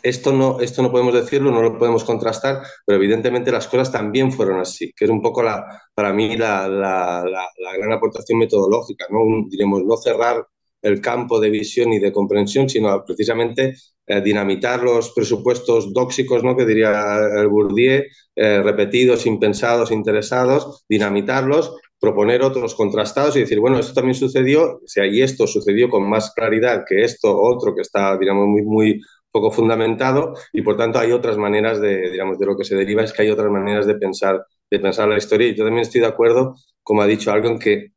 esto 0.02 0.32
no, 0.32 0.60
esto 0.60 0.82
no 0.82 0.90
podemos 0.90 1.14
decirlo, 1.14 1.50
no 1.50 1.62
lo 1.62 1.78
podemos 1.78 2.04
contrastar, 2.04 2.62
pero 2.84 2.96
evidentemente 2.96 3.52
las 3.52 3.68
cosas 3.68 3.92
también 3.92 4.32
fueron 4.32 4.60
así, 4.60 4.92
que 4.96 5.04
es 5.04 5.10
un 5.10 5.22
poco 5.22 5.42
la, 5.42 5.82
para 5.94 6.12
mí 6.12 6.36
la, 6.36 6.68
la, 6.68 7.24
la, 7.24 7.46
la 7.56 7.76
gran 7.76 7.92
aportación 7.92 8.38
metodológica, 8.38 9.06
¿no? 9.10 9.22
Un, 9.22 9.48
diremos, 9.48 9.84
no 9.84 9.96
cerrar 9.96 10.44
el 10.82 11.00
campo 11.00 11.40
de 11.40 11.50
visión 11.50 11.92
y 11.92 11.98
de 11.98 12.12
comprensión, 12.12 12.68
sino 12.68 13.04
precisamente 13.04 13.74
eh, 14.06 14.20
dinamitar 14.20 14.82
los 14.82 15.12
presupuestos 15.12 15.92
dóxicos, 15.92 16.42
¿no? 16.42 16.56
que 16.56 16.66
diría 16.66 17.18
el 17.36 17.48
Bourdieu, 17.48 18.02
eh, 18.34 18.62
repetidos, 18.62 19.26
impensados, 19.26 19.92
interesados, 19.92 20.84
dinamitarlos, 20.88 21.76
proponer 22.00 22.42
otros 22.42 22.74
contrastados 22.74 23.36
y 23.36 23.40
decir, 23.40 23.60
bueno, 23.60 23.78
esto 23.78 23.94
también 23.94 24.16
sucedió, 24.16 24.76
o 24.78 24.86
sea, 24.86 25.06
y 25.06 25.22
esto 25.22 25.46
sucedió 25.46 25.88
con 25.88 26.08
más 26.10 26.32
claridad 26.34 26.84
que 26.86 27.04
esto, 27.04 27.40
otro 27.40 27.74
que 27.76 27.82
está, 27.82 28.18
digamos, 28.18 28.48
muy, 28.48 28.62
muy 28.62 29.00
poco 29.30 29.50
fundamentado 29.50 30.34
y 30.52 30.62
por 30.62 30.76
tanto 30.76 30.98
hay 30.98 31.12
otras 31.12 31.38
maneras 31.38 31.80
de, 31.80 32.10
digamos, 32.10 32.38
de 32.38 32.46
lo 32.46 32.56
que 32.56 32.64
se 32.64 32.76
deriva 32.76 33.02
es 33.02 33.12
que 33.12 33.22
hay 33.22 33.30
otras 33.30 33.50
maneras 33.50 33.86
de 33.86 33.94
pensar, 33.94 34.44
de 34.70 34.78
pensar 34.80 35.08
la 35.08 35.16
historia 35.16 35.48
y 35.48 35.54
yo 35.54 35.64
también 35.64 35.82
estoy 35.82 36.00
de 36.00 36.08
acuerdo, 36.08 36.56
como 36.82 37.02
ha 37.02 37.06
dicho 37.06 37.32
algo, 37.32 37.48
en 37.48 37.58
que 37.58 37.91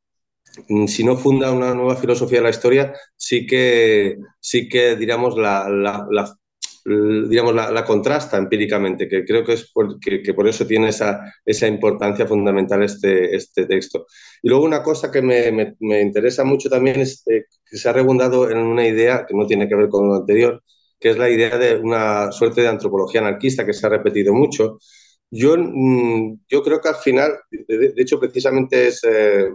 si 0.87 1.03
no 1.03 1.17
funda 1.17 1.51
una 1.51 1.73
nueva 1.73 1.95
filosofía 1.95 2.39
de 2.39 2.43
la 2.43 2.49
historia, 2.49 2.93
sí 3.15 3.45
que, 3.45 4.17
sí 4.39 4.67
que 4.69 4.95
diríamos, 4.95 5.37
la, 5.37 5.69
la, 5.69 6.07
la 6.09 6.37
digamos, 6.85 7.55
la, 7.55 7.71
la, 7.71 7.83
contrasta 7.83 8.37
empíricamente, 8.37 9.07
que 9.07 9.25
creo 9.25 9.43
que 9.43 9.53
es 9.53 9.71
por, 9.71 9.99
que, 9.99 10.21
que, 10.21 10.33
por 10.35 10.47
eso 10.47 10.67
tiene 10.67 10.89
esa, 10.89 11.33
esa 11.43 11.67
importancia 11.67 12.27
fundamental 12.27 12.83
este, 12.83 13.35
este 13.35 13.65
texto. 13.65 14.05
Y 14.43 14.49
luego 14.49 14.65
una 14.65 14.83
cosa 14.83 15.09
que 15.11 15.21
me, 15.21 15.51
me, 15.51 15.75
me 15.79 16.01
interesa 16.01 16.43
mucho 16.43 16.69
también 16.69 16.99
es 17.01 17.23
eh, 17.27 17.45
que 17.65 17.77
se 17.77 17.89
ha 17.89 17.93
rebundado 17.93 18.51
en 18.51 18.59
una 18.59 18.87
idea 18.87 19.25
que 19.27 19.33
no 19.33 19.47
tiene 19.47 19.67
que 19.67 19.75
ver 19.75 19.89
con 19.89 20.07
lo 20.07 20.15
anterior, 20.15 20.61
que 20.99 21.09
es 21.09 21.17
la 21.17 21.29
idea 21.29 21.57
de 21.57 21.75
una 21.77 22.31
suerte 22.31 22.61
de 22.61 22.67
antropología 22.67 23.21
anarquista 23.21 23.65
que 23.65 23.73
se 23.73 23.85
ha 23.87 23.89
repetido 23.89 24.33
mucho. 24.33 24.77
Yo, 25.31 25.55
mm, 25.57 26.41
yo 26.47 26.63
creo 26.63 26.79
que 26.81 26.89
al 26.89 26.95
final, 26.95 27.31
de, 27.49 27.93
de 27.93 28.01
hecho, 28.01 28.19
precisamente 28.19 28.87
es 28.87 29.03
eh, 29.03 29.49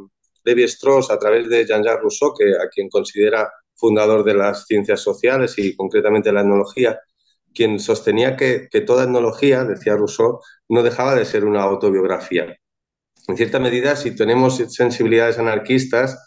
Levi 0.44 0.64
Strauss, 0.64 1.10
a 1.10 1.18
través 1.18 1.48
de 1.48 1.66
Jean-Jacques 1.66 2.02
Rousseau, 2.02 2.34
que, 2.36 2.50
a 2.52 2.68
quien 2.68 2.88
considera 2.88 3.50
fundador 3.74 4.24
de 4.24 4.34
las 4.34 4.66
ciencias 4.66 5.00
sociales 5.00 5.54
y 5.58 5.74
concretamente 5.74 6.32
la 6.32 6.42
etnología, 6.42 7.00
quien 7.54 7.78
sostenía 7.80 8.36
que, 8.36 8.68
toda 8.86 9.04
etnología, 9.04 9.64
decía 9.64 9.96
Rousseau, 9.96 10.40
no 10.68 10.82
dejaba 10.82 11.14
de 11.14 11.24
ser 11.24 11.44
una 11.44 11.62
autobiografía. 11.62 12.56
En 13.26 13.36
cierta 13.36 13.58
medida, 13.58 13.96
si 13.96 14.14
tenemos 14.14 14.56
sensibilidades 14.68 15.38
anarquistas, 15.38 16.18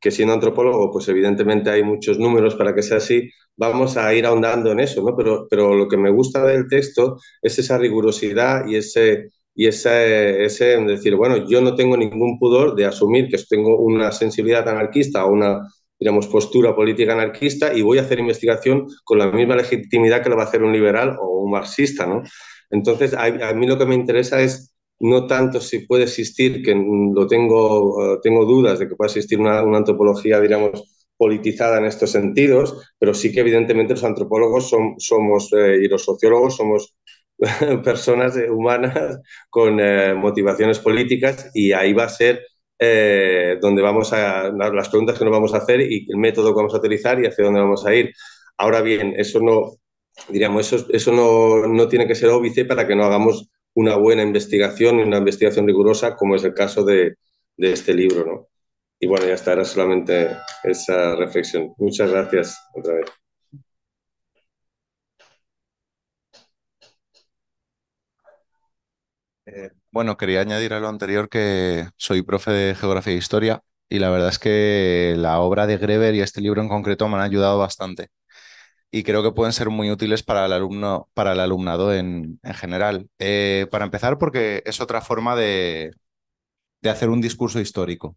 que 0.00 0.10
siendo 0.10 0.34
antropólogo, 0.34 0.92
pues 0.92 1.08
evidentemente 1.08 1.70
hay 1.70 1.82
muchos 1.82 2.18
números 2.18 2.54
para 2.54 2.74
que 2.74 2.82
sea 2.82 2.98
así, 2.98 3.30
vamos 3.56 3.96
a 3.96 4.14
ir 4.14 4.26
ahondando 4.26 4.70
en 4.70 4.80
eso, 4.80 5.02
¿no? 5.02 5.16
Pero 5.16 5.74
lo 5.74 5.88
que 5.88 5.96
me 5.96 6.10
gusta 6.10 6.44
del 6.44 6.68
texto 6.68 7.18
es 7.42 7.58
esa 7.58 7.78
rigurosidad 7.78 8.66
y 8.66 8.76
ese, 8.76 9.30
y 9.58 9.66
ese, 9.66 10.44
ese 10.44 10.76
decir, 10.84 11.16
bueno, 11.16 11.48
yo 11.48 11.60
no 11.60 11.74
tengo 11.74 11.96
ningún 11.96 12.38
pudor 12.38 12.76
de 12.76 12.84
asumir 12.84 13.26
que 13.28 13.38
tengo 13.48 13.76
una 13.80 14.12
sensibilidad 14.12 14.68
anarquista 14.68 15.24
o 15.24 15.32
una, 15.32 15.66
digamos, 15.98 16.28
postura 16.28 16.76
política 16.76 17.12
anarquista 17.12 17.74
y 17.74 17.82
voy 17.82 17.98
a 17.98 18.02
hacer 18.02 18.20
investigación 18.20 18.86
con 19.02 19.18
la 19.18 19.32
misma 19.32 19.56
legitimidad 19.56 20.22
que 20.22 20.30
lo 20.30 20.36
va 20.36 20.44
a 20.44 20.46
hacer 20.46 20.62
un 20.62 20.72
liberal 20.72 21.16
o 21.20 21.40
un 21.40 21.50
marxista, 21.50 22.06
¿no? 22.06 22.22
Entonces, 22.70 23.14
a, 23.14 23.24
a 23.24 23.52
mí 23.52 23.66
lo 23.66 23.76
que 23.76 23.86
me 23.86 23.96
interesa 23.96 24.40
es 24.40 24.76
no 25.00 25.26
tanto 25.26 25.60
si 25.60 25.80
puede 25.80 26.04
existir, 26.04 26.62
que 26.62 26.76
lo 26.76 27.26
tengo, 27.26 28.14
uh, 28.14 28.20
tengo 28.20 28.44
dudas 28.44 28.78
de 28.78 28.88
que 28.88 28.94
pueda 28.94 29.08
existir 29.08 29.40
una, 29.40 29.64
una, 29.64 29.78
antropología, 29.78 30.40
digamos, 30.40 31.08
politizada 31.16 31.78
en 31.78 31.86
estos 31.86 32.12
sentidos, 32.12 32.94
pero 32.96 33.12
sí 33.12 33.32
que 33.32 33.40
evidentemente 33.40 33.94
los 33.94 34.04
antropólogos 34.04 34.68
son, 34.70 34.94
somos 34.98 35.52
eh, 35.52 35.78
y 35.82 35.88
los 35.88 36.04
sociólogos 36.04 36.56
somos 36.56 36.94
personas 37.84 38.36
humanas 38.50 39.20
con 39.50 39.78
eh, 39.80 40.14
motivaciones 40.14 40.78
políticas 40.78 41.50
y 41.54 41.72
ahí 41.72 41.92
va 41.92 42.04
a 42.04 42.08
ser 42.08 42.44
eh, 42.78 43.58
donde 43.60 43.82
vamos 43.82 44.12
a, 44.12 44.50
las 44.50 44.88
preguntas 44.88 45.18
que 45.18 45.24
nos 45.24 45.32
vamos 45.32 45.54
a 45.54 45.58
hacer 45.58 45.80
y 45.80 46.06
el 46.08 46.16
método 46.16 46.52
que 46.52 46.58
vamos 46.58 46.74
a 46.74 46.78
utilizar 46.78 47.20
y 47.22 47.26
hacia 47.26 47.44
dónde 47.44 47.60
vamos 47.60 47.84
a 47.86 47.94
ir. 47.94 48.12
Ahora 48.56 48.80
bien, 48.82 49.14
eso 49.16 49.40
no, 49.40 49.76
diríamos, 50.28 50.72
eso, 50.72 50.86
eso 50.92 51.12
no, 51.12 51.66
no 51.68 51.88
tiene 51.88 52.06
que 52.06 52.14
ser 52.14 52.30
óbice 52.30 52.64
para 52.64 52.86
que 52.86 52.96
no 52.96 53.04
hagamos 53.04 53.48
una 53.74 53.96
buena 53.96 54.22
investigación 54.22 54.98
y 54.98 55.02
una 55.02 55.18
investigación 55.18 55.66
rigurosa, 55.66 56.16
como 56.16 56.36
es 56.36 56.44
el 56.44 56.54
caso 56.54 56.84
de, 56.84 57.16
de 57.56 57.72
este 57.72 57.94
libro. 57.94 58.24
¿no? 58.26 58.48
Y 59.00 59.06
bueno, 59.06 59.26
ya 59.26 59.34
está, 59.34 59.52
era 59.52 59.64
solamente 59.64 60.36
esa 60.64 61.16
reflexión. 61.16 61.74
Muchas 61.78 62.10
gracias 62.10 62.58
otra 62.74 62.94
vez. 62.94 63.17
Eh, 69.50 69.70
bueno, 69.90 70.16
quería 70.18 70.40
añadir 70.42 70.74
a 70.74 70.80
lo 70.80 70.88
anterior 70.88 71.28
que 71.30 71.88
soy 71.96 72.20
profe 72.22 72.50
de 72.50 72.74
Geografía 72.74 73.14
e 73.14 73.16
Historia 73.16 73.62
y 73.88 73.98
la 73.98 74.10
verdad 74.10 74.28
es 74.28 74.38
que 74.38 75.14
la 75.16 75.40
obra 75.40 75.66
de 75.66 75.78
Greber 75.78 76.14
y 76.14 76.20
este 76.20 76.40
libro 76.42 76.60
en 76.60 76.68
concreto 76.68 77.08
me 77.08 77.16
han 77.16 77.22
ayudado 77.22 77.58
bastante 77.58 78.08
y 78.90 79.04
creo 79.04 79.22
que 79.22 79.32
pueden 79.32 79.52
ser 79.54 79.70
muy 79.70 79.90
útiles 79.90 80.22
para 80.24 80.46
el 80.46 80.52
alumno, 80.54 81.10
para 81.14 81.32
el 81.34 81.40
alumnado 81.40 81.94
en, 81.94 82.40
en 82.42 82.54
general. 82.54 83.08
Eh, 83.20 83.66
para 83.70 83.84
empezar, 83.86 84.18
porque 84.18 84.62
es 84.66 84.80
otra 84.80 85.02
forma 85.02 85.36
de, 85.36 85.92
de 86.82 86.90
hacer 86.90 87.08
un 87.10 87.20
discurso 87.20 87.60
histórico. 87.60 88.16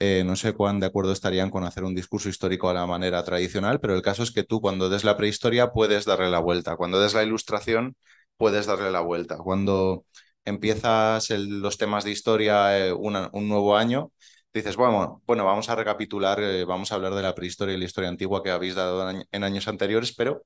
Eh, 0.00 0.24
no 0.26 0.36
sé 0.36 0.52
cuán 0.54 0.80
de 0.80 0.86
acuerdo 0.86 1.12
estarían 1.12 1.50
con 1.50 1.64
hacer 1.64 1.84
un 1.84 1.94
discurso 1.94 2.28
histórico 2.28 2.68
a 2.68 2.74
la 2.74 2.86
manera 2.86 3.24
tradicional, 3.24 3.80
pero 3.80 3.94
el 3.94 4.02
caso 4.02 4.22
es 4.24 4.32
que 4.32 4.44
tú 4.44 4.60
cuando 4.60 4.88
des 4.88 5.04
la 5.04 5.16
prehistoria 5.16 5.70
puedes 5.72 6.04
darle 6.04 6.30
la 6.30 6.40
vuelta, 6.40 6.76
cuando 6.76 7.00
des 7.00 7.14
la 7.14 7.22
ilustración 7.24 7.96
puedes 8.36 8.66
darle 8.66 8.90
la 8.90 9.00
vuelta, 9.00 9.38
cuando 9.38 10.04
empiezas 10.44 11.30
los 11.30 11.78
temas 11.78 12.04
de 12.04 12.10
historia 12.10 12.86
eh, 12.88 12.92
un 12.92 13.48
nuevo 13.48 13.76
año, 13.76 14.12
dices, 14.52 14.76
bueno, 14.76 15.22
bueno, 15.26 15.44
vamos 15.44 15.68
a 15.68 15.76
recapitular, 15.76 16.40
eh, 16.40 16.64
vamos 16.64 16.92
a 16.92 16.96
hablar 16.96 17.14
de 17.14 17.22
la 17.22 17.34
prehistoria 17.34 17.74
y 17.74 17.78
la 17.78 17.84
historia 17.86 18.10
antigua 18.10 18.42
que 18.42 18.50
habéis 18.50 18.74
dado 18.74 19.10
en, 19.10 19.44
años 19.44 19.68
anteriores, 19.68 20.14
pero 20.14 20.44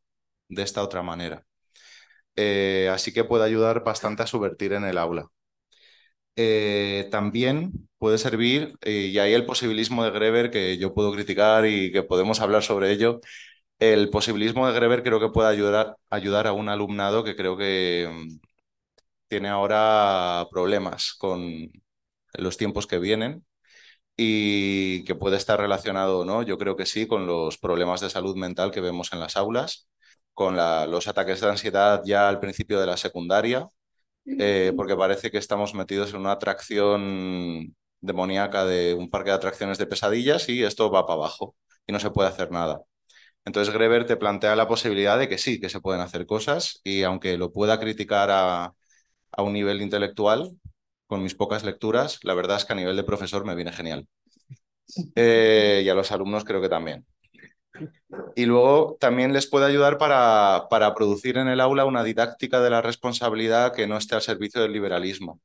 de 0.48 0.62
esta 0.62 0.82
otra 0.82 1.02
manera. 1.02 1.44
Eh, 2.36 2.88
así 2.92 3.12
que 3.12 3.24
puede 3.24 3.44
ayudar 3.44 3.84
bastante 3.84 4.22
a 4.22 4.26
subvertir 4.26 4.72
en 4.72 4.84
el 4.84 4.98
aula. 4.98 5.28
También 7.10 7.72
puede 7.98 8.16
servir, 8.16 8.74
y 8.84 9.18
ahí 9.18 9.32
el 9.34 9.44
posibilismo 9.44 10.04
de 10.04 10.10
Greber, 10.12 10.50
que 10.50 10.78
yo 10.78 10.94
puedo 10.94 11.12
criticar 11.12 11.66
y 11.66 11.90
que 11.90 12.04
podemos 12.04 12.40
hablar 12.40 12.62
sobre 12.62 12.92
ello, 12.92 13.20
el 13.78 14.10
posibilismo 14.10 14.66
de 14.66 14.74
Greber 14.74 15.02
creo 15.02 15.20
que 15.20 15.30
puede 15.30 15.48
ayudar, 15.48 15.96
ayudar 16.10 16.46
a 16.46 16.52
un 16.52 16.68
alumnado 16.68 17.24
que 17.24 17.36
creo 17.36 17.56
que 17.56 18.08
tiene 19.28 19.48
ahora 19.48 20.46
problemas 20.50 21.14
con 21.14 21.70
los 22.34 22.56
tiempos 22.56 22.86
que 22.86 22.98
vienen 22.98 23.46
y 24.16 25.04
que 25.04 25.14
puede 25.14 25.36
estar 25.36 25.60
relacionado, 25.60 26.24
¿no? 26.24 26.42
Yo 26.42 26.58
creo 26.58 26.76
que 26.76 26.86
sí, 26.86 27.06
con 27.06 27.26
los 27.26 27.58
problemas 27.58 28.00
de 28.00 28.10
salud 28.10 28.36
mental 28.36 28.70
que 28.72 28.80
vemos 28.80 29.12
en 29.12 29.20
las 29.20 29.36
aulas, 29.36 29.88
con 30.34 30.56
la, 30.56 30.86
los 30.86 31.08
ataques 31.08 31.40
de 31.40 31.48
ansiedad 31.48 32.02
ya 32.04 32.28
al 32.28 32.40
principio 32.40 32.80
de 32.80 32.86
la 32.86 32.96
secundaria, 32.96 33.68
eh, 34.26 34.72
porque 34.76 34.96
parece 34.96 35.30
que 35.30 35.38
estamos 35.38 35.74
metidos 35.74 36.10
en 36.10 36.20
una 36.20 36.32
atracción 36.32 37.74
demoníaca 38.00 38.64
de 38.64 38.94
un 38.94 39.10
parque 39.10 39.30
de 39.30 39.36
atracciones 39.36 39.78
de 39.78 39.86
pesadillas 39.86 40.48
y 40.48 40.62
esto 40.64 40.90
va 40.90 41.06
para 41.06 41.14
abajo 41.18 41.56
y 41.86 41.92
no 41.92 42.00
se 42.00 42.10
puede 42.10 42.28
hacer 42.28 42.50
nada. 42.50 42.80
Entonces 43.44 43.72
Greber 43.74 44.06
te 44.06 44.16
plantea 44.16 44.56
la 44.56 44.68
posibilidad 44.68 45.18
de 45.18 45.28
que 45.28 45.38
sí, 45.38 45.60
que 45.60 45.70
se 45.70 45.80
pueden 45.80 46.02
hacer 46.02 46.26
cosas 46.26 46.80
y 46.84 47.02
aunque 47.04 47.38
lo 47.38 47.52
pueda 47.52 47.80
criticar 47.80 48.30
a, 48.30 48.74
a 49.38 49.42
un 49.42 49.52
nivel 49.54 49.80
intelectual, 49.82 50.50
con 51.06 51.22
mis 51.22 51.34
pocas 51.36 51.64
lecturas, 51.64 52.18
la 52.24 52.34
verdad 52.34 52.58
es 52.58 52.64
que 52.64 52.72
a 52.74 52.76
nivel 52.76 52.96
de 52.96 53.04
profesor 53.04 53.44
me 53.46 53.54
viene 53.54 53.72
genial. 53.72 54.06
Eh, 55.14 55.82
y 55.84 55.88
a 55.90 55.94
los 55.94 56.10
alumnos 56.12 56.44
creo 56.44 56.62
que 56.62 56.68
también. 56.70 57.04
Y 58.34 58.46
luego 58.46 58.96
también 59.00 59.32
les 59.32 59.46
puede 59.46 59.66
ayudar 59.66 59.98
para, 59.98 60.66
para 60.70 60.94
producir 60.94 61.36
en 61.36 61.48
el 61.48 61.60
aula 61.60 61.84
una 61.84 62.02
didáctica 62.04 62.60
de 62.60 62.70
la 62.70 62.80
responsabilidad 62.80 63.74
que 63.74 63.86
no 63.86 63.96
esté 63.98 64.14
al 64.14 64.22
servicio 64.22 64.62
del 64.62 64.72
liberalismo. 64.72 65.40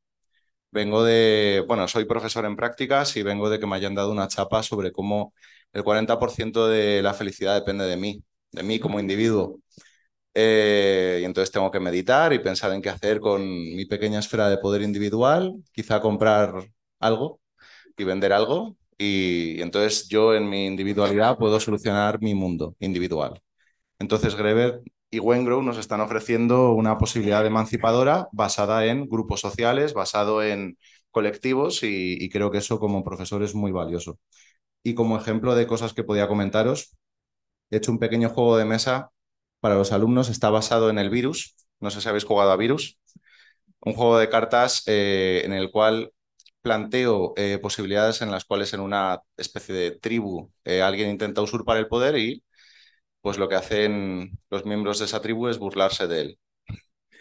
Vengo 0.71 1.03
de, 1.03 1.63
bueno, 1.67 1.87
soy 1.87 2.05
profesor 2.05 2.45
en 2.45 2.55
prácticas 2.55 3.15
y 3.17 3.23
vengo 3.23 3.49
de 3.49 3.59
que 3.59 3.67
me 3.67 3.75
hayan 3.75 3.95
dado 3.95 4.11
una 4.11 4.27
chapa 4.27 4.63
sobre 4.63 4.91
cómo 4.91 5.33
el 5.73 5.83
40% 5.83 6.67
de 6.67 7.01
la 7.03 7.13
felicidad 7.13 7.55
depende 7.55 7.85
de 7.85 7.97
mí, 7.97 8.23
de 8.51 8.63
mí 8.63 8.79
como 8.79 8.99
individuo. 8.99 9.59
Eh, 10.35 11.19
y 11.21 11.25
entonces 11.25 11.51
tengo 11.51 11.69
que 11.71 11.79
meditar 11.79 12.33
y 12.33 12.39
pensar 12.39 12.71
en 12.73 12.81
qué 12.81 12.89
hacer 12.89 13.19
con 13.19 13.43
mi 13.43 13.85
pequeña 13.85 14.19
esfera 14.19 14.49
de 14.49 14.57
poder 14.57 14.81
individual, 14.81 15.53
quizá 15.71 15.99
comprar 16.01 16.53
algo 16.99 17.39
y 17.97 18.03
vender 18.03 18.33
algo. 18.33 18.77
Y, 18.97 19.61
entonces 19.61 20.07
yo 20.09 20.33
en 20.35 20.49
mi 20.49 20.65
individualidad 20.67 21.37
puedo 21.37 21.59
solucionar 21.59 22.21
mi 22.21 22.35
mundo 22.35 22.75
individual. 22.79 23.41
Entonces 23.99 24.35
Greber 24.35 24.81
y 25.11 25.19
Wengrow 25.19 25.61
nos 25.63 25.77
están 25.77 26.01
ofreciendo 26.01 26.73
una 26.73 26.97
posibilidad 26.97 27.45
emancipadora 27.45 28.27
basada 28.31 28.85
en 28.87 29.07
grupos 29.09 29.41
sociales, 29.41 29.93
basado 29.93 30.43
en 30.43 30.77
colectivos 31.11 31.83
y, 31.83 32.23
y 32.23 32.29
creo 32.29 32.51
que 32.51 32.59
eso 32.59 32.79
como 32.79 33.03
profesor 33.03 33.43
es 33.43 33.55
muy 33.55 33.71
valioso. 33.71 34.19
Y 34.83 34.95
como 34.95 35.17
ejemplo 35.17 35.55
de 35.55 35.67
cosas 35.67 35.93
que 35.93 36.03
podía 36.03 36.27
comentaros, 36.27 36.95
he 37.71 37.77
hecho 37.77 37.91
un 37.91 37.99
pequeño 37.99 38.29
juego 38.29 38.57
de 38.57 38.65
mesa 38.65 39.11
para 39.63 39.77
los 39.77 39.93
alumnos 39.93 40.29
está 40.29 40.51
basado 40.51 40.91
en 40.91 40.99
el 40.99 41.09
virus. 41.09 41.55
No 41.81 41.91
sé 41.91 42.01
si 42.01 42.09
habéis 42.09 42.25
jugado 42.25 42.51
a 42.51 42.57
virus. 42.57 42.99
Un 43.81 43.93
juego 43.93 44.17
de 44.19 44.29
cartas 44.29 44.83
eh, 44.87 45.41
en 45.45 45.53
el 45.53 45.71
cual 45.71 46.11
planteo 46.61 47.33
eh, 47.37 47.59
posibilidades 47.61 48.21
en 48.21 48.31
las 48.31 48.45
cuales 48.45 48.73
en 48.73 48.81
una 48.81 49.21
especie 49.37 49.75
de 49.75 49.91
tribu 49.93 50.51
eh, 50.65 50.81
alguien 50.81 51.09
intenta 51.11 51.41
usurpar 51.41 51.77
el 51.77 51.87
poder 51.87 52.17
y 52.17 52.43
pues 53.21 53.37
lo 53.39 53.49
que 53.49 53.55
hacen 53.55 54.39
los 54.49 54.65
miembros 54.65 54.99
de 54.99 55.05
esa 55.05 55.21
tribu 55.21 55.47
es 55.49 55.59
burlarse 55.59 56.07
de 56.07 56.21
él 56.21 56.39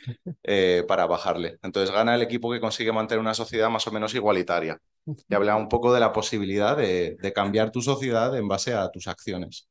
eh, 0.42 0.84
para 0.88 1.06
bajarle. 1.06 1.58
Entonces 1.62 1.94
gana 1.94 2.14
el 2.14 2.22
equipo 2.22 2.52
que 2.52 2.60
consigue 2.60 2.92
mantener 2.92 3.20
una 3.20 3.34
sociedad 3.34 3.70
más 3.70 3.86
o 3.86 3.92
menos 3.92 4.14
igualitaria. 4.14 4.78
Y 5.28 5.34
habla 5.34 5.56
un 5.56 5.68
poco 5.68 5.92
de 5.92 6.00
la 6.00 6.12
posibilidad 6.12 6.76
de, 6.76 7.16
de 7.20 7.32
cambiar 7.32 7.70
tu 7.72 7.82
sociedad 7.82 8.36
en 8.36 8.48
base 8.48 8.74
a 8.74 8.90
tus 8.90 9.08
acciones. 9.08 9.68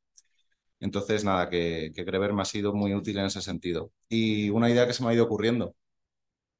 Entonces, 0.82 1.24
nada, 1.24 1.48
que, 1.48 1.92
que 1.94 2.04
Greber 2.04 2.32
me 2.34 2.42
ha 2.42 2.44
sido 2.44 2.74
muy 2.74 2.92
útil 2.94 3.16
en 3.18 3.26
ese 3.26 3.40
sentido. 3.40 3.92
Y 4.08 4.50
una 4.50 4.68
idea 4.70 4.86
que 4.86 4.92
se 4.92 5.02
me 5.04 5.10
ha 5.10 5.14
ido 5.14 5.24
ocurriendo. 5.24 5.74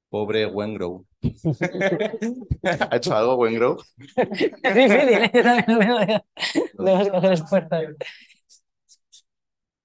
Pobre 0.09 0.47
Wengrow. 0.47 1.07
¿Ha 2.91 2.97
hecho 2.97 3.17
algo 3.17 3.37
Wengrow? 3.37 3.79
Es 4.17 4.75
difícil, 4.75 5.31
yo 5.35 5.43
también 5.43 5.65
lo 5.69 5.79
veo 5.79 5.99
de, 6.01 6.23
de 7.05 7.11
coger 7.11 7.33
esfuerzo. 7.33 7.77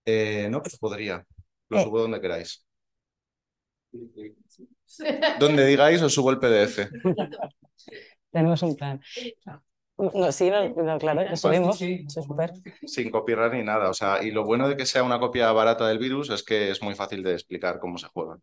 Eh, 0.05 0.47
no, 0.49 0.61
pues 0.61 0.77
podría. 0.77 1.25
Lo 1.69 1.79
Eh. 1.79 1.83
subo 1.83 1.99
donde 2.01 2.21
queráis. 2.21 2.65
Donde 5.39 5.65
digáis, 5.65 6.01
os 6.01 6.13
subo 6.13 6.31
el 6.31 6.39
PDF. 6.39 6.89
Tenemos 8.31 8.61
un 8.63 8.75
plan. 8.75 9.01
No, 9.97 10.31
sí, 10.31 10.51
no, 10.51 10.69
no, 10.69 10.99
claro, 10.99 11.23
lo 11.27 11.35
subimos. 11.35 11.77
Sí, 11.77 12.05
súper. 12.07 12.53
Sin 12.85 13.09
copyright 13.09 13.53
ni 13.53 13.63
nada. 13.63 13.89
O 13.89 13.93
sea, 13.93 14.23
y 14.23 14.29
lo 14.31 14.43
bueno 14.45 14.69
de 14.69 14.77
que 14.77 14.85
sea 14.85 15.03
una 15.03 15.19
copia 15.19 15.51
barata 15.51 15.87
del 15.87 15.97
virus 15.97 16.29
es 16.29 16.43
que 16.43 16.69
es 16.69 16.83
muy 16.83 16.93
fácil 16.93 17.23
de 17.23 17.33
explicar 17.33 17.79
cómo 17.79 17.97
se 17.97 18.07
juega. 18.07 18.37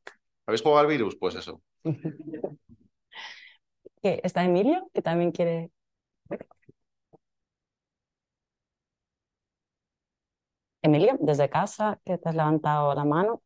¿Habéis 0.46 0.62
jugado 0.62 0.80
al 0.80 0.86
virus? 0.88 1.16
Pues 1.16 1.36
eso. 1.36 1.62
¿Qué? 4.02 4.20
¿Está 4.22 4.44
Emilio? 4.44 4.88
Que 4.92 5.02
también 5.02 5.32
quiere. 5.32 5.70
Emilio, 10.82 11.16
desde 11.20 11.48
casa, 11.48 11.98
que 12.04 12.18
te 12.18 12.28
has 12.28 12.34
levantado 12.34 12.94
la 12.94 13.04
mano. 13.04 13.42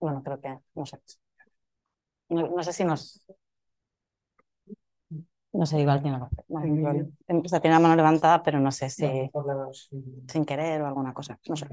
Bueno, 0.00 0.22
creo 0.22 0.40
que, 0.40 0.58
no 0.74 0.86
sé. 0.86 0.98
No, 2.28 2.48
no 2.48 2.62
sé 2.62 2.72
si 2.72 2.84
nos. 2.84 3.24
No 5.52 5.66
sé, 5.66 5.80
igual 5.80 6.02
tiene. 6.02 6.18
No. 6.18 6.30
O 7.44 7.48
sea, 7.48 7.60
tiene 7.60 7.76
la 7.76 7.80
mano 7.80 7.96
levantada, 7.96 8.42
pero 8.42 8.60
no 8.60 8.70
sé 8.70 8.90
si 8.90 9.30
sin 10.28 10.44
querer 10.44 10.82
o 10.82 10.86
alguna 10.86 11.12
cosa. 11.14 11.38
No 11.48 11.56
sé. 11.56 11.66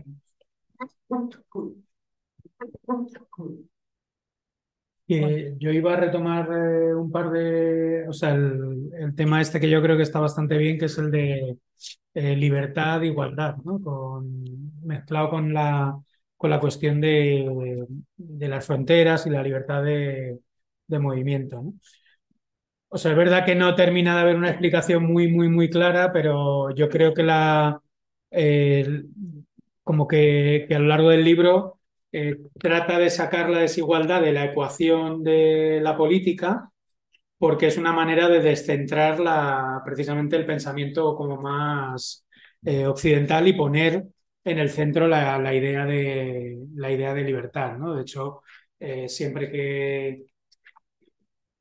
Yo 5.07 5.71
iba 5.71 5.93
a 5.93 5.97
retomar 5.97 6.49
eh, 6.51 6.95
un 6.95 7.11
par 7.11 7.29
de, 7.29 8.07
o 8.07 8.13
sea, 8.13 8.31
el, 8.33 8.89
el 8.97 9.15
tema 9.15 9.39
este 9.39 9.59
que 9.59 9.69
yo 9.69 9.81
creo 9.81 9.97
que 9.97 10.03
está 10.03 10.19
bastante 10.19 10.57
bien, 10.57 10.79
que 10.79 10.85
es 10.85 10.97
el 10.97 11.11
de 11.11 11.59
eh, 12.15 12.35
libertad 12.35 13.03
e 13.03 13.07
igualdad, 13.07 13.57
¿no? 13.57 13.79
Con, 13.81 14.81
mezclado 14.83 15.29
con 15.29 15.53
la, 15.53 15.99
con 16.37 16.49
la 16.49 16.59
cuestión 16.59 17.01
de, 17.01 17.87
las 18.17 18.65
fronteras 18.65 19.25
y 19.27 19.29
la 19.29 19.43
libertad 19.43 19.83
de, 19.83 20.39
movimiento. 20.87 21.73
O 22.89 22.97
sea, 22.97 23.11
es 23.11 23.17
verdad 23.17 23.45
que 23.45 23.55
no 23.55 23.75
termina 23.75 24.15
de 24.15 24.21
haber 24.21 24.35
una 24.37 24.49
explicación 24.49 25.03
muy, 25.05 25.27
muy, 25.31 25.49
muy 25.49 25.69
clara, 25.69 26.11
pero 26.13 26.71
yo 26.71 26.89
creo 26.89 27.13
que 27.13 27.23
la, 27.23 27.81
eh, 28.31 29.03
como 29.83 30.07
que, 30.07 30.65
que 30.67 30.75
a 30.75 30.79
lo 30.79 30.87
largo 30.87 31.09
del 31.09 31.23
libro 31.23 31.79
eh, 32.11 32.37
trata 32.59 32.97
de 32.99 33.09
sacar 33.09 33.49
la 33.49 33.59
desigualdad 33.59 34.21
de 34.21 34.33
la 34.33 34.45
ecuación 34.45 35.23
de 35.23 35.79
la 35.81 35.97
política 35.97 36.71
porque 37.37 37.67
es 37.67 37.77
una 37.77 37.91
manera 37.93 38.27
de 38.29 38.39
descentrar 38.41 39.19
la, 39.19 39.81
precisamente 39.85 40.35
el 40.35 40.45
pensamiento 40.45 41.15
como 41.15 41.41
más 41.41 42.25
eh, 42.63 42.87
occidental 42.87 43.47
y 43.47 43.53
poner 43.53 44.07
en 44.45 44.59
el 44.59 44.69
centro 44.69 45.07
la, 45.07 45.53
idea, 45.53 45.85
de, 45.85 46.57
la 46.75 46.91
idea 46.91 47.13
de 47.13 47.23
libertad. 47.23 47.77
¿no? 47.77 47.95
De 47.95 48.03
hecho, 48.03 48.41
eh, 48.79 49.09
siempre 49.09 49.51
que... 49.51 50.25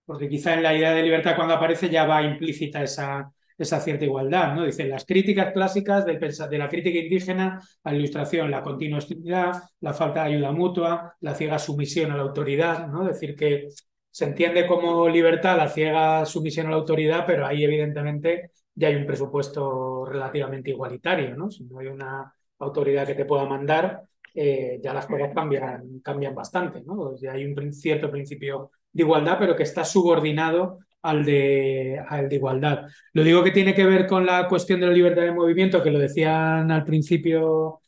Porque 0.04 0.28
quizá 0.28 0.54
en 0.54 0.62
la 0.62 0.74
idea 0.74 0.92
de 0.92 1.02
libertad 1.02 1.34
cuando 1.34 1.54
aparece 1.54 1.88
ya 1.88 2.04
va 2.04 2.22
implícita 2.22 2.82
esa, 2.82 3.32
esa 3.56 3.80
cierta 3.80 4.04
igualdad, 4.04 4.54
¿no? 4.54 4.64
Dicen 4.64 4.90
las 4.90 5.06
críticas 5.06 5.52
clásicas 5.52 6.04
del, 6.04 6.18
de 6.18 6.58
la 6.58 6.68
crítica 6.68 6.98
indígena 6.98 7.60
a 7.82 7.94
ilustración, 7.94 8.50
la 8.50 8.62
continuidad, 8.62 9.62
la 9.80 9.94
falta 9.94 10.24
de 10.24 10.34
ayuda 10.34 10.52
mutua, 10.52 11.14
la 11.20 11.34
ciega 11.34 11.58
sumisión 11.58 12.10
a 12.12 12.16
la 12.16 12.22
autoridad, 12.22 12.86
¿no? 12.88 13.04
Decir 13.04 13.34
que 13.34 13.68
se 14.10 14.26
entiende 14.26 14.66
como 14.66 15.08
libertad 15.08 15.56
la 15.56 15.68
ciega 15.68 16.26
sumisión 16.26 16.66
a 16.66 16.70
la 16.70 16.76
autoridad, 16.76 17.24
pero 17.26 17.46
ahí 17.46 17.64
evidentemente 17.64 18.50
ya 18.74 18.88
hay 18.88 18.96
un 18.96 19.06
presupuesto 19.06 20.04
relativamente 20.04 20.70
igualitario, 20.70 21.34
¿no? 21.34 21.50
Si 21.50 21.64
no 21.64 21.78
hay 21.78 21.86
una 21.86 22.34
autoridad 22.64 23.06
que 23.06 23.14
te 23.14 23.24
pueda 23.24 23.44
mandar, 23.44 24.02
eh, 24.34 24.80
ya 24.82 24.92
las 24.92 25.06
cosas 25.06 25.30
cambian, 25.34 26.00
cambian 26.00 26.34
bastante, 26.34 26.82
¿no? 26.82 27.14
Hay 27.30 27.44
un 27.44 27.72
cierto 27.72 28.10
principio 28.10 28.72
de 28.92 29.02
igualdad, 29.02 29.36
pero 29.38 29.54
que 29.54 29.62
está 29.62 29.84
subordinado 29.84 30.80
al 31.02 31.24
de, 31.24 32.02
al 32.08 32.28
de 32.28 32.36
igualdad. 32.36 32.86
Lo 33.12 33.22
digo 33.22 33.44
que 33.44 33.50
tiene 33.52 33.74
que 33.74 33.84
ver 33.84 34.06
con 34.06 34.26
la 34.26 34.48
cuestión 34.48 34.80
de 34.80 34.86
la 34.86 34.92
libertad 34.92 35.22
de 35.22 35.32
movimiento, 35.32 35.82
que 35.82 35.90
lo 35.90 35.98
decían 35.98 36.70
al 36.70 36.84
principio, 36.84 37.80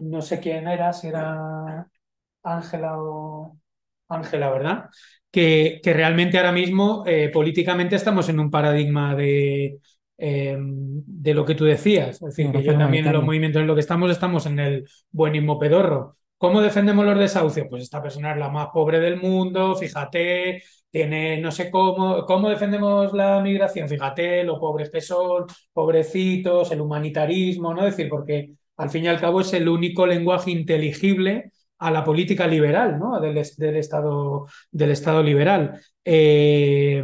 no 0.00 0.22
sé 0.22 0.40
quién 0.40 0.66
era, 0.66 0.92
si 0.92 1.08
era 1.08 1.86
Ángela 2.42 2.98
o 2.98 3.58
Ángela, 4.08 4.50
¿verdad? 4.50 4.90
Que, 5.30 5.80
que, 5.82 5.92
realmente 5.92 6.38
ahora 6.38 6.52
mismo 6.52 7.04
eh, 7.06 7.28
políticamente 7.28 7.96
estamos 7.96 8.28
en 8.28 8.40
un 8.40 8.50
paradigma 8.50 9.14
de, 9.14 9.78
eh, 10.18 10.56
de 10.58 11.34
lo 11.34 11.44
que 11.44 11.54
tú 11.54 11.64
decías. 11.64 12.16
Es 12.16 12.20
decir, 12.20 12.50
que 12.50 12.62
yo 12.62 12.76
también 12.76 13.06
en 13.06 13.12
los 13.12 13.24
movimientos 13.24 13.60
en 13.60 13.66
lo 13.66 13.74
que 13.74 13.80
estamos, 13.80 14.10
estamos 14.10 14.46
en 14.46 14.58
el 14.58 14.88
buenismo 15.10 15.58
pedorro. 15.58 16.16
¿Cómo 16.38 16.60
defendemos 16.60 17.04
los 17.04 17.18
desahucios? 17.18 17.66
Pues 17.68 17.82
esta 17.82 18.02
persona 18.02 18.32
es 18.32 18.38
la 18.38 18.50
más 18.50 18.68
pobre 18.72 19.00
del 19.00 19.16
mundo, 19.20 19.74
fíjate, 19.74 20.62
tiene 20.90 21.40
no 21.40 21.50
sé 21.50 21.70
cómo, 21.70 22.24
cómo 22.26 22.50
defendemos 22.50 23.12
la 23.14 23.40
migración, 23.40 23.88
fíjate, 23.88 24.44
los 24.44 24.58
pobres 24.58 24.90
que 24.90 25.00
son, 25.00 25.46
pobrecitos, 25.72 26.70
el 26.72 26.80
humanitarismo, 26.82 27.72
¿no? 27.72 27.86
Es 27.86 27.96
decir, 27.96 28.10
porque 28.10 28.52
al 28.76 28.90
fin 28.90 29.04
y 29.04 29.08
al 29.08 29.20
cabo 29.20 29.40
es 29.40 29.52
el 29.54 29.68
único 29.68 30.06
lenguaje 30.06 30.50
inteligible 30.50 31.52
a 31.78 31.90
la 31.90 32.04
política 32.04 32.46
liberal, 32.46 32.98
¿no? 32.98 33.18
Del, 33.20 33.42
del 33.56 33.76
Estado, 33.76 34.46
del 34.70 34.90
Estado 34.90 35.22
liberal. 35.22 35.80
Eh, 36.04 37.02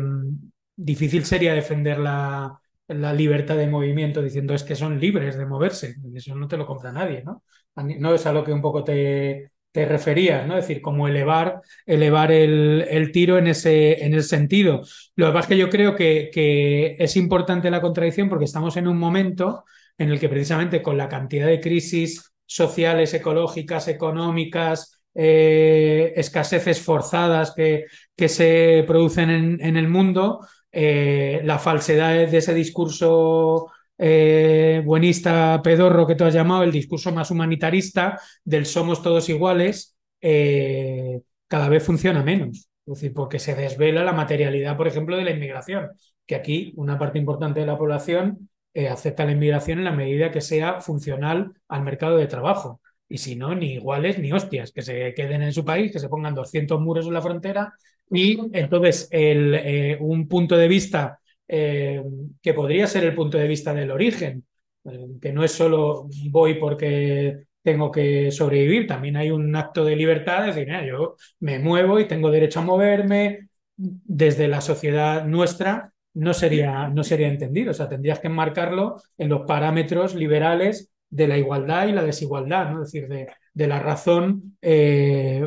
difícil 0.77 1.25
sería 1.25 1.55
defender 1.55 1.99
la, 1.99 2.62
la 2.95 3.13
libertad 3.13 3.57
de 3.57 3.67
movimiento 3.67 4.23
diciendo 4.23 4.55
es 4.55 4.65
que 4.65 4.75
son 4.77 5.01
libres 5.01 5.37
de 5.37 5.47
moverse. 5.47 5.97
Eso 6.15 6.35
no 6.35 6.49
te 6.49 6.57
lo 6.57 6.67
compra 6.67 6.93
nadie, 6.93 7.23
¿no? 7.25 7.43
No 7.77 8.15
es 8.15 8.27
a 8.27 8.33
lo 8.33 8.45
que 8.45 8.53
un 8.53 8.63
poco 8.63 8.85
te, 8.85 9.53
te 9.73 9.87
referías, 9.87 10.47
¿no? 10.47 10.59
Es 10.59 10.69
decir, 10.69 10.83
como 10.83 11.09
elevar, 11.09 11.63
elevar 11.87 12.31
el, 12.31 12.87
el, 12.89 13.11
tiro 13.11 13.39
en 13.39 13.47
ese, 13.47 14.05
en 14.05 14.15
ese 14.15 14.29
sentido. 14.29 14.83
Lo 15.17 15.27
que 15.27 15.33
pasa 15.33 15.41
es 15.41 15.49
que 15.49 15.59
yo 15.59 15.71
creo 15.71 15.97
que, 15.97 16.31
que, 16.33 16.97
es 16.99 17.17
importante 17.17 17.71
la 17.71 17.81
contradicción 17.81 18.29
porque 18.29 18.45
estamos 18.45 18.77
en 18.77 18.87
un 18.87 18.99
momento 18.99 19.65
en 19.97 20.11
el 20.11 20.21
que 20.21 20.29
precisamente 20.29 20.83
con 20.83 20.99
la 20.99 21.09
cantidad 21.09 21.47
de 21.47 21.61
crisis 21.61 22.33
sociales, 22.45 23.15
ecológicas, 23.15 23.89
económicas, 23.89 25.01
eh, 25.15 26.13
escaseces 26.17 26.81
forzadas 26.81 27.53
que, 27.55 27.87
que 28.15 28.29
se 28.29 28.85
producen 28.87 29.31
en, 29.31 29.59
en 29.65 29.77
el 29.79 29.89
mundo, 29.89 30.41
eh, 30.73 31.41
la 31.45 31.59
falsedad 31.59 32.29
de 32.29 32.37
ese 32.39 32.55
discurso 32.55 33.71
eh, 33.99 34.83
buenista 34.85 35.61
pedorro 35.63 36.07
que 36.07 36.15
tú 36.17 36.25
has 36.25 36.35
llamado, 36.35 36.65
el 36.65 36.73
discurso 36.73 37.13
más 37.13 37.31
humanitarista 37.31 38.21
del 38.45 38.67
somos 38.67 39.03
todos 39.03 39.29
iguales, 39.29 39.97
eh, 40.21 41.21
cada 41.47 41.69
vez 41.69 41.85
funciona 41.85 42.23
menos. 42.23 42.69
Es 42.87 42.95
decir, 42.95 43.13
porque 43.13 43.39
se 43.39 43.55
desvela 43.55 44.03
la 44.03 44.13
materialidad, 44.13 44.77
por 44.77 44.89
ejemplo, 44.89 45.17
de 45.17 45.25
la 45.25 45.31
inmigración, 45.31 45.91
que 46.27 46.35
aquí 46.35 46.73
una 46.77 46.99
parte 46.99 47.19
importante 47.19 47.61
de 47.61 47.67
la 47.67 47.79
población 47.79 48.49
eh, 48.75 48.89
acepta 48.89 49.25
la 49.25 49.33
inmigración 49.33 49.79
en 49.79 49.85
la 49.85 49.93
medida 49.93 50.31
que 50.33 50.41
sea 50.41 50.81
funcional 50.81 51.53
al 51.69 51.83
mercado 51.83 52.17
de 52.17 52.27
trabajo. 52.27 52.81
Y 53.09 53.19
si 53.19 53.37
no, 53.37 53.55
ni 53.55 53.75
iguales 53.75 54.19
ni 54.19 54.33
hostias, 54.33 54.73
que 54.73 54.83
se 54.83 55.15
queden 55.15 55.43
en 55.43 55.53
su 55.53 55.65
país, 55.65 55.93
que 55.93 55.99
se 55.99 56.09
pongan 56.09 56.35
200 56.35 56.81
muros 56.81 57.07
en 57.07 57.13
la 57.15 57.23
frontera. 57.23 57.75
Y 58.13 58.39
entonces 58.53 59.09
el, 59.11 59.55
eh, 59.55 59.97
un 60.01 60.29
punto 60.29 60.57
de 60.57 60.69
vista 60.69 61.19
eh, 61.49 62.03
que 62.43 62.55
podría 62.55 62.87
ser 62.87 63.05
el 63.05 63.15
punto 63.15 63.39
de 63.39 63.49
vista 63.49 63.73
del 63.73 63.91
origen, 63.91 64.45
eh, 64.85 65.07
que 65.21 65.33
no 65.33 65.43
es 65.45 65.53
solo 65.53 66.09
voy 66.31 66.55
porque 66.55 67.45
tengo 67.63 67.91
que 67.91 68.31
sobrevivir, 68.31 68.87
también 68.87 69.17
hay 69.17 69.31
un 69.31 69.55
acto 69.57 69.85
de 69.85 69.97
libertad, 69.97 70.49
es 70.49 70.57
decir, 70.57 70.73
yo 70.87 71.17
me 71.41 71.59
muevo 71.59 72.01
y 72.01 72.09
tengo 72.09 72.31
derecho 72.31 72.61
a 72.61 72.65
moverme, 72.65 73.49
desde 73.77 74.49
la 74.49 74.61
sociedad 74.61 75.25
nuestra 75.25 75.93
no 76.15 76.35
sería, 76.35 76.89
no 76.89 77.05
sería 77.05 77.29
entendido, 77.29 77.71
o 77.71 77.75
sea, 77.75 77.89
tendrías 77.89 78.19
que 78.19 78.27
enmarcarlo 78.27 78.97
en 79.17 79.29
los 79.31 79.43
parámetros 79.47 80.15
liberales 80.15 80.91
de 81.09 81.29
la 81.29 81.39
igualdad 81.39 81.87
y 81.87 81.93
la 81.93 82.05
desigualdad, 82.05 82.71
¿no? 82.71 82.83
es 82.83 82.93
decir, 82.93 83.09
de, 83.09 83.29
de 83.55 83.67
la 83.67 83.79
razón 83.79 84.59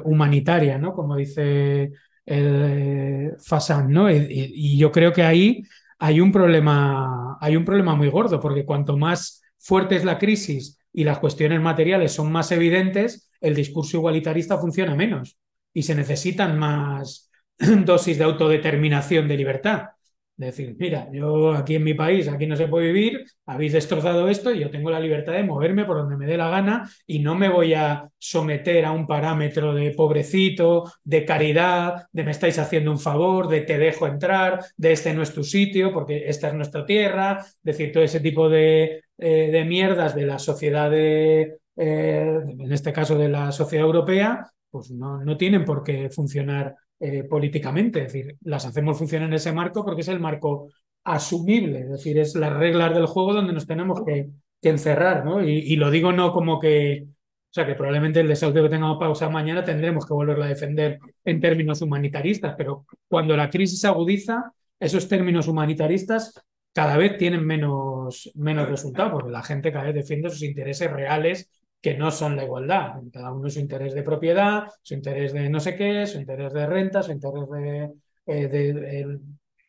humanitaria, 0.03 0.77
¿no? 0.77 0.93
como 0.93 1.15
dice 1.15 1.91
el 2.25 3.33
Fasan, 3.43 3.91
¿no? 3.91 4.09
Y, 4.09 4.27
y, 4.29 4.77
yo 4.77 4.91
creo 4.91 5.13
que 5.13 5.23
ahí 5.23 5.63
hay 5.99 6.19
un 6.19 6.31
problema, 6.31 7.37
hay 7.39 7.55
un 7.55 7.65
problema 7.65 7.95
muy 7.95 8.09
gordo, 8.09 8.39
porque 8.39 8.65
cuanto 8.65 8.97
más 8.97 9.41
fuerte 9.57 9.95
es 9.95 10.05
la 10.05 10.17
crisis 10.17 10.79
y 10.91 11.03
las 11.03 11.19
cuestiones 11.19 11.61
materiales 11.61 12.13
son 12.13 12.31
más 12.31 12.51
evidentes, 12.51 13.29
el 13.41 13.55
discurso 13.55 13.97
igualitarista 13.97 14.57
funciona 14.57 14.95
menos 14.95 15.37
y 15.73 15.83
se 15.83 15.95
necesitan 15.95 16.57
más 16.57 17.29
dosis 17.85 18.17
de 18.17 18.23
autodeterminación 18.23 19.27
de 19.27 19.37
libertad. 19.37 19.89
Decir, 20.37 20.75
mira, 20.77 21.07
yo 21.13 21.53
aquí 21.53 21.75
en 21.75 21.83
mi 21.85 21.93
país, 21.93 22.27
aquí 22.27 22.45
no 22.45 22.57
se 22.57 22.67
puede 22.67 22.91
vivir, 22.91 23.23
habéis 23.45 23.71
destrozado 23.71 24.27
esto 24.27 24.53
y 24.53 24.59
yo 24.59 24.69
tengo 24.69 24.89
la 24.89 24.99
libertad 24.99 25.31
de 25.31 25.43
moverme 25.43 25.85
por 25.85 25.95
donde 25.95 26.17
me 26.17 26.25
dé 26.25 26.35
la 26.35 26.49
gana 26.49 26.89
y 27.07 27.19
no 27.19 27.35
me 27.35 27.47
voy 27.47 27.73
a 27.73 28.09
someter 28.17 28.83
a 28.83 28.91
un 28.91 29.07
parámetro 29.07 29.73
de 29.73 29.91
pobrecito, 29.91 30.91
de 31.05 31.23
caridad, 31.23 32.07
de 32.11 32.25
me 32.25 32.31
estáis 32.31 32.59
haciendo 32.59 32.91
un 32.91 32.99
favor, 32.99 33.47
de 33.47 33.61
te 33.61 33.77
dejo 33.77 34.07
entrar, 34.07 34.59
de 34.75 34.91
este 34.91 35.13
no 35.13 35.21
es 35.21 35.33
tu 35.33 35.45
sitio 35.45 35.93
porque 35.93 36.27
esta 36.27 36.49
es 36.49 36.53
nuestra 36.53 36.85
tierra, 36.85 37.45
decir, 37.63 37.93
todo 37.93 38.03
ese 38.03 38.19
tipo 38.19 38.49
de, 38.49 39.03
eh, 39.17 39.49
de 39.51 39.63
mierdas 39.63 40.15
de 40.15 40.25
la 40.25 40.37
sociedad, 40.37 40.91
de, 40.91 41.59
eh, 41.77 42.39
en 42.45 42.71
este 42.73 42.91
caso 42.91 43.17
de 43.17 43.29
la 43.29 43.53
sociedad 43.53 43.85
europea, 43.85 44.51
pues 44.69 44.91
no, 44.91 45.23
no 45.23 45.37
tienen 45.37 45.63
por 45.63 45.81
qué 45.81 46.09
funcionar 46.09 46.75
eh, 46.99 47.23
políticamente. 47.23 48.03
Es 48.03 48.13
decir, 48.13 48.37
las 48.41 48.65
hacemos 48.65 48.97
funcionar 48.97 49.27
en 49.27 49.33
ese 49.35 49.51
marco 49.51 49.83
porque 49.83 50.01
es 50.01 50.07
el 50.07 50.19
marco 50.19 50.69
asumible, 51.03 51.81
es 51.81 51.89
decir, 51.89 52.17
es 52.17 52.35
las 52.35 52.53
reglas 52.53 52.93
del 52.93 53.05
juego 53.05 53.33
donde 53.33 53.53
nos 53.53 53.67
tenemos 53.67 54.01
que, 54.05 54.29
encerrar, 54.61 55.23
¿no? 55.23 55.43
Y, 55.43 55.75
lo 55.75 55.91
digo 55.91 56.11
no 56.11 56.33
como 56.33 56.59
que, 56.59 57.05
o 57.07 57.53
sea, 57.53 57.67
que 57.67 57.75
probablemente 57.75 58.19
el 58.19 58.27
desahucio 58.27 58.63
que 58.63 58.69
tengamos 58.69 58.97
pausado 58.97 59.29
mañana 59.29 59.63
tendremos 59.63 60.07
que 60.07 60.13
volverlo 60.15 60.43
a 60.43 60.47
defender 60.47 60.97
en 61.23 61.39
términos 61.39 61.83
humanitaristas, 61.83 62.55
pero 62.57 62.87
cuando 63.07 63.37
la 63.37 63.51
crisis 63.51 63.85
agudiza, 63.85 64.53
esos 64.79 65.07
términos 65.07 65.47
humanitaristas 65.47 66.33
cada 66.73 66.97
vez 66.97 67.15
tienen 67.17 67.45
menos, 67.45 68.31
menos 68.33 68.67
resultado, 68.67 69.11
porque 69.11 69.29
la 69.29 69.43
gente 69.43 69.71
cada 69.71 69.85
vez 69.85 69.93
defiende 69.93 70.31
sus 70.31 70.41
intereses 70.41 70.91
reales 70.91 71.47
que 71.85 71.95
no 71.95 72.09
son 72.09 72.35
la 72.35 72.43
igualdad. 72.43 72.95
Cada 73.13 73.31
uno 73.31 73.47
su 73.47 73.59
interés 73.59 73.93
de 73.93 74.01
propiedad, 74.01 74.71
su 74.81 74.95
interés 74.95 75.33
de 75.33 75.47
no 75.51 75.59
sé 75.59 75.75
qué, 75.75 76.07
su 76.07 76.17
interés 76.17 76.51
de 76.51 76.65
renta, 76.65 77.03
su 77.03 77.11
interés 77.11 77.47
de, 77.47 77.93
eh, 78.25 79.19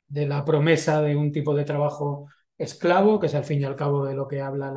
de, 0.08 0.26
la 0.26 0.42
promesa 0.42 1.02
de 1.02 1.14
un 1.14 1.30
tipo 1.30 1.54
de 1.54 1.64
trabajo 1.66 2.26
esclavo, 2.56 3.20
que 3.20 3.26
es 3.26 3.34
al 3.34 3.44
fin 3.44 3.60
y 3.60 3.64
al 3.64 3.76
cabo 3.76 4.06
de 4.06 4.14
lo 4.14 4.26
que 4.26 4.40
habla 4.40 4.70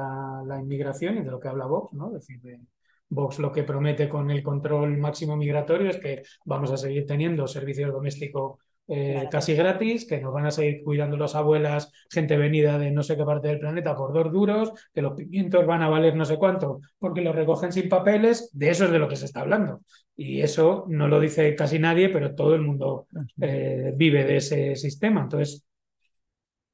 la, 0.46 0.60
inmigración 0.60 1.20
y 1.20 1.22
de 1.24 1.32
lo 1.32 1.40
que 1.40 1.48
habla 1.48 1.66
Vox, 1.66 1.94
¿no? 1.94 2.08
Es 2.08 2.28
decir, 2.28 2.42
de, 2.42 2.60
Vox 3.08 3.40
lo 3.40 3.54
que 3.54 3.64
promete 3.64 4.10
con 4.10 4.30
el 4.32 4.44
control 4.44 4.98
máximo 4.98 5.38
migratorio 5.38 5.92
es 5.92 5.98
que 5.98 6.24
vamos 6.44 6.74
a 6.74 6.78
seguir 6.78 7.06
teniendo 7.06 7.48
servicios 7.48 7.94
domésticos 7.94 8.60
eh, 8.90 9.28
casi 9.30 9.54
gratis, 9.54 10.08
que 10.08 10.20
nos 10.20 10.34
van 10.34 10.48
a 10.48 10.52
seguir 10.52 10.84
cuidando 10.84 11.16
las 11.16 11.36
abuelas, 11.36 11.92
gente 12.10 12.38
venida 12.38 12.78
de 12.80 12.92
no 12.92 13.04
sé 13.04 13.16
qué 13.16 13.24
parte 13.24 13.48
del 13.48 13.60
planeta 13.60 13.96
por 13.96 14.14
dos 14.14 14.32
duros, 14.32 14.72
que 14.94 15.02
los 15.02 15.14
pimientos 15.14 15.66
van 15.66 15.84
a 15.84 15.90
valer 15.90 16.16
no 16.16 16.26
sé 16.26 16.38
cuánto 16.38 16.82
porque 16.98 17.22
los 17.22 17.36
recogen 17.36 17.72
sin 17.72 17.88
papeles, 17.88 18.50
de 18.54 18.70
eso 18.70 18.86
es 18.86 18.92
de 18.92 19.00
lo 19.00 19.08
que 19.08 19.16
se 19.16 19.26
está 19.26 19.42
hablando. 19.42 19.82
Y 20.16 20.42
eso 20.42 20.86
no 20.90 21.08
lo 21.08 21.20
dice 21.20 21.56
casi 21.56 21.80
nadie, 21.80 22.10
pero 22.10 22.36
todo 22.36 22.56
el 22.56 22.62
mundo 22.62 23.08
eh, 23.40 23.94
vive 23.96 24.26
de 24.26 24.38
ese 24.38 24.76
sistema. 24.76 25.22
Entonces, 25.22 25.64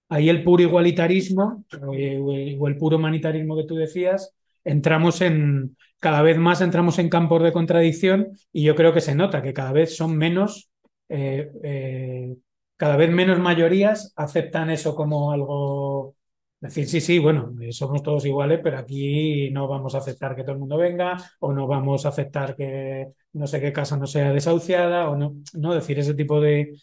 ahí 0.09 0.29
el 0.29 0.43
puro 0.43 0.63
igualitarismo 0.63 1.65
o 1.81 2.67
el 2.67 2.77
puro 2.77 2.97
humanitarismo 2.97 3.57
que 3.57 3.65
tú 3.65 3.75
decías, 3.75 4.33
entramos 4.63 5.21
en, 5.21 5.75
cada 5.99 6.21
vez 6.21 6.37
más 6.37 6.61
entramos 6.61 6.99
en 6.99 7.09
campos 7.09 7.43
de 7.43 7.53
contradicción 7.53 8.29
y 8.51 8.63
yo 8.63 8.75
creo 8.75 8.93
que 8.93 9.01
se 9.01 9.15
nota 9.15 9.41
que 9.41 9.53
cada 9.53 9.71
vez 9.71 9.95
son 9.95 10.17
menos, 10.17 10.69
eh, 11.09 11.51
eh, 11.63 12.35
cada 12.77 12.97
vez 12.97 13.11
menos 13.11 13.39
mayorías 13.39 14.13
aceptan 14.15 14.69
eso 14.69 14.95
como 14.95 15.31
algo, 15.31 16.15
decir, 16.59 16.87
sí, 16.87 17.01
sí, 17.01 17.19
bueno, 17.19 17.53
somos 17.71 18.03
todos 18.03 18.25
iguales, 18.25 18.59
pero 18.63 18.77
aquí 18.77 19.49
no 19.51 19.67
vamos 19.67 19.95
a 19.95 19.99
aceptar 19.99 20.35
que 20.35 20.43
todo 20.43 20.53
el 20.53 20.59
mundo 20.59 20.77
venga 20.77 21.17
o 21.39 21.53
no 21.53 21.67
vamos 21.67 22.05
a 22.05 22.09
aceptar 22.09 22.55
que 22.55 23.07
no 23.33 23.47
sé 23.47 23.61
qué 23.61 23.71
casa 23.73 23.97
no 23.97 24.07
sea 24.07 24.33
desahuciada 24.33 25.09
o 25.09 25.15
no, 25.15 25.35
no 25.53 25.73
decir 25.73 25.99
ese 25.99 26.13
tipo 26.15 26.41
de, 26.41 26.73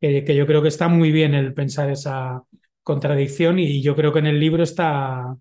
que 0.00 0.34
yo 0.34 0.46
creo 0.46 0.62
que 0.62 0.68
está 0.68 0.88
muy 0.88 1.12
bien 1.12 1.34
el 1.34 1.54
pensar 1.54 1.90
esa 1.90 2.42
contradicción 2.82 3.58
y 3.58 3.82
yo 3.82 3.94
creo 3.96 4.12
que 4.12 4.18
en 4.20 4.26
el 4.26 4.40
libro 4.40 4.62
está, 4.62 5.36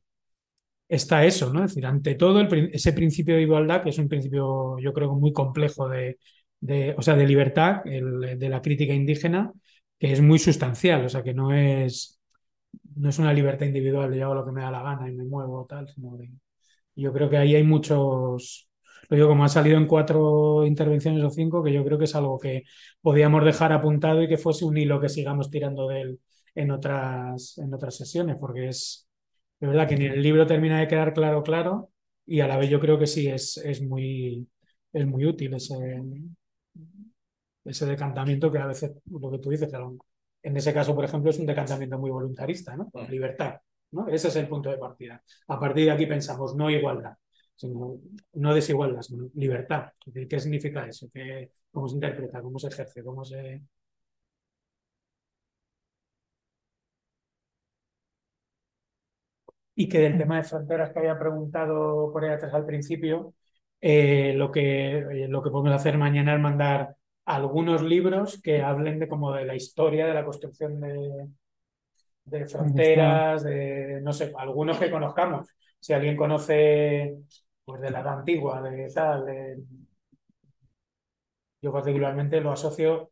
está 0.88 1.26
eso, 1.26 1.52
¿no? 1.54 1.64
Es 1.64 1.72
decir, 1.72 1.86
ante 1.86 2.16
todo 2.16 2.42
ese 2.42 2.94
principio 2.94 3.36
de 3.36 3.44
igualdad, 3.44 3.84
que 3.84 3.90
es 3.92 3.98
un 3.98 4.10
principio 4.10 4.78
yo 4.80 4.94
creo 4.94 5.16
muy 5.16 5.32
complejo 5.34 5.88
de, 5.88 6.18
o 6.98 7.02
sea, 7.02 7.16
de 7.16 7.28
libertad, 7.28 7.84
de 7.84 8.50
la 8.50 8.62
crítica 8.62 8.94
indígena, 8.94 9.52
que 10.00 10.12
es 10.12 10.22
muy 10.22 10.40
sustancial, 10.40 11.06
o 11.06 11.10
sea, 11.10 11.24
que 11.24 11.34
no 11.34 11.54
es, 11.54 12.20
no 12.96 13.10
es 13.10 13.20
una 13.20 13.34
libertad 13.34 13.66
individual, 13.66 14.14
yo 14.14 14.26
hago 14.26 14.36
lo 14.36 14.46
que 14.46 14.52
me 14.52 14.62
da 14.62 14.72
la 14.72 14.84
gana 14.84 15.10
y 15.10 15.14
me 15.14 15.26
muevo 15.26 15.66
tal, 15.66 15.88
sino 15.88 16.18
yo 16.96 17.14
creo 17.14 17.30
que 17.30 17.38
ahí 17.38 17.56
hay 17.56 17.64
muchos, 17.64 18.70
lo 19.10 19.16
digo 19.16 19.30
como 19.30 19.44
ha 19.46 19.50
salido 19.50 19.78
en 19.78 19.88
cuatro 19.88 20.66
intervenciones 20.66 21.24
o 21.24 21.30
cinco, 21.30 21.64
que 21.64 21.74
yo 21.74 21.84
creo 21.84 21.98
que 21.98 22.06
es 22.06 22.16
algo 22.16 22.40
que 22.40 22.64
podíamos 23.02 23.44
dejar 23.46 23.72
apuntado 23.74 24.22
y 24.22 24.28
que 24.28 24.38
fuese 24.38 24.66
un 24.66 24.78
hilo 24.78 25.00
que 25.00 25.10
sigamos 25.10 25.50
tirando 25.50 25.88
de 25.88 26.02
él 26.02 26.20
en 26.56 26.72
otras, 26.72 27.58
en 27.58 27.74
otras 27.74 27.96
sesiones, 27.96 28.38
porque 28.40 28.68
es 28.68 29.08
de 29.60 29.68
verdad 29.68 29.88
que 29.88 29.96
ni 29.98 30.06
el 30.06 30.22
libro 30.22 30.48
termina 30.48 30.80
de 30.80 30.88
quedar 30.88 31.14
claro, 31.14 31.44
claro, 31.44 31.92
y 32.26 32.40
a 32.42 32.48
la 32.48 32.58
vez 32.58 32.70
yo 32.70 32.80
creo 32.80 33.00
que 33.00 33.08
sí 33.08 33.28
es, 33.28 33.58
es, 33.58 33.82
muy, 33.82 34.48
es 34.94 35.06
muy 35.08 35.26
útil 35.26 35.54
ese, 35.54 35.76
ese 37.64 37.86
decantamiento 37.86 38.52
que 38.52 38.60
a 38.60 38.66
veces, 38.68 38.92
lo 39.10 39.32
que 39.32 39.40
tú 39.40 39.50
dices, 39.50 39.72
en 40.44 40.58
ese 40.58 40.74
caso, 40.74 40.96
por 40.96 41.06
ejemplo, 41.06 41.30
es 41.30 41.40
un 41.40 41.46
decantamiento 41.46 41.98
muy 42.00 42.10
voluntarista, 42.12 42.76
¿no? 42.76 42.92
Libertad, 43.10 43.60
¿no? 43.92 44.08
Ese 44.08 44.30
es 44.30 44.36
el 44.36 44.48
punto 44.48 44.70
de 44.72 44.78
partida. 44.78 45.22
A 45.48 45.60
partir 45.60 45.86
de 45.86 45.92
aquí 45.92 46.06
pensamos 46.06 46.56
no 46.56 46.70
igualdad, 46.70 47.14
sino 47.56 48.00
no 48.34 48.54
desigualdad, 48.54 49.02
sino 49.02 49.30
libertad. 49.36 49.92
¿Qué 50.30 50.40
significa 50.40 50.86
eso? 50.88 51.08
¿Qué, 51.14 51.52
¿Cómo 51.72 51.88
se 51.88 51.96
interpreta? 51.96 52.42
¿Cómo 52.42 52.58
se 52.60 52.68
ejerce? 52.68 53.04
¿Cómo 53.04 53.24
se, 53.24 53.62
y 59.76 59.88
que 59.90 60.00
del 60.00 60.18
tema 60.18 60.38
de 60.38 60.44
fronteras 60.44 60.92
que 60.92 61.00
había 61.00 61.18
preguntado 61.20 62.12
por 62.12 62.24
ahí 62.24 62.32
atrás 62.32 62.54
al 62.54 62.66
principio, 62.66 63.34
eh, 63.82 64.34
lo, 64.36 64.52
que, 64.52 64.98
eh, 65.00 65.28
lo 65.28 65.42
que 65.42 65.50
podemos 65.50 65.74
hacer 65.74 65.98
mañana 65.98 66.36
es 66.36 66.40
mandar 66.42 66.96
algunos 67.36 67.82
libros 67.82 68.42
que 68.42 68.62
hablen 68.62 69.00
de 69.00 69.08
como 69.08 69.32
de 69.34 69.46
la 69.46 69.56
historia 69.56 70.06
de 70.06 70.14
la 70.14 70.26
construcción 70.26 70.80
de, 70.80 71.28
de 72.26 72.46
fronteras, 72.46 73.44
de 73.44 74.00
no 74.02 74.14
sé, 74.14 74.34
algunos 74.38 74.78
que 74.78 74.92
conozcamos. 74.92 75.48
Si 75.80 75.94
alguien 75.94 76.18
conoce 76.18 77.18
pues 77.64 77.82
de 77.82 77.90
la 77.92 78.02
edad 78.02 78.20
antigua, 78.20 78.62
de 78.62 78.88
tal, 78.94 79.26
yo 81.62 81.72
particularmente 81.72 82.42
lo 82.42 82.52
asocio 82.52 83.12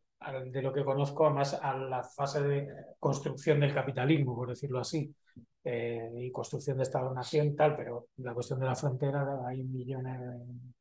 de 0.52 0.62
lo 0.62 0.72
que 0.72 0.84
conozco 0.84 1.30
más 1.30 1.54
a 1.54 1.76
la 1.76 2.02
fase 2.02 2.42
de 2.42 2.68
construcción 2.98 3.60
del 3.60 3.72
capitalismo, 3.72 4.34
por 4.36 4.50
decirlo 4.50 4.80
así. 4.80 5.14
Eh, 5.62 6.10
y 6.14 6.30
construcción 6.32 6.78
de 6.78 6.84
Estado-Nación, 6.84 7.54
tal, 7.54 7.76
pero 7.76 8.06
la 8.16 8.32
cuestión 8.32 8.60
de 8.60 8.66
la 8.66 8.74
frontera 8.74 9.46
hay 9.46 9.62
millones 9.62 10.18
de... 10.18 10.79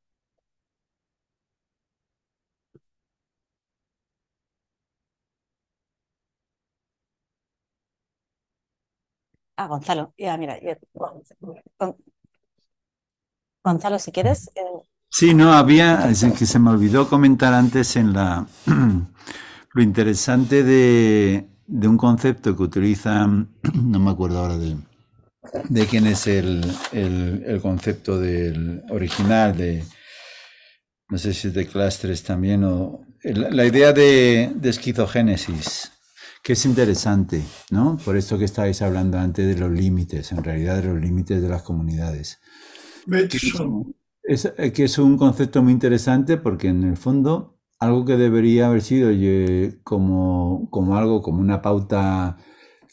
Ah, 9.62 9.68
Gonzalo, 9.68 10.14
ya, 10.18 10.38
mira, 10.38 10.58
Gonzalo, 13.62 14.00
si 14.00 14.10
quieres. 14.14 14.50
Eh, 14.56 14.62
sí, 15.10 15.34
no, 15.34 15.52
había, 15.52 16.10
es 16.10 16.24
que 16.32 16.46
se 16.46 16.60
me 16.60 16.70
olvidó 16.70 17.10
comentar 17.10 17.54
antes 17.54 17.98
en 17.98 18.14
la 18.14 18.48
lo 19.74 19.82
interesante 19.82 20.64
de, 20.64 21.50
de 21.68 21.88
un 21.90 21.98
concepto 21.98 22.56
que 22.56 22.64
utilizan, 22.64 23.50
no 23.74 24.00
me 24.00 24.12
acuerdo 24.12 24.40
ahora 24.40 24.58
de, 24.58 24.78
de 25.68 25.88
quién 25.88 26.08
es 26.08 26.28
el, 26.28 26.64
el, 26.94 27.60
concepto 27.62 28.18
del 28.18 28.84
original, 28.90 29.58
de, 29.58 29.84
no 31.10 31.18
sé 31.18 31.34
si 31.34 31.50
es 31.50 31.54
de 31.54 31.68
clústeres 31.68 32.24
también, 32.24 32.64
o 32.64 33.02
la, 33.24 33.66
idea 33.66 33.92
de, 33.92 34.54
de, 34.56 34.70
esquizogénesis, 34.70 35.92
que 36.44 36.54
es 36.54 36.66
interesante, 36.66 37.44
¿no? 37.72 37.98
Por 38.04 38.18
esto 38.18 38.38
que 38.38 38.46
estáis 38.46 38.82
hablando 38.82 39.18
antes 39.18 39.48
de 39.48 39.60
los 39.60 39.72
límites, 39.72 40.32
en 40.32 40.44
realidad 40.44 40.78
de 40.78 40.90
los 40.90 41.02
límites 41.02 41.42
de 41.42 41.50
las 41.50 41.64
comunidades. 41.64 42.40
Es, 44.24 44.52
que 44.74 44.84
es 44.84 44.98
un 45.00 45.18
concepto 45.18 45.64
muy 45.64 45.74
interesante 45.74 46.38
porque 46.38 46.68
en 46.68 46.84
el 46.84 46.98
fondo 46.98 47.60
algo 47.80 48.06
que 48.06 48.18
debería 48.18 48.68
haber 48.68 48.82
sido 48.82 49.10
como, 49.84 50.68
como 50.70 50.98
algo, 50.98 51.22
como 51.22 51.40
una 51.40 51.62
pauta 51.62 52.38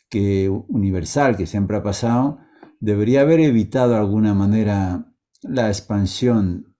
que, 0.08 0.48
universal 0.48 1.36
que 1.36 1.46
siempre 1.46 1.76
ha 1.76 1.82
pasado, 1.82 2.38
debería 2.80 3.22
haber 3.22 3.40
evitado 3.40 3.90
de 3.90 3.96
alguna 3.96 4.32
manera 4.34 5.12
la 5.42 5.68
expansión 5.68 6.75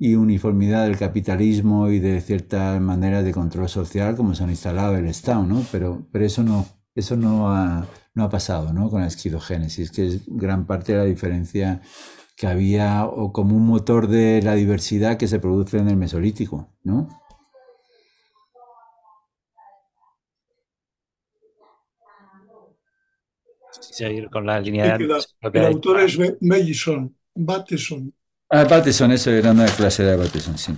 y 0.00 0.14
uniformidad 0.14 0.86
del 0.86 0.96
capitalismo 0.96 1.90
y 1.90 2.00
de 2.00 2.22
cierta 2.22 2.80
manera 2.80 3.22
de 3.22 3.32
control 3.32 3.68
social 3.68 4.16
como 4.16 4.34
se 4.34 4.42
han 4.42 4.50
instalado 4.50 4.96
el 4.96 5.06
Estado, 5.06 5.44
¿no? 5.44 5.62
Pero, 5.70 6.06
pero 6.10 6.24
eso 6.24 6.42
no, 6.42 6.66
eso 6.94 7.16
no 7.16 7.52
ha, 7.52 7.86
no 8.14 8.24
ha 8.24 8.30
pasado, 8.30 8.72
¿no? 8.72 8.88
Con 8.88 9.02
la 9.02 9.08
esquizogénesis, 9.08 9.90
que 9.90 10.06
es 10.06 10.22
gran 10.26 10.66
parte 10.66 10.92
de 10.92 10.98
la 10.98 11.04
diferencia 11.04 11.82
que 12.34 12.46
había 12.46 13.04
o 13.04 13.30
como 13.30 13.54
un 13.54 13.66
motor 13.66 14.08
de 14.08 14.40
la 14.42 14.54
diversidad 14.54 15.18
que 15.18 15.28
se 15.28 15.38
produce 15.38 15.76
en 15.76 15.88
el 15.88 15.96
Mesolítico, 15.96 16.70
¿no? 16.82 17.08
seguir 23.70 24.30
con 24.30 24.46
la 24.46 24.60
línea 24.60 24.96
de... 24.96 25.04
el 25.52 25.64
autor 25.66 26.00
es 26.00 26.18
Bateson. 27.34 28.14
Ah, 28.50 28.64
Bateson, 28.64 29.12
eso 29.12 29.30
era 29.30 29.52
una 29.52 29.66
clase 29.66 30.02
de 30.02 30.16
Bateson, 30.16 30.58
sí. 30.58 30.76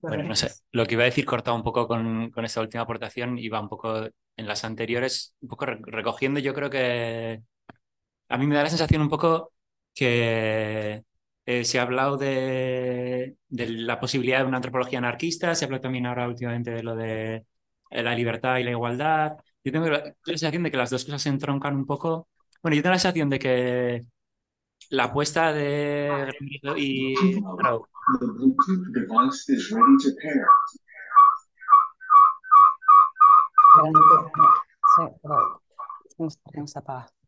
Bueno, 0.00 0.22
no 0.24 0.36
sé, 0.36 0.52
lo 0.72 0.86
que 0.86 0.94
iba 0.94 1.02
a 1.02 1.06
decir 1.06 1.24
cortado 1.24 1.56
un 1.56 1.62
poco 1.62 1.88
con, 1.88 2.30
con 2.30 2.44
esta 2.44 2.60
última 2.60 2.82
aportación, 2.82 3.38
iba 3.38 3.60
un 3.60 3.68
poco 3.68 4.06
en 4.36 4.46
las 4.46 4.64
anteriores, 4.64 5.34
un 5.40 5.48
poco 5.48 5.66
recogiendo, 5.66 6.38
yo 6.40 6.54
creo 6.54 6.70
que 6.70 7.42
a 8.28 8.38
mí 8.38 8.46
me 8.46 8.54
da 8.56 8.64
la 8.64 8.70
sensación 8.70 9.02
un 9.02 9.08
poco 9.08 9.52
que 9.94 11.04
eh, 11.46 11.64
se 11.64 11.78
ha 11.78 11.82
hablado 11.82 12.16
de, 12.16 13.36
de, 13.48 13.68
la 13.68 14.00
posibilidad 14.00 14.40
de 14.40 14.46
una 14.46 14.58
antropología 14.58 14.98
anarquista, 14.98 15.54
se 15.54 15.64
ha 15.64 15.66
hablado 15.66 15.82
también 15.82 16.06
ahora 16.06 16.28
últimamente 16.28 16.70
de 16.70 16.82
lo 16.82 16.96
de 16.96 17.46
la 17.90 18.14
libertad 18.14 18.58
y 18.58 18.64
la 18.64 18.70
igualdad. 18.72 19.32
Yo 19.64 19.72
tengo 19.72 19.88
la, 19.88 20.14
sensación 20.24 20.62
de 20.64 20.70
que 20.70 20.76
las 20.76 20.90
dos 20.90 21.04
cosas 21.04 21.22
se 21.22 21.28
entroncan 21.28 21.76
un 21.76 21.86
poco. 21.86 22.28
Bueno, 22.64 22.76
yo 22.76 22.82
tengo 22.82 22.94
la 22.94 22.98
sensación 22.98 23.28
de 23.28 23.38
que 23.38 24.06
la 24.88 25.04
apuesta 25.04 25.52
de 25.52 26.32
y 26.78 27.14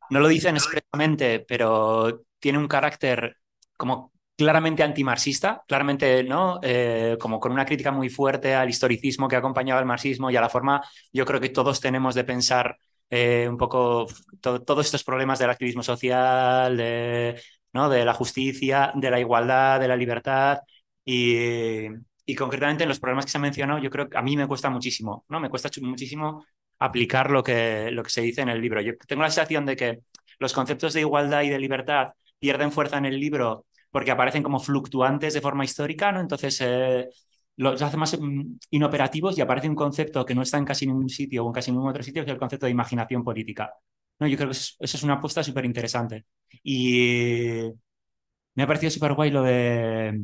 no 0.09 0.21
lo 0.21 0.29
dicen 0.29 0.57
expresamente, 0.57 1.41
pero 1.41 2.23
tiene 2.39 2.57
un 2.57 2.67
carácter 2.67 3.37
como 3.77 4.13
claramente 4.39 4.83
antimarxista, 4.83 5.65
claramente 5.69 6.25
no, 6.25 6.61
eh, 6.63 7.19
como 7.21 7.39
con 7.41 7.53
una 7.53 7.67
crítica 7.67 7.93
muy 7.93 8.09
fuerte 8.09 8.55
al 8.55 8.71
historicismo 8.71 9.29
que 9.29 9.37
acompañaba 9.37 9.81
el 9.81 9.87
marxismo 9.87 10.31
y 10.31 10.37
a 10.37 10.41
la 10.41 10.49
forma, 10.49 10.83
yo 11.13 11.27
creo 11.27 11.43
que 11.43 11.51
todos 11.51 11.79
tenemos 11.79 12.15
de 12.15 12.25
pensar 12.25 12.79
eh, 13.11 13.47
un 13.49 13.57
poco 13.57 14.07
todos 14.41 14.87
estos 14.87 15.05
problemas 15.05 15.39
del 15.39 15.51
activismo 15.51 15.83
social, 15.83 16.77
de 16.77 17.41
¿no? 17.73 17.89
De 17.89 18.05
la 18.05 18.15
justicia, 18.15 18.93
de 18.95 19.11
la 19.11 19.20
igualdad, 19.20 19.81
de 19.81 19.89
la 19.89 19.97
libertad 19.97 20.59
y, 21.05 21.87
y 22.24 22.35
concretamente 22.35 22.83
en 22.85 22.89
los 22.89 23.01
problemas 23.01 23.27
que 23.27 23.31
se 23.31 23.39
han 23.39 23.43
mencionado, 23.43 23.78
yo 23.81 23.91
creo 23.91 24.09
que 24.09 24.19
a 24.19 24.23
mí 24.23 24.37
me 24.37 24.47
cuesta 24.49 24.70
muchísimo, 24.70 25.24
¿no? 25.28 25.41
Me 25.41 25.51
cuesta 25.51 25.69
muchísimo 25.83 26.45
aplicar 26.78 27.31
lo 27.31 27.43
que, 27.43 27.91
lo 27.93 28.03
que 28.03 28.11
se 28.11 28.23
dice 28.23 28.41
en 28.43 28.49
el 28.49 28.61
libro. 28.61 28.81
Yo 28.81 28.95
tengo 29.07 29.23
la 29.23 29.31
sensación 29.31 29.66
de 29.66 29.77
que 29.77 30.01
los 30.39 30.53
conceptos 30.53 30.93
de 30.95 31.01
igualdad 31.01 31.43
y 31.43 31.49
de 31.51 31.59
libertad 31.59 32.09
pierden 32.39 32.73
fuerza 32.73 32.99
en 32.99 33.07
el 33.07 33.19
libro 33.20 33.66
porque 33.91 34.11
aparecen 34.11 34.43
como 34.43 34.61
fluctuantes 34.61 35.35
de 35.35 35.41
forma 35.41 35.65
histórica, 35.65 36.12
¿no? 36.12 36.20
Entonces 36.20 36.59
eh, 36.61 37.09
los 37.57 37.81
hace 37.83 37.97
más 37.97 38.19
mm, 38.19 38.59
inoperativos 38.70 39.37
y 39.39 39.41
aparece 39.41 39.69
un 39.69 39.74
concepto 39.74 40.24
que 40.24 40.35
no 40.35 40.43
está 40.43 40.59
en 40.59 40.65
casi 40.65 40.87
ningún 40.87 41.09
sitio 41.09 41.45
o 41.45 41.49
en 41.49 41.53
casi 41.53 41.70
ningún 41.73 41.89
otro 41.89 42.03
sitio, 42.03 42.24
que 42.24 42.31
es 42.31 42.35
el 42.35 42.39
concepto 42.39 42.66
de 42.66 42.73
imaginación 42.73 43.24
política. 43.24 43.73
¿no? 44.19 44.27
Yo 44.27 44.37
creo 44.37 44.51
que 44.51 44.57
eso, 44.57 44.77
es 44.78 45.03
una 45.03 45.15
apuesta 45.15 45.43
súper 45.43 45.65
interesante. 45.65 46.27
Y 46.62 47.62
me 48.55 48.62
ha 48.62 48.66
parecido 48.66 48.91
súper 48.91 49.15
guay 49.15 49.31
lo 49.31 49.43
de, 49.43 50.19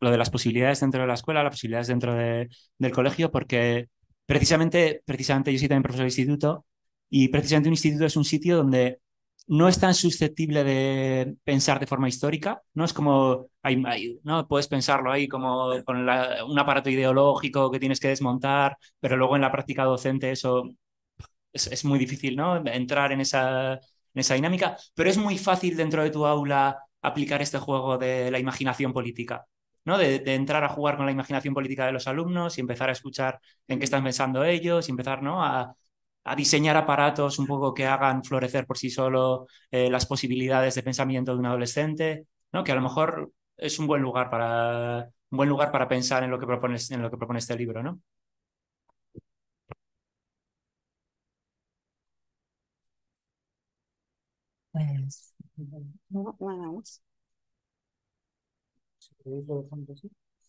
lo 0.00 0.10
de 0.10 0.18
las 0.18 0.30
posibilidades 0.30 0.80
dentro 0.80 1.00
de 1.00 1.06
la 1.06 1.14
escuela, 1.14 1.42
las 1.42 1.52
posibilidades 1.52 1.88
dentro 1.88 2.14
de, 2.14 2.48
del 2.78 2.92
colegio, 2.92 3.30
porque 3.30 3.88
precisamente, 4.26 5.02
precisamente 5.04 5.52
yo 5.52 5.58
soy 5.58 5.68
también 5.68 5.82
profesor 5.82 6.04
de 6.04 6.08
instituto 6.08 6.66
y 7.08 7.28
precisamente 7.28 7.68
un 7.68 7.74
instituto 7.74 8.06
es 8.06 8.16
un 8.16 8.24
sitio 8.24 8.56
donde 8.56 9.00
no 9.48 9.68
es 9.68 9.78
tan 9.78 9.94
susceptible 9.94 10.64
de 10.64 11.36
pensar 11.44 11.78
de 11.78 11.86
forma 11.86 12.08
histórica, 12.08 12.62
no 12.74 12.84
es 12.84 12.92
como, 12.92 13.48
hay, 13.62 13.76
no 14.24 14.46
puedes 14.48 14.68
pensarlo 14.68 15.12
ahí 15.12 15.28
como 15.28 15.72
con 15.84 15.98
un 15.98 16.58
aparato 16.58 16.90
ideológico 16.90 17.70
que 17.70 17.80
tienes 17.80 18.00
que 18.00 18.08
desmontar, 18.08 18.76
pero 19.00 19.16
luego 19.16 19.36
en 19.36 19.42
la 19.42 19.52
práctica 19.52 19.84
docente 19.84 20.30
eso 20.32 20.70
es, 21.52 21.84
muy 21.84 21.98
difícil, 21.98 22.36
¿no? 22.36 22.56
Entrar 22.66 23.12
en 23.12 23.20
esa, 23.20 23.74
en 23.74 23.80
esa 24.14 24.34
dinámica, 24.34 24.76
pero 24.94 25.10
es 25.10 25.18
muy 25.18 25.38
fácil 25.38 25.76
dentro 25.76 26.02
de 26.02 26.10
tu 26.10 26.26
aula 26.26 26.78
aplicar 27.02 27.40
este 27.42 27.58
juego 27.58 27.98
de 27.98 28.30
la 28.30 28.38
imaginación 28.38 28.92
política. 28.92 29.46
¿no? 29.84 29.98
De, 29.98 30.18
de, 30.18 30.34
entrar 30.34 30.64
a 30.64 30.68
jugar 30.68 30.96
con 30.96 31.06
la 31.06 31.12
imaginación 31.12 31.54
política 31.54 31.86
de 31.86 31.92
los 31.92 32.08
alumnos 32.08 32.58
y 32.58 32.60
empezar 32.60 32.88
a 32.88 32.92
escuchar 32.92 33.40
en 33.68 33.78
qué 33.78 33.84
están 33.84 34.02
pensando 34.02 34.42
ellos 34.44 34.88
y 34.88 34.90
empezar 34.90 35.22
¿no? 35.22 35.44
a, 35.44 35.76
a 36.26 36.36
diseñar 36.36 36.76
aparatos 36.76 37.38
un 37.38 37.46
poco 37.46 37.74
que 37.74 37.86
hagan 37.86 38.24
florecer 38.24 38.66
por 38.66 38.78
sí 38.78 38.90
solo 38.90 39.46
eh, 39.70 39.90
las 39.90 40.06
posibilidades 40.06 40.74
de 40.74 40.82
pensamiento 40.82 41.32
de 41.32 41.38
un 41.38 41.46
adolescente, 41.46 42.26
¿no? 42.52 42.64
que 42.64 42.72
a 42.72 42.74
lo 42.74 42.82
mejor 42.82 43.32
es 43.56 43.78
un 43.78 43.86
buen 43.86 44.02
lugar 44.02 44.30
para, 44.30 45.08
un 45.30 45.36
buen 45.36 45.48
lugar 45.48 45.70
para 45.72 45.88
pensar 45.88 46.22
en 46.24 46.30
lo 46.30 46.38
que 46.38 46.46
propones, 46.46 46.90
en 46.90 47.02
lo 47.02 47.10
que 47.10 47.16
propone 47.18 47.38
este 47.38 47.56
libro, 47.56 47.82
¿no? 47.82 48.00
Pues, 54.72 55.34
no. 56.10 56.82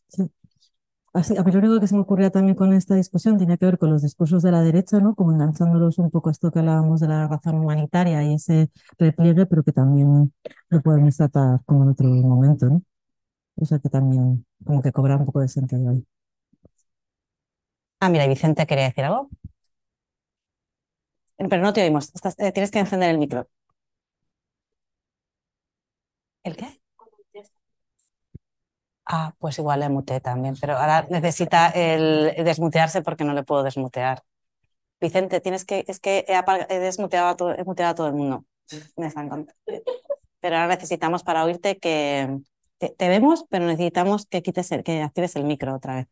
Sí. 0.07 0.29
A 1.13 1.43
mí 1.43 1.51
lo 1.51 1.59
único 1.59 1.79
que 1.79 1.87
se 1.87 1.95
me 1.95 2.01
ocurría 2.01 2.29
también 2.29 2.55
con 2.55 2.73
esta 2.73 2.95
discusión 2.95 3.37
tiene 3.37 3.57
que 3.57 3.65
ver 3.65 3.77
con 3.79 3.89
los 3.89 4.03
discursos 4.03 4.43
de 4.43 4.51
la 4.51 4.61
derecha, 4.61 4.99
¿no? 4.99 5.15
Como 5.15 5.31
enganchándolos 5.31 5.97
un 5.97 6.11
poco 6.11 6.29
a 6.29 6.31
esto 6.31 6.51
que 6.51 6.59
hablábamos 6.59 6.99
de 7.01 7.07
la 7.07 7.27
razón 7.27 7.55
humanitaria 7.59 8.23
y 8.23 8.35
ese 8.35 8.69
repliegue, 8.99 9.45
pero 9.47 9.63
que 9.63 9.71
también 9.73 10.33
lo 10.69 10.81
podemos 10.81 11.17
tratar 11.17 11.61
como 11.65 11.83
en 11.83 11.89
otro 11.89 12.07
momento, 12.07 12.67
¿no? 12.67 12.81
O 13.57 13.65
sea 13.65 13.79
que 13.79 13.89
también 13.89 14.45
como 14.65 14.81
que 14.81 14.91
cobra 14.93 15.17
un 15.17 15.25
poco 15.25 15.41
de 15.41 15.49
sentido 15.49 15.89
ahí. 15.91 16.05
Ah, 17.99 18.09
mira, 18.09 18.27
Vicente 18.27 18.65
quería 18.67 18.85
decir 18.85 19.03
algo. 19.05 19.29
Pero 21.37 21.61
no 21.63 21.73
te 21.73 21.81
oímos. 21.83 22.11
Eh, 22.37 22.51
tienes 22.51 22.69
que 22.71 22.79
encender 22.79 23.09
el 23.09 23.17
micro. 23.17 23.47
¿El 26.43 26.55
qué? 26.57 26.81
Ah, 29.09 29.33
pues 29.39 29.57
igual 29.57 29.79
le 29.79 29.89
muteé 29.89 30.19
también, 30.19 30.55
pero 30.59 30.73
ahora 30.77 31.07
necesita 31.09 31.69
el 31.69 32.33
desmutearse 32.43 33.01
porque 33.01 33.23
no 33.23 33.33
le 33.33 33.43
puedo 33.43 33.63
desmutear. 33.63 34.23
Vicente, 34.99 35.39
tienes 35.39 35.63
que, 35.63 35.85
es 35.87 35.99
que 35.99 36.25
he, 36.27 36.79
desmuteado 36.79 37.29
a 37.29 37.35
todo, 37.37 37.53
he 37.55 37.63
muteado 37.63 37.91
a 37.91 37.95
todo 37.95 38.07
el 38.07 38.13
mundo. 38.13 38.45
Me 38.97 39.07
están 39.07 39.29
contando. 39.29 39.53
Pero 40.41 40.55
ahora 40.57 40.67
necesitamos 40.67 41.23
para 41.23 41.45
oírte 41.45 41.77
que 41.77 42.39
te, 42.79 43.07
vemos, 43.07 43.45
pero 43.49 43.65
necesitamos 43.65 44.25
que 44.25 44.41
quites 44.41 44.71
el, 44.71 44.83
que 44.83 45.01
actives 45.01 45.35
el 45.35 45.45
micro 45.45 45.75
otra 45.75 45.95
vez. 45.95 46.07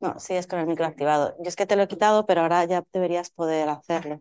No, 0.00 0.18
sí, 0.18 0.34
es 0.34 0.46
con 0.46 0.58
el 0.58 0.66
micro 0.66 0.86
activado. 0.86 1.36
Yo 1.38 1.48
es 1.48 1.56
que 1.56 1.66
te 1.66 1.76
lo 1.76 1.82
he 1.82 1.88
quitado, 1.88 2.26
pero 2.26 2.40
ahora 2.42 2.64
ya 2.64 2.84
deberías 2.92 3.30
poder 3.30 3.68
hacerlo. 3.68 4.20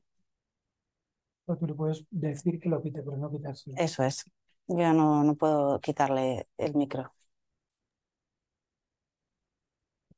Tú 1.58 1.68
le 1.68 1.74
puedes 1.74 2.06
decir 2.12 2.60
que 2.60 2.70
lo 2.70 2.82
quite, 2.82 3.02
pero 3.02 3.18
no 3.18 3.32
quitarse. 3.32 3.72
Eso 3.76 4.04
es. 4.04 4.26
Yo 4.68 4.94
no, 4.94 5.24
no 5.24 5.36
puedo 5.36 5.80
quitarle 5.82 6.48
el 6.58 6.76
micro. 6.76 7.14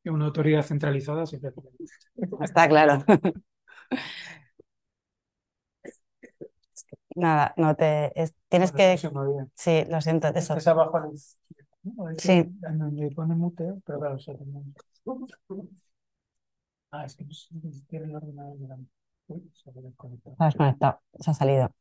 Una 0.06 0.26
autoridad 0.26 0.64
centralizada 0.64 1.26
siempre. 1.26 1.52
Está 2.42 2.68
claro. 2.68 3.04
Nada, 7.16 7.54
no 7.58 7.76
te. 7.76 8.12
tienes 8.50 8.72
que. 8.72 8.98
Sí, 9.56 9.86
lo 9.90 10.02
siento. 10.02 10.28
Eso. 10.30 10.56
Es 10.56 10.68
abajo 10.68 10.98
al... 10.98 11.12
Sí. 12.18 12.46
Donde 12.60 13.10
pone 13.12 13.36
mute, 13.36 13.74
pero 13.86 14.00
claro, 14.00 14.20
se 14.20 14.34
Ah, 16.92 17.06
es 17.06 17.16
que 17.16 17.26
tiene 17.90 18.06
el 18.06 18.16
ordenador 18.16 18.58
delante. 19.28 19.50
Se 19.54 19.70
ha 19.70 20.46
desconectado. 20.46 21.02
Se 21.20 21.32
ha 21.32 21.34
salido. 21.34 21.72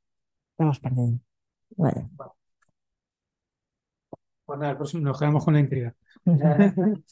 Lo 0.59 0.65
hemos 0.65 0.81
perdido. 0.81 1.19
Vale. 1.77 2.09
Pues 4.45 4.59
nada, 4.59 4.77
pues 4.77 4.95
nos 4.95 5.19
quedamos 5.19 5.45
con 5.45 5.55
la 5.55 5.61
intriga. 5.61 5.95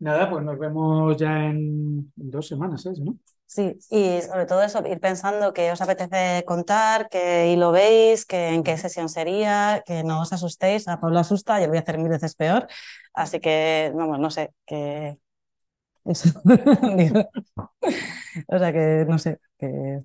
Nada, 0.00 0.30
pues 0.30 0.44
nos 0.44 0.58
vemos 0.58 1.16
ya 1.16 1.46
en 1.46 2.12
dos 2.14 2.46
semanas, 2.46 2.86
¿eh? 2.86 2.92
¿no? 3.00 3.18
Sí, 3.46 3.78
y 3.90 4.20
sobre 4.20 4.46
todo 4.46 4.62
eso, 4.62 4.86
ir 4.86 5.00
pensando 5.00 5.52
qué 5.52 5.72
os 5.72 5.80
apetece 5.80 6.44
contar, 6.46 7.08
que 7.08 7.50
y 7.50 7.56
lo 7.56 7.72
veis, 7.72 8.26
que 8.26 8.50
en 8.50 8.62
qué 8.62 8.76
sesión 8.76 9.08
sería, 9.08 9.82
que 9.86 10.04
no 10.04 10.20
os 10.20 10.32
asustéis, 10.32 10.86
a 10.86 11.00
Pablo 11.00 11.18
asusta, 11.18 11.58
yo 11.58 11.64
lo 11.64 11.70
voy 11.70 11.78
a 11.78 11.80
hacer 11.80 11.98
mil 11.98 12.10
veces 12.10 12.36
peor, 12.36 12.68
así 13.14 13.40
que, 13.40 13.90
vamos, 13.94 14.20
no 14.20 14.30
sé, 14.30 14.52
que 14.66 15.18
eso. 16.04 16.28
o 18.48 18.58
sea 18.58 18.72
que, 18.72 19.04
no 19.08 19.18
sé, 19.18 19.38
que, 19.58 20.02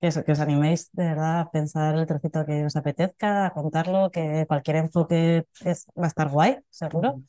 eso, 0.00 0.24
que 0.24 0.32
os 0.32 0.40
animéis 0.40 0.90
de 0.92 1.04
verdad 1.04 1.40
a 1.40 1.50
pensar 1.50 1.96
el 1.96 2.06
trocito 2.06 2.44
que 2.44 2.64
os 2.64 2.76
apetezca, 2.76 3.46
a 3.46 3.52
contarlo, 3.52 4.10
que 4.10 4.44
cualquier 4.46 4.76
enfoque 4.76 5.44
es, 5.64 5.86
va 5.98 6.04
a 6.04 6.08
estar 6.08 6.28
guay, 6.28 6.58
seguro. 6.70 7.22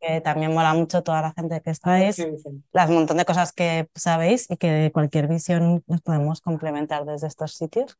Que 0.00 0.20
también 0.20 0.54
mola 0.54 0.74
mucho 0.74 1.02
toda 1.02 1.22
la 1.22 1.32
gente 1.32 1.60
que 1.60 1.70
estáis, 1.70 2.24
las 2.72 2.90
montón 2.90 3.18
de 3.18 3.24
cosas 3.24 3.52
que 3.52 3.88
sabéis 3.94 4.50
y 4.50 4.56
que 4.56 4.90
cualquier 4.92 5.28
visión 5.28 5.84
nos 5.86 6.00
podemos 6.00 6.40
complementar 6.40 7.04
desde 7.04 7.26
estos 7.26 7.52
sitios. 7.52 7.98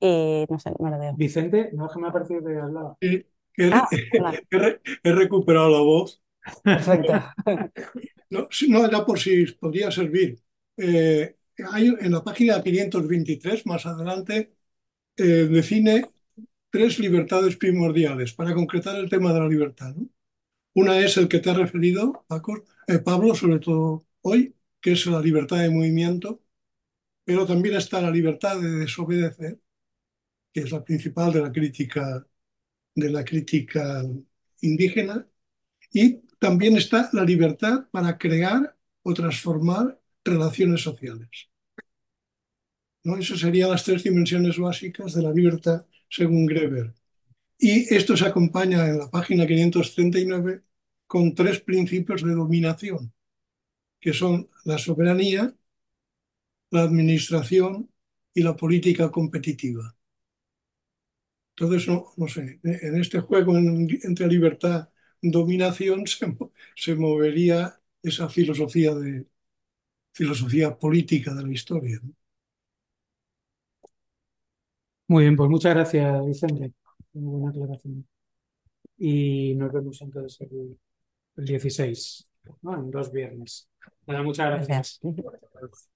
Y 0.00 0.46
no 0.50 0.58
sé, 0.58 0.72
no 0.78 0.90
lo 0.90 0.98
veo. 0.98 1.14
Vicente, 1.16 1.70
no 1.72 1.86
es 1.86 1.92
que 1.92 1.98
me 2.00 2.08
ha 2.08 2.12
parecido 2.12 2.44
que 2.44 2.58
hablaba. 2.58 2.96
Ah, 3.72 3.88
he 5.04 5.12
recuperado 5.12 5.70
la 5.70 5.78
voz 5.78 6.24
Perfecto. 6.62 7.12
No, 8.30 8.48
no, 8.68 8.84
era 8.84 9.06
por 9.06 9.20
si 9.20 9.46
podría 9.46 9.92
servir. 9.92 10.40
Eh, 10.76 11.36
hay, 11.72 11.86
en 12.00 12.12
la 12.12 12.24
página 12.24 12.62
523, 12.62 13.66
más 13.66 13.86
adelante, 13.86 14.54
eh, 15.16 15.24
define 15.24 16.06
tres 16.70 16.98
libertades 17.00 17.56
primordiales 17.56 18.32
para 18.34 18.54
concretar 18.54 18.96
el 18.96 19.10
tema 19.10 19.32
de 19.32 19.40
la 19.40 19.48
libertad. 19.48 19.94
Una 20.74 21.00
es 21.00 21.16
el 21.18 21.28
que 21.28 21.40
te 21.40 21.50
ha 21.50 21.54
referido, 21.54 22.24
Paco, 22.28 22.64
eh, 22.88 22.98
Pablo, 22.98 23.34
sobre 23.34 23.60
todo 23.60 24.06
hoy, 24.22 24.56
que 24.80 24.92
es 24.92 25.06
la 25.06 25.20
libertad 25.20 25.58
de 25.58 25.70
movimiento, 25.70 26.42
pero 27.24 27.46
también 27.46 27.76
está 27.76 28.00
la 28.02 28.10
libertad 28.10 28.60
de 28.60 28.70
desobedecer, 28.70 29.60
que 30.52 30.60
es 30.60 30.72
la 30.72 30.84
principal 30.84 31.32
de 31.32 31.42
la 31.42 31.52
crítica, 31.52 32.26
de 32.94 33.10
la 33.10 33.24
crítica 33.24 34.04
indígena, 34.62 35.28
y 35.92 36.22
también 36.38 36.76
está 36.76 37.10
la 37.12 37.24
libertad 37.24 37.88
para 37.92 38.18
crear 38.18 38.76
o 39.02 39.14
transformar 39.14 40.00
relaciones 40.24 40.82
sociales. 40.82 41.48
¿No? 43.04 43.16
Esas 43.18 43.40
serían 43.40 43.70
las 43.70 43.84
tres 43.84 44.02
dimensiones 44.02 44.58
básicas 44.58 45.14
de 45.14 45.22
la 45.22 45.32
libertad 45.32 45.86
según 46.08 46.46
Greber. 46.46 46.94
Y 47.58 47.94
esto 47.94 48.16
se 48.16 48.26
acompaña 48.26 48.88
en 48.88 48.98
la 48.98 49.10
página 49.10 49.46
539 49.46 50.62
con 51.06 51.34
tres 51.34 51.60
principios 51.60 52.22
de 52.22 52.32
dominación, 52.32 53.12
que 54.00 54.12
son 54.12 54.48
la 54.64 54.78
soberanía, 54.78 55.54
la 56.70 56.82
administración 56.82 57.90
y 58.34 58.42
la 58.42 58.56
política 58.56 59.10
competitiva. 59.10 59.96
Entonces, 61.56 61.88
no, 61.88 62.12
no 62.16 62.26
sé, 62.28 62.60
en 62.64 63.00
este 63.00 63.20
juego 63.20 63.56
entre 63.56 64.26
libertad 64.26 64.88
dominación 65.22 66.06
se, 66.06 66.26
se 66.76 66.94
movería 66.94 67.80
esa 68.02 68.28
filosofía 68.28 68.94
de, 68.94 69.26
filosofía 70.14 70.78
política 70.78 71.34
de 71.34 71.42
la 71.42 71.52
historia. 71.52 71.98
¿no? 72.02 72.12
Muy 75.08 75.24
bien, 75.24 75.36
pues 75.36 75.50
muchas 75.50 75.74
gracias, 75.74 76.24
Vicente. 76.24 76.72
Muy 77.12 77.40
buena 77.40 77.50
aclaración. 77.50 78.06
Y 78.96 79.54
nos 79.56 79.72
vemos 79.72 80.00
entonces 80.00 80.40
el, 80.42 80.78
el 81.36 81.44
16, 81.44 82.28
¿no? 82.62 82.74
en 82.76 82.90
dos 82.90 83.12
viernes. 83.12 83.68
Nada, 84.06 84.22
muchas 84.22 84.66
gracias. 84.66 85.00